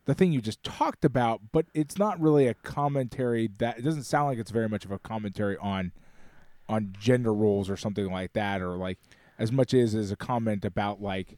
the 0.05 0.13
thing 0.13 0.31
you 0.31 0.41
just 0.41 0.63
talked 0.63 1.03
about, 1.05 1.41
but 1.51 1.65
it's 1.73 1.97
not 1.97 2.19
really 2.19 2.47
a 2.47 2.53
commentary 2.53 3.49
that 3.59 3.77
it 3.77 3.81
doesn't 3.81 4.03
sound 4.03 4.27
like 4.29 4.37
it's 4.37 4.51
very 4.51 4.69
much 4.69 4.85
of 4.85 4.91
a 4.91 4.99
commentary 4.99 5.57
on 5.57 5.91
on 6.69 6.93
gender 6.99 7.33
roles 7.33 7.69
or 7.69 7.77
something 7.77 8.11
like 8.11 8.33
that, 8.33 8.61
or 8.61 8.75
like 8.75 8.97
as 9.39 9.51
much 9.51 9.73
as 9.73 9.93
as 9.95 10.11
a 10.11 10.15
comment 10.15 10.65
about 10.65 11.01
like 11.01 11.37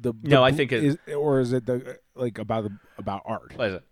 the, 0.00 0.12
the 0.22 0.28
No, 0.28 0.42
I 0.44 0.52
think 0.52 0.72
it- 0.72 0.84
is 0.84 0.98
or 1.16 1.40
is 1.40 1.52
it 1.52 1.66
the 1.66 1.98
like 2.14 2.38
about 2.38 2.64
the 2.64 2.76
about 2.98 3.22
art? 3.24 3.54
It? 3.58 3.82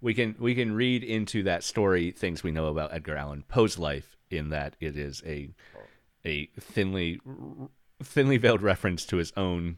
We 0.00 0.14
can 0.14 0.36
we 0.38 0.54
can 0.54 0.74
read 0.74 1.02
into 1.02 1.42
that 1.44 1.64
story 1.64 2.10
things 2.10 2.42
we 2.42 2.50
know 2.50 2.66
about 2.66 2.92
Edgar 2.92 3.16
Allan 3.16 3.44
Poe's 3.48 3.78
life 3.78 4.16
in 4.30 4.50
that 4.50 4.76
it 4.80 4.96
is 4.96 5.22
a 5.26 5.50
a 6.24 6.46
thinly 6.60 7.20
thinly 8.02 8.36
veiled 8.36 8.62
reference 8.62 9.06
to 9.06 9.16
his 9.16 9.32
own 9.36 9.76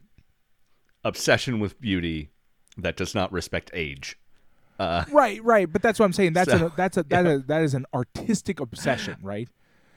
obsession 1.03 1.59
with 1.59 1.79
beauty 1.79 2.29
that 2.77 2.95
does 2.97 3.15
not 3.15 3.31
respect 3.31 3.71
age. 3.73 4.17
Uh, 4.77 5.03
Right, 5.11 5.43
right, 5.43 5.71
but 5.71 5.81
that's 5.81 5.99
what 5.99 6.05
I'm 6.05 6.13
saying. 6.13 6.33
That's 6.33 6.51
So, 6.51 6.67
a 6.67 6.73
that's 6.75 6.97
a 6.97 7.03
that 7.03 7.25
is 7.25 7.43
that 7.45 7.63
is 7.63 7.73
an 7.73 7.85
artistic 7.93 8.59
obsession, 8.59 9.17
right? 9.21 9.47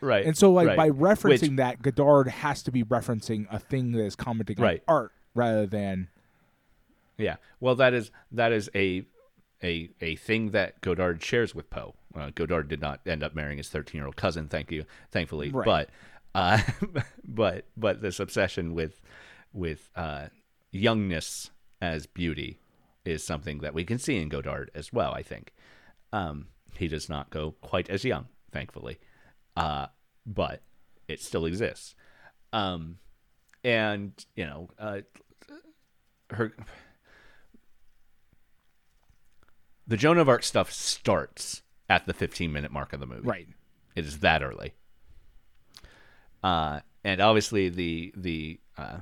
Right. 0.02 0.26
And 0.26 0.36
so, 0.36 0.52
like 0.52 0.68
right. 0.68 0.76
by 0.76 0.90
Which- 0.90 1.18
referencing 1.18 1.56
that, 1.56 1.80
Godard 1.80 2.28
has 2.28 2.62
to 2.64 2.70
be 2.70 2.84
referencing 2.84 3.46
a 3.50 3.58
thing 3.58 3.92
that 3.92 4.04
is 4.04 4.14
commenting 4.16 4.56
Right. 4.58 4.82
on 4.86 4.94
art 4.94 5.12
rather 5.34 5.66
than 5.66 6.08
Yeah. 7.16 7.36
Well, 7.60 7.74
that 7.76 7.94
is 7.94 8.10
that 8.32 8.52
is 8.52 8.68
a 8.74 9.04
a 9.62 9.90
a 10.00 10.16
thing 10.16 10.50
that 10.50 10.80
Godard 10.80 11.22
shares 11.22 11.54
with 11.54 11.70
Poe. 11.70 11.94
Uh, 12.14 12.30
Godard 12.34 12.68
did 12.68 12.80
not 12.80 13.00
end 13.06 13.22
up 13.22 13.34
marrying 13.34 13.56
his 13.58 13.68
13 13.70 13.98
year 13.98 14.06
old 14.06 14.16
cousin, 14.16 14.48
thank 14.48 14.70
you, 14.70 14.84
thankfully. 15.10 15.50
Right. 15.50 15.64
But 15.64 15.90
uh, 16.34 16.60
but 17.24 17.66
but 17.76 18.02
this 18.02 18.18
obsession 18.20 18.74
with 18.74 19.00
with 19.52 19.90
uh, 19.96 20.28
youngness 20.70 21.50
as 21.80 22.06
beauty 22.06 22.58
is 23.04 23.22
something 23.24 23.58
that 23.58 23.74
we 23.74 23.84
can 23.84 23.98
see 23.98 24.16
in 24.20 24.28
Godard 24.28 24.70
as 24.74 24.92
well. 24.92 25.12
I 25.12 25.22
think 25.22 25.52
um, 26.12 26.46
he 26.76 26.88
does 26.88 27.08
not 27.08 27.30
go 27.30 27.52
quite 27.60 27.90
as 27.90 28.04
young, 28.04 28.28
thankfully, 28.52 28.98
uh, 29.56 29.86
but 30.26 30.62
it 31.08 31.20
still 31.20 31.46
exists. 31.46 31.94
Um, 32.52 32.98
and 33.64 34.12
you 34.34 34.44
know, 34.44 34.68
uh, 34.78 35.00
her 36.30 36.52
the 39.86 39.96
Joan 39.96 40.18
of 40.18 40.28
Arc 40.28 40.42
stuff 40.42 40.70
starts 40.72 41.62
at 41.88 42.06
the 42.06 42.14
15 42.14 42.52
minute 42.52 42.70
mark 42.72 42.92
of 42.92 43.00
the 43.00 43.06
movie. 43.06 43.28
right. 43.28 43.48
It 43.94 44.06
is 44.06 44.20
that 44.20 44.42
early. 44.42 44.72
Uh, 46.42 46.80
and 47.04 47.20
obviously 47.20 47.68
the 47.68 48.12
the 48.16 48.60
uh, 48.78 48.98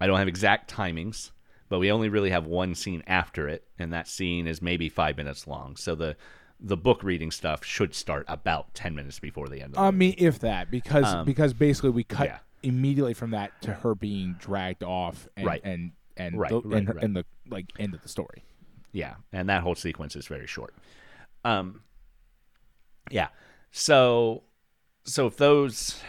I 0.00 0.06
don't 0.06 0.18
have 0.18 0.28
exact 0.28 0.72
timings, 0.74 1.30
but 1.68 1.78
we 1.78 1.92
only 1.92 2.08
really 2.08 2.30
have 2.30 2.46
one 2.46 2.74
scene 2.74 3.02
after 3.06 3.48
it, 3.48 3.64
and 3.78 3.92
that 3.92 4.08
scene 4.08 4.46
is 4.46 4.60
maybe 4.60 4.88
five 4.88 5.16
minutes 5.16 5.46
long. 5.46 5.76
So 5.76 5.94
the 5.94 6.16
the 6.64 6.76
book 6.76 7.02
reading 7.02 7.30
stuff 7.32 7.64
should 7.64 7.92
start 7.94 8.24
about 8.28 8.72
10 8.74 8.94
minutes 8.94 9.18
before 9.18 9.48
the 9.48 9.56
end 9.60 9.70
of 9.70 9.72
the 9.74 9.80
I 9.80 9.84
movie. 9.86 9.96
mean, 9.96 10.14
if 10.18 10.38
that, 10.40 10.70
because 10.70 11.04
Um, 11.12 11.24
because 11.26 11.52
basically 11.52 11.90
we 11.90 12.04
cut 12.04 12.28
yeah. 12.28 12.38
immediately 12.62 13.14
from 13.14 13.32
that 13.32 13.60
to 13.62 13.74
her 13.74 13.94
being 13.96 14.36
dragged 14.38 14.84
off 14.84 15.26
and 15.36 15.46
Right. 15.46 15.60
and 15.64 15.92
and 16.16 16.38
Right, 16.38 16.50
the, 16.50 16.60
right, 16.60 16.78
and, 16.78 16.88
her, 16.88 16.94
right. 16.94 17.04
and 17.04 17.16
the 17.16 17.24
like 17.48 17.66
end 17.78 17.94
of 17.94 18.02
the 18.02 18.08
story. 18.08 18.44
Yeah, 18.92 19.14
and 19.32 19.48
that 19.48 19.62
whole 19.62 19.74
sequence 19.74 20.14
is 20.14 20.26
very 20.26 20.46
short. 20.46 20.74
Um, 21.44 21.80
yeah. 23.10 23.28
So, 23.72 24.42
so 25.04 25.26
if 25.26 25.36
those, 25.38 26.00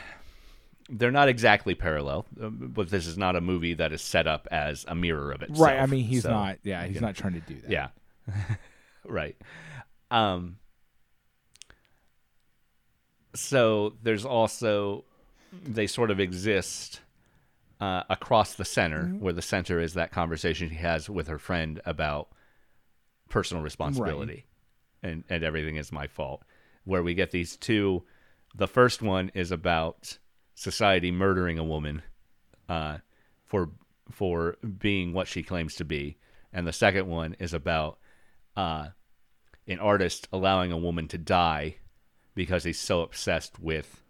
they're 0.90 1.10
not 1.12 1.30
exactly 1.30 1.74
parallel, 1.74 2.26
uh, 2.42 2.50
but 2.50 2.90
this 2.90 3.08
is 3.08 3.18
not 3.18 3.36
a 3.38 3.42
movie 3.42 3.74
that 3.76 3.92
is 3.94 4.02
set 4.02 4.28
up 4.28 4.48
as 4.52 4.86
a 4.90 4.94
mirror 4.94 5.32
of 5.32 5.42
itself. 5.42 5.62
right. 5.62 5.80
I 5.80 5.86
mean, 5.86 6.04
he's 6.04 6.24
So, 6.24 6.30
not. 6.32 6.60
Yeah, 6.64 6.86
he's 6.86 7.02
not 7.02 7.16
trying 7.16 7.34
to 7.34 7.40
do 7.40 7.56
that. 7.62 7.72
Yeah. 7.72 7.88
right. 9.06 9.36
Um. 10.14 10.58
So 13.36 13.96
there's 14.04 14.26
also 14.26 15.06
they 15.64 15.88
sort 15.88 16.12
of 16.12 16.20
exist 16.20 17.02
uh, 17.82 18.04
across 18.10 18.54
the 18.56 18.66
center, 18.66 19.04
Mm-hmm. 19.04 19.20
where 19.20 19.34
the 19.34 19.42
center 19.42 19.80
is 19.80 19.94
that 19.96 20.12
conversation 20.12 20.70
she 20.70 20.76
has 20.76 21.10
with 21.10 21.28
her 21.28 21.40
friend 21.40 21.82
about 21.86 22.30
personal 23.30 23.64
responsibility, 23.64 24.46
and 25.02 25.24
and 25.30 25.44
everything 25.44 25.76
is 25.78 25.92
my 25.92 26.08
fault. 26.08 26.44
Where 26.86 27.04
we 27.04 27.14
get 27.14 27.32
these 27.32 27.58
two, 27.58 28.04
the 28.56 28.68
first 28.68 29.02
one 29.02 29.32
is 29.34 29.52
about 29.52 30.20
society 30.54 31.12
murdering 31.12 31.58
a 31.58 31.64
woman, 31.64 32.04
uh, 32.70 33.00
for 33.46 33.72
for 34.12 34.58
being 34.78 35.14
what 35.14 35.28
she 35.28 35.42
claims 35.44 35.76
to 35.76 35.86
be, 35.86 36.18
and 36.52 36.68
the 36.68 36.74
second 36.74 37.08
one 37.08 37.36
is 37.40 37.54
about 37.54 37.98
uh, 38.56 38.90
an 39.68 39.80
artist 39.80 40.28
allowing 40.32 40.72
a 40.72 40.78
woman 40.78 41.08
to 41.10 41.18
die 41.18 41.76
because 42.36 42.64
he's 42.64 42.80
so 42.80 43.02
obsessed 43.02 43.60
with 43.60 44.02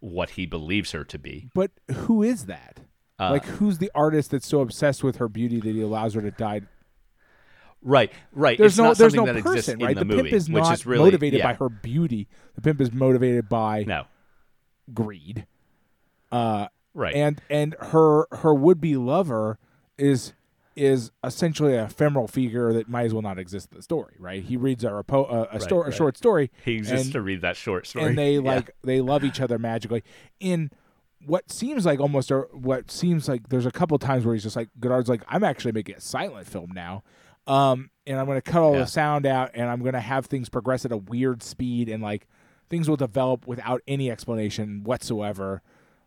what 0.00 0.30
he 0.30 0.46
believes 0.46 0.92
her 0.92 1.04
to 1.04 1.18
be. 1.18 1.50
But 1.54 1.70
who 1.92 2.22
is 2.22 2.46
that? 2.46 2.80
Uh, 3.18 3.30
like, 3.30 3.44
who's 3.44 3.78
the 3.78 3.90
artist 3.94 4.32
that's 4.32 4.46
so 4.46 4.60
obsessed 4.60 5.04
with 5.04 5.16
her 5.16 5.28
beauty 5.28 5.60
that 5.60 5.74
he 5.74 5.80
allows 5.80 6.14
her 6.14 6.20
to 6.20 6.30
die? 6.30 6.62
Right, 7.80 8.12
right. 8.32 8.56
There's 8.58 8.72
it's 8.72 8.78
no, 8.78 8.84
not 8.84 8.98
there's 8.98 9.12
something 9.14 9.26
no 9.26 9.32
that 9.34 9.38
exists 9.38 9.68
person, 9.68 9.80
in 9.80 9.86
right? 9.86 9.94
the, 9.94 10.00
The, 10.00 10.04
movie, 10.06 10.22
pimp 10.22 10.32
is 10.34 10.48
which 10.50 10.64
not 10.64 10.72
is 10.72 10.86
really 10.86 11.04
motivated 11.04 11.38
yeah. 11.38 11.52
by 11.52 11.54
her 11.54 11.68
beauty. 11.68 12.28
The 12.54 12.62
pimp 12.62 12.80
is 12.80 12.92
motivated 12.92 13.48
by 13.48 13.84
No, 13.84 14.04
greed. 14.92 15.46
Uh, 16.32 16.68
right. 16.94 17.14
and 17.14 17.40
and 17.50 17.76
her 17.78 18.26
her 18.32 18.54
would 18.54 18.80
be 18.80 18.96
lover 18.96 19.58
is 19.98 20.32
is 20.76 21.10
essentially 21.22 21.74
a 21.74 21.84
ephemeral 21.84 22.26
figure 22.28 22.72
that 22.72 22.88
might 22.88 23.04
as 23.06 23.12
well 23.14 23.22
not 23.22 23.38
exist 23.38 23.68
in 23.72 23.76
the 23.76 23.82
story, 23.82 24.14
right? 24.18 24.42
He 24.42 24.56
reads 24.56 24.82
a 24.84 24.88
repo, 24.90 25.28
a, 25.30 25.34
a, 25.34 25.48
Right, 25.52 25.62
sto- 25.62 25.82
a 25.84 25.92
short 25.92 26.16
story, 26.16 26.50
he 26.64 26.74
exists 26.74 27.06
and- 27.06 27.12
to 27.14 27.22
read 27.22 27.40
that 27.42 27.56
short 27.56 27.86
story, 27.86 28.06
and 28.06 28.18
they 28.18 28.34
Yeah. 28.34 28.40
like 28.40 28.70
they 28.82 29.00
love 29.00 29.24
each 29.24 29.40
other 29.40 29.58
magically 29.58 30.02
in 30.40 30.70
what 31.26 31.50
seems 31.50 31.86
like 31.86 32.00
almost 32.00 32.30
a, 32.30 32.40
what 32.52 32.90
seems 32.90 33.28
like 33.28 33.48
there's 33.48 33.66
a 33.66 33.70
couple 33.70 33.98
times 33.98 34.24
where 34.26 34.34
he's 34.34 34.42
just 34.42 34.56
like 34.56 34.68
Godard's 34.80 35.08
like 35.08 35.22
I'm 35.28 35.44
actually 35.44 35.72
making 35.72 35.94
a 35.94 36.00
silent 36.00 36.46
film 36.46 36.72
now, 36.74 37.02
um, 37.46 37.90
and 38.06 38.18
I'm 38.18 38.26
going 38.26 38.40
to 38.40 38.50
cut 38.50 38.60
all 38.62 38.72
Yeah. 38.74 38.80
the 38.80 38.86
sound 38.86 39.24
out 39.26 39.50
and 39.54 39.70
I'm 39.70 39.80
going 39.80 39.94
to 39.94 40.00
have 40.00 40.26
things 40.26 40.48
progress 40.48 40.84
at 40.84 40.92
a 40.92 40.96
weird 40.98 41.42
speed 41.42 41.88
and 41.88 42.02
like 42.02 42.26
things 42.68 42.88
will 42.88 42.96
develop 42.96 43.46
without 43.46 43.80
any 43.86 44.10
explanation 44.10 44.82
whatsoever, 44.84 45.62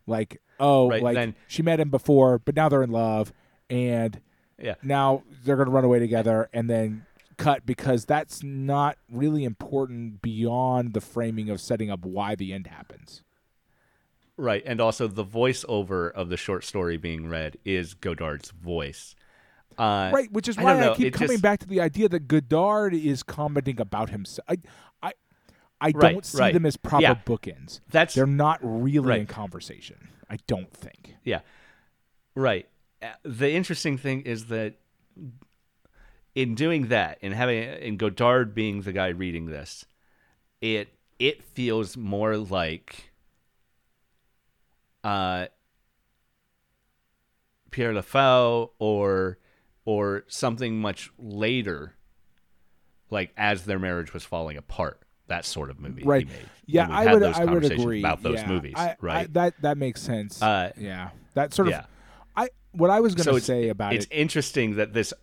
like 0.05 0.41
oh 0.59 0.89
Right, 0.89 1.01
like 1.01 1.15
then- 1.15 1.35
she 1.47 1.61
met 1.63 1.79
him 1.79 1.89
before 1.89 2.37
but 2.39 2.55
now 2.55 2.67
they're 2.69 2.83
in 2.83 2.91
love 2.91 3.31
and 3.69 4.19
yeah. 4.61 4.75
now 4.83 5.23
they're 5.43 5.55
going 5.55 5.67
to 5.67 5.71
run 5.71 5.83
away 5.83 5.99
together 5.99 6.49
and 6.53 6.69
then 6.69 7.05
cut 7.37 7.65
because 7.65 8.05
that's 8.05 8.41
not 8.43 8.97
really 9.11 9.43
important 9.43 10.21
beyond 10.21 10.93
the 10.93 11.01
framing 11.01 11.49
of 11.49 11.61
setting 11.61 11.89
up 11.91 12.03
why 12.05 12.35
the 12.35 12.51
end 12.53 12.67
happens. 12.67 13.21
Right, 14.39 14.61
and 14.65 14.79
also 14.79 15.07
the 15.07 15.25
voiceover 15.25 16.11
of 16.11 16.29
the 16.29 16.37
short 16.37 16.63
story 16.63 16.97
being 16.97 17.27
read 17.27 17.57
is 17.65 17.93
Godard's 17.95 18.51
voice. 18.51 19.15
Uh, 19.77 20.11
right, 20.13 20.31
which 20.31 20.47
is 20.47 20.57
why 20.57 20.73
don't 20.79 20.91
I, 20.93 20.95
keep 20.95 21.07
it 21.07 21.13
coming 21.13 21.29
just- 21.33 21.43
back 21.43 21.59
to 21.59 21.67
the 21.67 21.81
idea 21.81 22.09
that 22.09 22.27
Godard 22.27 22.93
is 22.93 23.23
commenting 23.23 23.79
about 23.79 24.09
himself. 24.09 24.45
I, 24.49 24.57
I, 25.03 25.13
I 25.79 25.91
Right, 25.95 26.13
don't 26.13 26.25
see 26.25 26.37
right. 26.39 26.53
them 26.53 26.65
as 26.65 26.77
proper 26.77 27.03
Yeah. 27.03 27.15
bookends. 27.25 27.81
That's 27.91 28.13
They're 28.15 28.25
not 28.27 28.59
really 28.63 29.09
Right. 29.09 29.19
in 29.21 29.27
conversation. 29.27 30.07
I 30.29 30.37
don't 30.47 30.71
think. 30.71 31.15
Yeah. 31.23 31.41
Right. 32.35 32.67
The 33.23 33.51
interesting 33.51 33.97
thing 33.97 34.21
is 34.21 34.45
that 34.47 34.75
in 36.35 36.55
doing 36.55 36.87
that 36.87 37.17
and 37.21 37.33
having 37.33 37.63
and 37.63 37.97
Godard 37.99 38.53
being 38.55 38.81
the 38.81 38.91
guy 38.93 39.07
reading 39.09 39.45
this, 39.47 39.85
it 40.61 40.89
it 41.19 41.43
feels 41.43 41.95
more 41.97 42.37
like 42.37 43.11
uh 45.03 45.47
Pierrot 47.71 47.95
le 47.95 48.01
Fou 48.01 48.71
or 48.79 49.37
or 49.85 50.23
something 50.27 50.79
much 50.79 51.11
later 51.17 51.95
like 53.09 53.31
as 53.37 53.65
their 53.65 53.79
marriage 53.79 54.13
was 54.13 54.23
falling 54.23 54.57
apart. 54.57 55.01
That 55.27 55.43
sort 55.45 55.69
of 55.69 55.79
movie. 55.79 56.01
he 56.03 56.07
Right. 56.07 56.25
made. 56.27 56.49
Yeah, 56.65 56.87
I 56.89 57.13
would. 57.13 57.21
I 57.23 57.45
would 57.45 57.65
agree 57.65 57.99
about 57.99 58.23
those 58.23 58.35
Yeah, 58.39 58.47
movies, 58.47 58.73
I- 58.77 58.89
I- 58.91 58.95
right? 59.01 59.33
that 59.33 59.61
that 59.61 59.77
makes 59.77 60.01
sense. 60.01 60.41
Uh, 60.41 60.71
yeah, 60.77 61.09
that 61.33 61.53
sort 61.53 61.67
of. 61.69 61.73
I 61.73 61.85
what 62.77 62.89
I 62.89 62.99
was 62.99 63.15
going 63.15 63.25
to 63.25 63.35
it's, 63.35 63.45
say 63.45 63.69
about 63.69 63.93
it's 63.93 64.05
it. 64.05 64.11
interesting 64.11 64.75
that 64.75 64.93
this 64.93 65.13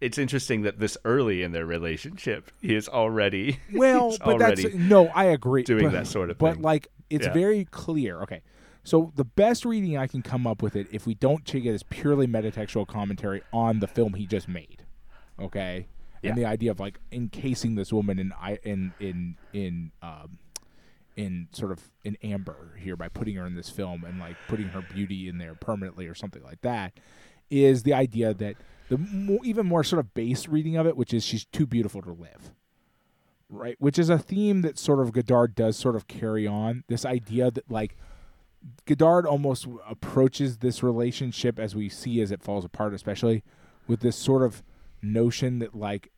it's 0.00 0.18
interesting 0.18 0.62
that 0.62 0.78
this 0.78 0.98
early 1.04 1.42
in 1.42 1.52
their 1.52 1.64
relationship 1.64 2.50
he 2.60 2.74
is 2.74 2.88
already 2.88 3.58
Well, 3.72 4.16
but 4.18 4.34
already 4.42 4.62
that's 4.64 4.74
no, 4.74 5.06
I 5.08 5.24
agree. 5.24 5.62
doing 5.62 5.84
but, 5.86 5.92
that 5.92 6.06
sort 6.06 6.30
of 6.30 6.38
But 6.38 6.54
thing. 6.54 6.62
like, 6.62 6.88
it's 7.08 7.26
Yeah. 7.26 7.32
very 7.32 7.64
clear. 7.70 8.20
Okay, 8.22 8.42
so 8.84 9.12
the 9.16 9.24
best 9.24 9.64
reading 9.64 9.96
I 9.96 10.06
can 10.06 10.20
come 10.22 10.46
up 10.46 10.62
with 10.62 10.76
it, 10.76 10.88
if 10.92 11.06
we 11.06 11.14
don't 11.14 11.44
take 11.46 11.64
it 11.64 11.70
as 11.72 11.82
purely 11.84 12.26
metatextual 12.26 12.86
commentary 12.86 13.42
on 13.52 13.80
the 13.80 13.86
film 13.86 14.14
he 14.14 14.26
just 14.26 14.46
made, 14.48 14.84
okay, 15.40 15.86
Yeah. 16.22 16.30
and 16.30 16.38
the 16.38 16.44
idea 16.44 16.70
of 16.70 16.78
like 16.78 16.98
encasing 17.10 17.74
this 17.74 17.92
woman 17.94 18.18
in 18.18 18.32
I 18.38 18.58
in 18.64 18.92
in 19.00 19.36
in 19.54 19.92
um 20.02 20.38
in 21.16 21.48
sort 21.52 21.72
of 21.72 21.90
in 22.04 22.16
amber 22.22 22.74
here 22.78 22.96
by 22.96 23.08
putting 23.08 23.36
her 23.36 23.46
in 23.46 23.54
this 23.54 23.68
film 23.68 24.04
and 24.04 24.18
like 24.18 24.36
putting 24.48 24.68
her 24.68 24.82
beauty 24.92 25.28
in 25.28 25.38
there 25.38 25.54
permanently 25.54 26.06
or 26.06 26.14
something 26.14 26.42
like 26.42 26.60
that 26.62 26.92
is 27.50 27.82
the 27.82 27.92
idea 27.92 28.32
that 28.32 28.56
the 28.88 28.98
mo- 28.98 29.40
even 29.44 29.66
more 29.66 29.84
sort 29.84 30.00
of 30.00 30.14
base 30.14 30.48
reading 30.48 30.76
of 30.76 30.86
it 30.86 30.96
which 30.96 31.12
is 31.12 31.24
she's 31.24 31.44
too 31.44 31.66
beautiful 31.66 32.02
to 32.02 32.12
live. 32.12 32.52
Right? 33.50 33.76
Which 33.78 33.98
is 33.98 34.08
a 34.08 34.18
theme 34.18 34.62
that 34.62 34.78
sort 34.78 35.00
of 35.00 35.12
Godard 35.12 35.54
does 35.54 35.76
sort 35.76 35.94
of 35.94 36.06
carry 36.06 36.46
on 36.46 36.84
this 36.88 37.04
idea 37.04 37.50
that 37.50 37.70
like 37.70 37.96
Godard 38.86 39.26
almost 39.26 39.66
approaches 39.86 40.58
this 40.58 40.82
relationship 40.82 41.58
as 41.58 41.74
we 41.74 41.90
see 41.90 42.22
as 42.22 42.30
it 42.30 42.42
falls 42.42 42.64
apart 42.64 42.94
especially 42.94 43.42
with 43.86 44.00
this 44.00 44.16
sort 44.16 44.42
of 44.42 44.62
notion 45.02 45.58
that 45.58 45.74
like 45.74 46.10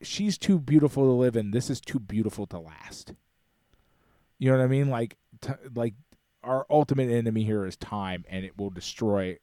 she's 0.00 0.38
too 0.38 0.58
beautiful 0.58 1.04
to 1.04 1.10
live 1.10 1.36
and 1.36 1.52
this 1.52 1.68
is 1.68 1.80
too 1.80 1.98
beautiful 1.98 2.46
to 2.46 2.58
last 2.58 3.12
you 4.38 4.50
know 4.50 4.58
what 4.58 4.64
i 4.64 4.68
mean? 4.68 4.88
Like 4.90 5.16
t- 5.40 5.52
like 5.74 5.94
our 6.42 6.66
ultimate 6.70 7.10
enemy 7.10 7.42
here 7.44 7.66
is 7.66 7.76
time 7.76 8.24
and 8.28 8.44
it 8.44 8.56
will 8.58 8.70
destroy 8.70 9.38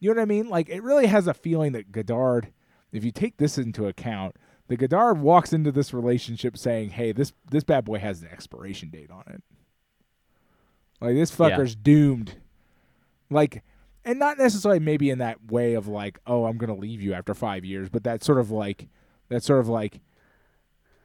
you 0.00 0.10
know 0.10 0.16
what 0.16 0.22
i 0.22 0.26
mean? 0.26 0.48
Like 0.48 0.68
it 0.68 0.82
really 0.82 1.06
has 1.06 1.26
a 1.26 1.34
feeling 1.34 1.72
that 1.72 1.92
godard 1.92 2.52
if 2.92 3.04
you 3.04 3.10
take 3.10 3.36
this 3.38 3.56
into 3.58 3.86
account 3.86 4.36
the 4.68 4.76
godard 4.76 5.20
walks 5.20 5.52
into 5.52 5.72
this 5.72 5.92
relationship 5.92 6.56
saying 6.56 6.90
hey 6.90 7.12
this 7.12 7.32
this 7.50 7.64
bad 7.64 7.84
boy 7.84 7.98
has 7.98 8.22
an 8.22 8.28
expiration 8.28 8.90
date 8.90 9.10
on 9.10 9.24
it. 9.28 9.42
Like 11.00 11.14
this 11.14 11.30
Yeah. 11.38 11.50
fucker's 11.50 11.74
doomed. 11.74 12.36
Like 13.30 13.62
and 14.04 14.18
not 14.18 14.36
necessarily 14.38 14.80
maybe 14.80 15.10
in 15.10 15.18
that 15.18 15.50
way 15.50 15.74
of 15.74 15.86
like, 15.86 16.18
oh, 16.26 16.44
I'm 16.46 16.58
gonna 16.58 16.74
leave 16.76 17.00
you 17.00 17.14
after 17.14 17.34
five 17.34 17.64
years, 17.64 17.88
but 17.88 18.02
that 18.04 18.24
sort 18.24 18.40
of 18.40 18.50
like, 18.50 18.88
that 19.28 19.44
sort 19.44 19.60
of 19.60 19.68
like, 19.68 20.00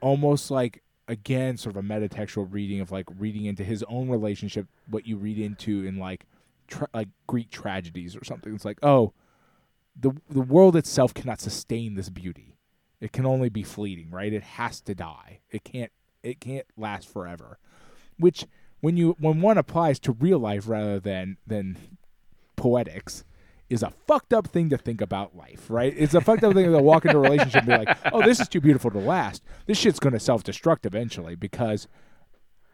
almost 0.02 0.50
like 0.50 0.82
again, 1.08 1.58
sort 1.58 1.76
of 1.76 1.84
a 1.84 1.88
metatextual 1.88 2.48
reading 2.52 2.82
of 2.82 2.92
like 2.92 3.06
reading 3.18 3.46
into 3.46 3.64
his 3.64 3.84
own 3.88 4.10
relationship, 4.10 4.68
what 4.90 5.08
you 5.08 5.18
read 5.18 5.40
into 5.40 5.86
in 5.86 5.98
like, 5.98 6.26
tra- 6.68 6.90
like 6.94 7.10
Greek 7.28 7.50
tragedies 7.50 8.16
or 8.16 8.24
something. 8.24 8.54
It's 8.54 8.66
like, 8.66 8.80
oh, 8.84 9.14
the 10.00 10.12
the 10.30 10.42
world 10.42 10.76
itself 10.76 11.14
cannot 11.14 11.40
sustain 11.40 11.96
this 11.96 12.10
beauty. 12.10 12.58
It 13.00 13.12
can 13.12 13.26
only 13.26 13.50
be 13.50 13.64
fleeting, 13.64 14.10
right? 14.12 14.34
It 14.34 14.44
has 14.44 14.82
to 14.82 14.96
die. 14.96 15.40
It 15.50 15.64
can't 15.64 15.92
it 16.24 16.40
can't 16.40 16.66
last 16.76 17.08
forever. 17.08 17.58
Which 18.18 18.46
when 18.82 18.98
you 18.98 19.16
when 19.20 19.42
one 19.42 19.58
applies 19.58 20.00
to 20.00 20.12
real 20.12 20.40
life 20.40 20.68
rather 20.68 21.00
than 21.00 21.38
than 21.46 21.78
poetics 22.56 23.24
is 23.70 23.84
a 23.84 23.92
fucked 24.08 24.34
up 24.34 24.48
thing 24.48 24.70
to 24.70 24.78
think 24.78 25.02
about 25.02 25.36
life, 25.36 25.70
right? 25.70 25.94
It's 25.98 26.14
a 26.14 26.22
fucked 26.22 26.44
up 26.44 26.54
thing 26.54 26.72
to 26.72 26.80
walk 26.80 27.06
into 27.06 27.18
a 27.18 27.22
relationship 27.22 27.64
and 27.64 27.68
be 27.68 27.78
like, 27.78 27.98
"Oh, 28.14 28.22
this 28.22 28.40
is 28.40 28.48
too 28.48 28.62
beautiful 28.62 28.92
to 28.92 29.00
last. 29.00 29.44
This 29.66 29.78
shit's 29.78 30.00
going 30.00 30.14
to 30.14 30.20
self-destruct 30.20 30.86
eventually 30.86 31.36
because 31.36 31.88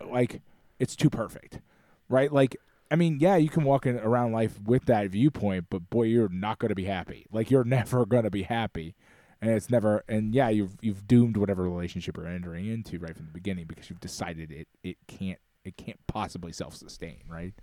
like 0.06 0.42
it's 0.80 0.96
too 0.96 1.10
perfect." 1.10 1.62
Right? 2.10 2.32
Like 2.32 2.58
I 2.94 2.96
mean, 2.96 3.18
yeah, 3.20 3.38
you 3.38 3.50
can 3.50 3.64
walk 3.64 3.88
in, 3.88 3.98
around 3.98 4.34
life 4.34 4.60
with 4.64 4.86
that 4.86 5.10
viewpoint, 5.10 5.66
but 5.72 5.90
boy, 5.90 6.04
you're 6.04 6.30
not 6.30 6.60
going 6.60 6.70
to 6.70 6.76
be 6.76 6.86
happy. 6.86 7.26
Like 7.32 7.50
you're 7.50 7.64
never 7.64 8.06
going 8.06 8.24
to 8.24 8.30
be 8.30 8.44
happy. 8.44 8.96
And 9.42 9.52
it's 9.52 9.70
never 9.70 10.04
and 10.08 10.34
yeah, 10.34 10.50
you've 10.50 10.78
you've 10.80 11.08
doomed 11.08 11.36
whatever 11.36 11.64
relationship 11.64 12.16
you're 12.16 12.28
entering 12.28 12.68
into 12.68 13.00
right 13.00 13.16
from 13.16 13.26
the 13.26 13.32
beginning 13.34 13.66
because 13.66 13.90
you've 13.90 14.00
decided 14.00 14.52
it 14.52 14.68
it 14.84 14.98
can't 15.08 15.40
it 15.66 15.76
can't 15.76 16.00
possibly 16.08 16.54
self-sustain, 16.54 17.24
right? 17.28 17.54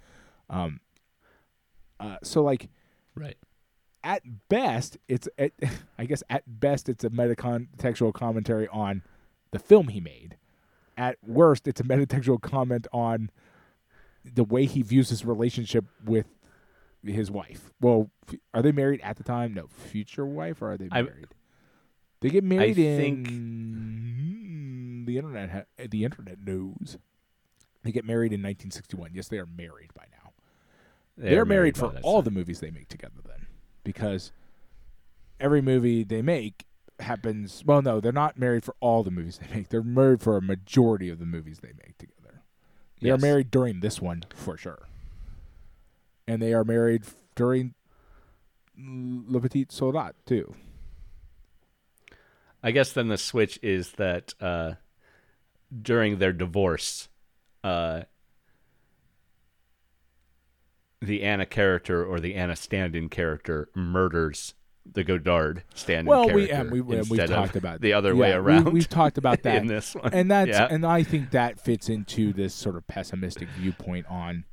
Um 0.50 0.80
uh, 2.00 2.16
so 2.22 2.42
like 2.42 2.68
Right. 3.14 3.36
at 4.02 4.22
best, 4.48 4.96
it's 5.08 5.28
at, 5.38 5.52
I 5.98 6.04
guess 6.06 6.22
at 6.30 6.42
best 6.60 6.88
it's 6.88 7.04
a 7.04 7.10
metatextual 7.10 8.12
commentary 8.14 8.68
on 8.68 9.02
the 9.50 9.58
film 9.58 9.88
he 9.88 10.00
made. 10.00 10.36
At 10.96 11.16
worst, 11.26 11.66
it's 11.66 11.80
a 11.80 11.84
metatextual 11.84 12.40
comment 12.42 12.86
on 12.92 13.30
the 14.24 14.44
way 14.44 14.66
he 14.66 14.82
views 14.82 15.08
his 15.08 15.24
relationship 15.24 15.84
with 16.04 16.26
his 17.02 17.30
wife. 17.30 17.72
Well, 17.80 18.10
f- 18.28 18.38
are 18.52 18.60
they 18.62 18.72
married 18.72 19.00
at 19.02 19.16
the 19.16 19.22
time? 19.24 19.54
No, 19.54 19.66
future 19.66 20.26
wife, 20.26 20.60
or 20.60 20.72
are 20.72 20.76
they 20.76 20.88
I- 20.92 21.02
married? 21.02 21.28
they 22.20 22.28
get 22.28 22.44
married 22.44 22.76
think- 22.76 23.28
in 23.28 25.04
the 25.06 25.16
internet. 25.16 25.50
Ha- 25.50 25.86
the 25.88 26.04
internet 26.04 26.38
knows 26.44 26.98
they 27.82 27.92
get 27.92 28.04
married 28.04 28.32
in 28.34 28.40
1961. 28.42 29.12
Yes, 29.14 29.28
they 29.28 29.38
are 29.38 29.46
married 29.46 29.94
by 29.94 30.04
now. 30.12 30.19
They're, 31.28 31.44
married, 31.44 31.74
by 31.74 31.80
for 31.80 31.98
all 32.02 32.22
time. 32.22 32.24
the 32.32 32.38
movies 32.38 32.60
they 32.60 32.70
make 32.70 32.88
together 32.88 33.20
then. 33.26 33.46
Because 33.84 34.32
every 35.38 35.60
movie 35.62 36.04
they 36.04 36.22
make 36.22 36.64
happens 36.98 37.62
well 37.64 37.80
no, 37.80 37.98
they're 37.98 38.12
not 38.12 38.38
married 38.38 38.62
for 38.62 38.74
all 38.80 39.02
the 39.02 39.10
movies 39.10 39.38
they 39.38 39.54
make. 39.56 39.68
They're 39.70 39.82
married 39.82 40.20
for 40.20 40.36
a 40.36 40.42
majority 40.42 41.08
of 41.08 41.18
the 41.18 41.24
movies 41.26 41.60
they 41.60 41.72
make 41.82 41.96
together. 41.98 42.42
They 43.00 43.08
Yes. 43.08 43.18
are 43.18 43.22
married 43.26 43.50
during 43.50 43.80
this 43.80 44.00
one 44.02 44.24
for 44.34 44.56
sure. 44.58 44.86
And 46.28 46.42
they 46.42 46.52
are 46.52 46.64
married 46.64 47.04
during 47.34 47.74
Le 48.78 49.40
Petit 49.40 49.66
Soldat 49.70 50.14
too. 50.26 50.54
I 52.62 52.70
guess 52.72 52.92
then 52.92 53.08
the 53.08 53.16
switch 53.18 53.58
is 53.62 53.92
that 53.92 54.34
uh, 54.40 54.74
during 55.82 56.18
their 56.18 56.32
divorce, 56.34 57.08
uh, 57.64 58.02
the 61.00 61.22
Anna 61.22 61.46
character 61.46 62.04
or 62.04 62.20
the 62.20 62.34
Anna 62.34 62.56
stand-in 62.56 63.08
character 63.08 63.68
murders 63.74 64.54
the 64.90 65.04
Godard 65.04 65.62
stand-in 65.74 66.06
Well, 66.06 66.24
character 66.26 66.36
we 66.36 66.50
and 66.50 66.70
we 66.88 66.96
and 66.98 67.08
we've 67.08 67.26
talked 67.28 67.54
about 67.56 67.80
the 67.80 67.92
other 67.92 68.12
yeah, 68.14 68.20
way 68.20 68.32
around. 68.32 68.72
we've 68.72 68.88
talked 68.88 69.18
about 69.18 69.42
that 69.44 69.56
in 69.62 69.66
this 69.66 69.94
one, 69.94 70.12
and 70.12 70.30
that's 70.30 70.50
Yeah. 70.50 70.68
and 70.70 70.84
I 70.84 71.02
think 71.02 71.30
that 71.30 71.60
fits 71.60 71.88
into 71.88 72.32
this 72.32 72.54
sort 72.54 72.76
of 72.76 72.86
pessimistic 72.86 73.48
viewpoint 73.58 74.06
on 74.08 74.44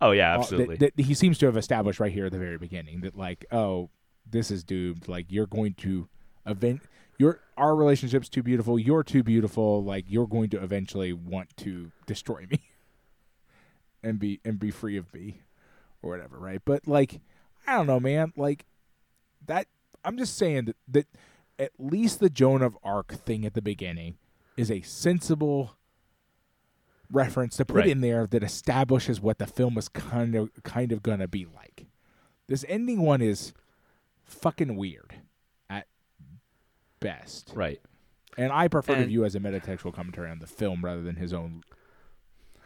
oh 0.00 0.12
yeah, 0.12 0.30
uh, 0.30 0.36
that- 0.36 0.40
absolutely. 0.42 0.76
that, 0.76 0.92
he 1.00 1.14
seems 1.14 1.38
to 1.38 1.46
have 1.46 1.56
established 1.56 1.98
right 2.00 2.12
here 2.12 2.26
at 2.26 2.32
the 2.32 2.38
very 2.38 2.58
beginning 2.58 3.00
that 3.00 3.16
like 3.16 3.44
oh 3.50 3.90
this 4.30 4.50
is 4.50 4.62
doomed 4.64 5.08
like 5.08 5.26
you're 5.28 5.46
going 5.46 5.74
to 5.74 6.08
event 6.46 6.82
your 7.18 7.40
our 7.56 7.74
relationship's 7.74 8.28
too 8.28 8.42
beautiful 8.42 8.78
you're 8.78 9.02
too 9.02 9.22
beautiful 9.22 9.82
like 9.82 10.04
you're 10.08 10.26
going 10.28 10.48
to 10.50 10.62
eventually 10.62 11.12
want 11.12 11.54
to 11.56 11.90
destroy 12.06 12.46
me 12.50 12.60
and 14.02 14.18
be 14.18 14.40
and 14.44 14.58
be 14.58 14.70
free 14.70 14.96
of 14.96 15.12
me 15.12 15.40
or 16.02 16.10
whatever 16.10 16.38
right 16.38 16.60
but 16.64 16.86
like 16.86 17.20
i 17.66 17.74
don't 17.74 17.86
know 17.86 18.00
man 18.00 18.32
like 18.36 18.64
that 19.46 19.66
i'm 20.04 20.16
just 20.16 20.36
saying 20.36 20.64
that 20.66 20.76
that 20.88 21.06
at 21.58 21.70
least 21.78 22.20
the 22.20 22.30
joan 22.30 22.62
of 22.62 22.76
arc 22.82 23.12
thing 23.12 23.44
at 23.44 23.54
the 23.54 23.62
beginning 23.62 24.16
is 24.56 24.70
a 24.70 24.80
sensible 24.82 25.76
reference 27.12 27.56
to 27.56 27.64
put 27.64 27.76
Right. 27.76 27.88
in 27.88 28.00
there 28.02 28.26
that 28.26 28.42
establishes 28.42 29.20
what 29.20 29.38
the 29.38 29.46
film 29.46 29.76
is 29.78 29.88
kind 29.88 30.34
of 30.34 30.50
kind 30.62 30.92
of 30.92 31.02
gonna 31.02 31.26
be 31.26 31.44
like. 31.44 31.86
This 32.46 32.64
ending 32.68 33.02
one 33.02 33.20
is 33.20 33.52
fucking 34.24 34.76
weird 34.76 35.14
at 35.68 35.86
best, 37.00 37.52
right. 37.54 37.80
and 38.36 38.52
I 38.52 38.68
prefer 38.68 38.96
to 38.96 39.06
view 39.06 39.24
as 39.24 39.34
a 39.34 39.40
metatextual 39.40 39.92
commentary 39.94 40.30
on 40.30 40.38
the 40.38 40.46
film 40.46 40.84
rather 40.84 41.02
than 41.02 41.16
his 41.16 41.32
own 41.32 41.62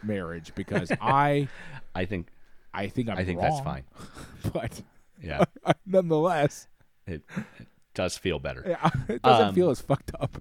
marriage 0.02 0.55
because 0.55 0.90
I 1.01 1.48
I 1.94 2.05
think 2.05 2.28
I 2.74 2.88
think 2.88 3.09
I'm 3.09 3.16
I 3.18 3.24
think 3.24 3.40
that's 3.40 3.60
fine. 3.60 3.84
but 4.52 4.82
Yeah, 5.22 5.44
nonetheless, 5.86 6.66
it, 7.06 7.22
it 7.59 7.68
does 7.94 8.18
feel 8.18 8.38
better. 8.38 8.64
yeah, 8.66 8.90
it 9.09 9.22
doesn't 9.22 9.48
Um, 9.48 9.55
feel 9.55 9.70
as 9.70 9.80
fucked 9.80 10.10
up. 10.20 10.40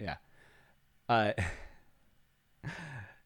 Yeah. 0.00 0.16
Uh, 1.08 1.32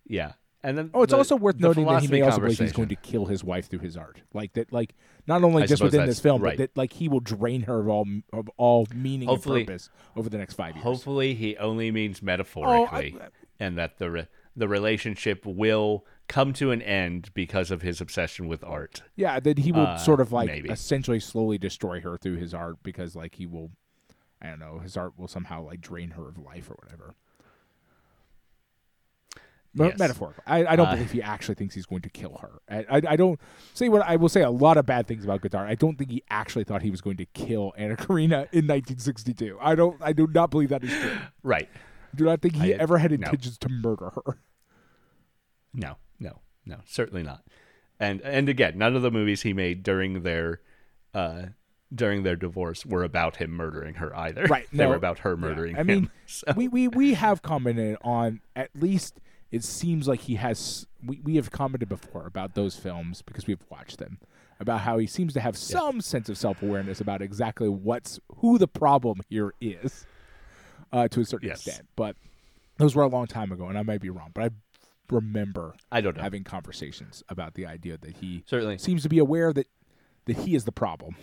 yeah. 0.06 0.32
And 0.62 0.76
then 0.76 0.90
Oh, 0.94 1.02
it's 1.02 1.12
the- 1.12 1.16
also 1.16 1.36
worth 1.36 1.60
noting 1.60 1.86
that 1.86 2.02
he 2.02 2.08
may 2.08 2.22
also 2.22 2.40
believe 2.40 2.58
he's 2.58 2.72
going 2.72 2.88
to 2.88 2.96
kill 2.96 3.26
his 3.26 3.44
wife 3.44 3.68
through 3.68 3.78
his 3.80 3.96
art. 3.96 4.20
Like 4.34 4.54
that, 4.54 4.72
like 4.72 4.94
not 5.28 5.44
only 5.44 5.62
I 5.62 5.66
just 5.66 5.82
within 5.82 6.06
this 6.06 6.18
film, 6.18 6.42
right. 6.42 6.56
but 6.58 6.74
that 6.74 6.76
like 6.76 6.92
he 6.94 7.08
will 7.08 7.20
drain 7.20 7.62
her 7.62 7.78
of 7.80 7.88
all 7.88 8.06
of 8.32 8.50
all 8.56 8.86
meaning 8.92 9.28
Hopefully- 9.28 9.60
and 9.60 9.66
purpose 9.68 9.90
over 10.16 10.28
the 10.28 10.38
next 10.38 10.54
five 10.54 10.74
years. 10.74 10.82
Hopefully, 10.82 11.34
he 11.34 11.56
only 11.58 11.90
means 11.92 12.18
Oh, 12.20 12.26
metaphorically, 12.26 13.16
I- 13.20 13.28
and 13.60 13.78
that 13.78 13.98
the 13.98 14.10
re- 14.10 14.26
the 14.56 14.66
relationship 14.66 15.46
will 15.46 16.04
come 16.28 16.52
to 16.54 16.70
an 16.70 16.82
end 16.82 17.30
because 17.34 17.70
of 17.70 17.82
his 17.82 18.00
obsession 18.00 18.48
with 18.48 18.62
art. 18.64 19.02
Yeah, 19.14 19.38
that 19.40 19.58
he 19.58 19.72
will 19.72 19.86
Uh, 19.86 19.96
sort 19.98 20.20
of 20.20 20.32
like 20.32 20.48
maybe. 20.48 20.70
essentially 20.70 21.20
slowly 21.20 21.58
destroy 21.58 22.00
her 22.00 22.16
through 22.16 22.36
his 22.36 22.52
art 22.54 22.76
because 22.82 23.14
like 23.16 23.36
he 23.36 23.46
will, 23.46 23.70
I 24.42 24.48
don't 24.48 24.58
know, 24.58 24.78
his 24.80 24.96
art 24.96 25.12
will 25.16 25.28
somehow 25.28 25.62
like 25.64 25.80
drain 25.80 26.10
her 26.10 26.28
of 26.28 26.38
life 26.38 26.70
or 26.70 26.76
whatever. 26.82 27.14
Yes. 29.74 29.98
Metaphorical. 29.98 30.42
I, 30.46 30.64
I 30.64 30.74
don't 30.76 30.86
Uh, 30.88 30.94
believe 30.94 31.12
he 31.12 31.20
actually 31.20 31.54
thinks 31.54 31.74
he's 31.74 31.84
going 31.84 32.00
to 32.00 32.08
kill 32.08 32.38
her. 32.40 32.62
I, 32.68 32.96
I, 32.96 33.02
I 33.12 33.16
don't 33.16 33.38
say 33.74 33.90
what 33.90 34.00
I 34.08 34.16
will 34.16 34.30
say 34.30 34.40
a 34.40 34.48
lot 34.50 34.78
of 34.78 34.86
bad 34.86 35.06
things 35.06 35.22
about 35.22 35.42
Godard. 35.42 35.68
I 35.68 35.74
don't 35.74 35.98
think 35.98 36.10
he 36.10 36.22
actually 36.30 36.64
thought 36.64 36.80
he 36.80 36.90
was 36.90 37.02
going 37.02 37.18
to 37.18 37.26
kill 37.26 37.74
Anna 37.76 37.94
Karina 37.96 38.48
in 38.52 38.66
1962. 38.66 39.58
I 39.60 39.74
don't. 39.74 40.00
I 40.00 40.14
do 40.14 40.26
not 40.28 40.50
believe 40.50 40.70
that 40.70 40.82
is 40.82 40.90
true. 40.90 41.18
Right. 41.42 41.68
I 41.74 42.16
do 42.16 42.24
not 42.24 42.40
think 42.40 42.54
he 42.54 42.72
I- 42.72 42.78
ever 42.78 42.96
had 42.96 43.10
no. 43.10 43.16
intentions 43.16 43.58
to 43.58 43.68
murder 43.68 44.12
her. 44.14 44.38
No. 45.74 45.96
No. 46.20 46.40
No. 46.64 46.76
Certainly 46.86 47.22
not. 47.22 47.42
And 48.00 48.20
and 48.22 48.48
again, 48.48 48.76
none 48.78 48.94
of 48.96 49.02
the 49.02 49.10
movies 49.10 49.42
he 49.42 49.52
made 49.52 49.82
during 49.82 50.22
their 50.22 50.60
uh 51.14 51.46
during 51.94 52.24
their 52.24 52.36
divorce 52.36 52.84
were 52.84 53.04
about 53.04 53.36
him 53.36 53.52
murdering 53.52 53.94
her 53.94 54.14
either. 54.16 54.44
Right, 54.46 54.66
they 54.72 54.82
no, 54.84 54.90
were 54.90 54.96
about 54.96 55.20
her 55.20 55.30
yeah. 55.30 55.36
murdering 55.40 55.76
I 55.76 55.80
him. 55.80 55.86
mean, 55.86 56.10
So- 56.26 56.52
we, 56.56 56.68
we 56.68 56.88
we 56.88 57.14
have 57.14 57.42
commented 57.42 57.96
on 58.02 58.40
at 58.54 58.70
least 58.74 59.20
it 59.52 59.62
seems 59.64 60.08
like 60.08 60.20
he 60.22 60.34
has 60.34 60.86
we, 61.04 61.20
we 61.22 61.36
have 61.36 61.50
commented 61.50 61.88
before 61.88 62.26
about 62.26 62.54
those 62.54 62.76
films 62.76 63.22
because 63.22 63.46
we've 63.46 63.64
watched 63.70 63.98
them 63.98 64.18
about 64.58 64.80
how 64.80 64.98
he 64.98 65.06
seems 65.06 65.32
to 65.34 65.40
have 65.40 65.56
some 65.56 66.00
sense 66.00 66.28
of 66.28 66.36
self-awareness 66.36 67.00
about 67.00 67.22
exactly 67.22 67.68
what's 67.68 68.18
who 68.38 68.58
the 68.58 68.66
problem 68.68 69.20
here 69.28 69.52
is 69.60 70.04
uh, 70.92 71.06
to 71.08 71.20
a 71.20 71.24
certain 71.24 71.48
Yes. 71.48 71.66
extent 71.66 71.86
but 71.94 72.16
those 72.78 72.94
were 72.96 73.02
a 73.04 73.08
long 73.08 73.26
time 73.26 73.52
ago 73.52 73.68
and 73.68 73.78
i 73.78 73.82
might 73.82 74.00
be 74.00 74.10
wrong 74.10 74.30
but 74.34 74.44
i 74.44 74.50
remember 75.10 75.74
I 75.92 76.00
don't 76.00 76.16
know. 76.16 76.22
having 76.22 76.44
conversations 76.44 77.22
about 77.28 77.54
the 77.54 77.66
idea 77.66 77.96
that 77.98 78.16
he 78.18 78.44
Certainly. 78.46 78.78
seems 78.78 79.02
to 79.02 79.08
be 79.08 79.18
aware 79.18 79.52
that 79.52 79.66
that 80.26 80.36
he 80.38 80.54
is 80.54 80.64
the 80.64 80.72
problem 80.72 81.16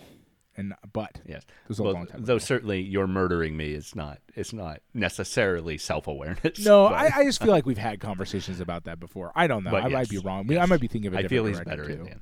and 0.56 0.72
but 0.92 1.20
Yes. 1.26 1.42
it 1.42 1.68
was 1.68 1.78
a 1.78 1.82
Well, 1.82 1.94
long 1.94 2.06
time 2.06 2.24
though 2.24 2.34
ago. 2.34 2.38
certainly 2.38 2.80
you're 2.80 3.06
murdering 3.08 3.56
me 3.56 3.72
is 3.72 3.94
not 3.96 4.18
it's 4.34 4.52
not 4.52 4.80
necessarily 4.94 5.76
self 5.78 6.06
awareness. 6.06 6.64
No, 6.64 6.86
I, 6.86 7.10
I 7.14 7.24
just 7.24 7.42
feel 7.42 7.50
like 7.50 7.66
we've 7.66 7.76
had 7.78 7.98
conversations 8.00 8.60
about 8.60 8.84
that 8.84 9.00
before. 9.00 9.32
I 9.34 9.46
don't 9.48 9.64
know. 9.64 9.70
But 9.72 9.82
I 9.84 9.88
might 9.88 10.08
be 10.08 10.18
wrong. 10.18 10.46
We- 10.46 10.58
I 10.58 10.66
might 10.66 10.80
be 10.80 10.86
thinking 10.86 11.08
of 11.08 11.14
a 11.14 11.18
I 11.18 11.22
different 11.22 11.44
feel 11.46 11.58
he's 11.58 11.60
better 11.68 11.84
too. 11.86 11.92
in 11.92 12.04
the 12.04 12.10
end. 12.12 12.20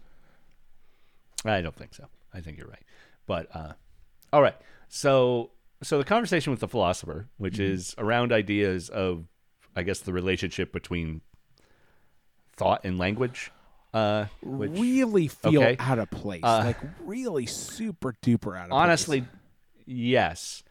I 1.44 1.60
don't 1.60 1.74
think 1.76 1.94
so. 1.94 2.06
I 2.32 2.40
think 2.40 2.58
you're 2.58 2.68
right. 2.68 2.82
But 3.26 3.48
uh, 3.54 3.72
all 4.32 4.42
right. 4.42 4.56
So 4.88 5.50
so 5.82 5.98
the 5.98 6.04
conversation 6.04 6.50
with 6.52 6.60
the 6.60 6.68
philosopher, 6.68 7.28
which 7.36 7.54
Mm-hmm. 7.54 7.72
is 7.74 7.94
around 7.98 8.32
ideas 8.32 8.88
of, 8.88 9.26
I 9.74 9.82
guess, 9.82 9.98
the 10.00 10.12
relationship 10.12 10.72
between 10.72 11.20
thought 12.56 12.82
and 12.84 12.98
language. 12.98 13.50
uh, 13.94 14.26
which 14.42 14.70
really 14.72 15.28
feel 15.28 15.62
okay. 15.62 15.76
out 15.78 15.98
of 15.98 16.10
place. 16.10 16.42
Uh, 16.42 16.62
like 16.66 16.78
really 17.04 17.46
super 17.46 18.14
duper 18.22 18.58
out 18.58 18.66
of 18.66 18.72
honestly, 18.72 19.20
place. 19.22 19.30
Honestly, 19.30 19.94
yes, 19.94 20.62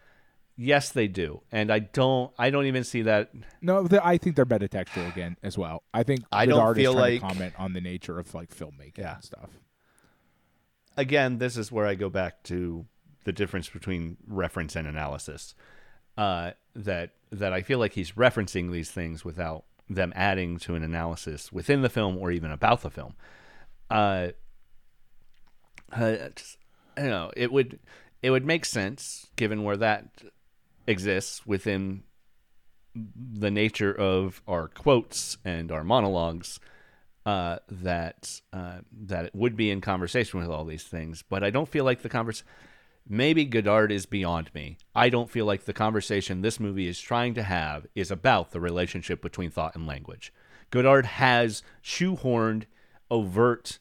yes, 0.56 0.90
they 0.90 1.08
do, 1.08 1.41
and 1.52 1.72
I 1.72 1.80
don't, 1.80 2.32
I 2.40 2.49
don't 2.49 2.66
even 2.66 2.84
see 2.84 3.03
that. 3.03 3.32
No, 3.62 3.88
I 4.03 4.18
think 4.18 4.36
they're 4.36 4.45
metatextual 4.45 5.08
again 5.12 5.38
as 5.44 5.58
well. 5.58 5.84
I 5.94 6.03
think 6.03 6.22
I 6.32 6.45
don't 6.45 6.76
feel 6.76 6.94
like- 6.94 7.22
comment 7.22 7.53
on 7.60 7.74
the 7.74 7.82
nature 7.82 8.18
of 8.20 8.34
like 8.34 8.49
filmmaking 8.56 8.98
Yeah. 8.98 9.16
and 9.16 9.24
stuff. 9.24 9.49
Again, 10.98 11.38
this 11.38 11.58
is 11.58 11.72
where 11.72 11.86
I 11.86 11.95
go 11.95 12.10
back 12.10 12.44
to 12.44 12.86
the 13.24 13.32
difference 13.32 13.70
between 13.70 14.18
reference 14.28 14.76
and 14.76 14.88
analysis. 14.88 15.56
Uh, 16.18 16.52
that 16.76 17.12
that 17.32 17.53
I 17.53 17.62
feel 17.62 17.80
like 17.80 17.94
he's 17.94 18.12
referencing 18.12 18.72
these 18.72 18.91
things 18.91 19.24
without 19.24 19.64
them 19.96 20.14
adding 20.16 20.58
to 20.58 20.76
an 20.76 20.84
analysis 20.84 21.52
within 21.52 21.82
the 21.82 21.90
film 21.90 22.18
or 22.18 22.32
even 22.32 22.52
about 22.52 22.82
the 22.82 22.90
film. 22.90 23.14
Uh, 23.90 24.30
uh, 25.92 26.30
just, 26.36 26.58
I 26.98 27.02
don't 27.02 27.10
know. 27.10 27.32
It 27.36 27.52
would 27.52 27.80
it 28.22 28.32
would 28.32 28.46
make 28.46 28.66
sense 28.66 29.28
given 29.36 29.64
where 29.64 29.78
that 29.78 30.24
exists 30.88 31.46
within 31.46 32.04
the 32.94 33.52
nature 33.52 33.94
of 33.94 34.42
our 34.48 34.68
quotes 34.68 35.38
and 35.46 35.72
our 35.72 35.84
monologues 35.84 36.60
uh, 37.26 37.58
that 37.70 38.42
uh, 38.52 38.80
that 38.92 39.26
it 39.26 39.36
would 39.36 39.56
be 39.56 39.72
in 39.72 39.82
conversation 39.82 40.40
with 40.40 40.50
all 40.50 40.66
these 40.66 40.84
things. 40.84 41.24
But 41.28 41.44
I 41.44 41.50
don't 41.50 41.70
feel 41.70 41.86
like 41.86 42.02
the 42.02 42.10
convers. 42.10 42.44
Maybe 43.07 43.45
Godard 43.45 43.91
is 43.91 44.06
beyond 44.06 44.53
me. 44.53 44.78
I 44.95 45.10
don't 45.10 45.30
feel 45.30 45.45
like 45.45 45.65
the 45.65 45.73
conversation 45.73 46.41
this 46.41 46.60
movie 46.60 46.88
is 46.88 46.99
trying 46.99 47.34
to 47.34 47.44
have 47.44 47.86
is 47.95 48.11
about 48.11 48.52
the 48.52 48.60
relationship 48.60 49.22
between 49.22 49.52
thought 49.52 49.76
and 49.76 49.86
language. 49.86 50.32
Godard 50.69 51.06
has 51.06 51.64
shoehorned 51.84 52.64
overt, 53.10 53.80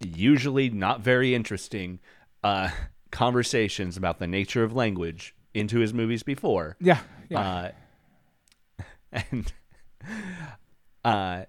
usually 0.00 0.70
not 0.70 1.00
very 1.00 1.34
interesting, 1.34 1.98
uh, 2.42 2.70
conversations 3.10 3.96
about 3.96 4.18
the 4.18 4.26
nature 4.26 4.62
of 4.62 4.72
language 4.74 5.34
into 5.52 5.78
his 5.78 5.92
movies 5.94 6.22
before. 6.22 6.76
Yeah, 6.80 7.00
yeah. 7.28 7.40
Uh, 7.40 8.82
and 9.30 9.52
uh, 11.04 11.44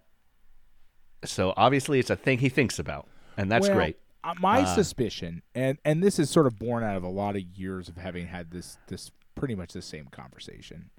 so 1.24 1.54
obviously 1.58 2.00
it's 2.00 2.10
a 2.10 2.16
thing 2.16 2.40
he 2.40 2.50
thinks 2.50 2.80
about, 2.80 3.08
and 3.38 3.52
that's 3.52 3.68
Well, 3.68 3.78
great. 3.78 3.98
Uh, 4.26 4.34
my 4.40 4.62
Uh, 4.62 4.76
suspicion, 4.76 5.42
and 5.54 5.78
and 5.86 6.04
this 6.04 6.20
is 6.20 6.30
sort 6.30 6.48
of 6.48 6.58
born 6.60 6.84
out 6.84 6.98
of 6.98 7.04
a 7.04 7.10
lot 7.10 7.36
of 7.36 7.42
years 7.44 7.88
of 7.90 7.98
having 7.98 8.28
had 8.28 8.52
this 8.52 8.78
this 8.88 9.12
pretty 9.36 9.56
much 9.56 9.74
the 9.74 9.82
same 9.82 10.06
conversation. 10.08 10.90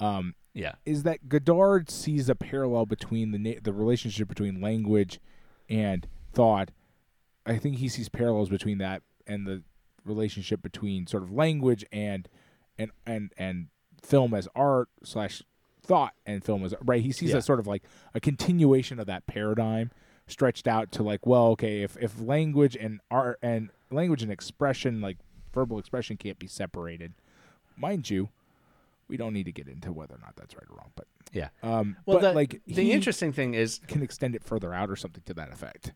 Um, 0.00 0.34
Yeah, 0.54 0.74
is 0.84 1.02
that 1.04 1.28
Godard 1.28 1.90
sees 1.90 2.28
a 2.28 2.34
parallel 2.34 2.86
between 2.86 3.30
the 3.32 3.38
na- 3.38 3.60
the 3.62 3.72
relationship 3.72 4.28
between 4.28 4.60
language 4.60 5.20
and 5.68 6.06
thought. 6.32 6.70
I 7.46 7.56
think 7.58 7.76
he 7.76 7.88
sees 7.88 8.08
parallels 8.08 8.48
between 8.48 8.78
that 8.78 9.02
and 9.26 9.46
the 9.46 9.62
relationship 10.04 10.62
between 10.62 11.06
sort 11.06 11.22
of 11.22 11.30
language 11.32 11.84
and 11.92 12.28
and 12.78 12.90
and 13.06 13.32
and 13.36 13.68
film 14.02 14.34
as 14.34 14.48
art 14.54 14.88
slash 15.02 15.42
thought 15.82 16.14
and 16.26 16.44
film 16.44 16.64
as 16.64 16.74
right. 16.82 17.02
He 17.02 17.12
sees 17.12 17.30
Yeah. 17.30 17.38
a 17.38 17.42
sort 17.42 17.60
of 17.60 17.66
like 17.66 17.82
a 18.14 18.20
continuation 18.20 18.98
of 18.98 19.06
that 19.06 19.26
paradigm 19.26 19.90
stretched 20.28 20.66
out 20.66 20.92
to 20.92 21.02
like, 21.02 21.26
well, 21.26 21.46
okay, 21.48 21.82
if 21.82 21.96
if 21.98 22.20
language 22.20 22.76
and 22.76 23.00
art 23.10 23.38
and 23.42 23.70
language 23.90 24.22
and 24.22 24.30
expression, 24.30 25.00
like 25.00 25.18
verbal 25.52 25.78
expression, 25.78 26.16
can't 26.16 26.38
be 26.38 26.46
separated, 26.46 27.14
mind 27.76 28.08
you, 28.10 28.28
we 29.08 29.16
don't 29.16 29.32
need 29.32 29.44
to 29.44 29.52
get 29.52 29.68
into 29.68 29.92
whether 29.92 30.14
or 30.14 30.20
not 30.20 30.36
that's 30.36 30.54
right 30.54 30.66
or 30.70 30.76
wrong, 30.76 30.92
but 30.94 31.06
yeah. 31.32 31.48
um, 31.62 31.96
Well, 32.06 32.18
but 32.18 32.28
the, 32.28 32.32
like 32.34 32.60
the 32.66 32.92
interesting 32.92 33.32
thing 33.32 33.54
is 33.54 33.80
can 33.86 34.02
extend 34.02 34.34
it 34.34 34.44
further 34.44 34.72
out 34.72 34.90
or 34.90 34.96
something 34.96 35.22
to 35.26 35.34
that 35.34 35.52
effect. 35.52 35.92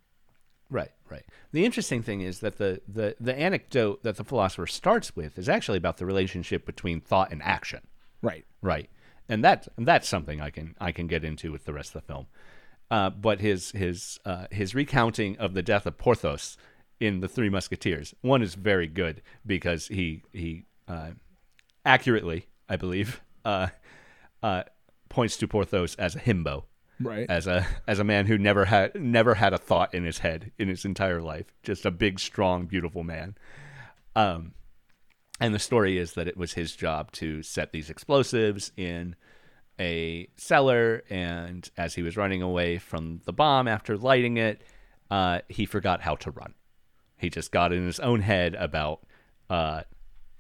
Right, 0.71 0.93
right. 1.11 1.25
The 1.53 1.67
interesting 1.67 2.03
thing 2.03 2.23
is 2.23 2.41
that 2.41 2.57
the, 2.57 2.81
the, 2.89 3.15
the 3.21 3.39
anecdote 3.39 4.03
that 4.05 4.17
the 4.17 4.25
philosopher 4.25 4.67
starts 4.67 5.15
with 5.15 5.39
is 5.39 5.47
actually 5.47 5.77
about 5.77 5.99
the 5.99 6.07
relationship 6.07 6.65
between 6.65 7.03
thought 7.03 7.31
and 7.31 7.43
action. 7.43 7.81
Right. 8.23 8.47
Right. 8.63 8.89
And 9.29 9.45
that 9.45 9.69
and 9.77 9.87
that's 9.87 10.09
something 10.09 10.41
I 10.41 10.51
can 10.51 10.75
I 10.81 10.93
can 10.93 11.07
get 11.07 11.25
into 11.25 11.53
with 11.53 11.65
the 11.65 11.73
rest 11.73 11.95
of 11.95 12.03
the 12.03 12.13
film. 12.13 12.27
Uh, 12.91 13.09
but 13.11 13.41
his 13.41 13.71
his 13.73 14.19
uh, 14.25 14.47
his 14.51 14.75
recounting 14.75 15.39
of 15.39 15.55
the 15.55 15.63
death 15.63 15.87
of 15.87 15.97
Porthos 15.97 16.57
in 17.01 17.21
the 17.21 17.29
Three 17.29 17.49
Musketeers 17.49 18.15
one 18.21 18.43
is 18.43 18.55
very 18.55 18.87
good 18.87 19.23
because 19.47 19.89
he 19.89 20.23
he 20.33 20.67
uh, 20.87 21.13
accurately 21.87 22.47
I 22.69 22.77
believe 22.77 23.23
uh, 23.45 23.69
uh, 24.43 24.65
points 25.09 25.37
to 25.39 25.49
Porthos 25.49 25.95
as 25.97 26.15
a 26.15 26.21
himbo 26.21 26.65
Right. 27.01 27.27
as 27.29 27.47
a 27.49 27.67
as 27.89 27.99
a 27.99 28.05
man 28.05 28.27
who 28.27 28.39
never 28.39 28.67
had 28.67 28.95
never 29.01 29.35
had 29.35 29.53
a 29.53 29.59
thought 29.59 29.93
in 29.95 30.05
his 30.05 30.19
head 30.19 30.53
in 30.59 30.69
his 30.69 30.85
entire 30.85 31.21
life. 31.21 31.47
Just 31.63 31.85
a 31.85 31.91
big, 31.91 32.21
strong, 32.21 32.67
beautiful 32.67 33.03
man. 33.03 33.37
Um, 34.15 34.53
and 35.41 35.53
the 35.55 35.59
story 35.59 35.99
is 35.99 36.13
that 36.13 36.29
it 36.29 36.37
was 36.37 36.53
his 36.53 36.77
job 36.77 37.11
to 37.13 37.43
set 37.43 37.73
these 37.73 37.91
explosives 37.91 38.71
in 38.77 39.17
a 39.83 40.29
cellar, 40.37 41.03
and 41.11 41.69
as 41.77 41.95
he 41.95 42.03
was 42.03 42.17
running 42.17 42.41
away 42.41 42.79
from 42.79 43.21
the 43.25 43.33
bomb 43.33 43.67
after 43.67 43.97
lighting 43.99 44.37
it, 44.37 44.63
uh, 45.11 45.41
he 45.49 45.67
forgot 45.67 46.01
how 46.01 46.15
to 46.15 46.31
run. 46.31 46.55
He 47.19 47.29
just 47.29 47.51
got 47.51 47.73
in 47.73 47.85
his 47.85 47.99
own 47.99 48.21
head 48.21 48.55
about 48.55 49.05
uh, 49.51 49.83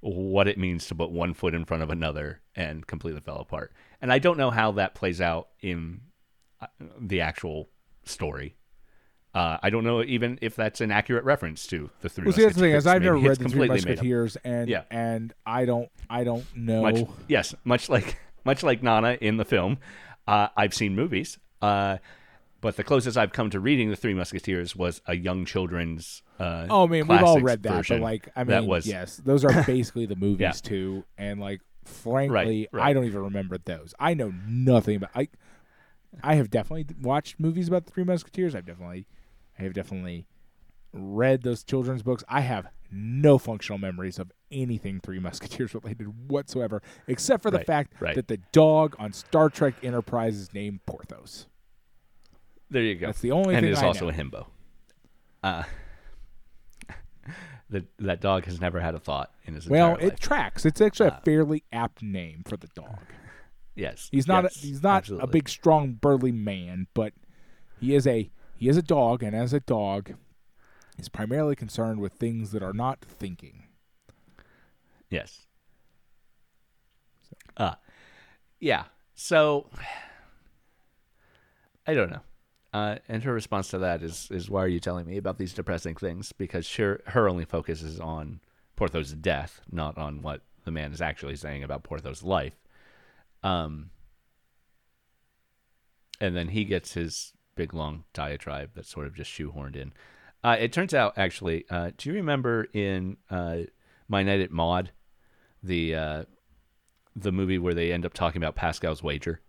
what 0.01 0.47
it 0.47 0.59
means 0.59 0.87
to 0.87 0.95
put 0.95 1.11
one 1.11 1.35
foot 1.35 1.55
in 1.55 1.65
front 1.65 1.83
of 1.83 1.91
another 1.91 2.41
and 2.55 2.87
completely 2.87 3.21
fell 3.21 3.39
apart. 3.39 3.73
And 4.01 4.13
I 4.13 4.21
don't 4.21 4.39
know 4.39 4.51
how 4.51 4.73
that 4.73 4.95
plays 4.95 5.21
out 5.21 5.49
in 5.61 6.03
uh, 6.61 6.67
the 7.01 7.21
actual 7.21 7.69
story. 8.05 8.55
Uh, 9.35 9.57
I 9.63 9.71
don't 9.71 9.85
know 9.85 10.03
even 10.03 10.39
if 10.43 10.55
that's 10.55 10.81
an 10.81 10.91
accurate 10.93 11.25
reference 11.25 11.67
to 11.69 11.91
the 12.03 12.09
Three 12.09 12.27
Well, 12.27 12.35
see, 12.35 12.43
that's 12.43 12.55
the 12.55 12.61
thing 12.61 12.75
is, 12.75 12.87
I've 12.87 13.03
never 13.03 13.17
read 13.17 13.31
the 13.31 13.35
Three 13.37 13.45
completely 13.45 13.77
made 13.77 13.81
up. 13.81 13.87
Musketeers, 14.05 14.37
and 14.45 14.69
Yeah. 14.69 14.83
and 14.91 15.33
I 15.47 15.65
don't 15.65 15.89
I 16.11 16.25
don't 16.25 16.45
know. 16.55 16.83
Much, 16.83 17.01
yes, 17.29 17.55
much 17.65 17.89
like 17.89 18.19
much 18.45 18.63
like 18.63 18.83
Nana 18.83 19.19
in 19.21 19.37
the 19.37 19.45
film. 19.45 19.79
Uh, 20.27 20.49
I've 20.57 20.73
seen 20.75 20.95
movies, 20.95 21.39
uh, 21.61 21.99
but 22.61 22.77
the 22.77 22.85
closest 22.85 23.17
I've 23.17 23.33
come 23.33 23.51
to 23.51 23.59
reading 23.61 23.91
the 23.91 23.97
Three 23.97 24.15
Musketeers 24.15 24.77
was 24.77 25.01
a 25.07 25.15
young 25.17 25.45
children's. 25.45 26.23
Uh, 26.39 26.67
oh, 26.71 26.85
I 26.85 26.87
mean, 26.87 27.07
we've 27.09 27.23
all 27.23 27.41
read 27.41 27.63
that, 27.65 27.87
but 27.89 28.01
like, 28.01 28.29
I 28.37 28.41
mean, 28.45 28.49
that 28.51 28.65
was 28.65 28.87
yes, 28.87 29.17
those 29.25 29.45
are 29.45 29.63
basically 29.67 30.07
the 30.07 30.17
movies 30.17 30.41
Yeah. 30.41 30.53
too, 30.53 31.05
and 31.19 31.41
like, 31.41 31.61
frankly, 31.85 32.69
right. 32.73 32.91
I 32.91 32.93
don't 32.93 33.05
even 33.05 33.23
remember 33.23 33.59
those. 33.59 33.95
I 33.99 34.15
know 34.15 34.33
nothing 34.47 34.97
about. 34.97 35.11
I 35.15 35.29
I 36.23 36.35
have 36.37 36.51
definitely 36.51 36.87
watched 37.01 37.41
movies 37.41 37.69
about 37.69 37.87
the 37.87 37.91
Three 37.93 38.05
Musketeers. 38.05 38.55
I've 38.55 38.67
definitely, 38.67 39.07
I 39.59 39.63
have 39.63 39.73
definitely 39.75 40.27
read 40.93 41.43
those 41.43 41.63
children's 41.65 42.03
books. 42.03 42.23
I 42.29 42.41
have 42.43 42.67
no 42.91 43.39
functional 43.39 43.79
memories 43.79 44.19
of 44.19 44.31
anything 44.51 45.01
Three 45.01 45.19
Musketeers 45.19 45.75
related 45.83 46.31
whatsoever, 46.31 46.83
except 47.07 47.43
for 47.43 47.51
the 47.51 47.59
Right, 47.59 47.67
fact 47.67 47.95
right. 48.01 48.15
that 48.15 48.29
the 48.29 48.39
dog 48.53 48.95
on 48.99 49.13
Star 49.13 49.49
Trek 49.49 49.75
Enterprise 49.83 50.37
is 50.37 50.53
named 50.53 50.85
Porthos. 50.87 51.47
There 52.71 52.83
you 52.83 52.95
go. 52.97 53.07
That's 53.07 53.21
the 53.21 53.33
only 53.33 53.55
and 53.55 53.65
thing 53.65 53.73
is 53.73 53.79
I 53.83 53.87
also 53.87 54.07
know. 54.07 54.11
a 54.11 54.13
himbo. 54.13 54.47
Uh, 55.43 55.63
that 57.71 57.85
that 57.99 58.21
dog 58.21 58.45
has 58.45 58.61
never 58.61 58.81
had 58.81 58.95
a 58.95 58.99
thought 58.99 59.31
in 59.45 59.55
his 59.55 59.69
Well, 59.69 59.97
it 59.97 60.03
life. 60.11 60.21
tracks. 60.21 60.65
It's 60.67 60.81
actually 60.81 61.11
Uh, 61.11 61.17
a 61.19 61.21
fairly 61.25 61.65
apt 61.73 62.03
name 62.03 62.43
for 62.47 62.57
the 62.57 62.69
dog. 62.75 62.99
yes, 63.75 64.09
He's 64.13 64.27
not 64.27 64.45
yes, 64.45 64.57
a, 64.57 64.67
he's 64.67 64.83
not 64.83 65.09
a 65.09 65.27
big 65.27 65.49
strong 65.49 65.95
burly 65.95 66.33
man, 66.33 66.87
but 66.95 67.13
he 67.81 67.95
is 67.95 68.07
a 68.07 68.31
he 68.57 68.69
is 68.69 68.77
a 68.77 68.83
dog 68.83 69.23
and 69.23 69.35
as 69.35 69.53
a 69.53 69.61
dog 69.61 70.15
is 70.99 71.09
primarily 71.09 71.57
concerned 71.57 72.01
with 72.01 72.13
things 72.15 72.53
that 72.53 72.63
are 72.63 72.73
not 72.73 73.05
thinking. 73.05 73.65
Yes. 75.11 75.47
Uh 77.57 77.75
yeah. 78.61 78.85
So 79.15 79.69
I 81.87 81.95
don't 81.95 82.11
know. 82.11 82.21
Uh, 82.73 82.97
and 83.07 83.23
her 83.23 83.35
response 83.35 83.69
to 83.69 83.79
that 83.79 84.03
is 84.03 84.29
is 84.31 84.49
why 84.49 84.63
are 84.63 84.69
you 84.69 84.81
telling 84.81 85.07
me 85.07 85.19
about 85.19 85.37
these 85.37 85.53
depressing 85.53 85.95
things? 85.95 86.33
Because 86.33 86.65
sure, 86.65 87.01
her 87.07 87.29
only 87.29 87.45
focus 87.45 87.83
is 87.83 88.01
on 88.01 88.41
Porthos' 88.77 89.13
death, 89.13 89.61
not 89.71 89.99
on 89.99 90.23
what 90.23 90.41
the 90.65 90.71
man 90.71 90.93
is 90.93 91.01
actually 91.01 91.37
saying 91.37 91.63
about 91.63 91.83
Porthos' 91.83 92.23
life. 92.23 92.57
Um, 93.43 93.91
and 96.21 96.35
then 96.37 96.49
he 96.49 96.65
gets 96.65 96.95
his 96.95 97.35
big 97.57 97.75
long 97.75 98.05
diatribe 98.15 98.71
that's 98.75 98.89
sort 98.89 99.07
of 99.07 99.15
just 99.15 99.31
shoehorned 99.31 99.77
in. 99.77 99.93
Uh, 100.45 100.57
it 100.59 100.73
turns 100.73 100.93
out, 100.93 101.13
actually, 101.17 101.65
uh, 101.71 101.91
do 101.97 102.09
you 102.11 102.17
remember 102.17 102.65
in 102.73 103.17
uh, 103.31 103.59
My 104.09 104.23
Night 104.23 104.41
at 104.41 104.51
Maud, 104.51 104.91
the 105.63 105.95
uh, 105.95 106.25
the 107.15 107.31
movie 107.33 107.59
where 107.59 107.75
they 107.75 107.93
end 107.93 108.05
up 108.05 108.13
talking 108.13 108.43
about 108.43 108.57
Pascal's 108.57 109.03
wager? 109.03 109.41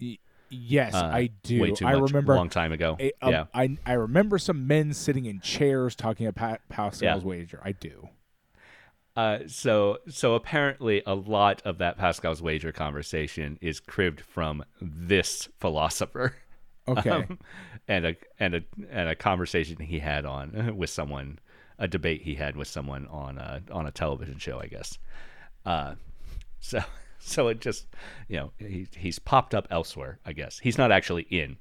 Y- 0.00 0.18
yes, 0.50 0.92
Uh, 0.94 1.04
I 1.12 1.30
do. 1.44 1.60
Way 1.60 1.70
too 1.72 1.86
I 1.86 1.92
much, 1.94 2.10
remember 2.10 2.32
a 2.32 2.36
long 2.36 2.48
time 2.50 2.72
ago. 2.72 2.96
a- 2.98 3.12
um, 3.22 3.30
yeah, 3.32 3.44
I 3.54 3.76
I 3.86 3.92
remember 3.92 4.38
some 4.38 4.66
men 4.66 4.92
sitting 4.92 5.26
in 5.26 5.40
chairs 5.40 5.94
talking 5.94 6.26
about 6.26 6.60
Pascal's 6.68 7.02
Yeah. 7.02 7.16
wager. 7.28 7.60
I 7.64 7.72
do. 7.72 8.08
Uh, 9.16 9.38
so 9.46 9.98
so 10.08 10.34
apparently 10.34 11.00
a 11.06 11.14
lot 11.14 11.62
of 11.64 11.78
that 11.78 11.96
Pascal's 11.96 12.42
wager 12.42 12.72
conversation 12.72 13.56
is 13.60 13.78
cribbed 13.78 14.20
from 14.20 14.64
this 14.80 15.48
philosopher. 15.60 16.34
Okay. 16.86 17.10
Um, 17.10 17.38
and 17.88 18.06
a 18.06 18.16
and 18.38 18.54
a 18.54 18.62
and 18.90 19.08
a 19.08 19.14
conversation 19.14 19.78
he 19.78 19.98
had 19.98 20.24
on 20.24 20.76
with 20.76 20.90
someone, 20.90 21.38
a 21.78 21.88
debate 21.88 22.22
he 22.22 22.34
had 22.34 22.56
with 22.56 22.68
someone 22.68 23.06
on 23.08 23.38
a 23.38 23.62
on 23.70 23.86
a 23.86 23.90
television 23.90 24.38
show, 24.38 24.60
I 24.60 24.66
guess. 24.66 24.98
Uh, 25.64 25.94
so 26.60 26.80
so 27.18 27.48
it 27.48 27.60
just 27.60 27.86
you 28.28 28.36
know 28.36 28.52
he 28.58 28.86
he's 28.96 29.18
popped 29.18 29.54
up 29.54 29.66
elsewhere. 29.70 30.18
I 30.24 30.32
guess 30.32 30.58
he's 30.58 30.78
not 30.78 30.92
actually 30.92 31.26
in 31.30 31.56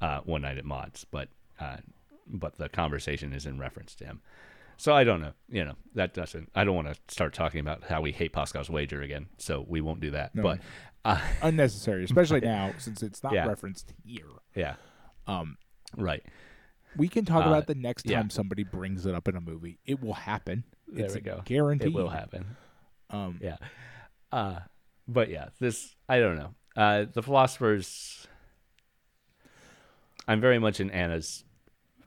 uh, 0.00 0.20
One 0.20 0.42
Night 0.42 0.58
at 0.58 0.64
Maud's, 0.64 1.04
but 1.04 1.28
uh, 1.60 1.78
but 2.26 2.56
the 2.58 2.68
conversation 2.68 3.32
is 3.32 3.46
in 3.46 3.58
reference 3.58 3.94
to 3.96 4.04
him. 4.04 4.20
So 4.76 4.94
I 4.94 5.04
don't 5.04 5.20
know. 5.20 5.32
You 5.48 5.64
know 5.64 5.74
that 5.94 6.14
doesn't. 6.14 6.50
I 6.54 6.64
don't 6.64 6.74
want 6.74 6.88
to 6.88 6.96
start 7.08 7.34
talking 7.34 7.60
about 7.60 7.84
how 7.84 8.00
we 8.00 8.10
hate 8.12 8.32
Pascal's 8.32 8.70
wager 8.70 9.00
again. 9.02 9.26
So 9.38 9.64
we 9.68 9.80
won't 9.80 10.00
do 10.00 10.10
that. 10.10 10.34
No. 10.34 10.42
But 10.42 10.58
uh, 11.04 11.20
Unnecessary, 11.42 12.04
especially 12.04 12.40
now 12.40 12.72
since 12.78 13.02
it's 13.02 13.22
not 13.22 13.32
Yeah. 13.32 13.46
referenced 13.46 13.92
here. 14.04 14.26
yeah, 14.54 14.74
Um, 15.26 15.56
right. 15.96 16.22
we 16.96 17.08
can 17.08 17.24
talk 17.24 17.44
Uh, 17.44 17.48
about 17.48 17.66
the 17.66 17.74
next 17.74 18.06
yeah. 18.06 18.18
time 18.18 18.30
somebody 18.30 18.62
brings 18.64 19.06
it 19.06 19.14
up 19.14 19.26
in 19.28 19.36
a 19.36 19.40
movie. 19.40 19.78
It 19.84 20.00
will 20.00 20.14
happen. 20.14 20.64
There 20.88 21.04
it's 21.04 21.14
we 21.14 21.20
a 21.20 21.22
go. 21.24 21.42
Guaranteed. 21.44 21.88
It 21.88 21.94
will 21.94 22.10
happen. 22.10 22.56
Um, 23.10 23.38
Yeah. 23.42 23.56
Uh, 24.30 24.60
but 25.08 25.28
yeah, 25.28 25.48
this 25.58 25.94
I 26.08 26.18
don't 26.20 26.36
know. 26.36 26.54
Uh, 26.76 27.04
the 27.12 27.22
philosophers. 27.22 28.26
I'm 30.28 30.40
very 30.40 30.58
much 30.58 30.80
in 30.80 30.90
Anna's 30.90 31.44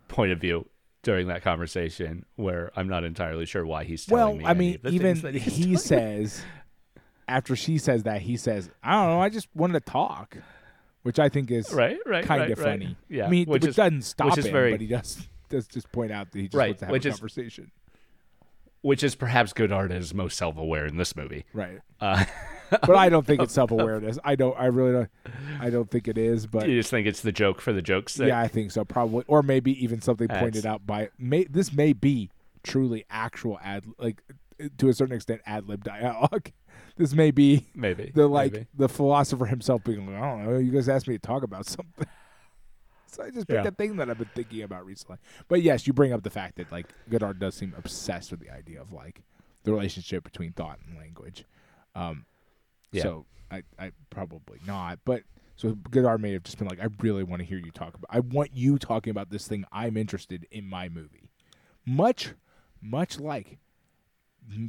point 0.07 0.31
of 0.31 0.39
view 0.39 0.69
during 1.03 1.27
that 1.27 1.43
conversation, 1.43 2.25
where 2.35 2.71
I'm 2.75 2.87
not 2.87 3.03
entirely 3.03 3.45
sure 3.45 3.65
why 3.65 3.83
he's 3.83 4.05
telling 4.05 4.21
Well, 4.23 4.35
me. 4.37 4.45
I 4.45 4.49
any 4.51 4.59
mean, 4.59 4.93
even 4.93 5.19
that 5.21 5.35
he 5.35 5.75
says 5.77 6.43
after 7.27 7.55
she 7.55 7.77
says 7.77 8.03
that 8.03 8.21
he 8.21 8.37
says, 8.37 8.69
"I 8.83 8.93
don't 8.93 9.09
know, 9.15 9.21
I 9.21 9.29
just 9.29 9.47
wanted 9.55 9.73
to 9.85 9.91
talk," 9.91 10.37
which 11.03 11.19
I 11.19 11.29
think 11.29 11.51
is 11.51 11.73
right, 11.73 11.97
right, 12.05 12.25
kind 12.25 12.41
right, 12.41 12.51
of 12.51 12.59
right. 12.59 12.65
funny. 12.79 12.97
Yeah, 13.09 13.27
I 13.27 13.29
mean, 13.29 13.45
which 13.47 13.61
which, 13.63 13.69
is 13.69 13.75
doesn't 13.75 14.03
stop 14.03 14.29
which 14.31 14.39
is 14.39 14.45
him, 14.47 14.51
very- 14.53 14.71
but 14.71 14.81
he 14.81 14.87
does 14.87 15.27
does 15.49 15.67
just 15.67 15.91
point 15.91 16.11
out 16.11 16.31
that 16.31 16.39
he 16.39 16.45
just 16.47 16.55
Right, 16.55 16.69
wants 16.69 16.79
to 16.79 16.85
have 16.85 16.91
which 16.91 17.05
a 17.05 17.09
is- 17.09 17.15
conversation. 17.15 17.71
which 18.81 19.03
is 19.03 19.15
perhaps 19.15 19.53
Godard 19.53 19.91
is 19.91 20.13
most 20.13 20.37
self-aware 20.37 20.85
in 20.85 20.97
this 20.97 21.15
movie. 21.15 21.45
Right. 21.53 21.79
Uh, 21.99 22.25
But 22.71 22.95
I 22.95 23.09
don't 23.09 23.25
think 23.27 23.41
it's 23.43 23.53
self 23.53 23.69
awareness. 23.69 24.17
I 24.23 24.33
don't. 24.35 24.57
I 24.59 24.65
really 24.65 24.91
don't. 24.91 25.09
I 25.59 25.69
don't 25.69 25.89
think 25.89 26.07
it 26.07 26.17
is. 26.17 26.47
But 26.47 26.67
you 26.67 26.79
just 26.79 26.89
think 26.89 27.05
it's 27.05 27.21
the 27.21 27.31
joke 27.31 27.61
for 27.61 27.71
the 27.71 27.81
joke's 27.81 28.15
sake. 28.15 28.29
yeah, 28.29 28.39
I 28.39 28.47
think 28.47 28.71
so. 28.71 28.83
Probably, 28.83 29.23
or 29.27 29.43
maybe 29.43 29.71
even 29.83 30.01
something 30.01 30.25
That's- 30.27 30.43
pointed 30.43 30.65
out 30.65 30.83
by. 30.85 31.09
May, 31.19 31.43
this 31.43 31.71
may 31.71 31.93
be 31.93 32.31
truly 32.63 33.05
actual 33.11 33.59
ad, 33.63 33.85
like 33.99 34.23
to 34.79 34.89
a 34.89 34.93
certain 34.93 35.15
extent, 35.15 35.41
ad 35.45 35.67
lib 35.69 35.83
dialogue. 35.83 36.51
This 36.97 37.13
may 37.13 37.31
be 37.31 37.65
maybe 37.75 38.11
the 38.15 38.27
like 38.27 38.53
maybe. 38.53 38.67
the 38.75 38.87
philosopher 38.89 39.45
himself 39.45 39.83
being 39.83 40.05
like, 40.07 40.15
I 40.21 40.29
don't 40.29 40.45
know, 40.45 40.57
you 40.59 40.71
guys 40.71 40.87
asked 40.87 41.07
me 41.07 41.15
to 41.15 41.19
talk 41.19 41.43
about 41.43 41.65
something. 41.65 42.07
so 43.07 43.23
I 43.23 43.29
just 43.31 43.47
picked 43.47 43.63
Yeah. 43.63 43.67
a 43.67 43.71
thing 43.71 43.97
that 43.97 44.09
I've 44.09 44.17
been 44.17 44.29
thinking 44.33 44.61
about 44.63 44.85
recently. 44.85 45.17
But 45.49 45.61
yes, 45.61 45.87
you 45.87 45.93
bring 45.93 46.13
up 46.13 46.23
the 46.23 46.29
fact 46.29 46.55
that 46.55 46.71
like 46.71 46.87
Godard 47.09 47.39
does 47.39 47.55
seem 47.55 47.73
obsessed 47.77 48.31
with 48.31 48.39
the 48.39 48.49
idea 48.49 48.81
of 48.81 48.93
like 48.93 49.21
the 49.63 49.71
relationship 49.73 50.23
between 50.23 50.53
thought 50.53 50.79
and 50.87 50.97
language. 50.97 51.43
Um, 51.95 52.25
Yeah. 52.91 53.03
So 53.03 53.25
I, 53.51 53.63
I 53.77 53.91
probably 54.09 54.59
not, 54.65 54.99
but 55.05 55.23
so 55.57 55.71
Godard 55.89 56.21
may 56.21 56.31
have 56.33 56.43
just 56.43 56.57
been 56.57 56.67
like, 56.67 56.79
I 56.81 56.87
really 57.01 57.23
want 57.23 57.41
to 57.41 57.45
hear 57.45 57.57
you 57.57 57.71
talk 57.71 57.89
about. 57.95 58.05
I 58.09 58.19
want 58.21 58.51
you 58.53 58.77
talking 58.77 59.11
about 59.11 59.29
this 59.29 59.47
thing 59.47 59.65
I'm 59.71 59.97
interested 59.97 60.45
in 60.51 60.65
my 60.67 60.87
movie. 60.89 61.29
Much, 61.85 62.33
much 62.81 63.19
like 63.19 63.57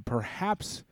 perhaps 0.05 0.85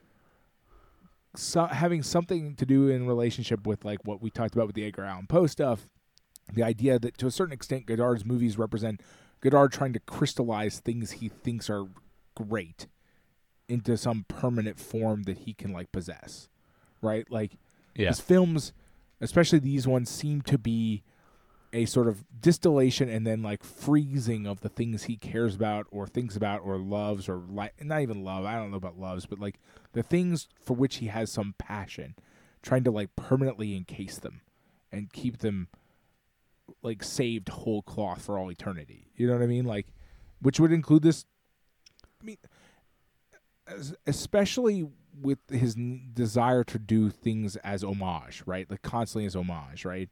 so, 1.36 1.66
having 1.66 2.02
something 2.02 2.54
to 2.56 2.66
do 2.66 2.88
in 2.88 3.06
relationship 3.06 3.66
with 3.66 3.84
like 3.84 4.04
what 4.04 4.22
we 4.22 4.30
talked 4.30 4.54
about 4.54 4.66
with 4.66 4.76
the 4.76 4.84
Edgar 4.84 5.04
Allan 5.04 5.26
Poe 5.26 5.46
stuff, 5.46 5.88
the 6.52 6.62
idea 6.62 6.98
that 6.98 7.18
to 7.18 7.26
a 7.26 7.30
certain 7.30 7.52
extent 7.52 7.86
Godard's 7.86 8.24
movies 8.24 8.58
represent 8.58 9.00
Godard 9.40 9.72
trying 9.72 9.92
to 9.94 10.00
crystallize 10.00 10.80
things 10.80 11.12
he 11.12 11.28
thinks 11.28 11.68
are 11.68 11.86
great 12.34 12.86
into 13.68 13.96
some 13.96 14.24
permanent 14.28 14.78
form 14.78 15.24
that 15.24 15.38
he 15.38 15.54
can 15.54 15.72
like 15.72 15.90
possess, 15.92 16.48
right? 17.00 17.30
Like 17.30 17.58
yeah, 17.94 18.08
his 18.08 18.20
films, 18.20 18.72
especially 19.20 19.58
these 19.58 19.86
ones, 19.86 20.10
seem 20.10 20.42
to 20.42 20.58
be 20.58 21.02
a 21.74 21.84
sort 21.86 22.06
of 22.06 22.24
distillation 22.40 23.08
and 23.08 23.26
then 23.26 23.42
like 23.42 23.64
freezing 23.64 24.46
of 24.46 24.60
the 24.60 24.68
things 24.68 25.04
he 25.04 25.16
cares 25.16 25.56
about 25.56 25.86
or 25.90 26.06
thinks 26.06 26.36
about 26.36 26.60
or 26.64 26.78
loves 26.78 27.28
or 27.28 27.42
not 27.48 28.00
even 28.00 28.22
love. 28.22 28.44
I 28.44 28.54
don't 28.54 28.70
know 28.70 28.76
about 28.76 28.98
loves, 28.98 29.26
but 29.26 29.40
like 29.40 29.58
the 29.92 30.02
things 30.02 30.48
for 30.64 30.74
which 30.74 30.96
he 30.96 31.08
has 31.08 31.32
some 31.32 31.54
passion, 31.58 32.14
trying 32.62 32.84
to 32.84 32.92
like 32.92 33.16
permanently 33.16 33.76
encase 33.76 34.18
them 34.18 34.40
and 34.92 35.12
keep 35.12 35.38
them 35.38 35.68
like 36.82 37.02
saved 37.02 37.48
whole 37.48 37.82
cloth 37.82 38.22
for 38.22 38.38
all 38.38 38.50
eternity. 38.50 39.08
You 39.16 39.26
know 39.26 39.32
what 39.32 39.42
I 39.42 39.46
mean? 39.46 39.64
Like, 39.64 39.88
which 40.40 40.60
would 40.60 40.72
include 40.72 41.02
this. 41.02 41.24
I 42.22 42.24
mean, 42.24 42.38
especially 44.06 44.86
with 45.20 45.38
his 45.50 45.74
desire 45.74 46.62
to 46.64 46.78
do 46.78 47.10
things 47.10 47.56
as 47.56 47.82
homage, 47.82 48.42
right? 48.46 48.70
Like 48.70 48.82
constantly 48.82 49.26
as 49.26 49.34
homage, 49.34 49.84
right? 49.84 50.08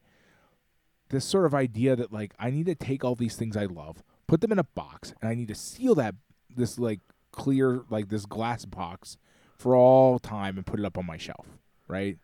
This 1.12 1.26
sort 1.26 1.44
of 1.44 1.54
idea 1.54 1.94
that 1.94 2.10
like 2.10 2.32
I 2.38 2.50
need 2.50 2.66
to 2.66 2.74
take 2.74 3.04
all 3.04 3.14
these 3.14 3.36
things 3.36 3.54
I 3.56 3.66
love, 3.66 4.02
put 4.26 4.40
them 4.40 4.50
in 4.50 4.58
a 4.58 4.64
box, 4.64 5.12
and 5.20 5.30
I 5.30 5.34
need 5.34 5.48
to 5.48 5.54
seal 5.54 5.94
that 5.96 6.14
this 6.56 6.78
like 6.78 7.00
clear 7.32 7.82
like 7.90 8.08
this 8.08 8.24
glass 8.24 8.64
box 8.64 9.18
for 9.58 9.76
all 9.76 10.18
time 10.18 10.56
and 10.56 10.66
put 10.66 10.80
it 10.80 10.86
up 10.86 10.96
on 10.96 11.06
my 11.06 11.18
shelf, 11.18 11.46
right? 11.86 12.16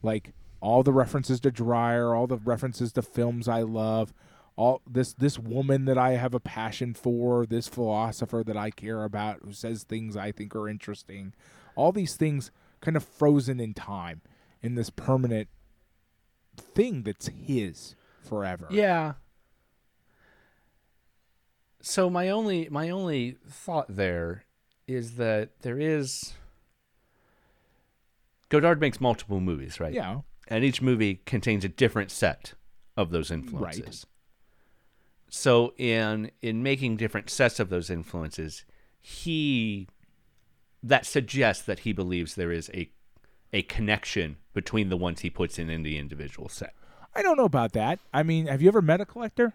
Like 0.00 0.32
all 0.60 0.84
the 0.84 0.92
references 0.92 1.40
to 1.40 1.50
Dreyer, 1.50 2.14
all 2.14 2.28
the 2.28 2.36
references 2.36 2.92
to 2.92 3.02
films 3.02 3.48
I 3.48 3.62
love, 3.62 4.14
all 4.54 4.80
this 4.88 5.12
this 5.12 5.36
woman 5.36 5.86
that 5.86 5.98
I 5.98 6.12
have 6.12 6.32
a 6.32 6.40
passion 6.40 6.94
for, 6.94 7.46
this 7.46 7.66
philosopher 7.66 8.44
that 8.46 8.56
I 8.56 8.70
care 8.70 9.02
about 9.02 9.40
who 9.42 9.52
says 9.52 9.82
things 9.82 10.16
I 10.16 10.30
think 10.30 10.54
are 10.54 10.68
interesting. 10.68 11.34
All 11.74 11.90
these 11.90 12.14
things 12.14 12.52
kind 12.80 12.96
of 12.96 13.02
frozen 13.02 13.58
in 13.58 13.74
time 13.74 14.22
in 14.62 14.76
this 14.76 14.90
permanent 14.90 15.48
thing 16.56 17.02
that's 17.02 17.28
his 17.28 17.96
forever. 18.22 18.66
Yeah. 18.70 19.14
So 21.82 22.10
my 22.10 22.28
only 22.28 22.68
my 22.70 22.90
only 22.90 23.38
thought 23.48 23.86
there 23.88 24.44
is 24.86 25.16
that 25.16 25.50
there 25.62 25.78
is 25.78 26.34
Godard 28.48 28.80
makes 28.80 29.00
multiple 29.00 29.40
movies, 29.40 29.80
right? 29.80 29.94
Yeah. 29.94 30.20
And 30.48 30.64
each 30.64 30.82
movie 30.82 31.22
contains 31.24 31.64
a 31.64 31.68
different 31.68 32.10
set 32.10 32.54
of 32.96 33.10
those 33.10 33.30
influences. 33.30 33.84
Right. 33.86 34.04
So 35.30 35.72
in 35.78 36.32
in 36.42 36.62
making 36.62 36.96
different 36.96 37.30
sets 37.30 37.60
of 37.60 37.70
those 37.70 37.88
influences, 37.88 38.64
he 39.00 39.88
that 40.82 41.06
suggests 41.06 41.64
that 41.64 41.80
he 41.80 41.92
believes 41.92 42.34
there 42.34 42.52
is 42.52 42.70
a 42.74 42.90
a 43.52 43.62
connection 43.62 44.36
between 44.52 44.88
the 44.88 44.96
ones 44.96 45.20
he 45.20 45.30
puts 45.30 45.58
in 45.58 45.70
in 45.70 45.82
the 45.82 45.96
individual 45.98 46.48
set. 46.48 46.74
I 47.14 47.22
don't 47.22 47.36
know 47.36 47.44
about 47.44 47.72
that. 47.72 47.98
I 48.12 48.22
mean, 48.22 48.46
have 48.46 48.62
you 48.62 48.68
ever 48.68 48.82
met 48.82 49.00
a 49.00 49.04
collector? 49.06 49.52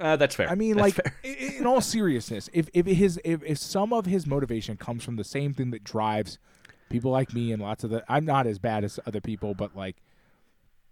Uh, 0.00 0.14
that's 0.16 0.36
fair. 0.36 0.48
I 0.48 0.54
mean, 0.54 0.76
That's 0.76 0.82
like 0.82 0.94
fair. 0.94 1.14
i- 1.24 1.28
i- 1.28 1.58
in 1.58 1.66
all 1.66 1.80
seriousness, 1.80 2.48
if 2.52 2.68
if 2.72 2.86
his 2.86 3.20
if, 3.24 3.42
if 3.42 3.58
some 3.58 3.92
of 3.92 4.06
his 4.06 4.26
motivation 4.26 4.76
comes 4.76 5.02
from 5.04 5.16
the 5.16 5.24
same 5.24 5.52
thing 5.54 5.72
that 5.72 5.82
drives 5.82 6.38
people 6.88 7.10
like 7.10 7.34
me 7.34 7.50
and 7.52 7.60
lots 7.60 7.82
of 7.82 7.90
the 7.90 8.04
I'm 8.08 8.24
not 8.24 8.46
as 8.46 8.58
bad 8.60 8.84
as 8.84 9.00
other 9.06 9.20
people, 9.20 9.54
but 9.54 9.74
like 9.76 9.96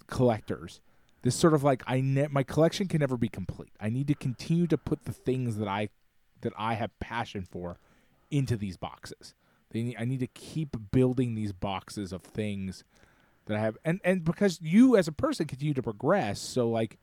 collectors. 0.09 0.81
This 1.23 1.37
sort 1.37 1.55
of 1.55 1.63
like 1.63 1.83
I 1.87 2.01
ne- 2.01 2.29
my 2.31 2.43
collection 2.43 2.89
can 2.89 2.99
never 3.01 3.17
be 3.17 3.29
complete. 3.29 3.71
I 3.81 3.91
need 3.91 4.09
to 4.09 4.15
continue 4.15 4.67
to 4.67 4.79
put 4.79 5.05
the 5.05 5.13
things 5.13 5.57
that 5.59 5.69
I 5.69 5.89
that 6.41 6.53
I 6.59 6.75
have 6.75 6.99
passion 6.99 7.43
for 7.49 7.79
into 8.31 8.57
these 8.57 8.77
boxes. 8.77 9.35
They 9.71 9.83
need, 9.83 9.97
I 9.99 10.05
need 10.05 10.21
to 10.21 10.27
keep 10.29 10.77
building 10.93 11.35
these 11.35 11.53
boxes 11.53 12.13
of 12.13 12.23
things 12.23 12.83
that 13.47 13.57
I 13.57 13.61
have 13.61 13.77
and 13.85 14.01
and 14.05 14.25
because 14.25 14.61
you 14.61 14.97
as 14.97 15.09
a 15.09 15.13
person 15.13 15.47
continue 15.47 15.75
to 15.75 15.83
progress, 15.83 16.41
so 16.41 16.69
like 16.69 16.99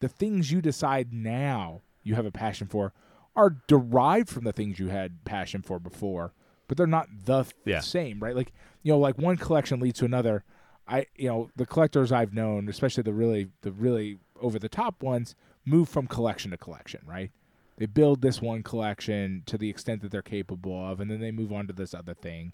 the 0.00 0.08
things 0.08 0.52
you 0.52 0.60
decide 0.60 1.12
now 1.12 1.80
you 2.02 2.14
have 2.14 2.26
a 2.26 2.30
passion 2.30 2.66
for 2.68 2.92
are 3.36 3.56
derived 3.66 4.28
from 4.28 4.44
the 4.44 4.52
things 4.52 4.78
you 4.78 4.88
had 4.88 5.24
passion 5.24 5.62
for 5.62 5.78
before, 5.78 6.32
but 6.66 6.76
they're 6.76 6.86
not 6.86 7.08
the 7.24 7.42
th- 7.44 7.54
Yeah. 7.64 7.80
same, 7.80 8.18
right? 8.20 8.34
Like, 8.34 8.52
you 8.82 8.92
know, 8.92 8.98
like 8.98 9.16
one 9.18 9.36
collection 9.36 9.78
leads 9.80 9.98
to 10.00 10.04
another. 10.04 10.44
I, 10.88 11.06
you 11.16 11.28
know, 11.28 11.50
the 11.54 11.66
collectors 11.66 12.10
I've 12.10 12.32
known, 12.32 12.68
especially 12.68 13.02
the 13.02 13.12
really, 13.12 13.50
the 13.62 13.70
really 13.72 14.18
over 14.40 14.58
the 14.58 14.68
top 14.68 15.02
ones, 15.02 15.34
move 15.64 15.88
from 15.88 16.06
collection 16.06 16.50
to 16.50 16.56
collection, 16.56 17.00
right? 17.06 17.30
They 17.76 17.86
build 17.86 18.22
this 18.22 18.40
one 18.42 18.62
collection 18.64 19.42
to 19.46 19.58
the 19.58 19.68
extent 19.70 20.02
that 20.02 20.10
they're 20.10 20.22
capable 20.22 20.90
of, 20.90 20.98
and 20.98 21.08
then 21.10 21.20
they 21.20 21.30
move 21.30 21.52
on 21.52 21.66
to 21.68 21.72
this 21.72 21.94
other 21.94 22.14
thing, 22.14 22.52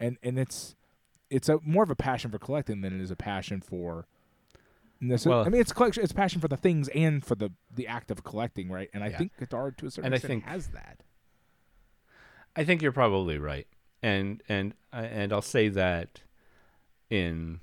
and 0.00 0.16
and 0.22 0.38
it's 0.38 0.76
it's 1.32 1.48
a 1.48 1.58
more 1.64 1.82
of 1.82 1.90
a 1.90 1.96
passion 1.96 2.30
for 2.30 2.38
collecting 2.38 2.80
than 2.82 2.92
it 2.92 3.00
is 3.02 3.10
a 3.10 3.16
passion 3.16 3.60
for 3.60 4.06
this, 5.00 5.26
Well- 5.26 5.44
I 5.44 5.48
mean, 5.48 5.60
it's 5.60 5.72
collection. 5.72 6.04
It's 6.04 6.12
passion 6.12 6.40
for 6.40 6.46
the 6.48 6.56
things 6.56 6.88
and 6.88 7.24
for 7.24 7.34
the 7.34 7.50
the 7.74 7.86
act 7.88 8.10
of 8.10 8.22
collecting, 8.22 8.70
right? 8.70 8.88
And 8.94 9.02
I 9.02 9.08
Yeah. 9.08 9.18
think 9.18 9.36
Godard, 9.36 9.78
to 9.78 9.86
a 9.86 9.90
certain 9.90 10.06
And 10.06 10.14
I 10.14 10.16
extent, 10.16 10.30
think- 10.30 10.44
has 10.44 10.68
that. 10.68 11.02
I 12.54 12.64
think 12.64 12.82
you're 12.82 12.92
probably 12.92 13.38
right, 13.38 13.66
and 14.02 14.42
and 14.48 14.74
uh, 14.92 14.96
and 14.96 15.32
I'll 15.32 15.42
say 15.42 15.68
that 15.70 16.22
in 17.10 17.60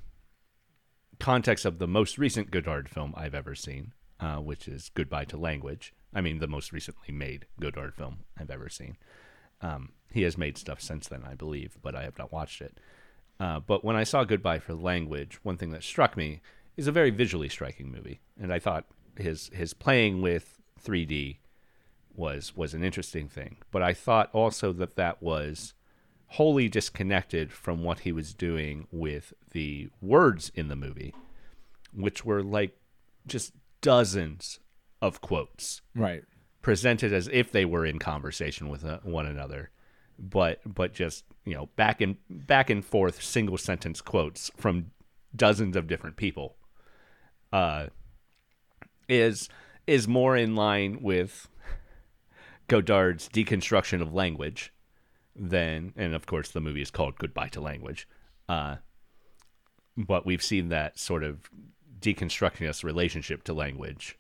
context 1.20 1.66
of 1.66 1.80
the 1.80 1.88
most 1.88 2.18
recent 2.18 2.50
Godard 2.52 2.90
film 2.90 3.14
I've 3.16 3.36
ever 3.36 3.56
seen, 3.56 3.94
uh, 4.20 4.38
which 4.38 4.68
is 4.68 4.90
Goodbye 4.94 5.26
to 5.26 5.38
Language. 5.38 5.94
I 6.14 6.22
mean, 6.22 6.40
the 6.40 6.48
most 6.48 6.72
recently 6.72 7.14
made 7.14 7.46
Godard 7.60 7.94
film 7.96 8.26
I've 8.38 8.50
ever 8.50 8.70
seen. 8.70 8.98
Um, 9.62 9.92
he 10.12 10.24
has 10.24 10.38
made 10.38 10.58
stuff 10.58 10.82
since 10.82 11.08
then, 11.08 11.24
I 11.24 11.36
believe, 11.36 11.78
but 11.82 11.94
I 11.96 12.04
have 12.04 12.18
not 12.18 12.32
watched 12.32 12.62
it. 12.62 12.80
Uh, 13.40 13.60
but 13.60 13.84
when 13.86 13.96
I 13.96 14.04
saw 14.04 14.24
Goodbye 14.24 14.60
for 14.60 14.74
Language, 14.74 15.40
one 15.44 15.58
thing 15.58 15.72
that 15.72 15.84
struck 15.84 16.18
me 16.18 16.42
is 16.76 16.88
a 16.88 16.92
very 16.92 17.10
visually 17.10 17.50
striking 17.50 17.92
movie, 17.92 18.20
and 18.42 18.52
I 18.54 18.60
thought 18.60 18.86
his 19.18 19.50
his 19.54 19.74
playing 19.74 20.22
with 20.22 20.58
3D 20.84 21.38
was 22.16 22.56
was 22.56 22.74
an 22.74 22.84
interesting 22.84 23.28
thing. 23.30 23.58
But 23.72 23.82
I 23.82 23.94
thought 23.94 24.30
also 24.34 24.74
that 24.74 24.96
that 24.96 25.22
was 25.24 25.74
wholly 26.34 26.70
disconnected 26.70 27.52
from 27.52 27.84
what 27.84 28.00
he 28.00 28.12
was 28.12 28.34
doing 28.34 28.88
with 28.92 29.34
the 29.52 29.90
words 30.02 30.52
in 30.54 30.68
the 30.68 30.76
movie, 30.76 31.14
which 31.94 32.24
were 32.24 32.44
like 32.44 32.78
just 33.26 33.54
dozens 33.82 34.60
of 35.02 35.22
quotes 35.22 35.82
Right. 35.96 36.24
presented 36.62 37.14
as 37.14 37.30
if 37.32 37.52
they 37.52 37.64
were 37.66 37.86
in 37.86 38.00
conversation 38.00 38.68
with 38.70 38.84
uh, 38.86 39.00
one 39.04 39.26
another, 39.26 39.72
but 40.20 40.60
but 40.66 40.94
just 40.94 41.24
you 41.46 41.56
know 41.56 41.68
back 41.76 42.02
and 42.02 42.18
back 42.30 42.70
and 42.70 42.84
forth 42.86 43.24
single 43.24 43.58
sentence 43.58 44.02
quotes 44.02 44.52
from 44.58 44.92
dozens 45.36 45.76
of 45.76 45.88
different 45.88 46.18
people. 46.18 46.56
Uh, 47.52 47.88
is 49.08 49.50
is 49.88 50.08
more 50.08 50.38
in 50.38 50.56
line 50.56 51.02
with 51.02 51.48
Godard's 52.68 53.28
deconstruction 53.30 54.02
of 54.02 54.14
language 54.14 54.72
than, 55.36 55.94
and 55.96 56.14
of 56.14 56.26
course 56.26 56.52
the 56.52 56.62
movie 56.62 56.82
is 56.82 56.92
called 56.92 57.18
Goodbye 57.18 57.50
to 57.50 57.62
Language. 57.62 58.08
Uh, 58.48 58.78
but 59.98 60.26
we've 60.26 60.44
seen 60.44 60.70
that 60.70 61.00
sort 61.00 61.24
of 61.24 61.50
deconstructing 62.00 62.70
us 62.70 62.84
relationship 62.84 63.44
to 63.44 63.54
language 63.54 64.18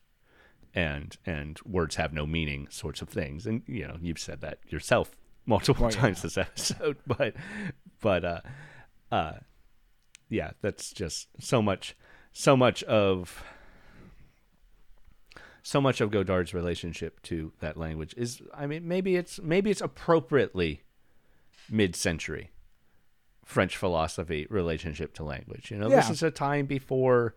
and 0.76 1.18
and 1.26 1.60
words 1.66 1.96
have 1.96 2.14
no 2.14 2.28
meaning 2.28 2.68
sorts 2.70 3.02
of 3.02 3.10
things 3.10 3.48
and 3.48 3.64
you 3.66 3.88
know 3.88 3.98
you've 4.02 4.20
said 4.20 4.42
that 4.42 4.60
yourself 4.68 5.16
multiple 5.50 5.84
Well, 5.84 5.92
yeah. 5.92 6.02
times 6.02 6.22
this 6.22 6.38
episode 6.38 6.98
but 7.08 7.34
but 8.00 8.24
uh 8.24 8.42
uh 9.12 9.34
yeah 10.30 10.52
that's 10.62 10.92
just 10.94 11.28
so 11.40 11.62
much 11.62 11.96
so 12.32 12.56
much 12.56 12.84
of 12.84 13.44
so 15.64 15.82
much 15.82 16.00
of 16.02 16.10
Godard's 16.12 16.54
relationship 16.54 17.22
to 17.24 17.52
that 17.60 17.76
language 17.78 18.14
is 18.16 18.42
I 18.54 18.66
mean 18.68 18.88
maybe 18.88 19.16
it's 19.16 19.42
maybe 19.42 19.70
it's 19.70 19.82
appropriately 19.82 20.84
mid-century 21.70 22.52
French 23.46 23.76
philosophy 23.76 24.46
relationship 24.50 25.14
to 25.16 25.24
language. 25.24 25.72
You 25.72 25.78
know, 25.78 25.90
this 25.90 26.10
is 26.12 26.22
a 26.22 26.30
time 26.30 26.68
before 26.68 27.34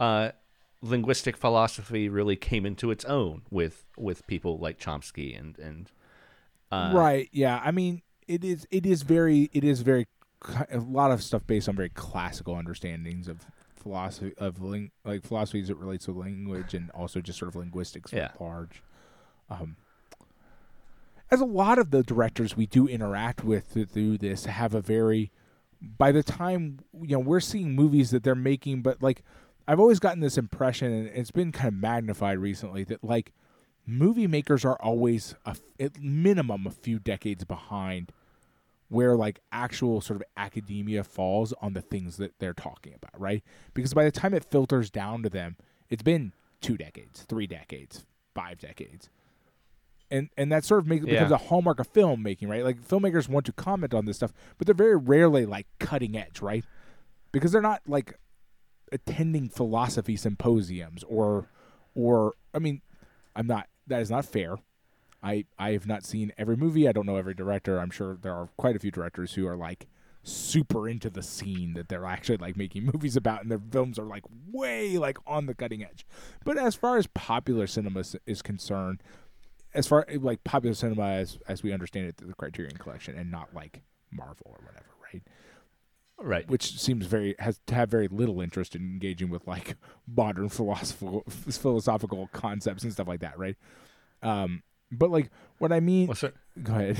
uh, 0.00 0.30
linguistic 0.82 1.36
philosophy 1.36 2.08
really 2.08 2.34
came 2.36 2.66
into 2.66 2.90
its 2.90 3.04
own 3.04 3.42
with 3.50 3.84
with 3.96 4.26
people 4.26 4.58
like 4.58 4.78
Chomsky 4.80 5.38
and 5.38 5.56
and 5.58 5.90
uh, 6.70 6.92
right. 6.94 7.28
Yeah. 7.32 7.60
I 7.64 7.70
mean, 7.70 8.02
it 8.26 8.44
is. 8.44 8.66
It 8.70 8.84
is 8.86 9.02
very. 9.02 9.50
It 9.52 9.64
is 9.64 9.80
very. 9.82 10.06
A 10.70 10.78
lot 10.78 11.10
of 11.10 11.22
stuff 11.22 11.44
based 11.46 11.68
on 11.68 11.74
very 11.74 11.88
classical 11.88 12.54
understandings 12.54 13.26
of 13.26 13.44
philosophy 13.74 14.32
of 14.38 14.60
ling, 14.62 14.90
like 15.04 15.24
philosophy 15.24 15.60
as 15.60 15.68
it 15.70 15.76
relates 15.76 16.04
to 16.04 16.12
language 16.12 16.74
and 16.74 16.90
also 16.92 17.20
just 17.20 17.38
sort 17.38 17.48
of 17.48 17.56
linguistics 17.56 18.12
Yeah. 18.12 18.26
at 18.26 18.40
large. 18.40 18.82
Um, 19.50 19.76
as 21.30 21.40
a 21.40 21.44
lot 21.44 21.78
of 21.78 21.90
the 21.90 22.02
directors 22.02 22.56
we 22.56 22.66
do 22.66 22.86
interact 22.86 23.44
with 23.44 23.66
through 23.90 24.18
this 24.18 24.44
have 24.46 24.74
a 24.74 24.80
very 24.80 25.30
by 25.80 26.10
the 26.12 26.22
time 26.22 26.78
you 27.02 27.08
know 27.16 27.18
we're 27.18 27.40
seeing 27.40 27.74
movies 27.74 28.10
that 28.10 28.22
they're 28.22 28.34
making 28.34 28.80
but 28.82 29.02
like 29.02 29.22
i've 29.66 29.78
always 29.78 29.98
gotten 30.00 30.20
this 30.20 30.38
impression 30.38 30.92
and 30.92 31.06
it's 31.08 31.30
been 31.30 31.52
kind 31.52 31.68
of 31.68 31.74
magnified 31.74 32.38
recently 32.38 32.82
that 32.84 33.02
like 33.04 33.32
movie 33.88 34.26
makers 34.26 34.64
are 34.64 34.76
always 34.82 35.34
a, 35.46 35.56
at 35.80 35.98
minimum 36.00 36.66
a 36.66 36.70
few 36.70 36.98
decades 36.98 37.44
behind 37.44 38.12
where 38.88 39.16
like 39.16 39.40
actual 39.50 40.00
sort 40.00 40.20
of 40.20 40.26
academia 40.36 41.02
falls 41.02 41.52
on 41.60 41.72
the 41.72 41.80
things 41.80 42.16
that 42.18 42.38
they're 42.38 42.54
talking 42.54 42.94
about 42.94 43.18
right 43.18 43.42
because 43.74 43.94
by 43.94 44.04
the 44.04 44.10
time 44.10 44.34
it 44.34 44.44
filters 44.44 44.90
down 44.90 45.22
to 45.22 45.28
them 45.28 45.56
it's 45.88 46.02
been 46.02 46.32
two 46.60 46.76
decades 46.76 47.22
three 47.22 47.46
decades 47.46 48.04
five 48.34 48.58
decades 48.58 49.08
and 50.10 50.28
and 50.36 50.50
that 50.52 50.64
sort 50.64 50.80
of 50.80 50.86
makes 50.86 51.04
becomes 51.04 51.30
a 51.32 51.36
hallmark 51.36 51.80
of 51.80 51.92
filmmaking, 51.92 52.48
right? 52.48 52.64
Like 52.64 52.80
filmmakers 52.80 53.28
want 53.28 53.46
to 53.46 53.52
comment 53.52 53.92
on 53.94 54.06
this 54.06 54.16
stuff, 54.16 54.32
but 54.56 54.66
they're 54.66 54.74
very 54.74 54.96
rarely 54.96 55.44
like 55.46 55.66
cutting 55.78 56.16
edge, 56.16 56.40
right? 56.40 56.64
Because 57.32 57.52
they're 57.52 57.60
not 57.60 57.82
like 57.86 58.14
attending 58.90 59.48
philosophy 59.48 60.16
symposiums 60.16 61.04
or 61.06 61.50
or 61.94 62.34
I 62.54 62.58
mean, 62.58 62.80
I'm 63.36 63.46
not 63.46 63.68
that 63.88 64.00
is 64.00 64.10
not 64.10 64.24
fair. 64.24 64.56
I 65.22 65.44
I 65.58 65.72
have 65.72 65.86
not 65.86 66.04
seen 66.04 66.32
every 66.38 66.56
movie. 66.56 66.88
I 66.88 66.92
don't 66.92 67.06
know 67.06 67.16
every 67.16 67.34
director. 67.34 67.78
I'm 67.78 67.90
sure 67.90 68.16
there 68.20 68.34
are 68.34 68.48
quite 68.56 68.76
a 68.76 68.78
few 68.78 68.90
directors 68.90 69.34
who 69.34 69.46
are 69.46 69.56
like 69.56 69.88
super 70.22 70.88
into 70.88 71.08
the 71.10 71.22
scene 71.22 71.74
that 71.74 71.88
they're 71.88 72.04
actually 72.04 72.36
like 72.36 72.56
making 72.56 72.84
movies 72.92 73.16
about 73.16 73.42
and 73.42 73.50
their 73.50 73.60
films 73.70 73.98
are 73.98 74.04
like 74.04 74.24
way 74.50 74.98
like 74.98 75.18
on 75.26 75.46
the 75.46 75.54
cutting 75.54 75.82
edge. 75.82 76.06
But 76.44 76.58
as 76.58 76.74
far 76.74 76.96
as 76.98 77.06
popular 77.08 77.66
cinema 77.66 78.04
is- 78.26 78.42
concerned, 78.42 79.02
as 79.74 79.86
far 79.86 80.06
like 80.20 80.44
popular 80.44 80.74
cinema 80.74 81.06
as 81.08 81.38
as 81.48 81.62
we 81.62 81.72
understand 81.72 82.06
it 82.06 82.16
through 82.16 82.28
the 82.28 82.34
Criterion 82.34 82.76
Collection 82.76 83.16
and 83.18 83.30
not 83.30 83.54
like 83.54 83.82
Marvel 84.10 84.46
or 84.46 84.60
whatever, 84.64 84.86
right? 85.12 85.22
Right. 86.20 86.48
Which 86.48 86.78
seems 86.80 87.06
very 87.06 87.34
has 87.38 87.60
to 87.66 87.74
have 87.74 87.88
very 87.90 88.08
little 88.08 88.40
interest 88.40 88.74
in 88.74 88.82
engaging 88.82 89.30
with 89.30 89.46
like 89.46 89.76
modern 90.06 90.48
philosophical 90.48 91.24
philosophical 91.28 92.28
concepts 92.32 92.82
and 92.84 92.92
stuff 92.92 93.08
like 93.08 93.20
that, 93.20 93.38
right? 93.38 93.56
Um, 94.22 94.62
but 94.90 95.10
like 95.10 95.30
what 95.58 95.72
I 95.72 95.80
mean, 95.80 96.06
Well, 96.08 96.16
cer- 96.16 96.32
go 96.62 96.74
ahead. 96.74 96.98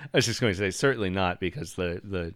I 0.00 0.16
was 0.16 0.26
just 0.26 0.40
going 0.40 0.52
to 0.52 0.58
say 0.58 0.70
certainly 0.70 1.10
not 1.10 1.40
because 1.40 1.74
the 1.74 2.00
the 2.04 2.34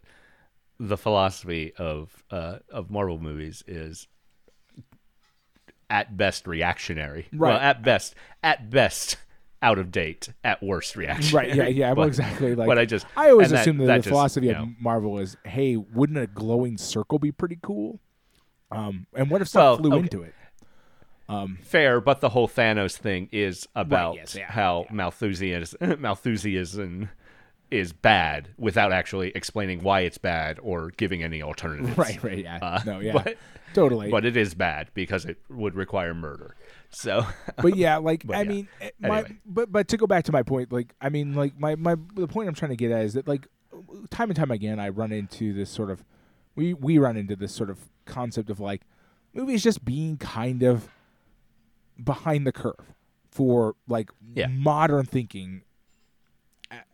the 0.80 0.96
philosophy 0.96 1.72
of 1.76 2.24
uh, 2.30 2.58
of 2.70 2.90
Marvel 2.90 3.18
movies 3.18 3.62
is 3.68 4.08
at 5.90 6.16
best 6.16 6.46
reactionary. 6.46 7.28
Well, 7.32 7.52
Right. 7.52 7.62
at 7.62 7.82
best, 7.82 8.14
at 8.42 8.70
best 8.70 9.16
out 9.62 9.78
of 9.78 9.90
date. 9.90 10.28
At 10.44 10.62
worst, 10.62 10.96
reaction. 10.96 11.36
right? 11.36 11.54
Yeah, 11.54 11.68
yeah. 11.68 11.92
Well, 11.92 12.06
exactly. 12.08 12.54
Like 12.54 12.66
but 12.66 12.78
I 12.78 12.84
just 12.84 13.06
I 13.16 13.30
always 13.30 13.52
assume 13.52 13.78
that, 13.78 13.86
that 13.86 13.96
the 13.96 14.02
just, 14.02 14.08
philosophy 14.08 14.46
you 14.48 14.54
of 14.54 14.68
Marvel 14.80 15.18
is, 15.18 15.36
hey, 15.44 15.76
wouldn't 15.76 16.18
a 16.18 16.26
glowing 16.26 16.76
circle 16.76 17.18
be 17.18 17.32
pretty 17.32 17.58
cool? 17.62 18.00
Um, 18.70 19.06
and 19.14 19.30
what 19.30 19.42
if 19.42 19.48
stuff 19.48 19.62
Well, 19.62 19.76
flew 19.78 19.92
okay. 19.92 20.00
into 20.00 20.22
it? 20.22 20.34
Um, 21.28 21.58
fair, 21.62 22.00
but 22.00 22.20
the 22.20 22.30
whole 22.30 22.48
Thanos 22.48 22.96
thing 22.96 23.28
is 23.32 23.66
about 23.74 24.16
yes, 24.16 24.34
yeah, 24.34 24.50
how 24.50 24.86
Malthusian 24.90 25.64
Malthusianism 25.98 27.08
is 27.72 27.92
bad 27.92 28.48
without 28.58 28.92
actually 28.92 29.30
explaining 29.34 29.82
why 29.82 30.00
it's 30.00 30.18
bad 30.18 30.58
or 30.62 30.90
giving 30.96 31.22
any 31.22 31.42
alternatives. 31.42 31.96
right, 31.98 32.22
right, 32.22 32.38
yeah, 32.38 32.58
Uh, 32.62 32.80
no, 32.84 33.00
yeah, 33.00 33.12
But, 33.12 33.36
totally. 33.74 34.10
but 34.10 34.24
it 34.24 34.36
is 34.36 34.54
bad 34.54 34.90
because 34.94 35.24
it 35.24 35.38
would 35.48 35.74
require 35.74 36.14
murder. 36.14 36.54
So 36.90 37.26
but 37.56 37.76
yeah, 37.76 37.96
like 37.96 38.24
But 38.26 38.36
I 38.36 38.42
yeah. 38.42 38.48
mean, 38.48 38.68
eh, 38.80 38.90
my, 39.00 39.18
Anyway. 39.20 39.36
but 39.46 39.72
but 39.72 39.88
to 39.88 39.96
go 39.96 40.06
back 40.06 40.24
to 40.24 40.32
my 40.32 40.42
point, 40.42 40.70
like 40.72 40.94
I 41.00 41.08
mean, 41.08 41.34
like 41.34 41.58
my 41.58 41.74
my 41.76 41.96
the 42.14 42.28
point 42.28 42.48
I'm 42.48 42.54
trying 42.54 42.70
to 42.72 42.76
get 42.76 42.90
at 42.92 43.04
is 43.04 43.14
that 43.14 43.26
like 43.26 43.46
time 44.10 44.28
and 44.28 44.36
time 44.36 44.50
again, 44.50 44.78
I 44.78 44.90
run 44.90 45.10
into 45.12 45.54
this 45.54 45.70
sort 45.70 45.90
of 45.90 46.04
we 46.54 46.74
we 46.74 46.98
run 46.98 47.16
into 47.16 47.34
this 47.34 47.54
sort 47.54 47.70
of 47.70 47.78
concept 48.04 48.50
of 48.50 48.60
like 48.60 48.82
movies 49.32 49.62
just 49.62 49.84
being 49.86 50.18
kind 50.18 50.62
of 50.62 50.88
behind 52.02 52.46
the 52.46 52.52
curve 52.52 52.94
for 53.30 53.74
like 53.88 54.10
Yeah. 54.34 54.48
modern 54.48 55.06
thinking 55.06 55.62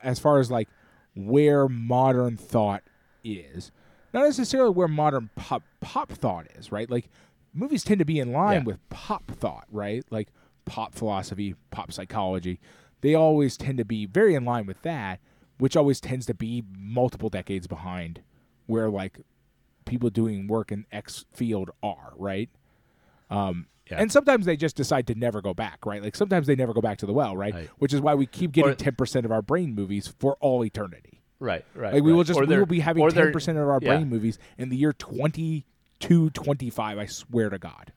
as 0.02 0.18
far 0.18 0.38
as 0.38 0.50
like 0.50 0.68
where 1.14 1.68
modern 1.68 2.36
thought 2.36 2.82
is. 3.24 3.70
Not 4.12 4.24
necessarily 4.24 4.70
where 4.70 4.88
modern 4.88 5.30
pop 5.36 5.62
pop 5.80 6.10
thought 6.10 6.46
is 6.56 6.70
right? 6.72 6.88
Like 6.90 7.08
movies 7.54 7.84
tend 7.84 7.98
to 7.98 8.04
be 8.04 8.18
in 8.20 8.32
line 8.32 8.58
Yeah. 8.60 8.64
with 8.64 8.88
pop 8.88 9.30
thought 9.30 9.66
right? 9.70 10.04
Like 10.10 10.28
pop 10.64 10.94
philosophy 10.94 11.54
pop 11.70 11.92
psychology. 11.92 12.60
They 13.00 13.14
always 13.14 13.56
tend 13.56 13.78
to 13.78 13.84
be 13.84 14.06
very 14.06 14.34
in 14.34 14.44
line 14.44 14.66
with 14.66 14.82
that 14.82 15.20
which 15.58 15.76
always 15.76 16.00
tends 16.00 16.24
to 16.26 16.34
be 16.34 16.62
multiple 16.78 17.28
decades 17.28 17.66
behind 17.66 18.22
where 18.66 18.88
like 18.88 19.18
people 19.86 20.08
doing 20.10 20.46
work 20.46 20.70
in 20.70 20.86
x 20.92 21.24
field 21.32 21.70
are 21.82 22.12
right? 22.16 22.48
Um 23.30 23.66
Yeah. 23.90 24.00
and 24.00 24.12
sometimes 24.12 24.46
they 24.46 24.56
just 24.56 24.76
decide 24.76 25.06
to 25.06 25.14
never 25.14 25.40
go 25.40 25.54
back, 25.54 25.86
right? 25.86 26.02
Like 26.02 26.16
sometimes 26.16 26.46
they 26.46 26.56
never 26.56 26.72
go 26.74 26.80
back 26.80 26.98
to 26.98 27.06
the 27.06 27.12
well, 27.12 27.36
right? 27.36 27.54
Right. 27.54 27.70
Which 27.78 27.94
is 27.94 28.00
why 28.00 28.14
we 28.14 28.26
keep 28.26 28.52
getting 28.52 28.76
ten 28.76 28.94
percent 28.94 29.24
of 29.24 29.32
our 29.32 29.42
brain 29.42 29.74
movies 29.74 30.12
for 30.18 30.36
all 30.40 30.64
eternity. 30.64 31.22
right, 31.40 31.64
right. 31.74 31.94
Like 31.94 32.02
we 32.02 32.10
right. 32.10 32.16
will 32.16 32.24
just 32.24 32.38
Or 32.38 32.44
we 32.44 32.56
will 32.56 32.66
be 32.66 32.80
having 32.80 33.08
ten 33.10 33.32
percent 33.32 33.58
of 33.58 33.68
our 33.68 33.78
yeah. 33.80 33.96
brain 33.96 34.08
movies 34.08 34.38
in 34.56 34.68
the 34.68 34.76
year 34.76 34.92
twenty 34.92 35.66
two 36.00 36.30
twenty 36.30 36.70
five. 36.70 36.98
I 36.98 37.06
swear 37.06 37.48
to 37.50 37.58
God. 37.58 37.92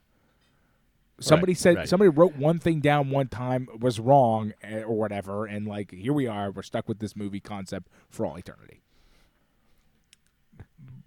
Somebody 1.20 1.54
said 1.54 1.76
right. 1.76 1.90
somebody 1.90 2.10
wrote 2.10 2.36
one 2.36 2.58
thing 2.58 2.80
down 2.80 3.12
one 3.12 3.28
time 3.28 3.68
was 3.80 4.00
wrong 4.00 4.54
eh, 4.64 4.82
or 4.82 4.98
whatever, 4.98 5.46
and 5.46 5.68
like 5.68 5.92
here 5.92 6.14
we 6.14 6.26
are, 6.26 6.50
we're 6.50 6.64
stuck 6.64 6.88
with 6.90 7.00
this 7.00 7.16
movie 7.16 7.40
concept 7.40 7.90
for 8.10 8.26
all 8.26 8.38
eternity. 8.38 8.81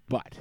But 0.07 0.37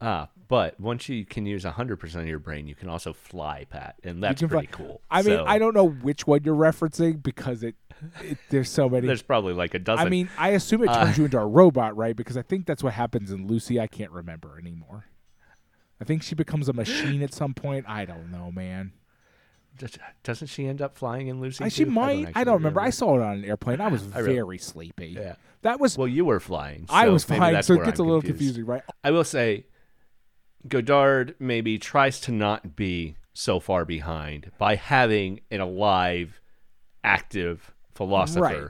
Ah, 0.00 0.28
but 0.48 0.78
once 0.80 1.08
you 1.08 1.24
can 1.24 1.44
use 1.46 1.64
100% 1.64 2.14
of 2.16 2.26
your 2.26 2.38
brain, 2.38 2.66
you 2.66 2.74
can 2.74 2.88
also 2.88 3.12
fly, 3.12 3.66
Pat, 3.68 3.96
and 4.02 4.22
that's 4.22 4.40
can 4.40 4.48
fly- 4.48 4.66
pretty 4.66 4.72
cool. 4.72 5.00
I 5.10 5.22
mean, 5.22 5.38
I 5.46 5.58
don't 5.58 5.74
know 5.74 5.88
which 5.88 6.26
one 6.26 6.42
you're 6.44 6.56
referencing 6.56 7.22
because 7.22 7.62
it, 7.62 7.74
it 8.22 8.38
there's 8.48 8.70
so 8.70 8.88
many. 8.88 9.06
There's 9.06 9.22
probably 9.22 9.54
like 9.54 9.74
a 9.74 9.78
dozen. 9.78 10.06
I 10.06 10.10
mean, 10.10 10.28
I 10.38 10.50
assume 10.50 10.82
it 10.84 10.88
Uh, 10.88 11.04
turns 11.04 11.18
you 11.18 11.24
into 11.26 11.38
a 11.38 11.46
robot, 11.46 11.96
right? 11.96 12.16
Because 12.16 12.36
I 12.36 12.42
think 12.42 12.66
that's 12.66 12.82
what 12.82 12.94
happens 12.94 13.30
in 13.30 13.46
Lucy. 13.46 13.78
I 13.80 13.86
can't 13.86 14.10
remember 14.12 14.58
anymore. 14.58 15.06
I 16.00 16.04
think 16.04 16.22
she 16.22 16.34
becomes 16.34 16.68
a 16.68 16.72
machine 16.72 17.22
at 17.22 17.34
some 17.34 17.54
point. 17.54 17.84
I 17.88 18.04
don't 18.04 18.30
know, 18.30 18.50
man. 18.52 18.92
Does- 19.78 19.98
doesn't 20.24 20.48
she 20.48 20.66
end 20.66 20.82
up 20.82 20.96
flying 20.98 21.28
in 21.28 21.40
Lucy? 21.40 21.68
She 21.70 21.84
too? 21.84 21.90
might. 21.90 22.18
I 22.18 22.28
actually 22.28 22.44
don't 22.44 22.54
remember. 22.54 22.80
I 22.80 22.90
saw 22.90 23.16
it 23.16 23.22
on 23.22 23.36
an 23.38 23.44
airplane. 23.44 23.80
I 23.80 23.88
was 23.88 24.02
I 24.14 24.18
really- 24.20 24.34
very 24.34 24.58
sleepy. 24.58 25.08
Yeah. 25.08 25.36
That 25.62 25.80
was. 25.80 25.96
Well, 25.98 26.08
you 26.08 26.24
were 26.24 26.40
flying. 26.40 26.86
I 26.88 27.08
was 27.08 27.24
flying, 27.24 27.52
that's 27.54 27.66
so 27.66 27.74
it 27.74 27.84
gets 27.84 27.98
I'm 28.00 28.06
a 28.06 28.08
little 28.08 28.22
confused. 28.22 28.56
confusing, 28.56 28.66
right? 28.66 28.82
I 29.02 29.10
will 29.10 29.24
say, 29.24 29.66
Godard 30.66 31.34
maybe 31.38 31.78
tries 31.78 32.20
to 32.22 32.32
not 32.32 32.76
be 32.76 33.16
so 33.32 33.60
far 33.60 33.84
behind 33.84 34.50
by 34.58 34.74
having 34.74 35.40
an 35.50 35.60
alive, 35.60 36.40
active 37.04 37.72
philosopher 37.94 38.40
Right. 38.42 38.64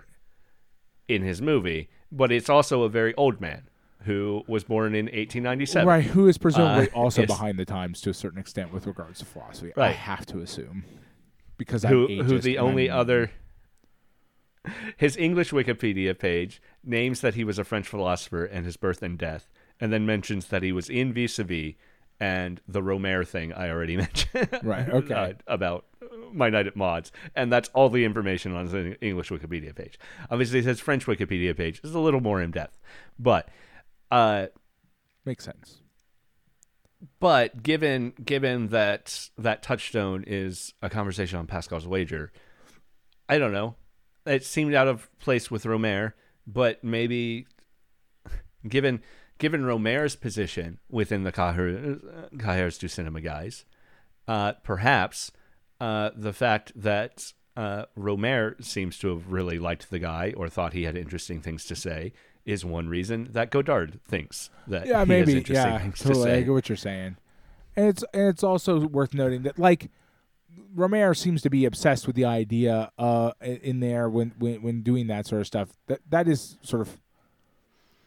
in 1.09 1.23
his 1.23 1.41
movie, 1.41 1.89
but 2.13 2.31
it's 2.31 2.49
also 2.49 2.83
a 2.83 2.89
very 2.89 3.15
old 3.15 3.41
man 3.41 3.68
who 4.05 4.43
was 4.47 4.65
born 4.65 4.95
in 4.95 5.07
1897. 5.07 5.87
Right, 5.89 6.05
who 6.05 6.29
is 6.29 6.39
presumably 6.39 6.89
Uh, 6.91 6.95
also 6.95 7.27
behind 7.27 7.59
the 7.59 7.65
times 7.65 8.01
to 8.03 8.11
a 8.11 8.15
certain 8.15 8.39
extent 8.39 8.73
with 8.73 8.87
regards 8.87 9.19
to 9.21 9.25
philosophy. 9.25 9.73
I 9.77 9.91
have 9.91 10.25
to 10.27 10.41
assume 10.41 10.85
because 11.57 11.83
Who, 11.83 12.07
I'm 12.09 12.25
who 12.27 12.39
the 12.39 12.59
only 12.59 12.89
I'm- 12.91 13.01
other. 13.01 13.31
His 14.97 15.17
English 15.17 15.51
Wikipedia 15.51 16.19
page 16.19 16.61
names 16.85 17.21
that 17.23 17.35
he 17.35 17.45
was 17.45 17.59
a 17.59 17.65
French 17.65 17.87
philosopher 17.89 18.45
and 18.45 18.67
his 18.67 18.77
birth 18.77 19.03
and 19.03 19.17
death, 19.19 19.49
and 19.81 19.93
then 19.93 20.05
mentions 20.05 20.47
that 20.49 20.63
he 20.63 20.73
was 20.73 20.91
in 20.91 21.13
Vivre 21.13 21.29
sa 21.29 21.43
vie 21.45 21.77
and 22.21 22.61
the 22.69 22.83
Rohmer 22.83 23.27
thing 23.27 23.53
I 23.53 23.71
already 23.71 23.97
mentioned. 24.05 24.49
Right, 24.63 24.89
okay. 24.89 25.15
uh, 25.15 25.33
about 25.47 25.87
my 26.33 26.51
night 26.51 26.67
at 26.67 26.77
Maud's. 26.77 27.13
And 27.35 27.51
that's 27.53 27.71
all 27.73 27.89
the 27.89 28.05
information 28.05 28.55
on 28.55 28.67
his 28.67 28.97
English 29.01 29.31
Wikipedia 29.31 29.75
page. 29.75 29.99
Obviously, 30.31 30.61
his 30.63 30.81
French 30.81 31.07
Wikipedia 31.07 31.57
page 31.57 31.81
is 31.83 31.95
a 31.95 32.01
little 32.01 32.21
more 32.21 32.43
in 32.43 32.51
depth. 32.51 32.79
But. 33.19 33.49
Uh, 34.11 34.47
makes 35.25 35.45
sense. 35.45 35.83
but 37.21 37.63
given 37.63 38.13
given 38.25 38.69
that 38.69 39.29
that 39.37 39.63
touchstone 39.63 40.25
is 40.27 40.75
a 40.83 40.89
conversation 40.91 41.39
on 41.39 41.47
Pascal's 41.47 41.87
wager, 41.87 42.33
I 43.29 43.39
don't 43.39 43.53
know. 43.53 43.77
It 44.27 44.45
seemed 44.45 44.75
out 44.75 44.89
of 44.89 45.09
place 45.19 45.51
with 45.51 45.65
Rohmer, 45.65 46.13
but 46.47 46.83
maybe 46.83 47.47
given 48.69 49.03
given 49.39 49.63
Rohmer's 49.63 50.17
position 50.17 50.79
within 50.91 51.23
the 51.23 51.33
Cahiers 51.33 52.79
du 52.79 52.87
Cinéma 52.89 53.23
guys, 53.23 53.65
uh, 54.27 54.55
perhaps 54.65 55.31
uh, 55.81 56.11
the 56.17 56.33
fact 56.33 56.73
that 56.75 57.33
uh, 57.57 57.85
Romare 57.97 58.63
seems 58.65 58.99
to 58.99 59.09
have 59.09 59.33
really 59.33 59.59
liked 59.59 59.91
the 59.91 59.99
guy 59.99 60.33
or 60.37 60.49
thought 60.49 60.73
he 60.73 60.85
had 60.85 60.97
interesting 60.97 61.41
things 61.41 61.65
to 61.67 61.77
say 61.77 62.13
is 62.49 62.65
one 62.65 62.89
reason 62.89 63.29
that 63.33 63.51
Godard 63.51 64.01
thinks 64.09 64.49
that 64.67 64.87
Yeah, 64.87 65.05
maybe. 65.05 65.37
interesting 65.37 65.55
Yeah, 65.55 65.91
totally. 65.97 66.31
I 66.33 66.41
get 66.43 66.51
what 66.53 66.69
you're 66.69 66.77
saying, 66.77 67.17
and 67.77 67.87
it's 67.89 68.03
and 68.15 68.29
it's 68.29 68.43
also 68.43 68.81
worth 68.87 69.13
noting 69.15 69.43
that 69.43 69.59
like 69.59 69.91
Rohmer 70.75 71.17
seems 71.17 71.43
to 71.43 71.51
be 71.51 71.65
obsessed 71.67 72.07
with 72.07 72.17
the 72.17 72.25
idea 72.25 72.91
uh 72.99 73.33
in- 73.43 73.57
in 73.59 73.81
there 73.81 74.09
when 74.09 74.33
when 74.39 74.63
when 74.63 74.83
doing 74.83 75.07
that 75.09 75.27
sort 75.27 75.43
of 75.43 75.47
stuff. 75.47 75.69
That 75.89 76.01
that 76.09 76.27
is 76.27 76.57
sort 76.63 76.83
of 76.83 76.99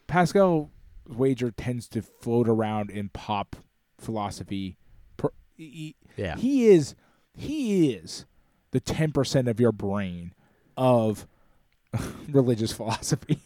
Pascal 0.08 0.72
wager 1.08 1.52
tends 1.52 1.88
to 1.90 2.02
float 2.02 2.48
around 2.50 2.90
in 2.90 3.10
pop 3.10 3.56
philosophy. 4.00 4.78
He, 5.58 5.96
Yeah. 6.18 6.36
he 6.38 6.66
is 6.68 6.96
he 7.38 7.94
is 7.94 8.26
the 8.72 8.80
ten 8.80 9.12
percent 9.12 9.48
of 9.48 9.60
your 9.60 9.72
brain 9.72 10.34
of 10.76 11.28
religious 12.30 12.72
philosophy. 12.72 13.40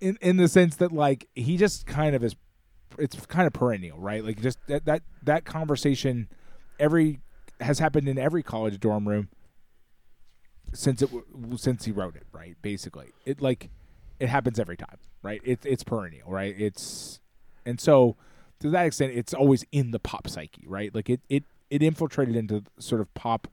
In 0.00 0.16
in 0.20 0.36
the 0.36 0.48
sense 0.48 0.76
that 0.76 0.92
like 0.92 1.28
he 1.34 1.56
just 1.56 1.86
kind 1.86 2.14
of 2.14 2.22
is 2.22 2.36
it's 2.98 3.26
kind 3.26 3.46
of 3.46 3.52
perennial, 3.52 3.98
right? 3.98 4.24
Like 4.24 4.40
just 4.40 4.58
that 4.68 4.84
that 4.84 5.02
that 5.22 5.44
conversation 5.44 6.28
every 6.78 7.20
has 7.60 7.78
happened 7.78 8.08
in 8.08 8.18
every 8.18 8.42
college 8.42 8.78
dorm 8.78 9.08
room 9.08 9.28
since 10.72 11.02
it 11.02 11.10
since 11.56 11.84
he 11.84 11.92
wrote 11.92 12.16
it, 12.16 12.26
right? 12.32 12.56
Basically, 12.62 13.08
it 13.24 13.40
like 13.40 13.70
it 14.20 14.28
happens 14.28 14.58
every 14.58 14.76
time, 14.76 14.98
right? 15.22 15.40
It's 15.44 15.64
it's 15.66 15.82
perennial, 15.82 16.30
right? 16.30 16.54
It's 16.58 17.20
and 17.66 17.80
so 17.80 18.16
to 18.60 18.70
that 18.70 18.86
extent, 18.86 19.12
it's 19.14 19.34
always 19.34 19.64
in 19.72 19.90
the 19.90 19.98
pop 19.98 20.28
psyche, 20.28 20.64
right? 20.66 20.94
Like 20.94 21.08
it 21.08 21.20
it 21.28 21.44
it 21.70 21.82
infiltrated 21.82 22.36
into 22.36 22.64
sort 22.78 23.00
of 23.00 23.12
pop 23.14 23.48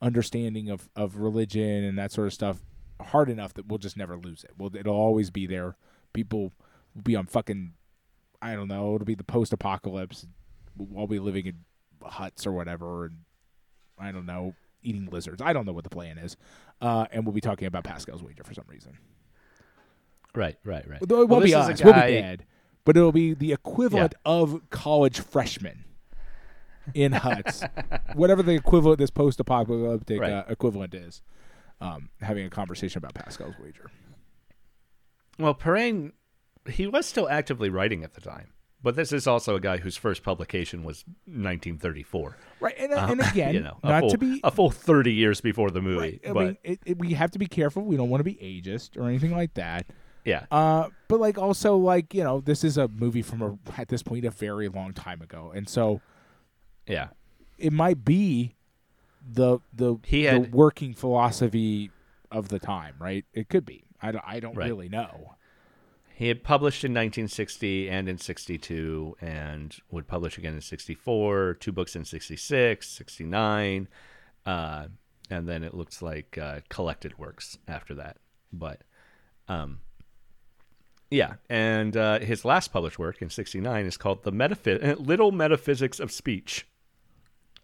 understanding 0.00 0.68
of 0.68 0.88
of 0.94 1.16
religion 1.16 1.84
and 1.84 1.98
that 1.98 2.12
sort 2.12 2.26
of 2.26 2.32
stuff 2.32 2.58
hard 3.00 3.28
enough 3.28 3.54
that 3.54 3.66
we'll 3.66 3.78
just 3.78 3.96
never 3.96 4.16
lose 4.16 4.44
it. 4.44 4.52
Well, 4.58 4.70
it'll 4.74 4.94
always 4.96 5.30
be 5.30 5.46
there. 5.46 5.76
People 6.16 6.52
will 6.94 7.02
be 7.02 7.14
on 7.14 7.26
fucking 7.26 7.74
I 8.42 8.54
don't 8.54 8.68
know. 8.68 8.94
It'll 8.94 9.04
be 9.04 9.14
the 9.14 9.22
post 9.24 9.52
apocalypse. 9.52 10.26
We'll 10.76 11.06
be 11.06 11.18
living 11.18 11.46
in 11.46 11.54
huts 12.02 12.46
or 12.46 12.52
whatever, 12.52 13.04
and 13.06 13.18
I 13.98 14.12
don't 14.12 14.26
know, 14.26 14.54
eating 14.82 15.08
lizards. 15.10 15.40
I 15.42 15.52
don't 15.52 15.66
know 15.66 15.72
what 15.72 15.84
the 15.84 15.90
plan 15.90 16.18
is. 16.18 16.36
Uh, 16.80 17.06
and 17.12 17.24
we'll 17.24 17.32
be 17.32 17.40
talking 17.40 17.66
about 17.66 17.84
Pascal's 17.84 18.22
wager 18.22 18.44
for 18.44 18.52
some 18.54 18.64
reason. 18.68 18.92
Right, 20.34 20.56
right, 20.64 20.88
right. 20.88 21.00
Though 21.00 21.16
it 21.22 21.28
Well, 21.28 21.40
won't 21.40 21.44
be 21.44 21.52
this 21.52 21.62
is 21.64 21.68
a 21.68 21.72
us. 21.72 21.84
We'll 21.84 21.94
be 21.94 22.00
dead. 22.00 22.44
But 22.84 22.96
it'll 22.96 23.12
be 23.12 23.34
the 23.34 23.52
equivalent 23.52 24.14
of 24.24 24.60
college 24.70 25.20
freshmen 25.20 25.84
in 26.94 27.12
huts. 27.12 27.62
Whatever 28.14 28.42
the 28.42 28.52
equivalent, 28.52 28.98
this 28.98 29.10
post 29.10 29.40
apocalyptic 29.40 30.20
Right. 30.20 30.32
uh, 30.32 30.44
equivalent 30.48 30.94
is. 30.94 31.22
Um, 31.80 32.10
having 32.20 32.46
a 32.46 32.50
conversation 32.50 32.98
about 32.98 33.14
Pascal's 33.14 33.54
wager. 33.62 33.90
Well, 35.38 35.54
Parain, 35.54 36.12
he 36.68 36.86
was 36.86 37.06
still 37.06 37.28
actively 37.28 37.68
writing 37.70 38.02
at 38.04 38.14
the 38.14 38.20
time, 38.20 38.52
but 38.82 38.96
this 38.96 39.12
is 39.12 39.26
also 39.26 39.54
a 39.56 39.60
guy 39.60 39.76
whose 39.78 39.96
first 39.96 40.22
publication 40.22 40.82
was 40.84 41.04
1934. 41.26 42.36
Right. 42.60 42.74
And, 42.78 42.92
Um, 42.94 43.10
and 43.12 43.20
again, 43.30 43.54
you 43.54 43.60
know, 43.60 43.78
not 43.84 44.00
full, 44.00 44.10
to 44.10 44.18
be 44.18 44.40
a 44.44 44.50
full 44.50 44.70
30 44.70 45.12
years 45.12 45.40
before 45.40 45.70
the 45.70 45.82
movie. 45.82 45.98
Right. 45.98 46.20
I 46.28 46.32
but 46.32 46.46
mean, 46.46 46.56
it, 46.64 46.80
it, 46.86 46.98
we 46.98 47.12
have 47.14 47.30
to 47.32 47.38
be 47.38 47.46
careful. 47.46 47.82
We 47.82 47.96
don't 47.96 48.08
want 48.08 48.20
to 48.20 48.24
be 48.24 48.34
ageist 48.36 48.96
or 48.96 49.08
anything 49.08 49.32
like 49.32 49.54
that. 49.54 49.86
yeah, 50.24 50.46
Uh, 50.50 50.88
but 51.08 51.20
like 51.20 51.38
also 51.38 51.76
like 51.76 52.12
you 52.14 52.24
know 52.24 52.40
this 52.40 52.64
is 52.64 52.78
a 52.78 52.88
movie 52.88 53.22
from 53.22 53.42
a 53.42 53.58
at 53.80 53.88
this 53.88 54.02
point 54.02 54.24
a 54.24 54.30
very 54.30 54.68
long 54.68 54.92
time 54.92 55.22
ago, 55.22 55.52
and 55.54 55.68
so 55.68 56.00
yeah, 56.88 57.08
it 57.58 57.72
might 57.72 58.04
be 58.04 58.54
the 59.28 59.58
the, 59.72 59.96
He 60.04 60.22
the 60.24 60.30
had- 60.30 60.52
working 60.54 60.94
philosophy 60.94 61.90
of 62.30 62.48
the 62.48 62.58
time, 62.58 62.94
right? 62.98 63.24
It 63.32 63.48
could 63.48 63.64
be. 63.64 63.84
I 64.02 64.12
don't, 64.12 64.24
I 64.26 64.40
don't 64.40 64.56
Right. 64.56 64.68
really 64.68 64.88
know. 64.88 65.34
he 66.14 66.28
had 66.28 66.42
published 66.42 66.82
in 66.84 66.92
1960 66.92 67.88
and 67.90 68.08
in 68.08 68.16
62, 68.18 69.16
and 69.20 69.76
would 69.90 70.06
publish 70.06 70.38
again 70.38 70.54
in 70.54 70.60
64. 70.62 71.54
Two 71.60 71.72
books 71.72 71.94
in 71.94 72.04
66, 72.06 72.88
69, 72.88 73.88
uh, 74.46 74.86
and 75.30 75.46
then 75.48 75.62
it 75.62 75.74
looks 75.74 76.00
like 76.02 76.38
uh, 76.38 76.60
collected 76.70 77.18
works 77.18 77.58
after 77.68 77.94
that. 77.96 78.16
But 78.52 78.80
um, 79.48 79.80
Yeah, 81.10 81.34
and 81.50 81.96
uh, 81.96 82.20
his 82.20 82.44
last 82.44 82.72
published 82.72 82.98
work 82.98 83.20
in 83.22 83.28
'69 83.30 83.84
is 83.86 83.96
called 83.96 84.22
"The 84.24 84.32
Metaphy- 84.32 84.96
Little 85.04 85.32
Metaphysics 85.32 86.00
of 86.00 86.10
Speech," 86.10 86.66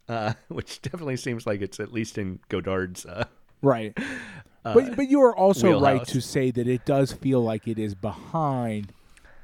uh, 0.09 0.34
which 0.48 0.82
definitely 0.82 1.16
seems 1.16 1.46
like 1.46 1.60
it's 1.62 1.80
at 1.80 1.92
least 1.92 2.18
in 2.18 2.40
Godard's. 2.48 3.06
Uh, 4.64 4.74
but 4.74 4.97
but 4.97 5.09
you 5.09 5.20
are 5.22 5.36
also 5.36 5.80
right 5.80 6.05
to 6.06 6.20
say 6.20 6.51
that 6.51 6.68
it 6.68 6.84
does 6.84 7.12
feel 7.12 7.43
like 7.43 7.66
it 7.66 7.78
is 7.78 7.94
behind 7.94 8.93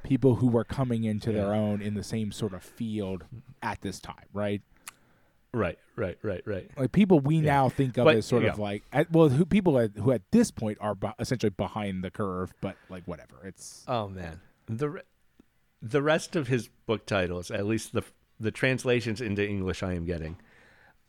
people 0.04 0.36
who 0.36 0.46
were 0.46 0.64
coming 0.64 1.04
into 1.04 1.32
their 1.32 1.52
own 1.52 1.82
in 1.82 1.94
the 1.94 2.04
same 2.04 2.32
sort 2.32 2.54
of 2.54 2.62
field 2.62 3.24
at 3.62 3.80
this 3.82 4.00
time, 4.00 4.26
right? 4.32 4.62
right, 5.52 5.78
right, 5.96 6.18
right, 6.22 6.42
right. 6.46 6.70
Like 6.76 6.92
people 6.92 7.20
we 7.20 7.40
now 7.40 7.68
think 7.68 7.96
of 7.98 8.04
But, 8.04 8.16
as 8.16 8.26
sort 8.26 8.44
yeah. 8.44 8.52
of 8.52 8.58
like 8.58 8.84
at, 8.92 9.10
well, 9.10 9.28
who 9.28 9.44
people 9.44 9.78
at, 9.78 9.92
who 9.96 10.12
at 10.12 10.22
this 10.30 10.50
point 10.50 10.78
are 10.80 10.94
be- 10.94 11.10
essentially 11.18 11.50
behind 11.50 12.04
the 12.04 12.10
curve, 12.10 12.54
but 12.60 12.76
like 12.88 13.04
whatever. 13.06 13.36
It's 13.44 13.84
Oh 13.88 14.08
man, 14.08 14.40
the 14.66 14.88
re- 14.88 15.02
the 15.82 16.02
rest 16.02 16.36
of 16.36 16.48
his 16.48 16.68
book 16.86 17.06
titles, 17.06 17.50
at 17.50 17.66
least 17.66 17.92
the 17.92 18.02
the 18.38 18.50
translations 18.50 19.20
into 19.20 19.46
English 19.46 19.82
I 19.82 19.94
am 19.94 20.04
getting, 20.04 20.36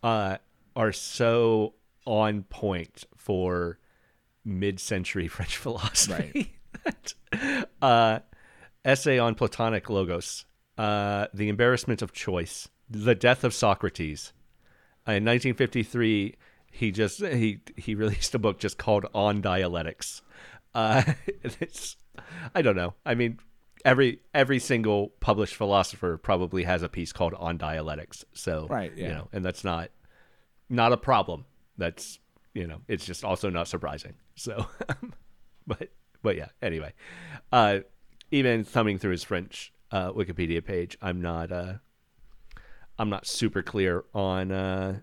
uh, 0.01 0.37
are 0.75 0.91
so 0.91 1.73
on 2.05 2.43
point 2.43 3.03
for 3.15 3.77
mid-century 4.45 5.27
French 5.29 5.57
philosophy. 5.57 6.57
that, 6.83 7.13
uh, 7.81 8.19
essay 8.85 9.19
on 9.19 9.35
Platonic 9.35 9.89
logos, 9.89 10.45
uh, 10.77 11.27
the 11.33 11.49
embarrassment 11.49 12.01
of 12.01 12.13
choice, 12.13 12.69
the 12.89 13.15
death 13.15 13.43
of 13.43 13.53
Socrates. 13.53 14.33
Uh, 15.07 15.13
in 15.13 15.25
1953, 15.25 16.35
he 16.71 16.91
just 16.91 17.19
he 17.19 17.61
he 17.77 17.95
released 17.95 18.35
a 18.35 18.39
book 18.39 18.59
just 18.59 18.77
called 18.77 19.05
On 19.13 19.41
Dialectics. 19.41 20.21
Uh, 20.73 21.03
it's 21.59 21.97
I 22.53 22.61
don't 22.61 22.75
know. 22.75 22.93
I 23.05 23.15
mean, 23.15 23.39
every 23.83 24.19
every 24.33 24.59
single 24.59 25.09
published 25.19 25.55
philosopher 25.55 26.17
probably 26.17 26.63
has 26.63 26.83
a 26.83 26.89
piece 26.89 27.11
called 27.11 27.33
on 27.35 27.57
dialectics. 27.57 28.25
So 28.33 28.67
Right, 28.69 28.95
you 28.95 29.07
know, 29.07 29.27
and 29.33 29.43
that's 29.43 29.63
not 29.63 29.89
not 30.69 30.91
a 30.91 30.97
problem. 30.97 31.45
That's 31.77 32.19
you 32.53 32.67
know, 32.67 32.81
it's 32.87 33.05
just 33.05 33.23
also 33.23 33.49
not 33.49 33.67
surprising. 33.67 34.13
So, 34.35 34.65
but 35.67 35.89
but 36.21 36.35
yeah. 36.35 36.47
Anyway, 36.61 36.93
uh, 37.51 37.79
even 38.31 38.63
thumbing 38.63 38.97
through 38.97 39.11
his 39.11 39.23
French 39.23 39.71
uh, 39.91 40.11
Wikipedia 40.11 40.63
page, 40.63 40.97
I'm 41.01 41.21
not 41.21 41.51
uh, 41.51 41.73
I'm 42.97 43.09
not 43.09 43.25
super 43.27 43.61
clear 43.61 44.03
on 44.13 44.51
uh, 44.51 44.99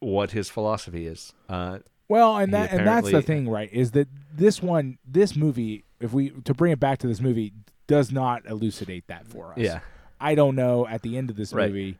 what 0.00 0.32
his 0.32 0.50
philosophy 0.50 1.06
is. 1.06 1.32
Uh, 1.48 1.78
Well, 2.08 2.36
and 2.36 2.52
that 2.52 2.72
and 2.72 2.86
that's 2.86 3.10
the 3.10 3.22
thing, 3.22 3.48
right? 3.48 3.72
Is 3.72 3.92
that 3.92 4.08
this 4.34 4.62
one, 4.62 4.98
this 5.06 5.34
movie, 5.36 5.84
if 6.00 6.12
we 6.12 6.30
to 6.30 6.54
bring 6.54 6.72
it 6.72 6.80
back 6.80 6.98
to 6.98 7.06
this 7.06 7.20
movie, 7.20 7.52
does 7.86 8.12
not 8.12 8.46
elucidate 8.46 9.06
that 9.08 9.26
for 9.26 9.52
us. 9.52 9.58
Yeah. 9.58 9.80
I 10.20 10.34
don't 10.34 10.54
know 10.54 10.86
at 10.86 11.02
the 11.02 11.18
end 11.18 11.28
of 11.30 11.36
this 11.36 11.52
Right. 11.52 11.68
movie, 11.68 11.98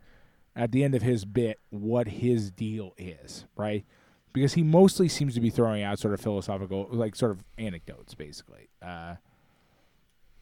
at 0.57 0.73
the 0.73 0.85
end 0.85 0.95
of 0.95 1.03
his 1.03 1.25
bit, 1.25 1.59
what 1.71 2.07
his 2.09 2.51
deal 2.51 2.95
is, 2.97 3.45
right? 3.57 3.85
Because 4.33 4.55
he 4.55 4.63
mostly 4.63 5.09
seems 5.09 5.35
to 5.35 5.41
be 5.41 5.51
throwing 5.51 5.83
out 5.83 5.99
sort 5.99 6.15
of 6.15 6.21
philosophical, 6.21 6.89
like 6.91 7.15
sort 7.17 7.31
of 7.33 7.45
anecdotes, 7.59 8.15
basically. 8.15 8.69
Uh, 8.83 9.15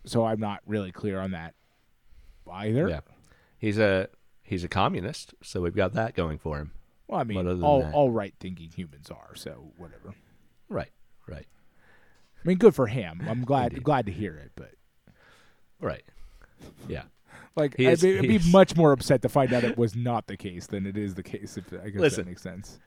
so 0.05 0.25
I'm 0.25 0.41
not 0.41 0.61
really 0.67 0.93
clear 0.93 1.21
on 1.21 1.31
that 1.33 1.55
either. 2.51 2.89
Yeah, 2.89 3.01
he's 3.59 3.79
a 3.79 4.09
he's 4.43 4.65
a 4.65 4.69
communist, 4.69 5.35
so 5.43 5.61
we've 5.61 5.77
got 5.77 5.93
that 5.95 6.15
going 6.15 6.39
for 6.39 6.59
him. 6.59 6.73
Well, 7.07 7.21
I 7.21 7.25
mean, 7.25 7.37
all 7.63 7.81
that- 7.83 7.95
all 7.95 8.11
right 8.11 8.35
thinking 8.41 8.71
humans 8.71 9.11
are, 9.11 9.35
so 9.35 9.73
whatever. 9.77 10.15
Right, 10.69 10.91
right, 11.29 11.47
I 12.43 12.49
mean, 12.49 12.57
good 12.59 12.75
for 12.75 12.87
him. 12.87 13.23
I'm 13.29 13.45
glad 13.45 13.83
glad 13.83 14.07
to 14.07 14.13
hear 14.13 14.35
it, 14.37 14.53
but 14.57 14.73
right. 15.81 16.03
Yeah, 16.89 17.03
Like, 17.57 17.77
He 17.77 17.87
I'd, 17.89 18.01
be, 18.01 18.19
I'd 18.19 18.23
be 18.29 18.39
much 18.51 18.77
more 18.77 18.93
upset 18.93 19.23
to 19.23 19.29
find 19.29 19.53
out 19.53 19.63
it 19.65 19.77
was 19.77 19.95
not 19.95 20.27
the 20.27 20.37
case 20.37 20.67
than 20.67 20.87
it 20.87 20.97
is 20.97 21.15
the 21.15 21.23
case. 21.23 21.57
If 21.59 21.73
I 21.73 21.91
guess 21.91 22.01
Listen. 22.01 22.25
that 22.25 22.31
makes 22.31 22.43
sense. 22.43 22.79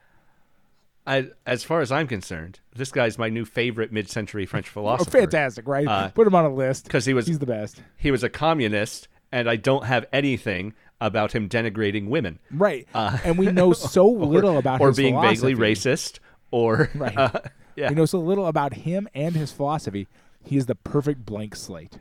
I, 1.07 1.29
as 1.45 1.63
far 1.63 1.81
as 1.81 1.91
I'm 1.91 2.07
concerned, 2.07 2.59
this 2.75 2.91
guy's 2.91 3.17
my 3.19 3.29
new 3.29 3.45
favorite 3.45 3.91
mid-century 3.91 4.45
French 4.47 4.67
Oh, 4.69 4.73
philosopher. 4.73 5.11
fantastic, 5.11 5.67
right? 5.67 5.87
Uh, 5.87 6.09
Put 6.09 6.25
him 6.25 6.33
on 6.33 6.45
a 6.45 6.53
list 6.53 6.85
because 6.85 7.05
he 7.05 7.13
was- 7.13 7.27
He's 7.27 7.37
the 7.39 7.45
best, 7.45 7.81
He 7.95 8.09
was 8.09 8.23
a 8.23 8.29
communist, 8.29 9.07
and 9.31 9.47
I 9.49 9.55
don't 9.55 9.85
have 9.85 10.05
anything 10.11 10.73
about 11.01 11.33
him 11.33 11.47
denigrating 11.49 12.07
women 12.07 12.39
right? 12.49 12.87
Uh, 12.93 13.17
and 13.25 13.37
we 13.37 13.47
know 13.51 13.73
so 13.73 14.07
little 14.07 14.57
about 14.57 14.79
or 14.81 14.93
being 14.93 15.13
philosophy. 15.13 15.53
vaguely 15.53 15.55
racist 15.55 16.19
or 16.51 16.89
Right. 16.95 17.15
uh, 17.17 17.41
yeah, 17.75 17.89
We 17.89 17.95
know 17.95 18.05
so 18.05 18.19
little 18.19 18.47
about 18.47 18.73
him 18.73 19.07
and 19.13 19.35
his 19.35 19.51
philosophy. 19.51 20.07
He 20.43 20.55
is 20.57 20.65
the 20.67 20.75
perfect 20.75 21.25
blank 21.25 21.55
slate, 21.55 21.99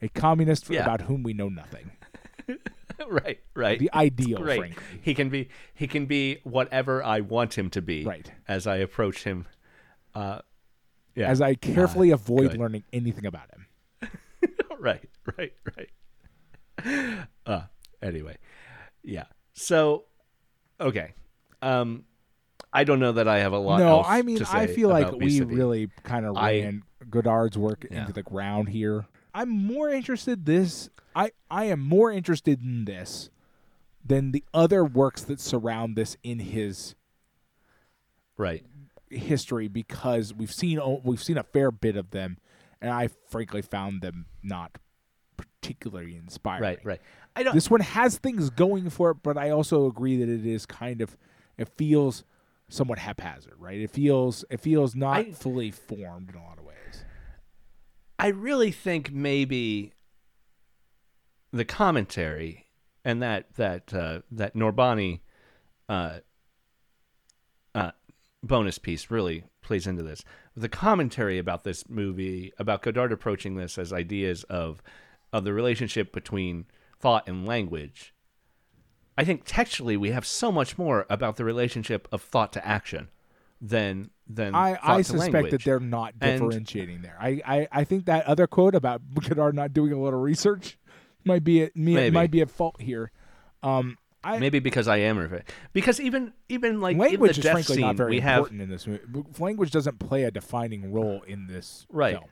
a 0.00 0.08
communist 0.08 0.70
Yeah. 0.70 0.82
about 0.82 1.02
whom 1.02 1.24
we 1.24 1.34
know 1.34 1.48
nothing. 1.48 1.90
right, 3.08 3.40
right. 3.54 3.78
The 3.78 3.92
ideal, 3.92 4.38
Great. 4.38 4.58
frankly. 4.58 4.82
He 5.02 5.14
can 5.14 5.28
be 5.28 5.48
he 5.74 5.86
can 5.86 6.06
be 6.06 6.38
whatever 6.44 7.02
I 7.02 7.20
want 7.20 7.56
him 7.58 7.70
to 7.70 7.82
be. 7.82 8.04
Right. 8.04 8.30
As 8.48 8.66
I 8.66 8.76
approach 8.76 9.24
him. 9.24 9.46
Uh, 10.14 10.40
yeah. 11.14 11.28
As 11.28 11.40
I 11.40 11.54
carefully 11.54 12.10
avoid 12.10 12.52
good. 12.52 12.60
learning 12.60 12.84
anything 12.92 13.26
about 13.26 13.48
him. 13.50 14.10
right, 14.78 15.08
right, 15.36 15.52
right. 15.76 15.90
Uh, 17.46 17.62
anyway, 18.02 18.36
yeah. 19.02 19.24
So, 19.54 20.04
okay. 20.80 21.14
Um, 21.62 22.04
I 22.72 22.84
don't 22.84 22.98
know 23.00 23.12
that 23.12 23.26
I 23.28 23.38
have 23.38 23.52
a 23.52 23.58
lot. 23.58 23.78
No, 23.78 24.02
I 24.04 24.22
mean, 24.22 24.42
I 24.52 24.66
feel 24.66 24.88
like 24.90 25.10
we 25.12 25.40
really 25.40 25.88
kind 26.02 26.26
of 26.26 26.36
I- 26.36 26.60
ran 26.60 26.82
Godard's 27.08 27.56
work 27.56 27.86
Yeah. 27.90 28.00
into 28.00 28.12
the 28.12 28.22
ground 28.22 28.68
here. 28.68 29.06
I'm 29.36 29.50
more 29.50 29.90
interested 29.90 30.46
this. 30.46 30.88
I 31.14 31.32
I 31.50 31.64
am 31.66 31.80
more 31.80 32.10
interested 32.10 32.62
in 32.62 32.86
this 32.86 33.28
than 34.02 34.32
the 34.32 34.42
other 34.54 34.82
works 34.82 35.22
that 35.24 35.40
surround 35.40 35.94
this 35.94 36.16
in 36.22 36.38
his 36.38 36.94
right. 38.38 38.64
history 39.10 39.68
because 39.68 40.32
we've 40.32 40.52
seen 40.52 40.80
we've 41.04 41.22
seen 41.22 41.36
a 41.36 41.42
fair 41.42 41.70
bit 41.70 41.96
of 41.96 42.12
them, 42.12 42.38
and 42.80 42.90
I 42.90 43.10
frankly 43.28 43.60
found 43.60 44.00
them 44.00 44.24
not 44.42 44.78
particularly 45.36 46.16
inspiring. 46.16 46.62
Right, 46.62 46.78
right. 46.82 47.00
I 47.36 47.42
don't. 47.42 47.54
This 47.54 47.70
one 47.70 47.80
has 47.80 48.16
things 48.16 48.48
going 48.48 48.88
for 48.88 49.10
it, 49.10 49.18
but 49.22 49.36
I 49.36 49.50
also 49.50 49.86
agree 49.86 50.16
that 50.16 50.30
it 50.30 50.46
is 50.46 50.64
kind 50.64 51.02
of 51.02 51.14
it 51.58 51.68
feels 51.76 52.24
somewhat 52.70 53.00
haphazard, 53.00 53.56
right? 53.58 53.80
It 53.80 53.90
feels 53.90 54.46
it 54.48 54.60
feels 54.60 54.94
not 54.94 55.18
I- 55.18 55.32
fully 55.32 55.70
formed 55.70 56.30
in 56.30 56.36
a 56.36 56.42
lot 56.42 56.56
of 56.58 56.64
ways. 56.64 56.75
I 58.18 58.28
really 58.28 58.70
think 58.70 59.12
maybe 59.12 59.92
the 61.52 61.64
commentary 61.64 62.66
and 63.04 63.22
that 63.22 63.54
that 63.56 63.92
uh, 63.94 64.20
that 64.30 64.54
Narboni 64.54 65.20
uh, 65.88 66.18
uh, 67.74 67.92
bonus 68.42 68.78
piece 68.78 69.10
really 69.10 69.44
plays 69.62 69.86
into 69.86 70.02
this. 70.02 70.24
The 70.56 70.68
commentary 70.68 71.38
about 71.38 71.64
this 71.64 71.88
movie, 71.88 72.52
about 72.58 72.82
Godard 72.82 73.12
approaching 73.12 73.56
this 73.56 73.78
as 73.78 73.92
ideas 73.92 74.44
of 74.44 74.82
of 75.32 75.44
the 75.44 75.52
relationship 75.52 76.12
between 76.12 76.66
thought 76.98 77.28
and 77.28 77.46
language. 77.46 78.14
I 79.18 79.24
think 79.24 79.42
textually 79.44 79.96
we 79.96 80.10
have 80.10 80.26
so 80.26 80.50
much 80.50 80.76
more 80.76 81.06
about 81.08 81.36
the 81.36 81.44
relationship 81.44 82.08
of 82.12 82.22
thought 82.22 82.52
to 82.54 82.66
action 82.66 83.08
than 83.60 84.10
than 84.28 84.54
I, 84.54 84.78
I 84.82 85.02
suspect 85.02 85.32
language. 85.32 85.50
that 85.52 85.64
they're 85.64 85.80
not 85.80 86.14
And- 86.20 86.40
differentiating 86.40 87.02
there. 87.02 87.16
I, 87.20 87.40
I, 87.46 87.68
I 87.72 87.84
think 87.84 88.06
that 88.06 88.26
other 88.26 88.46
quote 88.46 88.74
about 88.74 89.00
Godard 89.28 89.54
not 89.54 89.72
doing 89.72 89.92
a 89.92 90.00
little 90.00 90.20
research 90.20 90.78
might 91.24 91.44
be 91.44 91.62
at, 91.62 91.76
me 91.76 91.94
Maybe. 91.94 92.12
might 92.14 92.30
be 92.30 92.40
at 92.40 92.50
fault 92.50 92.80
here. 92.80 93.10
Um, 93.62 93.96
I 94.24 94.38
Maybe 94.38 94.58
because 94.58 94.88
I 94.88 94.96
am 94.98 95.16
refa- 95.16 95.42
because 95.72 96.00
even 96.00 96.32
even 96.48 96.80
like 96.80 96.96
language 96.96 97.30
in 97.30 97.30
is 97.30 97.36
the 97.36 97.42
death 97.42 97.52
frankly 97.52 97.74
scene, 97.76 97.84
not 97.86 97.94
very 97.96 98.10
we 98.10 98.20
have 98.20 98.38
important 98.38 98.62
in 98.62 98.68
this 98.70 98.86
movie. 98.86 99.02
Language 99.38 99.70
doesn't 99.70 99.98
play 100.00 100.24
a 100.24 100.30
defining 100.32 100.92
role 100.92 101.22
in 101.22 101.46
this 101.46 101.86
Right. 101.90 102.14
film. 102.16 102.24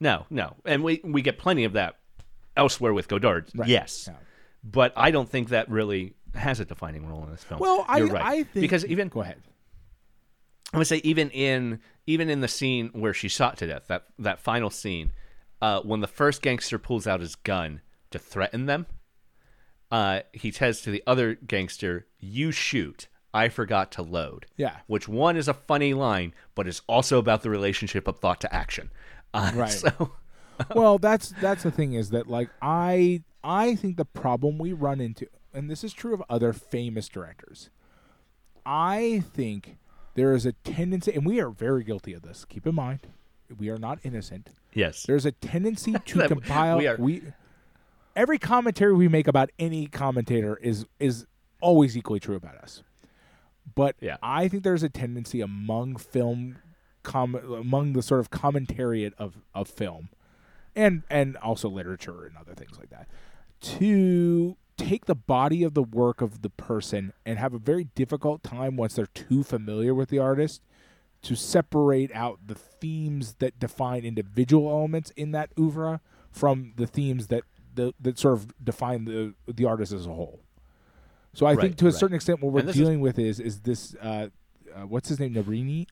no, 0.00 0.26
no, 0.30 0.56
and 0.64 0.82
we 0.82 1.00
we 1.04 1.22
get 1.22 1.38
plenty 1.38 1.64
of 1.64 1.74
that 1.74 1.96
elsewhere 2.56 2.92
with 2.94 3.08
Godard. 3.08 3.48
Right. 3.54 3.68
Yes, 3.68 4.06
Yeah. 4.08 4.16
but 4.64 4.92
I 4.96 5.10
don't 5.10 5.28
think 5.28 5.50
that 5.50 5.68
really 5.70 6.14
has 6.34 6.58
a 6.60 6.64
defining 6.64 7.06
role 7.06 7.22
in 7.24 7.30
this 7.30 7.42
film. 7.44 7.60
Well, 7.60 7.84
You're 7.96 8.08
right. 8.08 8.22
I 8.24 8.42
think 8.44 8.62
because 8.62 8.84
even 8.86 9.08
go 9.08 9.20
ahead. 9.20 9.42
I'm 10.72 10.78
gonna 10.78 10.84
say 10.84 11.00
even 11.04 11.30
in 11.30 11.80
even 12.06 12.28
in 12.28 12.40
the 12.40 12.48
scene 12.48 12.90
where 12.92 13.14
she's 13.14 13.32
shot 13.32 13.56
to 13.58 13.66
death, 13.66 13.84
that 13.88 14.04
that 14.18 14.40
final 14.40 14.70
scene, 14.70 15.12
uh, 15.62 15.80
when 15.82 16.00
the 16.00 16.06
first 16.06 16.42
gangster 16.42 16.78
pulls 16.78 17.06
out 17.06 17.20
his 17.20 17.34
gun 17.34 17.80
to 18.10 18.18
threaten 18.18 18.66
them, 18.66 18.86
uh, 19.90 20.20
he 20.32 20.50
says 20.50 20.80
to 20.82 20.90
the 20.90 21.02
other 21.06 21.34
gangster, 21.34 22.06
"You 22.18 22.52
shoot. 22.52 23.08
I 23.32 23.48
forgot 23.48 23.92
to 23.92 24.02
load." 24.02 24.46
Yeah. 24.56 24.78
Which 24.86 25.08
one 25.08 25.36
is 25.36 25.46
a 25.46 25.54
funny 25.54 25.94
line, 25.94 26.34
but 26.54 26.66
is 26.66 26.82
also 26.86 27.18
about 27.18 27.42
the 27.42 27.50
relationship 27.50 28.08
of 28.08 28.18
thought 28.18 28.40
to 28.42 28.54
action. 28.54 28.90
Uh, 29.34 29.52
Right. 29.54 29.70
So 29.70 30.12
well, 30.74 30.98
that's 30.98 31.34
that's 31.40 31.62
the 31.62 31.70
thing 31.70 31.92
is 31.92 32.10
that 32.10 32.28
like 32.28 32.50
I 32.60 33.22
I 33.44 33.76
think 33.76 33.96
the 33.96 34.04
problem 34.04 34.58
we 34.58 34.72
run 34.72 35.00
into, 35.00 35.26
and 35.52 35.70
this 35.70 35.84
is 35.84 35.92
true 35.92 36.14
of 36.14 36.22
other 36.28 36.52
famous 36.52 37.08
directors. 37.08 37.70
I 38.64 39.22
think 39.32 39.78
there 40.16 40.32
is 40.34 40.44
a 40.44 40.52
tendency, 40.52 41.12
and 41.12 41.24
we 41.24 41.40
are 41.40 41.50
very 41.50 41.84
guilty 41.84 42.12
of 42.12 42.22
this. 42.22 42.44
Keep 42.44 42.66
in 42.66 42.74
mind, 42.74 43.00
we 43.56 43.68
are 43.70 43.78
not 43.78 43.98
innocent. 44.02 44.50
yes, 44.74 45.04
There's 45.04 45.24
a 45.24 45.32
tendency 45.32 45.92
to 46.06 46.26
compile. 46.28 46.78
we 46.78 46.86
are- 46.88 46.96
we 46.98 47.22
every 48.16 48.38
commentary 48.38 48.94
we 48.94 49.08
make 49.08 49.28
about 49.28 49.50
any 49.58 49.86
commentator 49.86 50.56
is 50.56 50.86
is 50.98 51.26
always 51.60 51.96
equally 51.96 52.18
true 52.20 52.34
about 52.36 52.56
us. 52.56 52.82
But 53.74 53.94
Yeah. 54.00 54.16
I 54.22 54.48
think 54.48 54.62
there's 54.62 54.82
a 54.82 54.88
tendency 54.88 55.40
among 55.40 55.96
film 55.96 56.58
com 57.02 57.34
among 57.36 57.92
the 57.92 58.02
sort 58.02 58.20
of 58.20 58.30
commentariat 58.30 59.12
of, 59.18 59.36
of 59.54 59.68
film 59.68 60.08
and 60.74 61.02
and 61.10 61.36
also 61.36 61.68
literature 61.68 62.24
and 62.24 62.36
other 62.36 62.54
things 62.54 62.78
like 62.78 62.90
that 62.90 63.06
to 63.60 64.56
take 64.76 65.06
the 65.06 65.14
body 65.14 65.62
of 65.62 65.74
the 65.74 65.82
work 65.82 66.20
of 66.20 66.42
the 66.42 66.50
person 66.50 67.12
and 67.24 67.38
have 67.38 67.54
a 67.54 67.58
very 67.58 67.84
difficult 67.94 68.42
time 68.42 68.76
once 68.76 68.94
they're 68.94 69.06
too 69.06 69.42
familiar 69.42 69.94
with 69.94 70.08
the 70.10 70.18
artist 70.18 70.62
to 71.22 71.34
separate 71.34 72.10
out 72.14 72.38
the 72.46 72.54
themes 72.54 73.34
that 73.38 73.58
define 73.58 74.04
individual 74.04 74.70
elements 74.70 75.10
in 75.16 75.32
that 75.32 75.50
oeuvre 75.58 76.00
from 76.30 76.72
the 76.76 76.86
themes 76.86 77.28
that 77.28 77.42
the, 77.74 77.92
that 78.00 78.18
sort 78.18 78.34
of 78.34 78.64
define 78.64 79.04
the 79.04 79.34
the 79.52 79.64
artist 79.64 79.92
as 79.92 80.06
a 80.06 80.12
whole. 80.12 80.40
So 81.34 81.44
I 81.46 81.50
Right, 81.54 81.60
think 81.60 81.76
to 81.76 81.86
a 81.86 81.90
right. 81.90 81.94
certain 81.94 82.14
extent, 82.14 82.40
what 82.40 82.52
we're 82.52 82.62
this 82.62 82.70
is- 82.70 82.76
dealing 82.76 83.00
with 83.00 83.18
is 83.18 83.40
is 83.40 83.60
this 83.60 83.94
uh, 84.00 84.28
uh, 84.74 84.82
what's 84.86 85.08
his 85.08 85.18
name 85.20 85.34
Nabrini? 85.34 85.86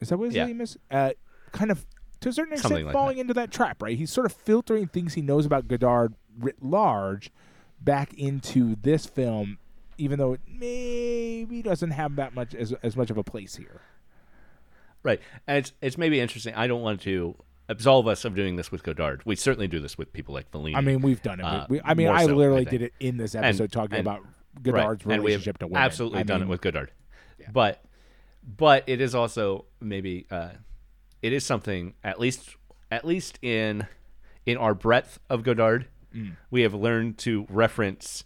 Is 0.00 0.08
that 0.08 0.16
what 0.18 0.26
his 0.26 0.34
Yeah. 0.34 0.46
name 0.46 0.60
is? 0.60 0.78
Uh, 0.90 1.10
kind 1.52 1.70
of 1.70 1.84
to 2.20 2.28
a 2.28 2.32
certain 2.32 2.52
extent 2.52 2.70
Something 2.70 2.86
like 2.86 2.92
falling 2.92 3.18
into 3.18 3.34
that 3.34 3.50
trap, 3.50 3.82
right? 3.82 3.96
He's 3.96 4.12
sort 4.12 4.26
of 4.26 4.32
filtering 4.32 4.86
things 4.86 5.14
he 5.14 5.22
knows 5.22 5.44
about 5.46 5.68
Godard 5.68 6.14
writ 6.38 6.62
large 6.62 7.30
back 7.80 8.12
into 8.14 8.76
this 8.82 9.06
film, 9.06 9.58
even 9.98 10.18
though 10.18 10.32
it 10.32 10.40
maybe 10.46 11.62
doesn't 11.62 11.90
have 11.92 12.16
that 12.16 12.34
much 12.34 12.54
as 12.54 12.72
as 12.82 12.96
much 12.96 13.10
of 13.10 13.18
a 13.18 13.24
place 13.24 13.56
here. 13.56 13.80
right. 15.02 15.20
And 15.46 15.58
it's 15.58 15.72
it's 15.80 15.98
maybe 15.98 16.20
interesting. 16.20 16.54
I 16.54 16.66
don't 16.66 16.82
want 16.82 17.00
to 17.02 17.34
absolve 17.68 18.06
us 18.08 18.24
of 18.24 18.34
doing 18.34 18.56
this 18.56 18.72
with 18.72 18.82
Godard. 18.82 19.22
We 19.24 19.36
certainly 19.36 19.68
do 19.68 19.78
this 19.80 19.96
with 19.96 20.12
people 20.12 20.34
like 20.34 20.50
Fellini. 20.50 20.74
I 20.76 20.80
mean, 20.80 21.02
we've 21.02 21.22
done 21.22 21.38
it. 21.40 21.44
Uh, 21.44 21.66
we, 21.68 21.80
I 21.84 21.94
mean, 21.94 22.08
I 22.08 22.26
so, 22.26 22.34
literally 22.34 22.64
think. 22.64 22.70
did 22.70 22.82
it 22.82 22.92
in 23.00 23.16
this 23.16 23.34
episode 23.34 23.70
talking 23.72 23.98
and- 23.98 24.06
about 24.06 24.22
Right. 24.64 24.64
Godard's 24.74 25.04
and 25.04 25.12
have 25.12 25.20
relationship 25.22 25.58
to 25.58 25.68
women. 25.68 25.80
absolutely 25.80 26.18
I 26.18 26.22
done 26.24 26.40
mean, 26.40 26.48
it 26.48 26.50
with 26.50 26.60
Godard. 26.60 26.90
Yeah. 27.38 27.46
But 27.52 27.84
but 28.44 28.82
it 28.88 29.00
is 29.00 29.14
also 29.14 29.66
maybe 29.80 30.26
uh, 30.28 30.50
it 31.22 31.32
is 31.32 31.44
something 31.46 31.94
at 32.02 32.18
least 32.18 32.56
at 32.90 33.04
least 33.04 33.38
in 33.42 33.86
in 34.44 34.56
our 34.56 34.74
breadth 34.74 35.20
of 35.30 35.44
Godard, 35.44 35.86
Mm. 36.14 36.36
we 36.50 36.62
have 36.62 36.74
learned 36.74 37.18
to 37.18 37.46
reference. 37.48 38.24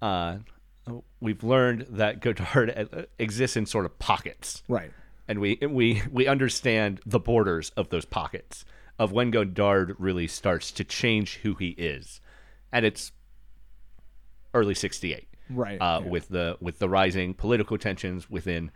Uh, 0.00 0.38
we've 1.20 1.44
learned 1.44 1.86
that 1.90 2.20
Godard 2.20 2.70
uh, 2.70 3.02
exists 3.18 3.56
in 3.56 3.66
sort 3.66 3.84
of 3.86 3.98
pockets 3.98 4.62
right. 4.68 4.90
and 5.28 5.38
we 5.40 5.58
we 5.68 6.02
we 6.10 6.26
understand 6.26 7.00
the 7.06 7.20
borders 7.20 7.70
of 7.76 7.90
those 7.90 8.04
pockets 8.04 8.64
of 8.98 9.12
when 9.12 9.30
Godard 9.30 9.94
really 9.98 10.26
starts 10.26 10.70
to 10.72 10.84
change 10.84 11.36
who 11.42 11.54
he 11.54 11.70
is, 11.70 12.20
and 12.72 12.84
it's 12.84 13.12
early 14.54 14.74
'68, 14.74 15.28
Right. 15.50 15.78
uh, 15.80 16.00
yeah. 16.02 16.08
with 16.10 16.28
the 16.28 16.56
with 16.60 16.78
the 16.78 16.88
rising 16.88 17.34
political 17.34 17.78
tensions 17.78 18.28
within 18.30 18.70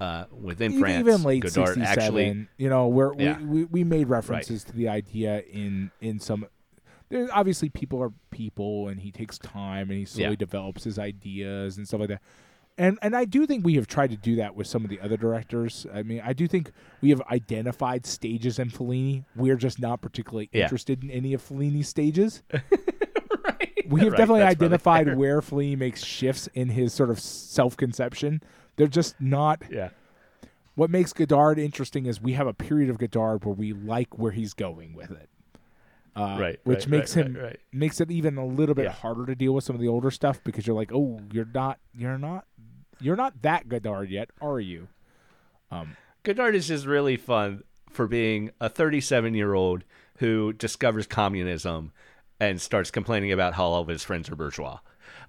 uh, 0.00 0.24
within 0.32 0.72
even, 0.72 0.80
France. 0.82 1.08
even 1.08 1.22
late 1.22 1.42
Godard 1.42 1.74
'67. 1.74 1.84
actually, 1.98 2.48
you 2.56 2.68
know, 2.70 2.86
where 2.88 3.12
Yeah. 3.18 3.38
we, 3.38 3.44
we 3.44 3.64
we 3.64 3.84
made 3.84 4.08
references 4.08 4.64
to 4.64 4.72
the 4.72 4.88
idea 4.88 5.42
in 5.50 5.90
in 6.00 6.18
some. 6.20 6.46
There's 7.10 7.28
obviously 7.30 7.68
people 7.68 8.02
are 8.02 8.12
people, 8.30 8.88
and 8.88 9.00
he 9.00 9.10
takes 9.12 9.36
time 9.38 9.90
and 9.90 9.98
he 9.98 10.04
slowly 10.04 10.30
Yeah. 10.30 10.36
develops 10.36 10.84
his 10.84 10.98
ideas 10.98 11.76
and 11.76 11.86
stuff 11.86 12.00
like 12.00 12.08
that. 12.10 12.22
And 12.78 12.98
and 13.02 13.14
I 13.14 13.24
do 13.26 13.46
think 13.46 13.64
we 13.64 13.74
have 13.74 13.86
tried 13.88 14.10
to 14.10 14.16
do 14.16 14.36
that 14.36 14.54
with 14.54 14.66
some 14.66 14.84
of 14.84 14.90
the 14.90 15.00
other 15.00 15.16
directors. 15.18 15.86
I 15.92 16.02
mean, 16.02 16.22
I 16.24 16.32
do 16.32 16.46
think 16.46 16.70
we 17.02 17.10
have 17.10 17.20
identified 17.30 18.06
stages 18.06 18.58
in 18.58 18.70
Fellini. 18.70 19.24
We're 19.36 19.56
just 19.56 19.78
not 19.80 20.00
particularly 20.00 20.48
Yeah. 20.52 20.62
interested 20.62 21.02
in 21.04 21.10
any 21.10 21.34
of 21.34 21.46
Fellini's 21.46 21.88
stages. 21.88 22.42
right? 22.52 23.84
We 23.86 24.00
have 24.00 24.12
Right, 24.12 24.18
definitely 24.18 24.40
that's 24.40 24.52
identified 24.54 25.16
where 25.16 25.40
Fellini 25.40 25.76
makes 25.76 26.04
shifts 26.04 26.48
in 26.54 26.68
his 26.70 26.94
sort 26.94 27.10
of 27.10 27.18
self-conception. 27.20 28.40
They're 28.76 28.86
just 28.86 29.20
not 29.20 29.62
Yeah, 29.70 29.90
what 30.74 30.90
makes 30.90 31.12
Godard 31.12 31.58
interesting 31.58 32.06
is 32.06 32.20
we 32.22 32.32
have 32.34 32.46
a 32.46 32.54
period 32.54 32.88
of 32.88 32.98
Godard 32.98 33.44
where 33.44 33.54
we 33.54 33.72
like 33.72 34.16
where 34.18 34.32
he's 34.32 34.54
going 34.54 34.94
with 34.94 35.10
it. 35.10 35.28
Uh, 36.16 36.36
Right, 36.40 36.60
which 36.64 36.80
right, 36.80 36.88
makes 36.88 37.16
right, 37.16 37.26
him 37.26 37.36
right, 37.40 37.60
makes 37.72 38.00
it 38.00 38.10
even 38.10 38.36
a 38.36 38.44
little 38.44 38.74
bit 38.74 38.86
Yeah. 38.86 38.92
harder 38.92 39.26
to 39.26 39.34
deal 39.34 39.52
with 39.52 39.62
some 39.64 39.76
of 39.76 39.80
the 39.80 39.88
older 39.88 40.10
stuff 40.10 40.42
because 40.42 40.66
you're 40.66 40.74
like, 40.76 40.90
oh, 40.92 41.20
you're 41.32 41.48
not, 41.54 41.78
you're 41.94 42.18
not, 42.18 42.46
you're 43.00 43.16
not 43.16 43.42
that 43.42 43.68
Godard 43.68 44.10
yet, 44.10 44.30
are 44.40 44.58
you? 44.60 44.88
Um, 45.70 45.96
Godard 46.24 46.54
is 46.56 46.66
just 46.68 46.84
really 46.86 47.16
fun 47.16 47.62
for 47.90 48.06
being 48.08 48.50
a 48.60 48.68
37 48.68 49.34
year 49.34 49.54
old 49.54 49.84
who 50.18 50.52
discovers 50.52 51.06
communism 51.06 51.92
and 52.40 52.60
starts 52.60 52.90
complaining 52.90 53.30
about 53.32 53.54
how 53.54 53.66
all 53.66 53.82
of 53.82 53.88
his 53.88 54.02
friends 54.02 54.28
are 54.28 54.36
bourgeois. 54.36 54.78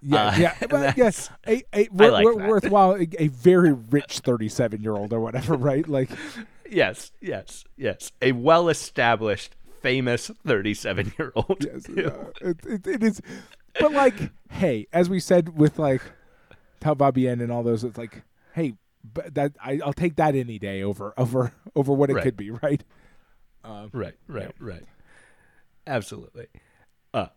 yeah, 0.02 0.28
Uh, 0.28 0.36
yeah, 0.38 0.56
but 0.70 0.98
yes, 0.98 1.30
a, 1.48 1.64
a, 1.74 1.88
like 1.92 2.26
that. 2.26 2.48
worthwhile, 2.48 2.94
a, 2.96 3.08
a 3.20 3.28
very 3.28 3.72
rich 3.74 4.20
thirty-seven 4.20 4.82
year 4.82 4.94
old 4.94 5.14
or 5.14 5.20
whatever, 5.20 5.54
right? 5.58 5.88
Like, 5.88 6.10
Yes, 6.70 7.12
yes, 7.22 7.66
yes. 7.78 8.12
A 8.22 8.32
well 8.32 8.70
established, 8.70 9.56
famous 9.82 10.30
37 10.46 11.14
year 11.18 11.32
old. 11.36 11.58
yes, 11.66 11.86
yeah, 11.96 12.12
it, 12.42 12.58
it, 12.66 12.88
it 12.88 13.04
is, 13.04 13.22
but 13.80 13.92
like, 13.92 14.32
hey, 14.50 14.88
as 14.94 15.10
we 15.10 15.20
said 15.20 15.58
with 15.58 15.80
like 15.80 16.02
Tout 16.80 16.98
Va 16.98 17.12
Bien 17.12 17.42
and 17.42 17.52
all 17.52 17.64
those, 17.64 17.84
it's 17.84 17.98
like, 17.98 18.24
hey, 18.54 18.74
but 19.14 19.34
that 19.36 19.54
I, 19.64 19.80
I'll 19.84 19.94
take 19.94 20.16
that 20.18 20.36
any 20.36 20.60
day 20.60 20.84
over 20.84 21.14
over 21.18 21.54
over 21.76 21.94
what 21.94 22.10
it 22.10 22.16
Right. 22.16 22.24
could 22.24 22.38
be, 22.38 22.52
right? 22.52 22.84
Um, 23.64 23.90
Right, 23.94 24.16
right, 24.28 24.52
right. 24.60 24.84
Absolutely. 25.88 26.48
Uh, 27.14 27.28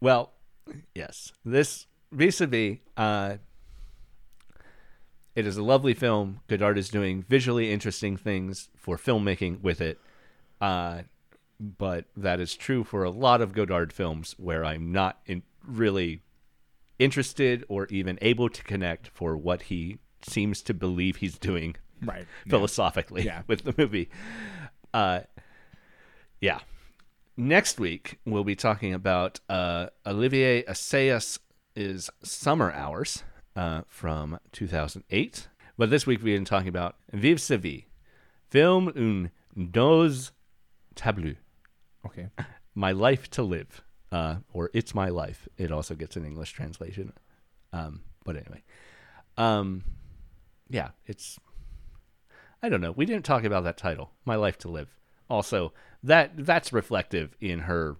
well, 0.00 0.32
yes. 0.94 1.32
This 1.44 1.86
Vivre 2.12 2.32
sa 2.32 2.46
vie, 2.46 2.80
uh, 2.96 3.36
it 5.34 5.46
is 5.46 5.56
a 5.56 5.62
lovely 5.62 5.94
film. 5.94 6.40
Godard 6.48 6.78
is 6.78 6.88
doing 6.88 7.22
visually 7.28 7.72
interesting 7.72 8.16
things 8.16 8.68
for 8.76 8.96
filmmaking 8.96 9.60
with 9.60 9.80
it. 9.80 10.00
Uh, 10.60 11.02
but 11.60 12.06
that 12.16 12.40
is 12.40 12.54
true 12.54 12.84
for 12.84 13.04
a 13.04 13.10
lot 13.10 13.40
of 13.40 13.52
Godard 13.52 13.92
films 13.92 14.34
where 14.38 14.64
I'm 14.64 14.92
not 14.92 15.20
in, 15.26 15.42
really 15.66 16.22
interested 16.98 17.64
or 17.68 17.86
even 17.86 18.18
able 18.22 18.48
to 18.48 18.62
connect 18.64 19.08
for 19.08 19.36
what 19.36 19.62
he 19.62 19.98
seems 20.22 20.62
to 20.62 20.74
believe 20.74 21.16
he's 21.16 21.38
doing 21.38 21.76
right. 22.04 22.26
Philosophically 22.48 23.24
Yeah. 23.24 23.42
with 23.46 23.64
the 23.64 23.74
movie. 23.76 24.08
Uh, 24.92 25.20
yeah. 26.40 26.60
Next 27.36 27.78
week 27.78 28.18
we'll 28.24 28.44
be 28.44 28.56
talking 28.56 28.94
about 28.94 29.40
uh, 29.48 29.88
Olivier 30.06 30.62
Assayas' 30.64 31.38
is 31.76 32.10
Summer 32.22 32.72
Hours 32.72 33.22
uh, 33.54 33.82
from 33.86 34.38
2008. 34.52 35.48
But 35.76 35.90
this 35.90 36.06
week 36.06 36.22
we've 36.22 36.34
been 36.36 36.44
talking 36.44 36.68
about 36.68 36.96
Vivre 37.12 37.38
sa 37.38 37.56
vie, 37.56 37.86
film 38.50 38.92
en 38.96 39.30
douze 39.70 40.32
tableaux, 40.96 41.36
Okay. 42.08 42.28
My 42.74 42.92
Life 42.92 43.28
to 43.30 43.42
Live, 43.42 43.82
uh, 44.12 44.36
or 44.52 44.70
It's 44.74 44.94
My 44.94 45.08
Life. 45.08 45.48
It 45.56 45.72
also 45.72 45.94
gets 45.94 46.16
an 46.16 46.24
English 46.24 46.52
translation. 46.52 47.12
Um, 47.72 48.02
but 48.24 48.36
anyway, 48.36 48.62
um, 49.36 49.84
yeah, 50.68 50.90
it's. 51.06 51.38
I 52.62 52.68
don't 52.68 52.80
know. 52.80 52.92
We 52.92 53.06
didn't 53.06 53.24
talk 53.24 53.44
about 53.44 53.64
that 53.64 53.76
title, 53.76 54.10
My 54.24 54.34
Life 54.36 54.58
to 54.58 54.68
Live. 54.68 54.88
Also, 55.30 55.72
that 56.02 56.32
that's 56.36 56.72
reflective 56.72 57.36
in 57.40 57.60
her. 57.60 57.96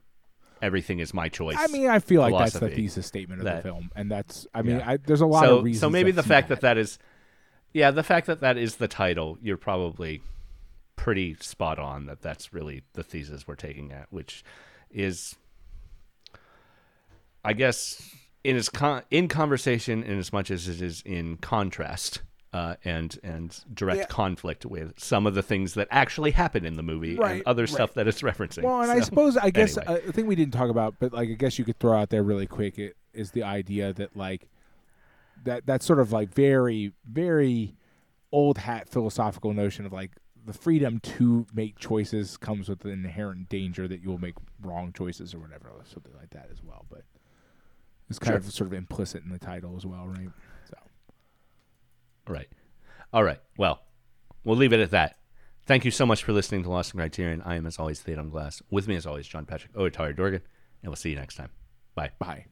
Everything 0.60 0.98
is 0.98 1.14
my 1.14 1.28
choice. 1.28 1.56
I 1.58 1.68
mean, 1.68 1.88
I 1.88 2.00
feel 2.00 2.20
like 2.20 2.36
that's 2.36 2.58
the 2.58 2.68
thesis 2.68 3.06
statement 3.06 3.40
of 3.40 3.44
that- 3.44 3.56
the 3.56 3.62
film, 3.62 3.90
and 3.94 4.10
that's. 4.10 4.46
I 4.54 4.62
mean, 4.62 4.78
Yeah. 4.78 4.90
I, 4.90 4.96
there's 4.96 5.20
a 5.20 5.26
lot 5.26 5.44
so 5.44 5.58
of 5.58 5.64
reasons. 5.64 5.80
so 5.80 5.90
maybe 5.90 6.10
the 6.10 6.22
fact 6.24 6.48
that 6.48 6.62
that 6.62 6.76
is, 6.78 6.98
yeah, 7.72 7.90
the 7.92 8.02
fact 8.02 8.26
that 8.26 8.40
that 8.40 8.56
is 8.56 8.76
the 8.76 8.88
title, 8.88 9.38
you're 9.40 9.56
probably 9.56 10.20
pretty 10.98 11.34
spot 11.40 11.78
on 11.78 12.04
that 12.06 12.20
that's 12.20 12.52
really 12.52 12.82
the 12.92 13.02
thesis 13.02 13.46
we're 13.48 13.54
taking 13.54 13.92
at, 13.92 14.06
which 14.10 14.44
is, 14.90 15.36
I 17.44 17.52
guess, 17.54 18.14
in 18.44 18.56
as 18.56 18.68
con- 18.68 19.02
in 19.10 19.28
conversation 19.28 20.02
in 20.02 20.18
as 20.18 20.32
much 20.32 20.50
as 20.50 20.68
it 20.68 20.82
is 20.82 21.02
in 21.06 21.36
contrast. 21.38 22.22
Uh, 22.50 22.76
and 22.82 23.18
and 23.22 23.62
direct 23.74 23.98
Yeah. 24.00 24.06
conflict 24.06 24.64
with 24.64 24.98
some 24.98 25.26
of 25.26 25.34
the 25.34 25.42
things 25.42 25.74
that 25.74 25.86
actually 25.90 26.30
happen 26.30 26.64
in 26.64 26.76
the 26.78 26.82
movie 26.82 27.14
Right, 27.14 27.32
and 27.32 27.42
other 27.44 27.64
right. 27.64 27.68
stuff 27.68 27.92
that 27.92 28.08
it's 28.08 28.22
referencing. 28.22 28.62
Well, 28.62 28.80
and 28.80 28.90
I 28.90 29.00
suppose 29.00 29.36
I 29.36 29.50
guess 29.50 29.76
anyway. 29.76 30.00
uh, 30.06 30.08
a 30.08 30.12
thing 30.12 30.26
we 30.26 30.34
didn't 30.34 30.54
talk 30.54 30.70
about, 30.70 30.94
but 30.98 31.12
like 31.12 31.28
I 31.28 31.32
guess 31.34 31.58
you 31.58 31.66
could 31.66 31.78
throw 31.78 31.98
out 31.98 32.08
there 32.08 32.22
really 32.22 32.46
quick 32.46 32.78
it, 32.78 32.96
is 33.12 33.32
the 33.32 33.42
idea 33.42 33.92
that 33.92 34.16
like 34.16 34.48
that 35.44 35.66
that 35.66 35.82
sort 35.82 35.98
of 36.00 36.10
like 36.10 36.32
very 36.32 36.92
very 37.06 37.74
old 38.32 38.56
hat 38.56 38.88
philosophical 38.88 39.52
notion 39.52 39.84
of 39.84 39.92
like 39.92 40.12
the 40.48 40.54
freedom 40.58 40.98
to 41.00 41.46
make 41.52 41.78
choices 41.78 42.38
comes 42.38 42.70
with 42.70 42.78
the 42.80 42.88
inherent 42.88 43.50
danger 43.50 43.86
that 43.86 44.00
you 44.00 44.08
will 44.08 44.18
make 44.18 44.34
wrong 44.62 44.92
choices 44.94 45.34
or 45.34 45.38
whatever, 45.38 45.68
or 45.68 45.82
something 45.84 46.14
like 46.18 46.30
that 46.30 46.48
as 46.50 46.62
well. 46.64 46.86
But 46.88 47.02
it's 48.08 48.18
kind 48.18 48.32
Sure. 48.32 48.38
of 48.38 48.50
sort 48.50 48.66
of 48.68 48.72
implicit 48.72 49.22
in 49.22 49.30
the 49.30 49.38
title 49.38 49.76
as 49.76 49.84
well, 49.84 50.08
right? 50.08 50.30
So 50.70 50.76
Right. 52.26 52.48
All 53.12 53.22
right. 53.22 53.40
Well, 53.58 53.82
we'll 54.42 54.56
leave 54.56 54.72
it 54.72 54.80
at 54.80 54.90
that. 54.92 55.18
Thank 55.66 55.84
you 55.84 55.90
so 55.90 56.06
much 56.06 56.24
for 56.24 56.32
listening 56.32 56.62
to 56.62 56.70
Lost 56.70 56.94
in 56.94 56.98
Criterion. 56.98 57.42
I 57.42 57.56
am, 57.56 57.66
as 57.66 57.78
always, 57.78 58.00
Theodon 58.00 58.30
Glass. 58.30 58.62
With 58.70 58.88
me, 58.88 58.96
as 58.96 59.04
always, 59.04 59.26
John 59.28 59.44
Patrick 59.44 59.74
Oatari 59.74 60.16
Dorgan. 60.16 60.40
And 60.82 60.90
we'll 60.90 60.96
see 60.96 61.10
you 61.10 61.16
next 61.16 61.34
time. 61.34 61.50
Bye. 61.94 62.12
bye. 62.18 62.46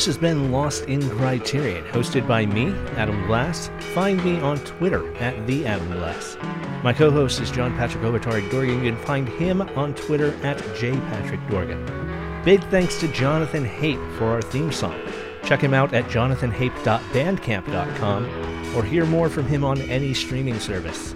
This 0.00 0.06
has 0.06 0.16
been 0.16 0.50
Lost 0.50 0.84
in 0.84 1.06
Criterion, 1.10 1.84
hosted 1.88 2.26
by 2.26 2.46
me, 2.46 2.72
Adam 2.96 3.26
Glass. 3.26 3.70
Find 3.92 4.24
me 4.24 4.40
on 4.40 4.56
Twitter 4.60 5.14
at 5.16 5.46
the 5.46 5.66
Adam 5.66 5.92
Glass. 5.92 6.38
My 6.82 6.94
co-host 6.94 7.38
is 7.38 7.50
John 7.50 7.76
Patrick 7.76 8.02
Obatari 8.02 8.50
Dorgan. 8.50 8.82
You 8.82 8.92
can 8.92 9.04
find 9.04 9.28
him 9.28 9.60
on 9.60 9.94
Twitter 9.94 10.32
at 10.42 10.56
jpatrickdorgan. 10.56 12.42
Big 12.46 12.64
thanks 12.70 12.98
to 13.00 13.08
Jonathan 13.08 13.62
Hape 13.62 14.00
for 14.16 14.28
our 14.28 14.40
theme 14.40 14.72
song. 14.72 14.98
Check 15.44 15.60
him 15.60 15.74
out 15.74 15.92
at 15.92 16.06
jonathanhape.bandcamp.com 16.06 18.74
or 18.74 18.82
hear 18.82 19.04
more 19.04 19.28
from 19.28 19.46
him 19.46 19.64
on 19.64 19.82
any 19.82 20.14
streaming 20.14 20.58
service. 20.58 21.14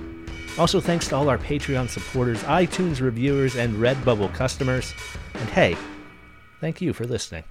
Also, 0.59 0.78
thanks 0.78 1.09
to 1.09 1.16
all 1.16 1.31
our 1.31 1.39
Patreon 1.39 1.89
supporters, 1.89 2.43
iTunes 2.43 3.01
reviewers, 3.01 3.56
and 3.56 3.77
Redbubble 3.77 4.35
customers. 4.35 4.93
And 5.32 5.48
hey, 5.48 5.74
thank 6.61 6.82
you 6.82 6.93
for 6.93 7.06
listening. 7.06 7.44